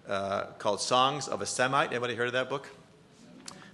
uh, 0.09 0.45
called 0.59 0.81
"Songs 0.81 1.29
of 1.29 1.41
a 1.41 1.47
Semite." 1.47 1.91
Anybody 1.91 2.15
heard 2.15 2.29
of 2.29 2.35
that 2.35 2.49
book? 2.49 2.69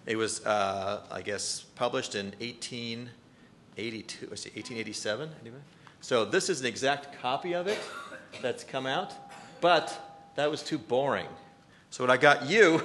It 0.06 0.16
was, 0.16 0.44
uh, 0.46 1.02
I 1.10 1.20
guess, 1.20 1.64
published 1.74 2.14
in 2.14 2.26
1882, 2.40 4.26
or 4.26 4.30
1887. 4.30 5.30
Anybody? 5.42 5.62
So 6.00 6.24
this 6.24 6.48
is 6.48 6.60
an 6.60 6.66
exact 6.66 7.20
copy 7.20 7.54
of 7.54 7.66
it 7.66 7.78
that's 8.42 8.64
come 8.64 8.86
out, 8.86 9.12
but 9.60 9.98
that 10.36 10.50
was 10.50 10.62
too 10.62 10.78
boring. 10.78 11.26
So 11.90 12.04
what 12.04 12.10
I 12.10 12.16
got 12.16 12.48
you, 12.48 12.82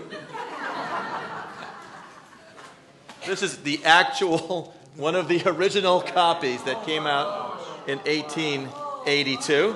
this 3.25 3.43
is 3.43 3.57
the 3.57 3.83
actual, 3.83 4.73
one 4.95 5.15
of 5.15 5.27
the 5.27 5.43
original 5.45 6.01
copies 6.01 6.63
that 6.63 6.85
came 6.85 7.05
out 7.05 7.59
in 7.87 7.99
1882. 7.99 9.75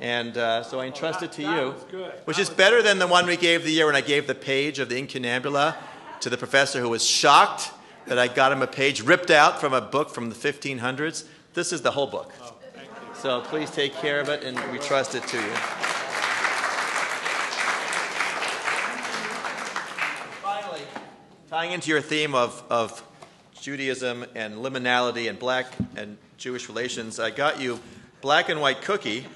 And 0.00 0.38
uh, 0.38 0.62
so 0.62 0.78
I 0.78 0.86
entrust 0.86 1.22
it 1.22 1.32
to 1.32 1.42
you, 1.42 1.70
which 2.24 2.38
is 2.38 2.48
better 2.48 2.82
than 2.82 3.00
the 3.00 3.08
one 3.08 3.26
we 3.26 3.36
gave 3.36 3.64
the 3.64 3.72
year 3.72 3.86
when 3.86 3.96
I 3.96 4.00
gave 4.00 4.28
the 4.28 4.34
page 4.34 4.78
of 4.78 4.88
the 4.88 4.96
incunabula 4.96 5.76
to 6.20 6.30
the 6.30 6.36
professor 6.36 6.80
who 6.80 6.88
was 6.88 7.04
shocked 7.04 7.72
that 8.06 8.18
I 8.18 8.28
got 8.28 8.52
him 8.52 8.62
a 8.62 8.66
page 8.66 9.02
ripped 9.02 9.30
out 9.30 9.60
from 9.60 9.72
a 9.72 9.80
book 9.80 10.10
from 10.10 10.30
the 10.30 10.36
1500s. 10.36 11.24
This 11.54 11.72
is 11.72 11.82
the 11.82 11.90
whole 11.90 12.06
book. 12.06 12.32
So 13.20 13.40
please 13.40 13.68
take 13.72 13.94
care 13.94 14.20
of 14.20 14.28
it, 14.28 14.44
and 14.44 14.56
we 14.70 14.78
trust 14.78 15.16
it 15.16 15.26
to 15.26 15.36
you. 15.36 15.52
Finally, 20.40 20.82
tying 21.50 21.72
into 21.72 21.90
your 21.90 22.00
theme 22.00 22.36
of, 22.36 22.62
of 22.70 23.02
Judaism 23.60 24.24
and 24.36 24.58
liminality 24.58 25.28
and 25.28 25.36
black 25.36 25.66
and 25.96 26.16
Jewish 26.36 26.68
relations, 26.68 27.18
I 27.18 27.30
got 27.30 27.60
you 27.60 27.80
black 28.20 28.50
and 28.50 28.60
white 28.60 28.82
cookie 28.82 29.22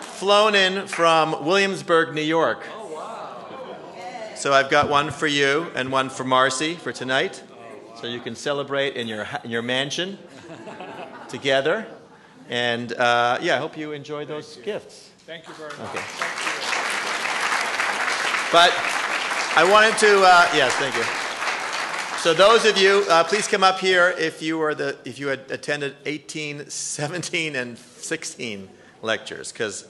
flown 0.00 0.54
in 0.54 0.86
from 0.86 1.44
Williamsburg, 1.44 2.14
New 2.14 2.22
York. 2.22 2.64
Oh, 2.76 2.94
wow. 2.94 4.34
So 4.36 4.52
I've 4.52 4.70
got 4.70 4.88
one 4.88 5.10
for 5.10 5.26
you 5.26 5.66
and 5.74 5.90
one 5.90 6.10
for 6.10 6.22
Marcy 6.22 6.74
for 6.74 6.92
tonight. 6.92 7.42
So 8.00 8.06
you 8.06 8.20
can 8.20 8.36
celebrate 8.36 8.94
in 8.94 9.08
your, 9.08 9.26
in 9.42 9.50
your 9.50 9.62
mansion 9.62 10.20
together. 11.28 11.86
And 12.48 12.92
uh, 12.92 13.38
yeah, 13.40 13.56
I 13.56 13.58
hope 13.58 13.76
you 13.76 13.92
enjoy 13.92 14.24
those 14.24 14.56
gifts. 14.58 15.10
Thank 15.26 15.48
you 15.48 15.54
very 15.54 15.70
much. 15.70 15.90
Okay. 15.90 16.04
But 18.52 18.72
I 19.56 19.68
wanted 19.68 19.98
to, 19.98 20.22
uh, 20.22 20.48
yes, 20.54 20.72
thank 20.74 20.94
you. 20.94 21.02
So 22.20 22.34
those 22.34 22.64
of 22.64 22.78
you, 22.78 23.04
uh, 23.08 23.24
please 23.24 23.46
come 23.46 23.64
up 23.64 23.78
here 23.78 24.14
if 24.18 24.42
you 24.42 24.58
were 24.58 24.74
the 24.74 24.96
if 25.04 25.18
you 25.18 25.28
had 25.28 25.50
attended 25.50 25.96
18, 26.06 26.70
17, 26.70 27.56
and 27.56 27.78
16 27.78 28.68
lectures, 29.02 29.52
because 29.52 29.86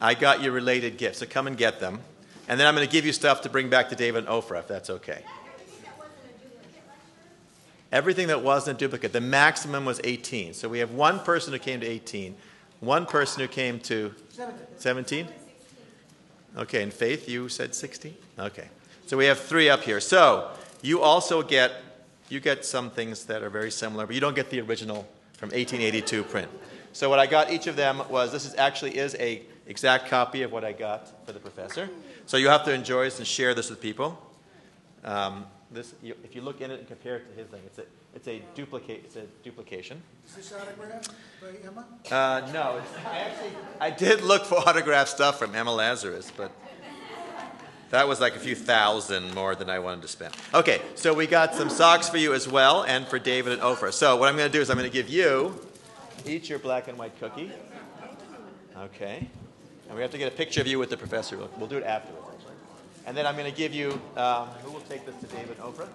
I 0.00 0.14
got 0.14 0.42
you 0.42 0.50
related 0.52 0.98
gifts. 0.98 1.18
So 1.18 1.26
come 1.26 1.46
and 1.46 1.56
get 1.56 1.80
them, 1.80 2.00
and 2.46 2.58
then 2.58 2.66
I'm 2.66 2.74
going 2.74 2.86
to 2.86 2.92
give 2.92 3.06
you 3.06 3.12
stuff 3.12 3.42
to 3.42 3.48
bring 3.48 3.70
back 3.70 3.88
to 3.88 3.96
David 3.96 4.24
and 4.24 4.28
Ofra, 4.28 4.58
if 4.58 4.68
that's 4.68 4.90
okay. 4.90 5.22
Everything 7.90 8.26
that 8.28 8.42
wasn't 8.42 8.76
a 8.76 8.78
duplicate. 8.78 9.12
The 9.12 9.20
maximum 9.20 9.84
was 9.84 10.00
18. 10.04 10.54
So 10.54 10.68
we 10.68 10.78
have 10.78 10.92
one 10.92 11.20
person 11.20 11.52
who 11.52 11.58
came 11.58 11.80
to 11.80 11.86
18, 11.86 12.34
one 12.80 13.06
person 13.06 13.40
who 13.40 13.48
came 13.48 13.80
to 13.80 14.14
17. 14.76 15.26
Okay, 16.56 16.82
and 16.82 16.92
Faith, 16.92 17.28
you 17.28 17.48
said 17.48 17.74
16? 17.74 18.14
Okay. 18.38 18.68
So 19.06 19.16
we 19.16 19.24
have 19.26 19.38
three 19.38 19.70
up 19.70 19.82
here. 19.82 20.00
So 20.00 20.50
you 20.82 21.00
also 21.00 21.42
get 21.42 21.72
you 22.28 22.40
get 22.40 22.64
some 22.64 22.90
things 22.90 23.24
that 23.24 23.42
are 23.42 23.48
very 23.48 23.70
similar, 23.70 24.06
but 24.06 24.14
you 24.14 24.20
don't 24.20 24.36
get 24.36 24.50
the 24.50 24.60
original 24.60 25.08
from 25.38 25.48
1882 25.48 26.24
print. 26.24 26.50
So 26.92 27.08
what 27.08 27.18
I 27.18 27.26
got 27.26 27.50
each 27.50 27.66
of 27.66 27.76
them 27.76 28.02
was 28.10 28.32
this 28.32 28.44
is 28.44 28.54
actually 28.56 28.98
is 28.98 29.14
a 29.18 29.42
exact 29.66 30.08
copy 30.08 30.42
of 30.42 30.52
what 30.52 30.64
I 30.64 30.72
got 30.72 31.24
for 31.24 31.32
the 31.32 31.38
professor. 31.38 31.88
So 32.26 32.36
you 32.36 32.48
have 32.48 32.64
to 32.64 32.72
enjoy 32.72 33.04
this 33.04 33.18
and 33.18 33.26
share 33.26 33.54
this 33.54 33.70
with 33.70 33.80
people. 33.80 34.20
Um, 35.04 35.46
this, 35.70 35.94
you, 36.02 36.14
if 36.24 36.34
you 36.34 36.40
look 36.40 36.60
in 36.60 36.70
it 36.70 36.78
and 36.78 36.88
compare 36.88 37.16
it 37.16 37.30
to 37.30 37.40
his 37.40 37.48
thing, 37.48 37.60
it's 37.66 37.78
a 37.78 37.84
it's 38.14 38.28
a 38.28 38.42
duplicate 38.54 39.02
it's 39.04 39.16
a 39.16 39.24
duplication. 39.44 40.02
Is 40.26 40.34
this 40.36 40.52
autograph 40.52 41.08
by 41.40 41.48
Emma? 41.66 41.84
Uh, 42.10 42.50
no, 42.52 42.78
it's, 42.78 43.06
I 43.06 43.18
actually 43.18 43.50
I 43.80 43.90
did 43.90 44.22
look 44.22 44.44
for 44.44 44.56
autograph 44.56 45.08
stuff 45.08 45.38
from 45.38 45.54
Emma 45.54 45.74
Lazarus, 45.74 46.32
but 46.34 46.50
that 47.90 48.08
was 48.08 48.20
like 48.20 48.34
a 48.36 48.38
few 48.38 48.54
thousand 48.54 49.34
more 49.34 49.54
than 49.54 49.68
I 49.68 49.78
wanted 49.78 50.02
to 50.02 50.08
spend. 50.08 50.34
Okay, 50.54 50.80
so 50.94 51.12
we 51.12 51.26
got 51.26 51.54
some 51.54 51.68
socks 51.68 52.08
for 52.08 52.18
you 52.18 52.34
as 52.34 52.48
well, 52.48 52.84
and 52.84 53.06
for 53.06 53.18
David 53.18 53.52
and 53.52 53.62
Ofra. 53.62 53.92
So 53.92 54.16
what 54.16 54.28
I'm 54.28 54.36
going 54.36 54.50
to 54.50 54.56
do 54.56 54.62
is 54.62 54.70
I'm 54.70 54.78
going 54.78 54.90
to 54.90 54.94
give 54.94 55.08
you 55.08 55.58
each 56.26 56.48
your 56.48 56.58
black 56.58 56.88
and 56.88 56.98
white 56.98 57.18
cookie. 57.18 57.50
Okay, 58.76 59.28
and 59.88 59.96
we 59.96 60.02
have 60.02 60.10
to 60.12 60.18
get 60.18 60.32
a 60.32 60.36
picture 60.36 60.60
of 60.60 60.66
you 60.66 60.78
with 60.78 60.90
the 60.90 60.96
professor. 60.96 61.36
We'll, 61.36 61.50
we'll 61.58 61.68
do 61.68 61.78
it 61.78 61.84
afterwards. 61.84 62.27
And 63.08 63.16
then 63.16 63.26
I'm 63.26 63.36
going 63.36 63.50
to 63.50 63.56
give 63.56 63.72
you. 63.72 63.98
Um, 64.18 64.48
who 64.62 64.70
will 64.70 64.80
take 64.80 65.06
this 65.06 65.14
to 65.16 65.26
David 65.34 65.58
Ofra? 65.60 65.88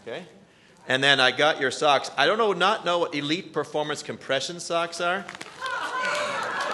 Okay. 0.00 0.22
And 0.88 1.04
then 1.04 1.20
I 1.20 1.30
got 1.30 1.60
your 1.60 1.70
socks. 1.70 2.10
I 2.16 2.24
don't 2.24 2.38
know, 2.38 2.54
not 2.54 2.86
know 2.86 3.00
what 3.00 3.14
elite 3.14 3.52
performance 3.52 4.02
compression 4.02 4.60
socks 4.60 4.98
are, 5.02 5.26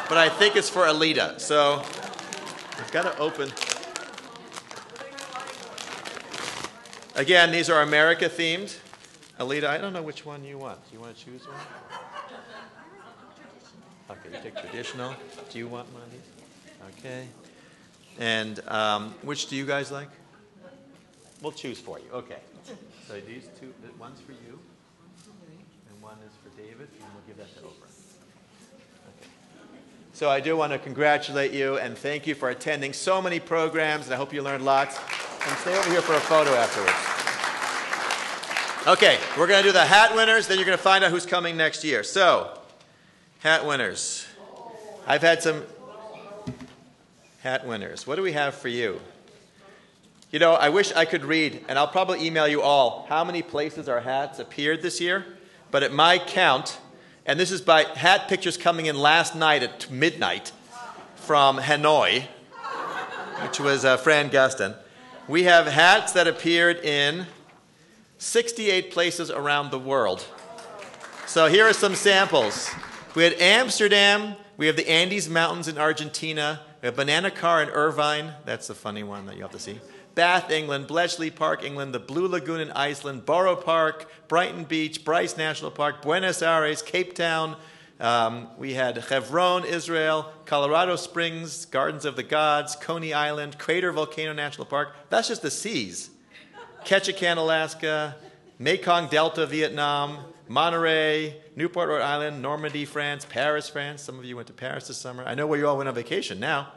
but 0.08 0.16
I 0.16 0.28
think 0.28 0.54
it's 0.54 0.70
for 0.70 0.82
Alita. 0.82 1.40
So 1.40 1.82
I've 2.78 2.90
got 2.92 3.02
to 3.02 3.18
open. 3.18 3.50
Again, 7.16 7.50
these 7.50 7.68
are 7.68 7.82
America 7.82 8.28
themed. 8.28 8.78
Alita, 9.40 9.64
I 9.64 9.78
don't 9.78 9.92
know 9.92 10.02
which 10.02 10.24
one 10.24 10.44
you 10.44 10.56
want. 10.56 10.78
Do 10.88 10.94
you 10.94 11.00
want 11.00 11.16
to 11.16 11.24
choose 11.24 11.42
one? 11.48 11.56
Okay, 14.08 14.36
you 14.36 14.42
take 14.44 14.56
traditional. 14.56 15.16
Do 15.50 15.58
you 15.58 15.66
want 15.66 15.92
one 15.92 16.04
of 16.04 16.12
these? 16.12 17.00
Okay. 17.00 17.26
And 18.18 18.60
um, 18.68 19.14
which 19.22 19.48
do 19.48 19.56
you 19.56 19.66
guys 19.66 19.90
like? 19.90 20.08
We'll 21.42 21.52
choose 21.52 21.78
for 21.78 21.98
you. 21.98 22.06
Okay. 22.12 22.38
So 23.06 23.20
these 23.20 23.48
two, 23.60 23.72
one's 24.00 24.20
for 24.20 24.32
you, 24.32 24.58
and 25.88 26.02
one 26.02 26.16
is 26.26 26.32
for 26.42 26.60
David, 26.60 26.88
and 27.00 27.08
we'll 27.14 27.22
give 27.28 27.36
that 27.36 27.54
to 27.56 27.60
Ofra. 27.60 27.88
Okay. 29.20 29.28
So 30.12 30.28
I 30.28 30.40
do 30.40 30.56
want 30.56 30.72
to 30.72 30.78
congratulate 30.78 31.52
you 31.52 31.78
and 31.78 31.96
thank 31.96 32.26
you 32.26 32.34
for 32.34 32.48
attending 32.48 32.92
so 32.92 33.22
many 33.22 33.38
programs, 33.38 34.06
and 34.06 34.14
I 34.14 34.16
hope 34.16 34.32
you 34.32 34.42
learned 34.42 34.64
lots. 34.64 34.98
And 35.46 35.56
stay 35.58 35.78
over 35.78 35.90
here 35.90 36.02
for 36.02 36.14
a 36.14 36.20
photo 36.20 36.50
afterwards. 36.54 37.16
Okay, 38.88 39.18
we're 39.38 39.46
going 39.46 39.62
to 39.62 39.68
do 39.68 39.72
the 39.72 39.84
hat 39.84 40.14
winners, 40.14 40.48
then 40.48 40.58
you're 40.58 40.66
going 40.66 40.78
to 40.78 40.82
find 40.82 41.04
out 41.04 41.10
who's 41.12 41.26
coming 41.26 41.56
next 41.56 41.84
year. 41.84 42.02
So, 42.02 42.58
hat 43.40 43.64
winners. 43.64 44.26
I've 45.06 45.22
had 45.22 45.42
some 45.42 45.64
hat 47.46 47.64
winners. 47.64 48.08
What 48.08 48.16
do 48.16 48.22
we 48.22 48.32
have 48.32 48.56
for 48.56 48.66
you? 48.66 49.00
You 50.32 50.40
know, 50.40 50.54
I 50.54 50.68
wish 50.68 50.92
I 50.92 51.04
could 51.04 51.24
read, 51.24 51.64
and 51.68 51.78
I'll 51.78 51.86
probably 51.86 52.26
email 52.26 52.48
you 52.48 52.60
all 52.60 53.06
how 53.08 53.22
many 53.22 53.40
places 53.40 53.88
our 53.88 54.00
hats 54.00 54.40
appeared 54.40 54.82
this 54.82 55.00
year. 55.00 55.24
But 55.70 55.84
at 55.84 55.92
my 55.92 56.18
count, 56.18 56.80
and 57.24 57.38
this 57.38 57.52
is 57.52 57.60
by 57.60 57.84
hat 57.84 58.26
pictures 58.26 58.56
coming 58.56 58.86
in 58.86 58.96
last 58.96 59.36
night 59.36 59.62
at 59.62 59.88
midnight 59.88 60.50
from 61.14 61.58
Hanoi, 61.58 62.26
which 63.44 63.60
was 63.60 63.84
uh, 63.84 63.96
Fran 63.96 64.28
Guston, 64.28 64.74
we 65.28 65.44
have 65.44 65.68
hats 65.68 66.10
that 66.14 66.26
appeared 66.26 66.78
in 66.78 67.26
68 68.18 68.90
places 68.90 69.30
around 69.30 69.70
the 69.70 69.78
world. 69.78 70.26
So 71.28 71.46
here 71.46 71.68
are 71.68 71.72
some 71.72 71.94
samples. 71.94 72.68
We 73.14 73.22
had 73.22 73.34
Amsterdam, 73.34 74.34
we 74.56 74.66
have 74.66 74.74
the 74.74 74.90
Andes 74.90 75.28
Mountains 75.28 75.68
in 75.68 75.78
Argentina, 75.78 76.62
we 76.86 76.88
have 76.88 76.94
Banana 76.94 77.32
Car 77.32 77.64
in 77.64 77.68
Irvine, 77.70 78.32
that's 78.44 78.68
the 78.68 78.74
funny 78.76 79.02
one 79.02 79.26
that 79.26 79.34
you 79.34 79.42
have 79.42 79.50
to 79.50 79.58
see. 79.58 79.80
Bath, 80.14 80.52
England, 80.52 80.86
Bletchley 80.86 81.32
Park, 81.32 81.64
England, 81.64 81.92
the 81.92 81.98
Blue 81.98 82.28
Lagoon 82.28 82.60
in 82.60 82.70
Iceland, 82.70 83.26
Borough 83.26 83.56
Park, 83.56 84.08
Brighton 84.28 84.62
Beach, 84.62 85.04
Bryce 85.04 85.36
National 85.36 85.72
Park, 85.72 86.00
Buenos 86.00 86.42
Aires, 86.42 86.82
Cape 86.82 87.16
Town. 87.16 87.56
Um, 87.98 88.50
we 88.56 88.74
had 88.74 88.98
Hebron, 88.98 89.64
Israel, 89.64 90.32
Colorado 90.44 90.94
Springs, 90.94 91.64
Gardens 91.64 92.04
of 92.04 92.14
the 92.14 92.22
Gods, 92.22 92.76
Coney 92.76 93.12
Island, 93.12 93.58
Crater 93.58 93.90
Volcano 93.90 94.32
National 94.32 94.64
Park. 94.64 94.94
That's 95.10 95.26
just 95.26 95.42
the 95.42 95.50
seas. 95.50 96.10
Ketchikan, 96.84 97.36
Alaska, 97.36 98.14
Mekong 98.60 99.08
Delta, 99.08 99.44
Vietnam, 99.44 100.18
Monterey, 100.46 101.36
Newport, 101.56 101.88
Rhode 101.88 102.02
Island, 102.02 102.40
Normandy, 102.40 102.84
France, 102.84 103.26
Paris, 103.28 103.68
France. 103.68 104.02
Some 104.02 104.20
of 104.20 104.24
you 104.24 104.36
went 104.36 104.46
to 104.46 104.54
Paris 104.54 104.86
this 104.86 104.98
summer. 104.98 105.24
I 105.24 105.34
know 105.34 105.48
where 105.48 105.58
you 105.58 105.66
all 105.66 105.76
went 105.76 105.88
on 105.88 105.94
vacation 105.96 106.38
now. 106.38 106.68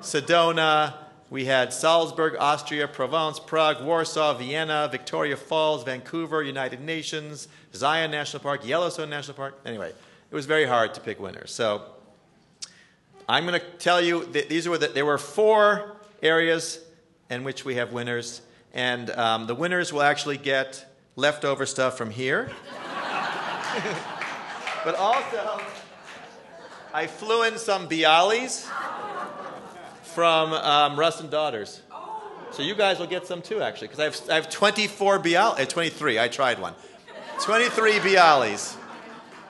Sedona. 0.00 0.94
We 1.30 1.44
had 1.44 1.72
Salzburg, 1.72 2.34
Austria, 2.40 2.88
Provence, 2.88 3.38
Prague, 3.38 3.84
Warsaw, 3.84 4.34
Vienna, 4.34 4.88
Victoria 4.90 5.36
Falls, 5.36 5.84
Vancouver, 5.84 6.42
United 6.42 6.80
Nations, 6.80 7.46
Zion 7.72 8.10
National 8.10 8.42
Park, 8.42 8.66
Yellowstone 8.66 9.10
National 9.10 9.36
Park. 9.36 9.60
Anyway, 9.64 9.92
it 10.30 10.34
was 10.34 10.46
very 10.46 10.64
hard 10.64 10.92
to 10.94 11.00
pick 11.00 11.20
winners. 11.20 11.52
So 11.52 11.82
I'm 13.28 13.46
going 13.46 13.60
to 13.60 13.66
tell 13.78 14.00
you 14.00 14.24
that 14.32 14.48
these 14.48 14.68
were 14.68 14.78
the, 14.78 14.88
there 14.88 15.06
were 15.06 15.18
four 15.18 15.96
areas 16.20 16.80
in 17.28 17.44
which 17.44 17.64
we 17.64 17.76
have 17.76 17.92
winners, 17.92 18.42
and 18.74 19.10
um, 19.10 19.46
the 19.46 19.54
winners 19.54 19.92
will 19.92 20.02
actually 20.02 20.36
get 20.36 20.84
leftover 21.14 21.64
stuff 21.64 21.96
from 21.96 22.10
here. 22.10 22.50
but 24.84 24.96
also, 24.96 25.60
I 26.92 27.06
flew 27.06 27.44
in 27.44 27.56
some 27.56 27.88
Bialys 27.88 28.68
from 30.10 30.52
um, 30.52 30.98
Russ 30.98 31.20
and 31.20 31.30
Daughters. 31.30 31.80
So 32.50 32.62
you 32.62 32.74
guys 32.74 32.98
will 32.98 33.06
get 33.06 33.26
some 33.26 33.42
too, 33.42 33.62
actually, 33.62 33.88
because 33.88 34.00
I 34.00 34.04
have, 34.04 34.30
I 34.30 34.34
have 34.34 34.50
24 34.50 35.20
Bialys, 35.20 35.60
uh, 35.60 35.64
23, 35.64 36.18
I 36.18 36.28
tried 36.28 36.58
one. 36.58 36.74
23 37.42 37.92
Bialys. 38.00 38.76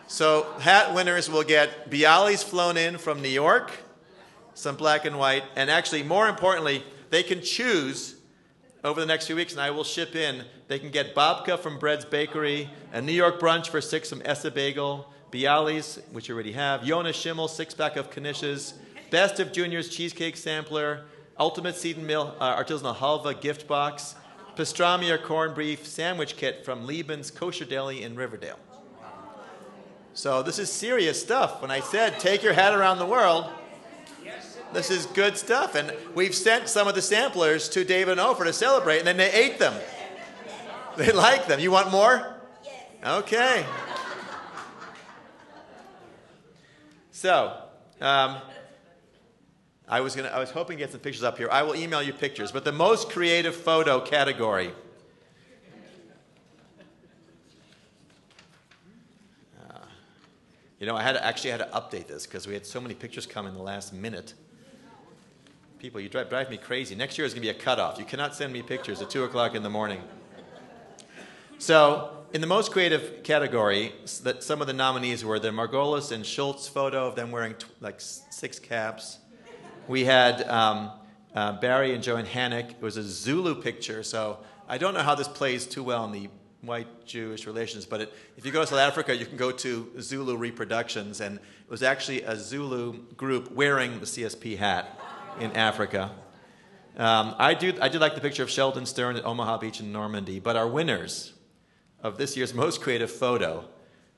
So 0.07 0.47
hat 0.61 0.95
winners 0.95 1.31
will 1.31 1.43
get 1.43 1.91
Bialys 1.91 2.45
flown 2.45 2.77
in 2.77 2.99
from 2.99 3.23
New 3.23 3.29
York, 3.29 3.73
some 4.55 4.77
black 4.77 5.07
and 5.07 5.19
white, 5.19 5.45
and 5.57 5.71
actually, 5.71 6.03
more 6.03 6.29
importantly, 6.29 6.85
they 7.09 7.23
can 7.23 7.41
choose 7.41 8.17
over 8.85 9.01
the 9.01 9.07
next 9.07 9.27
few 9.27 9.37
weeks, 9.37 9.53
and 9.53 9.63
I 9.63 9.71
will 9.71 9.85
ship 9.85 10.15
in. 10.15 10.45
They 10.69 10.79
can 10.79 10.91
get 10.91 11.15
babka 11.15 11.59
from 11.59 11.79
Bread's 11.79 12.05
Bakery, 12.05 12.71
a 12.93 13.01
New 13.01 13.13
York 13.13 13.41
brunch 13.41 13.69
for 13.69 13.81
six 13.81 14.11
from 14.11 14.23
Ess-a-Bagel, 14.25 15.11
Bialys, 15.31 16.03
which 16.13 16.29
you 16.29 16.35
already 16.35 16.53
have, 16.53 16.85
Yonah 16.85 17.13
Schimmel, 17.13 17.49
six 17.49 17.73
pack 17.73 17.97
of 17.97 18.11
knishes, 18.11 18.75
Best 19.11 19.41
of 19.41 19.53
Juniors 19.53 19.89
Cheesecake 19.89 20.37
Sampler, 20.37 21.05
Ultimate 21.39 21.75
Seed 21.75 21.97
and 21.97 22.07
Mill 22.07 22.37
uh, 22.39 22.63
Artisanal 22.63 22.95
Halva 22.95 23.39
Gift 23.41 23.67
Box, 23.67 24.15
Pastrami 24.57 25.11
or 25.11 25.19
Corned 25.19 25.57
Beef 25.57 25.87
Sandwich 25.87 26.37
Kit 26.37 26.65
from 26.65 26.87
Liebman's 26.87 27.31
Kosher 27.31 27.65
Deli 27.65 28.03
in 28.03 28.15
Riverdale. 28.15 28.59
So 30.15 30.43
this 30.43 30.59
is 30.59 30.71
serious 30.71 31.21
stuff. 31.21 31.61
When 31.61 31.71
I 31.71 31.81
said 31.81 32.21
take 32.21 32.43
your 32.43 32.53
hat 32.53 32.73
around 32.73 32.99
the 32.99 33.07
world, 33.07 33.47
this 34.73 34.91
is 34.91 35.07
good 35.07 35.37
stuff. 35.37 35.75
And 35.75 35.93
we've 36.15 36.35
sent 36.35 36.69
some 36.69 36.87
of 36.87 36.95
the 36.95 37.03
samplers 37.03 37.69
to 37.71 37.85
David 37.85 38.19
and 38.19 38.21
Ofra 38.21 38.45
to 38.45 38.53
celebrate, 38.53 38.99
and 38.99 39.07
then 39.07 39.17
they 39.17 39.33
ate 39.33 39.59
them. 39.59 39.75
They 40.97 41.11
like 41.13 41.47
them. 41.47 41.59
You 41.59 41.71
want 41.71 41.91
more? 41.91 42.37
Okay. 43.05 43.65
So, 47.11 47.57
um, 48.01 48.37
I 49.91 50.01
was, 50.01 50.15
gonna, 50.15 50.29
I 50.29 50.39
was 50.39 50.53
hoping 50.53 50.77
to 50.77 50.85
get 50.85 50.93
some 50.93 51.01
pictures 51.01 51.25
up 51.25 51.37
here. 51.37 51.49
I 51.51 51.65
will 51.65 51.75
email 51.75 52.01
you 52.01 52.13
pictures. 52.13 52.53
But 52.53 52.65
the 52.65 52.71
most 52.71 53.11
creative 53.11 53.57
photo 53.57 54.01
category. 54.01 54.71
Uh, 59.59 59.79
you 60.79 60.87
know, 60.87 60.95
I 60.95 61.03
had 61.03 61.15
to, 61.15 61.27
actually 61.27 61.51
had 61.51 61.59
to 61.59 61.69
update 61.75 62.07
this 62.07 62.25
because 62.25 62.47
we 62.47 62.55
had 62.55 62.65
so 62.65 62.81
many 62.81 62.95
pictures 62.95 63.27
come 63.27 63.49
in 63.49 63.55
the 63.55 63.63
last 63.63 63.93
minute. 63.93 64.35
People, 65.81 66.01
you 66.01 66.09
drive, 66.09 66.29
drive 66.31 66.51
me 66.51 66.57
crazy. 66.57 66.95
Next 66.95 67.19
year 67.19 67.27
is 67.27 67.35
going 67.35 67.43
to 67.43 67.53
be 67.53 67.59
a 67.59 67.61
cutoff. 67.61 67.99
You 67.99 68.05
cannot 68.05 68.37
send 68.37 68.53
me 68.53 68.63
pictures 68.63 69.03
at 69.03 69.11
2 69.11 69.25
o'clock 69.25 69.57
in 69.57 69.65
the 69.65 69.71
morning. 69.71 70.01
So, 71.59 72.17
in 72.33 72.41
the 72.41 72.47
most 72.47 72.71
creative 72.71 73.25
category, 73.25 73.93
that 74.23 74.45
some 74.45 74.61
of 74.61 74.69
the 74.69 74.73
nominees 74.73 75.25
were 75.25 75.41
the 75.41 75.49
Margolis 75.49 76.13
and 76.13 76.25
Schultz 76.25 76.69
photo 76.69 77.09
of 77.09 77.17
them 77.17 77.33
wearing 77.33 77.57
like 77.81 78.01
six 78.01 78.61
caps. 78.61 79.19
We 79.89 80.05
had 80.05 80.43
um, 80.49 80.93
uh, 81.35 81.53
Barry 81.61 81.95
and 81.95 82.03
Joanne 82.03 82.27
Hannock. 82.27 82.71
It 82.71 82.83
was 82.83 82.97
a 82.97 83.03
Zulu 83.03 83.61
picture, 83.61 84.03
so 84.03 84.39
I 84.69 84.79
don't 84.79 84.95
know 84.95 85.03
how 85.03 85.15
this 85.15 85.29
plays 85.29 85.67
too 85.67 85.83
well 85.83 86.05
in 86.05 86.13
the 86.13 86.29
white 86.63 87.07
Jewish 87.07 87.47
relations, 87.47 87.87
but 87.87 88.03
it, 88.03 88.13
if 88.37 88.45
you 88.45 88.53
go 88.53 88.61
to 88.61 88.67
South 88.67 88.79
Africa, 88.79 89.17
you 89.17 89.27
can 89.27 89.37
go 89.37 89.51
to 89.51 89.91
Zulu 90.01 90.37
reproductions, 90.37 91.21
and 91.21 91.37
it 91.37 91.71
was 91.71 91.83
actually 91.83 92.23
a 92.23 92.37
Zulu 92.37 92.99
group 93.17 93.51
wearing 93.53 93.99
the 93.99 94.07
CSP 94.07 94.59
hat 94.59 95.01
in 95.41 95.53
Africa. 95.53 96.11
Um, 96.97 97.35
I, 97.39 97.55
do, 97.55 97.73
I 97.81 97.89
did 97.89 98.01
like 98.01 98.15
the 98.15 98.21
picture 98.21 98.43
of 98.43 98.51
Sheldon 98.51 98.85
Stern 98.85 99.17
at 99.17 99.25
Omaha 99.25 99.59
Beach 99.59 99.81
in 99.81 99.91
Normandy, 99.91 100.39
but 100.39 100.57
our 100.57 100.69
winners 100.69 101.33
of 102.03 102.19
this 102.19 102.37
year's 102.37 102.53
most 102.53 102.81
creative 102.81 103.11
photo 103.11 103.65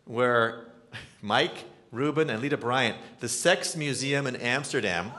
were 0.06 0.66
Mike, 1.22 1.64
Ruben, 1.92 2.30
and 2.30 2.42
Lita 2.42 2.56
Bryant, 2.56 2.96
the 3.20 3.28
Sex 3.28 3.76
Museum 3.76 4.26
in 4.26 4.36
Amsterdam 4.36 5.12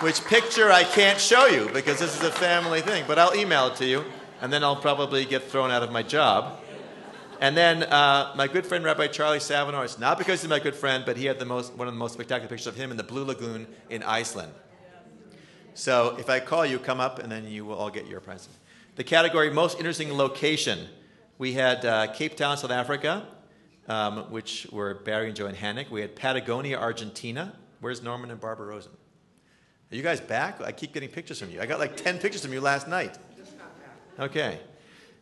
which 0.00 0.22
picture 0.24 0.70
I 0.70 0.84
can't 0.84 1.18
show 1.18 1.46
you 1.46 1.70
because 1.72 1.98
this 1.98 2.14
is 2.14 2.22
a 2.22 2.30
family 2.30 2.82
thing, 2.82 3.04
but 3.06 3.18
I'll 3.18 3.34
email 3.34 3.68
it 3.68 3.76
to 3.76 3.86
you, 3.86 4.04
and 4.40 4.52
then 4.52 4.62
I'll 4.62 4.76
probably 4.76 5.24
get 5.24 5.44
thrown 5.44 5.70
out 5.70 5.82
of 5.82 5.90
my 5.90 6.02
job. 6.02 6.60
And 7.40 7.56
then 7.56 7.82
uh, 7.84 8.32
my 8.36 8.46
good 8.46 8.66
friend 8.66 8.84
Rabbi 8.84 9.06
Charlie 9.08 9.40
Savenor, 9.40 9.84
it's 9.84 9.98
not 9.98 10.18
because 10.18 10.42
he's 10.42 10.50
my 10.50 10.58
good 10.58 10.74
friend, 10.74 11.04
but 11.06 11.16
he 11.16 11.26
had 11.26 11.38
the 11.38 11.44
most, 11.44 11.74
one 11.74 11.88
of 11.88 11.94
the 11.94 11.98
most 11.98 12.14
spectacular 12.14 12.48
pictures 12.48 12.66
of 12.66 12.76
him 12.76 12.90
in 12.90 12.96
the 12.96 13.02
Blue 13.02 13.24
Lagoon 13.24 13.66
in 13.90 14.02
Iceland. 14.02 14.52
So 15.74 16.16
if 16.18 16.30
I 16.30 16.40
call 16.40 16.64
you, 16.64 16.78
come 16.78 17.00
up, 17.00 17.18
and 17.18 17.30
then 17.30 17.46
you 17.46 17.64
will 17.64 17.76
all 17.76 17.90
get 17.90 18.06
your 18.06 18.20
present. 18.20 18.54
The 18.96 19.04
category 19.04 19.50
most 19.50 19.78
interesting 19.78 20.12
location, 20.12 20.88
we 21.38 21.52
had 21.52 21.84
uh, 21.84 22.12
Cape 22.12 22.36
Town, 22.36 22.56
South 22.56 22.70
Africa, 22.70 23.26
um, 23.88 24.30
which 24.30 24.66
were 24.72 24.94
Barry 24.94 25.28
and 25.28 25.36
Joanne 25.36 25.54
Hannock. 25.54 25.90
We 25.90 26.00
had 26.00 26.16
Patagonia, 26.16 26.78
Argentina. 26.78 27.54
Where's 27.80 28.02
Norman 28.02 28.30
and 28.30 28.40
Barbara 28.40 28.66
Rosen? 28.66 28.92
Are 29.90 29.94
you 29.94 30.02
guys 30.02 30.20
back? 30.20 30.60
I 30.60 30.72
keep 30.72 30.92
getting 30.92 31.08
pictures 31.08 31.38
from 31.38 31.50
you. 31.50 31.60
I 31.60 31.66
got 31.66 31.78
like 31.78 31.96
10 31.96 32.18
pictures 32.18 32.42
from 32.42 32.52
you 32.52 32.60
last 32.60 32.88
night. 32.88 33.18
Okay. 34.18 34.58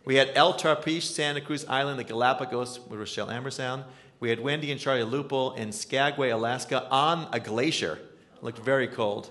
We 0.05 0.17
had 0.17 0.31
El 0.35 0.55
Tarpiche, 0.55 1.03
Santa 1.03 1.41
Cruz 1.41 1.65
Island, 1.67 1.99
the 1.99 2.05
Galapagos 2.05 2.81
with 2.81 2.99
Rochelle 2.99 3.29
Ambersound. 3.29 3.85
We 4.21 4.31
had 4.31 4.41
Wendy 4.41 4.71
and 4.71 4.81
Charlie 4.81 5.03
Lupel 5.03 5.57
in 5.57 5.71
Skagway, 5.73 6.31
Alaska 6.31 6.89
on 6.91 7.29
a 7.33 7.41
glacier. 7.41 7.99
It 8.37 8.43
looked 8.43 8.59
very 8.59 8.89
cold. 8.89 9.31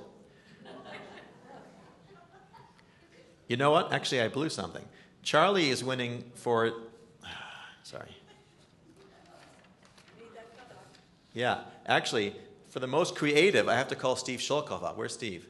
You 3.48 3.58
know 3.58 3.72
what? 3.72 3.92
Actually, 3.92 4.22
I 4.22 4.28
blew 4.30 4.50
something. 4.50 4.84
Charlie 5.22 5.70
is 5.70 5.84
winning 5.84 6.24
for. 6.36 6.74
Sorry. 7.84 8.16
Yeah, 11.34 11.62
actually, 11.88 12.36
for 12.74 12.80
the 12.80 12.88
most 12.88 13.16
creative, 13.16 13.70
I 13.70 13.76
have 13.76 13.90
to 13.90 13.96
call 13.96 14.16
Steve 14.16 14.40
Shulkov 14.40 14.84
out. 14.84 14.98
Where's 14.98 15.14
Steve? 15.14 15.46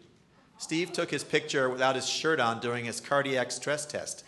Steve 0.58 0.92
took 0.92 1.10
his 1.10 1.24
picture 1.24 1.70
without 1.70 1.96
his 1.96 2.06
shirt 2.06 2.42
on 2.42 2.60
during 2.60 2.84
his 2.84 3.00
cardiac 3.00 3.50
stress 3.50 3.86
test. 3.86 4.26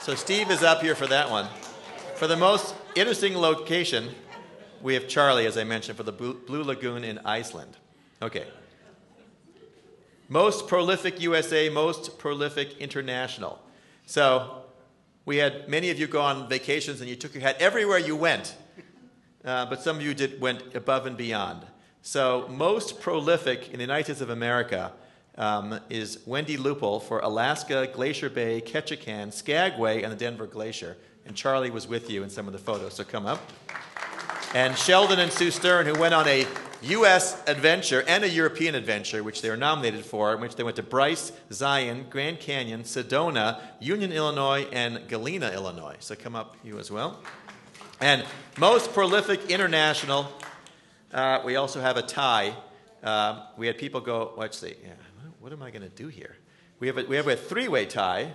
So 0.00 0.14
Steve 0.14 0.50
is 0.50 0.62
up 0.62 0.80
here 0.80 0.94
for 0.94 1.06
that 1.08 1.28
one. 1.28 1.48
For 2.14 2.26
the 2.26 2.38
most 2.38 2.74
interesting 2.94 3.36
location, 3.36 4.14
we 4.80 4.94
have 4.94 5.06
Charlie, 5.06 5.44
as 5.44 5.58
I 5.58 5.64
mentioned, 5.64 5.98
for 5.98 6.02
the 6.02 6.12
Blue 6.12 6.62
Lagoon 6.62 7.04
in 7.04 7.18
Iceland. 7.26 7.76
Okay. 8.22 8.46
Most 10.30 10.66
prolific 10.66 11.20
USA, 11.20 11.68
most 11.68 12.18
prolific 12.18 12.78
international. 12.78 13.60
So 14.06 14.62
we 15.26 15.36
had 15.36 15.68
many 15.68 15.90
of 15.90 15.98
you 15.98 16.06
go 16.06 16.22
on 16.22 16.48
vacations 16.48 17.02
and 17.02 17.10
you 17.10 17.16
took 17.16 17.34
your 17.34 17.42
hat 17.42 17.56
everywhere 17.60 17.98
you 17.98 18.16
went 18.16 18.56
uh, 19.44 19.66
but 19.66 19.82
some 19.82 19.96
of 19.96 20.02
you 20.02 20.14
did, 20.14 20.40
went 20.40 20.74
above 20.74 21.06
and 21.06 21.16
beyond. 21.16 21.66
So, 22.02 22.46
most 22.50 23.00
prolific 23.00 23.68
in 23.70 23.76
the 23.76 23.82
United 23.82 24.04
States 24.04 24.20
of 24.20 24.30
America 24.30 24.92
um, 25.36 25.80
is 25.88 26.20
Wendy 26.26 26.56
Lupel 26.56 27.02
for 27.02 27.20
Alaska, 27.20 27.88
Glacier 27.92 28.30
Bay, 28.30 28.60
Ketchikan, 28.60 29.32
Skagway, 29.32 30.02
and 30.02 30.12
the 30.12 30.16
Denver 30.16 30.46
Glacier. 30.46 30.96
And 31.26 31.34
Charlie 31.34 31.70
was 31.70 31.88
with 31.88 32.10
you 32.10 32.22
in 32.22 32.30
some 32.30 32.46
of 32.46 32.52
the 32.52 32.58
photos, 32.58 32.94
so 32.94 33.04
come 33.04 33.26
up. 33.26 33.40
And 34.54 34.76
Sheldon 34.76 35.18
and 35.18 35.32
Sue 35.32 35.50
Stern, 35.50 35.86
who 35.86 35.98
went 35.98 36.14
on 36.14 36.28
a 36.28 36.46
U.S. 36.82 37.42
adventure 37.46 38.04
and 38.06 38.22
a 38.22 38.28
European 38.28 38.74
adventure, 38.74 39.22
which 39.22 39.40
they 39.40 39.48
were 39.48 39.56
nominated 39.56 40.04
for, 40.04 40.34
in 40.34 40.40
which 40.40 40.54
they 40.54 40.62
went 40.62 40.76
to 40.76 40.82
Bryce, 40.82 41.32
Zion, 41.50 42.06
Grand 42.10 42.38
Canyon, 42.38 42.82
Sedona, 42.82 43.60
Union, 43.80 44.12
Illinois, 44.12 44.66
and 44.70 45.08
Galena, 45.08 45.50
Illinois. 45.50 45.96
So 46.00 46.14
come 46.14 46.36
up, 46.36 46.56
you 46.62 46.78
as 46.78 46.90
well. 46.90 47.20
And 48.00 48.24
most 48.58 48.92
prolific 48.92 49.50
international, 49.50 50.32
uh, 51.12 51.40
we 51.44 51.56
also 51.56 51.80
have 51.80 51.96
a 51.96 52.02
tie. 52.02 52.54
um, 53.02 53.42
we 53.56 53.66
had 53.66 53.78
people 53.78 54.00
go, 54.00 54.32
let's 54.36 54.62
yeah, 54.62 54.92
what 55.40 55.52
am 55.52 55.62
I 55.62 55.70
going 55.70 55.82
to 55.82 55.88
do 55.88 56.08
here? 56.08 56.36
We 56.80 56.86
have 56.88 56.98
a, 56.98 57.04
we 57.04 57.16
have 57.16 57.28
a 57.28 57.36
three 57.36 57.68
way 57.68 57.86
tie 57.86 58.32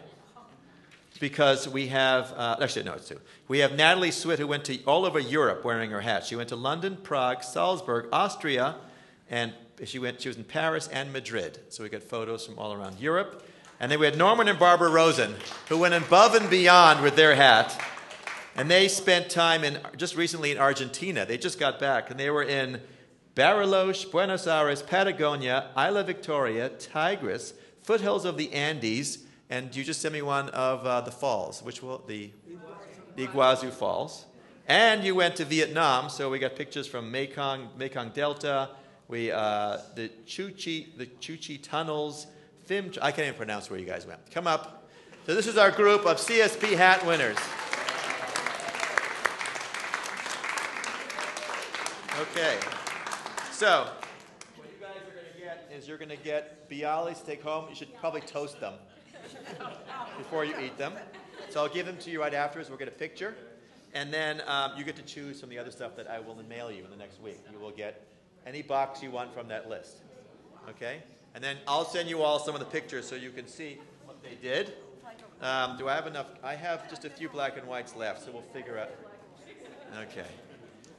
because 1.19 1.67
we 1.67 1.87
have, 1.87 2.31
uh, 2.37 2.57
actually, 2.61 2.83
no, 2.83 2.93
it's 2.93 3.07
two. 3.09 3.19
We 3.47 3.59
have 3.59 3.75
Natalie 3.75 4.11
Swit, 4.11 4.37
who 4.37 4.47
went 4.47 4.65
to 4.65 4.81
all 4.83 5.05
over 5.05 5.19
Europe 5.19 5.65
wearing 5.65 5.91
her 5.91 6.01
hat. 6.01 6.25
She 6.25 6.35
went 6.35 6.49
to 6.49 6.55
London, 6.55 6.97
Prague, 7.01 7.43
Salzburg, 7.43 8.07
Austria, 8.11 8.75
and 9.29 9.53
she, 9.83 9.99
went, 9.99 10.21
she 10.21 10.29
was 10.29 10.37
in 10.37 10.43
Paris 10.43 10.87
and 10.87 11.11
Madrid. 11.11 11.59
So 11.69 11.83
we 11.83 11.89
got 11.89 12.03
photos 12.03 12.45
from 12.45 12.57
all 12.57 12.73
around 12.73 12.99
Europe. 12.99 13.45
And 13.79 13.91
then 13.91 13.99
we 13.99 14.05
had 14.05 14.17
Norman 14.17 14.47
and 14.47 14.59
Barbara 14.59 14.89
Rosen, 14.89 15.35
who 15.67 15.77
went 15.77 15.93
above 15.93 16.35
and 16.35 16.49
beyond 16.49 17.01
with 17.01 17.15
their 17.15 17.35
hat. 17.35 17.79
And 18.55 18.69
they 18.69 18.87
spent 18.87 19.29
time 19.29 19.63
in, 19.63 19.79
just 19.97 20.15
recently 20.15 20.51
in 20.51 20.57
Argentina. 20.57 21.25
They 21.25 21.37
just 21.37 21.59
got 21.59 21.79
back, 21.79 22.09
and 22.09 22.19
they 22.19 22.29
were 22.29 22.43
in 22.43 22.81
Bariloche, 23.35 24.11
Buenos 24.11 24.47
Aires, 24.47 24.81
Patagonia, 24.81 25.69
Isla 25.77 26.03
Victoria, 26.03 26.69
Tigris, 26.69 27.53
foothills 27.81 28.25
of 28.25 28.37
the 28.37 28.51
Andes, 28.51 29.19
and 29.49 29.75
you 29.75 29.83
just 29.83 30.01
sent 30.01 30.13
me 30.13 30.21
one 30.21 30.49
of 30.49 30.85
uh, 30.85 31.01
the 31.01 31.11
falls, 31.11 31.63
which 31.63 31.81
will 31.81 31.99
the 31.99 32.31
the 33.15 33.27
Iguazu 33.27 33.71
Falls. 33.71 34.25
And 34.67 35.03
you 35.03 35.15
went 35.15 35.35
to 35.37 35.45
Vietnam, 35.45 36.09
so 36.09 36.29
we 36.29 36.39
got 36.39 36.55
pictures 36.55 36.87
from 36.87 37.11
Mekong, 37.11 37.69
Mekong 37.77 38.09
Delta, 38.09 38.69
we 39.07 39.31
uh, 39.31 39.77
the 39.95 40.09
Cu 40.29 40.51
Chi, 40.51 40.87
the 40.95 41.07
Cu 41.07 41.37
Chi 41.37 41.59
tunnels. 41.61 42.27
I 42.69 43.11
can't 43.11 43.19
even 43.19 43.33
pronounce 43.33 43.71
where 43.71 43.79
you 43.79 43.85
guys 43.85 44.05
went. 44.05 44.19
Come 44.29 44.45
up. 44.45 44.87
So 45.25 45.33
this 45.33 45.47
is 45.47 45.57
our 45.57 45.71
group 45.71 46.05
of 46.05 46.17
CSP 46.17 46.77
hat 46.77 47.03
winners. 47.03 47.37
Okay. 52.19 52.59
So 53.49 53.87
what 54.57 54.67
you 54.67 54.85
guys 54.85 54.97
are 55.07 55.13
going 55.13 55.31
to 55.33 55.39
get 55.39 55.71
is 55.73 55.87
you're 55.87 55.97
going 55.97 56.09
to 56.09 56.17
get 56.17 56.69
Bialys 56.69 57.21
to 57.21 57.25
take 57.25 57.41
home. 57.41 57.69
You 57.69 57.75
should 57.75 57.95
probably 57.95 58.19
toast 58.19 58.59
them 58.59 58.73
before 60.17 60.43
you 60.43 60.53
eat 60.59 60.77
them. 60.77 60.95
So 61.49 61.61
I'll 61.61 61.69
give 61.69 61.85
them 61.85 61.95
to 61.95 62.09
you 62.11 62.19
right 62.19 62.33
afterwards. 62.33 62.67
We'll 62.67 62.77
get 62.77 62.89
a 62.89 62.91
picture. 62.91 63.35
And 63.93 64.13
then 64.13 64.41
um, 64.47 64.73
you 64.75 64.83
get 64.83 64.97
to 64.97 65.01
choose 65.01 65.39
from 65.39 65.49
the 65.49 65.57
other 65.57 65.71
stuff 65.71 65.95
that 65.95 66.09
I 66.09 66.19
will 66.19 66.35
mail 66.49 66.69
you 66.69 66.83
in 66.83 66.89
the 66.89 66.97
next 66.97 67.21
week. 67.21 67.39
You 67.53 67.57
will 67.57 67.71
get 67.71 68.05
any 68.45 68.63
box 68.63 69.01
you 69.01 69.11
want 69.11 69.33
from 69.33 69.47
that 69.47 69.69
list. 69.69 69.99
Okay? 70.69 71.01
And 71.35 71.41
then 71.41 71.55
I'll 71.69 71.85
send 71.85 72.09
you 72.09 72.21
all 72.21 72.37
some 72.37 72.53
of 72.53 72.59
the 72.59 72.67
pictures 72.67 73.07
so 73.07 73.15
you 73.15 73.29
can 73.29 73.47
see 73.47 73.77
what 74.05 74.21
they 74.21 74.35
did. 74.45 74.73
Um, 75.41 75.77
do 75.77 75.87
I 75.87 75.95
have 75.95 76.05
enough? 76.05 76.27
I 76.43 76.55
have 76.55 76.89
just 76.89 77.05
a 77.05 77.09
few 77.09 77.29
black 77.29 77.57
and 77.57 77.65
whites 77.65 77.95
left, 77.95 78.25
so 78.25 78.31
we'll 78.33 78.41
figure 78.41 78.77
out. 78.77 78.89
Okay. 80.01 80.27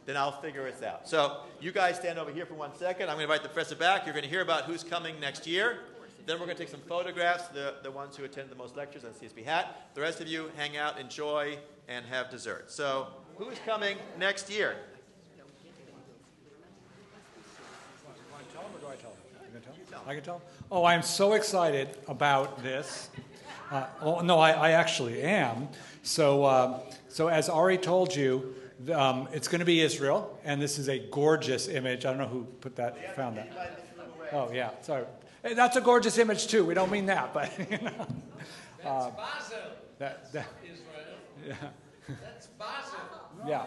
Then 0.06 0.16
I'll 0.16 0.40
figure 0.40 0.70
this 0.70 0.82
out. 0.82 1.09
So 1.09 1.39
you 1.60 1.72
guys 1.72 1.97
stand 1.97 2.18
over 2.18 2.31
here 2.31 2.47
for 2.47 2.55
one 2.55 2.74
second. 2.74 3.09
I'm 3.09 3.16
going 3.16 3.27
to 3.27 3.32
invite 3.32 3.43
the 3.43 3.48
professor 3.48 3.77
back. 3.77 4.06
You're 4.06 4.14
going 4.14 4.24
to 4.24 4.31
hear 4.31 4.40
about 4.40 4.64
who's 4.64 4.82
coming 4.82 5.18
next 5.20 5.47
year. 5.47 5.81
Then 6.27 6.39
we're 6.39 6.47
going 6.47 6.56
to 6.56 6.62
take 6.62 6.70
some 6.70 6.81
photographs, 6.81 7.48
the, 7.48 7.77
the 7.82 7.90
ones 7.90 8.16
who 8.16 8.24
attended 8.24 8.51
the 8.51 8.56
most 8.56 8.77
lectures 8.77 9.05
on 9.05 9.10
CSP 9.12 9.44
Hat. 9.44 9.90
The 9.94 10.01
rest 10.01 10.20
of 10.20 10.28
you 10.28 10.51
hang 10.56 10.77
out, 10.77 10.98
enjoy, 10.98 11.59
and 11.89 12.05
have 12.06 12.31
dessert. 12.31 12.70
So 12.70 13.09
who's 13.36 13.59
coming 13.66 13.97
next 14.18 14.51
year? 14.51 14.77
I 20.06 20.14
can 20.14 20.24
tell. 20.24 20.43
Oh, 20.72 20.85
I'm 20.85 21.02
so 21.02 21.35
excited 21.35 21.97
about 22.09 22.62
this. 22.62 23.10
Uh, 23.70 23.86
oh, 24.01 24.20
no, 24.20 24.39
I, 24.39 24.51
I, 24.51 24.70
actually 24.72 25.22
am. 25.22 25.68
So, 26.02 26.44
uh, 26.44 26.81
so 27.09 27.28
as 27.28 27.48
Ari 27.48 27.78
told 27.78 28.16
you, 28.16 28.56
um, 28.93 29.28
it's 29.32 29.48
going 29.48 29.61
to 29.61 29.65
be 29.65 29.81
Israel, 29.81 30.39
and 30.44 30.61
this 30.61 30.78
is 30.78 30.89
a 30.89 30.98
gorgeous 30.98 31.69
image. 31.69 32.07
I 32.07 32.11
don't 32.11 32.19
know 32.19 32.27
who 32.27 32.44
put 32.61 32.77
that, 32.77 33.15
found 33.16 33.36
that. 33.36 33.51
Oh, 34.32 34.51
yeah, 34.52 34.70
sorry. 34.82 35.05
That's 35.43 35.77
a 35.77 35.81
gorgeous 35.81 36.19
image 36.19 36.47
too. 36.47 36.65
We 36.65 36.74
don't 36.74 36.90
mean 36.90 37.07
that, 37.07 37.32
but 37.35 37.51
you 37.70 37.78
know. 37.78 38.07
That's 38.82 39.07
um, 39.07 39.12
Basel. 39.16 39.59
That, 39.98 40.32
that, 40.32 40.47
Israel. 40.62 41.16
Yeah. 41.47 41.55
That's 42.09 42.47
Basel. 42.59 42.98
Yeah. 43.47 43.65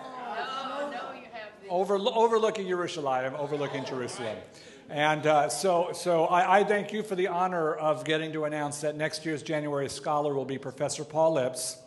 No, 0.70 0.92
no, 0.92 1.14
you 1.14 1.24
have 1.32 1.50
the... 1.64 1.70
Over, 1.70 1.96
overlooking 1.96 2.68
Jerusalem, 2.68 3.34
overlooking 3.36 3.84
Jerusalem. 3.86 4.38
And 4.88 5.26
uh, 5.26 5.50
so, 5.50 5.90
so 5.94 6.26
I, 6.26 6.60
I, 6.60 6.64
thank 6.64 6.94
you 6.94 7.02
for 7.02 7.16
the 7.16 7.28
honor 7.28 7.74
of 7.74 8.06
getting 8.06 8.34
to 8.34 8.44
announce 8.44 8.82
that 8.82 8.96
next 8.96 9.26
year's 9.26 9.42
January 9.42 9.90
Scholar 9.90 10.36
will 10.36 10.46
be 10.46 10.60
Professor 10.60 11.04
Paul 11.04 11.38
Liptz, 11.38 11.78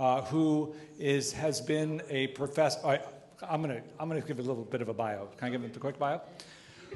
uh, 0.00 0.22
who 0.22 0.74
is, 0.98 1.32
has 1.34 1.60
been 1.60 2.00
a 2.08 2.28
professor. 2.28 2.80
I, 2.86 3.00
am 3.48 3.62
going 3.62 3.76
to 3.76 3.82
I'm 3.98 4.08
gonna 4.08 4.22
give 4.22 4.38
a 4.38 4.42
little 4.42 4.64
bit 4.64 4.80
of 4.80 4.88
a 4.88 4.94
bio. 4.94 5.28
Can 5.36 5.48
I 5.48 5.50
give 5.50 5.62
him 5.62 5.70
the 5.70 5.78
quick 5.78 5.98
bio? 5.98 6.22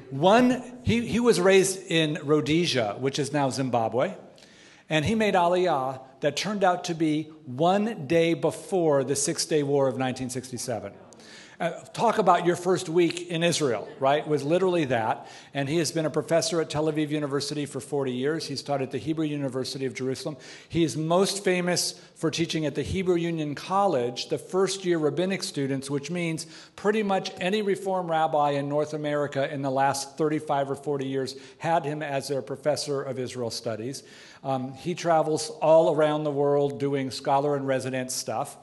One, 0.09 0.79
he, 0.83 1.07
he 1.07 1.19
was 1.19 1.39
raised 1.39 1.79
in 1.87 2.17
Rhodesia, 2.23 2.97
which 2.99 3.19
is 3.19 3.31
now 3.31 3.49
Zimbabwe, 3.51 4.15
and 4.89 5.05
he 5.05 5.13
made 5.13 5.35
Aliyah 5.35 6.01
that 6.21 6.35
turned 6.35 6.63
out 6.63 6.85
to 6.85 6.95
be 6.95 7.25
one 7.45 8.07
day 8.07 8.33
before 8.33 9.03
the 9.03 9.15
Six 9.15 9.45
Day 9.45 9.61
War 9.61 9.83
of 9.83 9.93
1967. 9.93 10.91
Uh, 11.57 11.71
talk 11.93 12.17
about 12.17 12.45
your 12.45 12.57
first 12.57 12.89
week 12.89 13.29
in 13.29 13.41
Israel, 13.41 13.87
right? 13.99 14.27
Was 14.27 14.43
literally 14.43 14.85
that. 14.85 15.27
And 15.53 15.69
he 15.69 15.77
has 15.77 15.89
been 15.89 16.05
a 16.05 16.09
professor 16.09 16.59
at 16.59 16.69
Tel 16.69 16.91
Aviv 16.91 17.09
University 17.09 17.65
for 17.65 17.79
40 17.79 18.11
years. 18.11 18.45
He's 18.45 18.61
taught 18.61 18.81
at 18.81 18.91
the 18.91 18.97
Hebrew 18.97 19.25
University 19.25 19.85
of 19.85 19.93
Jerusalem. 19.93 20.35
He 20.67 20.83
is 20.83 20.97
most 20.97 21.45
famous 21.45 21.93
for 22.15 22.29
teaching 22.29 22.65
at 22.65 22.75
the 22.75 22.81
Hebrew 22.81 23.15
Union 23.15 23.55
College, 23.55 24.27
the 24.27 24.37
first 24.37 24.83
year 24.83 24.97
rabbinic 24.97 25.43
students, 25.43 25.89
which 25.89 26.11
means 26.11 26.45
pretty 26.75 27.03
much 27.03 27.31
any 27.39 27.61
Reform 27.61 28.11
rabbi 28.11 28.51
in 28.51 28.67
North 28.67 28.93
America 28.93 29.49
in 29.53 29.61
the 29.61 29.71
last 29.71 30.17
35 30.17 30.71
or 30.71 30.75
40 30.75 31.07
years 31.07 31.37
had 31.59 31.85
him 31.85 32.03
as 32.03 32.27
their 32.27 32.41
professor 32.41 33.01
of 33.01 33.17
Israel 33.17 33.49
studies. 33.49 34.03
Um, 34.43 34.73
he 34.73 34.93
travels 34.93 35.51
all 35.61 35.95
around 35.95 36.25
the 36.25 36.31
world 36.31 36.81
doing 36.81 37.11
scholar 37.11 37.55
and 37.55 37.65
resident 37.65 38.11
stuff. 38.11 38.57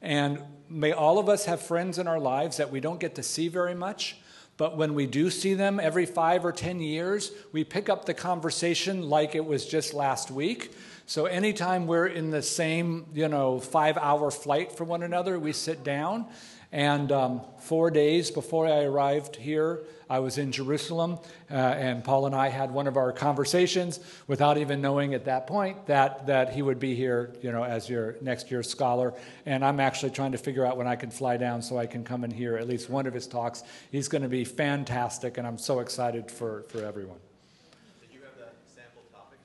And 0.00 0.40
may 0.70 0.92
all 0.92 1.18
of 1.18 1.28
us 1.28 1.44
have 1.46 1.60
friends 1.60 1.98
in 1.98 2.06
our 2.06 2.20
lives 2.20 2.56
that 2.58 2.70
we 2.70 2.80
don't 2.80 3.00
get 3.00 3.14
to 3.16 3.22
see 3.22 3.48
very 3.48 3.74
much. 3.74 4.16
But 4.56 4.76
when 4.76 4.94
we 4.94 5.06
do 5.06 5.30
see 5.30 5.54
them 5.54 5.78
every 5.78 6.04
five 6.04 6.44
or 6.44 6.50
10 6.50 6.80
years, 6.80 7.30
we 7.52 7.62
pick 7.62 7.88
up 7.88 8.04
the 8.04 8.14
conversation 8.14 9.08
like 9.08 9.36
it 9.36 9.44
was 9.44 9.64
just 9.64 9.94
last 9.94 10.32
week. 10.32 10.72
So 11.06 11.26
anytime 11.26 11.86
we're 11.86 12.08
in 12.08 12.30
the 12.30 12.42
same, 12.42 13.06
you 13.14 13.28
know, 13.28 13.60
five 13.60 13.96
hour 13.96 14.30
flight 14.30 14.72
from 14.72 14.88
one 14.88 15.04
another, 15.04 15.38
we 15.38 15.52
sit 15.52 15.84
down 15.84 16.26
and 16.70 17.10
um, 17.12 17.40
four 17.60 17.90
days 17.90 18.30
before 18.30 18.66
I 18.66 18.82
arrived 18.82 19.36
here, 19.36 19.80
I 20.10 20.20
was 20.20 20.38
in 20.38 20.52
Jerusalem, 20.52 21.18
uh, 21.50 21.54
and 21.54 22.02
Paul 22.02 22.26
and 22.26 22.34
I 22.34 22.48
had 22.48 22.70
one 22.70 22.86
of 22.86 22.96
our 22.96 23.12
conversations 23.12 24.00
without 24.26 24.56
even 24.56 24.80
knowing 24.80 25.12
at 25.14 25.26
that 25.26 25.46
point 25.46 25.86
that, 25.86 26.26
that 26.26 26.52
he 26.52 26.62
would 26.62 26.78
be 26.78 26.94
here, 26.94 27.34
you 27.42 27.52
know, 27.52 27.62
as 27.62 27.88
your 27.88 28.16
next 28.22 28.50
year's 28.50 28.68
scholar. 28.68 29.14
And 29.44 29.64
I'm 29.64 29.80
actually 29.80 30.10
trying 30.10 30.32
to 30.32 30.38
figure 30.38 30.64
out 30.64 30.76
when 30.76 30.86
I 30.86 30.96
can 30.96 31.10
fly 31.10 31.36
down 31.36 31.60
so 31.60 31.78
I 31.78 31.86
can 31.86 32.04
come 32.04 32.24
and 32.24 32.32
hear 32.32 32.56
at 32.56 32.66
least 32.66 32.88
one 32.88 33.06
of 33.06 33.12
his 33.14 33.26
talks. 33.26 33.64
He's 33.90 34.08
going 34.08 34.22
to 34.22 34.28
be 34.28 34.44
fantastic, 34.44 35.36
and 35.36 35.46
I'm 35.46 35.58
so 35.58 35.80
excited 35.80 36.30
for, 36.30 36.64
for 36.68 36.84
everyone. 36.84 37.18
Did 38.00 38.14
you 38.14 38.20
have 38.22 38.36
the 38.36 38.50
sample 38.74 39.02
topics? 39.12 39.42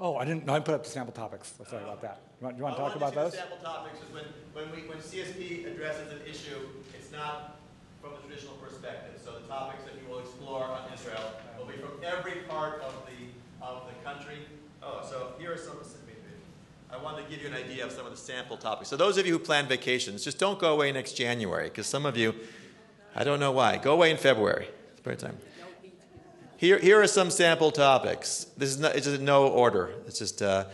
Oh, 0.00 0.16
I 0.16 0.24
didn't. 0.24 0.46
No, 0.46 0.54
I 0.54 0.60
put 0.60 0.74
up 0.74 0.84
the 0.84 0.90
sample 0.90 1.12
topics. 1.12 1.52
Sorry 1.68 1.82
about 1.82 2.02
that. 2.02 2.29
You 2.40 2.46
want, 2.46 2.56
you 2.56 2.62
want 2.64 2.76
to 2.76 2.82
talk 2.82 2.96
about 2.96 3.14
those? 3.14 3.34
Sample 3.34 3.58
topics 3.58 3.98
is 3.98 4.14
when, 4.14 4.24
when, 4.54 4.72
we, 4.72 4.88
when 4.88 4.98
CSP 4.98 5.66
addresses 5.66 6.10
an 6.10 6.20
issue, 6.26 6.68
it's 6.94 7.12
not 7.12 7.56
from 8.00 8.14
a 8.14 8.16
traditional 8.26 8.54
perspective. 8.54 9.20
So 9.22 9.32
the 9.32 9.46
topics 9.46 9.84
that 9.84 9.92
we 10.00 10.10
will 10.10 10.20
explore 10.20 10.64
on 10.64 10.90
Israel 10.94 11.32
will 11.58 11.66
be 11.66 11.74
from 11.74 12.00
every 12.02 12.40
part 12.48 12.80
of 12.80 12.94
the 13.06 13.64
of 13.64 13.82
the 13.88 14.10
country. 14.10 14.38
Oh, 14.82 15.06
so 15.08 15.32
here 15.38 15.52
are 15.52 15.58
some. 15.58 15.76
Sample. 15.82 16.00
I 16.92 16.96
wanted 16.96 17.24
to 17.24 17.30
give 17.30 17.40
you 17.40 17.48
an 17.48 17.54
idea 17.54 17.84
of 17.84 17.92
some 17.92 18.04
of 18.04 18.10
the 18.10 18.18
sample 18.18 18.56
topics. 18.56 18.88
So 18.88 18.96
those 18.96 19.16
of 19.16 19.26
you 19.26 19.32
who 19.32 19.38
plan 19.38 19.68
vacations, 19.68 20.24
just 20.24 20.38
don't 20.38 20.58
go 20.58 20.72
away 20.72 20.90
next 20.90 21.12
January 21.12 21.68
because 21.68 21.86
some 21.86 22.04
of 22.04 22.16
you, 22.16 22.34
I 23.14 23.22
don't 23.22 23.38
know 23.38 23.52
why, 23.52 23.76
go 23.76 23.92
away 23.92 24.10
in 24.10 24.16
February. 24.16 24.68
It's 24.90 24.98
spare 24.98 25.14
time. 25.14 25.36
Here, 26.56 26.78
here 26.78 27.00
are 27.00 27.06
some 27.06 27.30
sample 27.30 27.70
topics. 27.70 28.46
This 28.56 28.70
is 28.70 28.80
not, 28.80 28.96
it's 28.96 29.06
just 29.06 29.20
no 29.20 29.46
order. 29.46 29.94
It's 30.06 30.18
just 30.18 30.42
uh, 30.42 30.64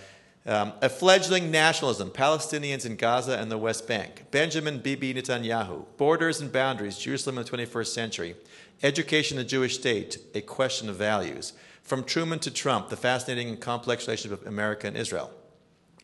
um, 0.47 0.73
a 0.81 0.89
fledgling 0.89 1.51
nationalism, 1.51 2.11
Palestinians 2.11 2.87
in 2.87 2.97
Gaza 2.97 3.37
and 3.37 3.51
the 3.51 3.59
West 3.59 3.89
Bank, 3.89 4.25
Benjamin 4.31 4.79
Bibi 4.79 5.15
Netanyahu, 5.15 5.85
borders 5.97 6.41
and 6.41 6.53
boundaries, 6.53 6.99
Jerusalem 6.99 7.39
in 7.39 7.45
the 7.45 7.51
21st 7.51 7.87
century, 7.89 8.37
education 8.83 9.39
in 9.39 9.45
the 9.45 9.49
Jewish 9.49 9.75
state, 9.75 10.19
a 10.35 10.41
question 10.41 10.89
of 10.89 10.97
values, 10.97 11.53
from 11.83 12.05
Truman 12.05 12.39
to 12.41 12.51
Trump, 12.51 12.89
the 12.89 12.97
fascinating 12.97 13.49
and 13.49 13.61
complex 13.61 14.07
relationship 14.07 14.41
of 14.41 14.47
America 14.47 14.87
and 14.87 14.97
Israel. 14.97 15.33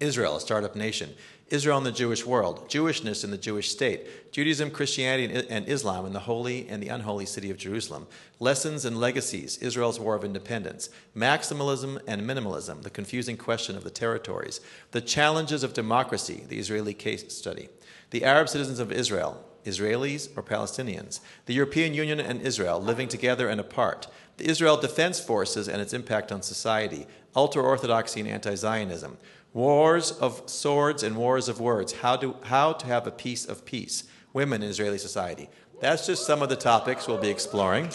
Israel, 0.01 0.37
a 0.37 0.41
startup 0.41 0.75
nation. 0.75 1.15
Israel 1.53 1.77
and 1.77 1.85
the 1.85 1.93
Jewish 1.93 2.25
world, 2.25 2.67
Jewishness 2.71 3.25
in 3.25 3.31
the 3.31 3.37
Jewish 3.37 3.71
state, 3.71 4.33
Judaism, 4.33 4.71
Christianity, 4.71 5.47
and 5.51 5.69
Islam 5.69 6.07
in 6.07 6.15
the 6.15 6.21
holy 6.21 6.67
and 6.67 6.83
the 6.83 6.89
unholy 6.89 7.27
city 7.27 7.51
of 7.51 7.59
Jerusalem, 7.59 8.07
lessons 8.41 8.87
and 8.87 8.99
legacies, 8.99 9.59
Israel's 9.59 10.01
war 10.01 10.15
of 10.15 10.25
independence, 10.25 10.89
maximalism 11.15 12.01
and 12.09 12.23
minimalism, 12.23 12.81
the 12.81 12.89
confusing 12.89 13.37
question 13.37 13.77
of 13.77 13.85
the 13.85 13.91
territories, 13.91 14.63
the 14.93 15.03
challenges 15.03 15.63
of 15.63 15.75
democracy, 15.75 16.43
the 16.49 16.59
Israeli 16.59 16.95
case 16.95 17.31
study, 17.37 17.69
the 18.13 18.25
Arab 18.25 18.49
citizens 18.49 18.79
of 18.79 18.91
Israel, 18.91 19.45
Israelis 19.67 20.35
or 20.35 20.43
Palestinians, 20.43 21.21
the 21.45 21.55
European 21.55 21.93
Union 21.93 22.19
and 22.19 22.41
Israel 22.41 22.81
living 22.81 23.09
together 23.09 23.51
and 23.51 23.61
apart, 23.61 24.07
the 24.39 24.49
Israel 24.49 24.79
Defense 24.79 25.21
Forces 25.21 25.69
and 25.69 25.83
its 25.83 25.93
impact 25.93 26.33
on 26.33 26.41
society, 26.41 27.07
ultra 27.37 27.63
Orthodoxy 27.63 28.21
and 28.21 28.29
anti 28.29 28.55
Zionism, 28.55 29.19
wars 29.55 30.13
of 30.13 30.43
swords 30.49 31.03
and 31.03 31.17
wars 31.17 31.49
of 31.49 31.61
words, 31.61 31.93
how 31.93 32.17
to, 32.17 32.37
how 32.45 32.73
to 32.73 32.87
have 32.87 33.07
a 33.07 33.11
peace 33.11 33.45
of 33.45 33.65
peace, 33.65 34.05
women 34.33 34.63
in 34.63 34.69
Israeli 34.69 34.99
society. 34.99 35.49
That's 35.81 36.07
just 36.07 36.27
some 36.27 36.43
of 36.43 36.49
the 36.49 36.57
topics 36.57 37.07
we'll 37.07 37.19
be 37.19 37.29
exploring. 37.31 37.91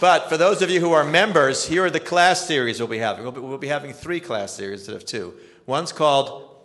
But 0.00 0.28
for 0.28 0.36
those 0.36 0.62
of 0.62 0.70
you 0.70 0.78
who 0.80 0.92
are 0.92 1.02
members, 1.02 1.66
here 1.66 1.84
are 1.84 1.90
the 1.90 1.98
class 1.98 2.46
series 2.46 2.78
we'll 2.78 2.86
be 2.86 2.98
having. 2.98 3.24
We'll 3.24 3.32
be, 3.32 3.40
we'll 3.40 3.58
be 3.58 3.66
having 3.66 3.92
three 3.92 4.20
class 4.20 4.52
series 4.52 4.80
instead 4.80 4.94
of 4.94 5.04
two. 5.04 5.34
One's 5.66 5.92
called 5.92 6.56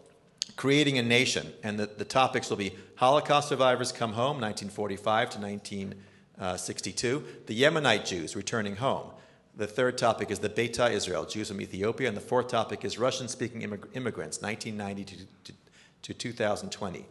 Creating 0.56 1.00
a 1.00 1.04
Nation, 1.04 1.52
and 1.64 1.80
the, 1.80 1.88
the 1.88 2.06
topics 2.06 2.52
will 2.52 2.58
be 2.58 2.76
Holocaust 2.96 3.50
survivors 3.50 3.92
come 3.92 4.14
home, 4.14 4.40
1945 4.40 5.32
to 5.32 5.40
1962, 5.40 7.18
uh, 7.18 7.22
the 7.48 7.60
Yemenite 7.60 8.06
Jews 8.06 8.36
returning 8.36 8.76
home. 8.76 9.10
The 9.56 9.68
third 9.68 10.00
topic 10.00 10.32
is 10.32 10.40
the 10.40 10.50
Beta 10.50 10.90
Israel, 10.90 11.26
Jews 11.26 11.50
from 11.50 11.62
Ethiopia, 11.62 12.08
and 12.08 12.18
the 12.18 12.22
fourth 12.22 12.48
topic 12.48 12.84
is 12.84 12.98
Russian 12.98 13.28
speaking 13.28 13.62
immigrants, 13.62 14.42
1990 14.42 15.04
to, 15.04 15.16
to, 15.44 15.54
to 16.02 16.14
2020. 16.14 17.06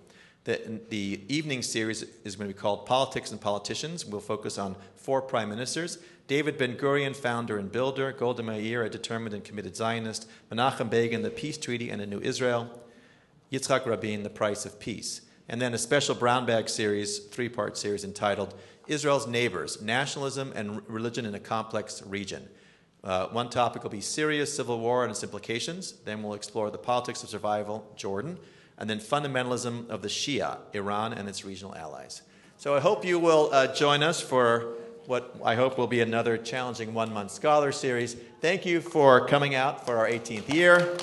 The, 0.45 0.81
the, 0.89 1.21
evening 1.29 1.63
series 1.63 2.03
is 2.25 2.35
going 2.35 2.49
to 2.49 2.55
be 2.55 2.59
called 2.59 2.85
Politics 2.85 3.31
and 3.31 3.41
Politicians. 3.41 4.05
We'll 4.05 4.21
focus 4.21 4.59
on 4.59 4.75
four 4.97 5.23
prime 5.23 5.51
ministers 5.51 5.99
David 6.27 6.59
Ben 6.59 6.77
Gurion, 6.77 7.15
founder 7.15 7.59
and 7.59 7.71
builder, 7.71 8.11
Golda 8.11 8.43
Meir, 8.43 8.83
a 8.83 8.91
determined 8.91 9.35
and 9.35 9.45
committed 9.45 9.77
Zionist, 9.77 10.29
Menachem 10.51 10.91
Begin, 10.91 11.23
the 11.23 11.31
peace 11.31 11.59
treaty 11.59 11.91
and 11.91 12.03
a 12.03 12.07
new 12.07 12.21
Israel, 12.21 12.69
Yitzhak 13.53 13.87
Rabin, 13.87 14.25
the 14.25 14.31
price 14.31 14.67
of 14.67 14.81
peace. 14.81 15.21
And 15.49 15.61
then 15.61 15.75
a 15.75 15.79
special 15.79 16.15
brown 16.17 16.47
bag 16.47 16.69
series, 16.69 17.19
three 17.19 17.49
part 17.49 17.77
series 17.77 18.03
entitled 18.03 18.55
Israel's 18.93 19.27
Neighbors 19.27 19.83
Nationalism 19.83 20.53
and 20.55 20.89
Religion 20.89 21.27
in 21.27 21.35
a 21.35 21.41
Complex 21.41 22.03
Region. 22.07 22.49
Uh, 23.03 23.27
one 23.29 23.51
topic 23.51 23.83
will 23.83 23.91
be 23.91 24.01
Syria's 24.01 24.55
civil 24.55 24.79
war 24.79 25.03
and 25.03 25.11
its 25.11 25.25
implications. 25.25 25.93
Then 26.05 26.23
we'll 26.23 26.35
explore 26.35 26.71
the 26.71 26.79
politics 26.79 27.25
of 27.25 27.31
survival, 27.31 27.91
Jordan 27.97 28.39
and 28.83 28.91
then 28.91 28.99
fundamentalism 28.99 29.89
of 29.89 30.03
the 30.03 30.09
Shia, 30.09 30.59
Iran 30.73 31.13
and 31.13 31.29
its 31.29 31.45
regional 31.45 31.75
allies. 31.75 32.23
So 32.57 32.75
I 32.75 32.81
hope 32.81 33.05
you 33.05 33.19
will 33.19 33.49
uh, 33.53 33.73
join 33.75 34.03
us 34.03 34.21
for 34.21 34.75
what 35.07 35.37
I 35.45 35.55
hope 35.55 35.79
will 35.79 35.87
be 35.87 36.01
another 36.01 36.37
challenging 36.37 36.93
one 36.93 37.13
month 37.13 37.31
scholar 37.31 37.71
series. 37.71 38.17
Thank 38.41 38.67
you 38.67 38.81
for 38.81 39.27
coming 39.27 39.55
out 39.55 39.87
for 39.87 39.97
our 39.99 40.09
18th 40.09 40.53
year. 40.53 40.97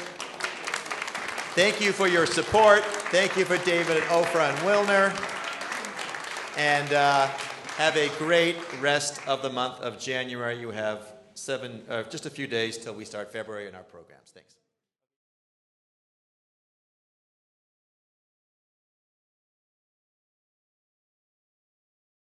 Thank 1.55 1.81
you 1.81 1.91
for 1.91 2.07
your 2.07 2.25
support. 2.25 2.83
Thank 3.11 3.37
you 3.37 3.45
for 3.45 3.57
David 3.65 3.97
and 3.97 4.05
Ofra 4.05 4.49
and 4.49 4.57
Wilner. 4.59 5.09
And 6.57 6.93
uh, 6.93 7.27
have 7.79 7.95
a 7.95 8.09
great 8.17 8.57
rest 8.81 9.25
of 9.25 9.41
the 9.41 9.49
month 9.49 9.79
of 9.79 9.97
January. 9.97 10.59
You 10.59 10.69
have 10.71 11.13
seven, 11.33 11.81
uh, 11.87 12.03
just 12.03 12.25
a 12.25 12.29
few 12.29 12.45
days 12.45 12.77
till 12.77 12.93
we 12.93 13.05
start 13.05 13.31
February 13.31 13.69
in 13.69 13.73
our 13.73 13.83
programs. 13.83 14.31
Thanks. 14.33 14.58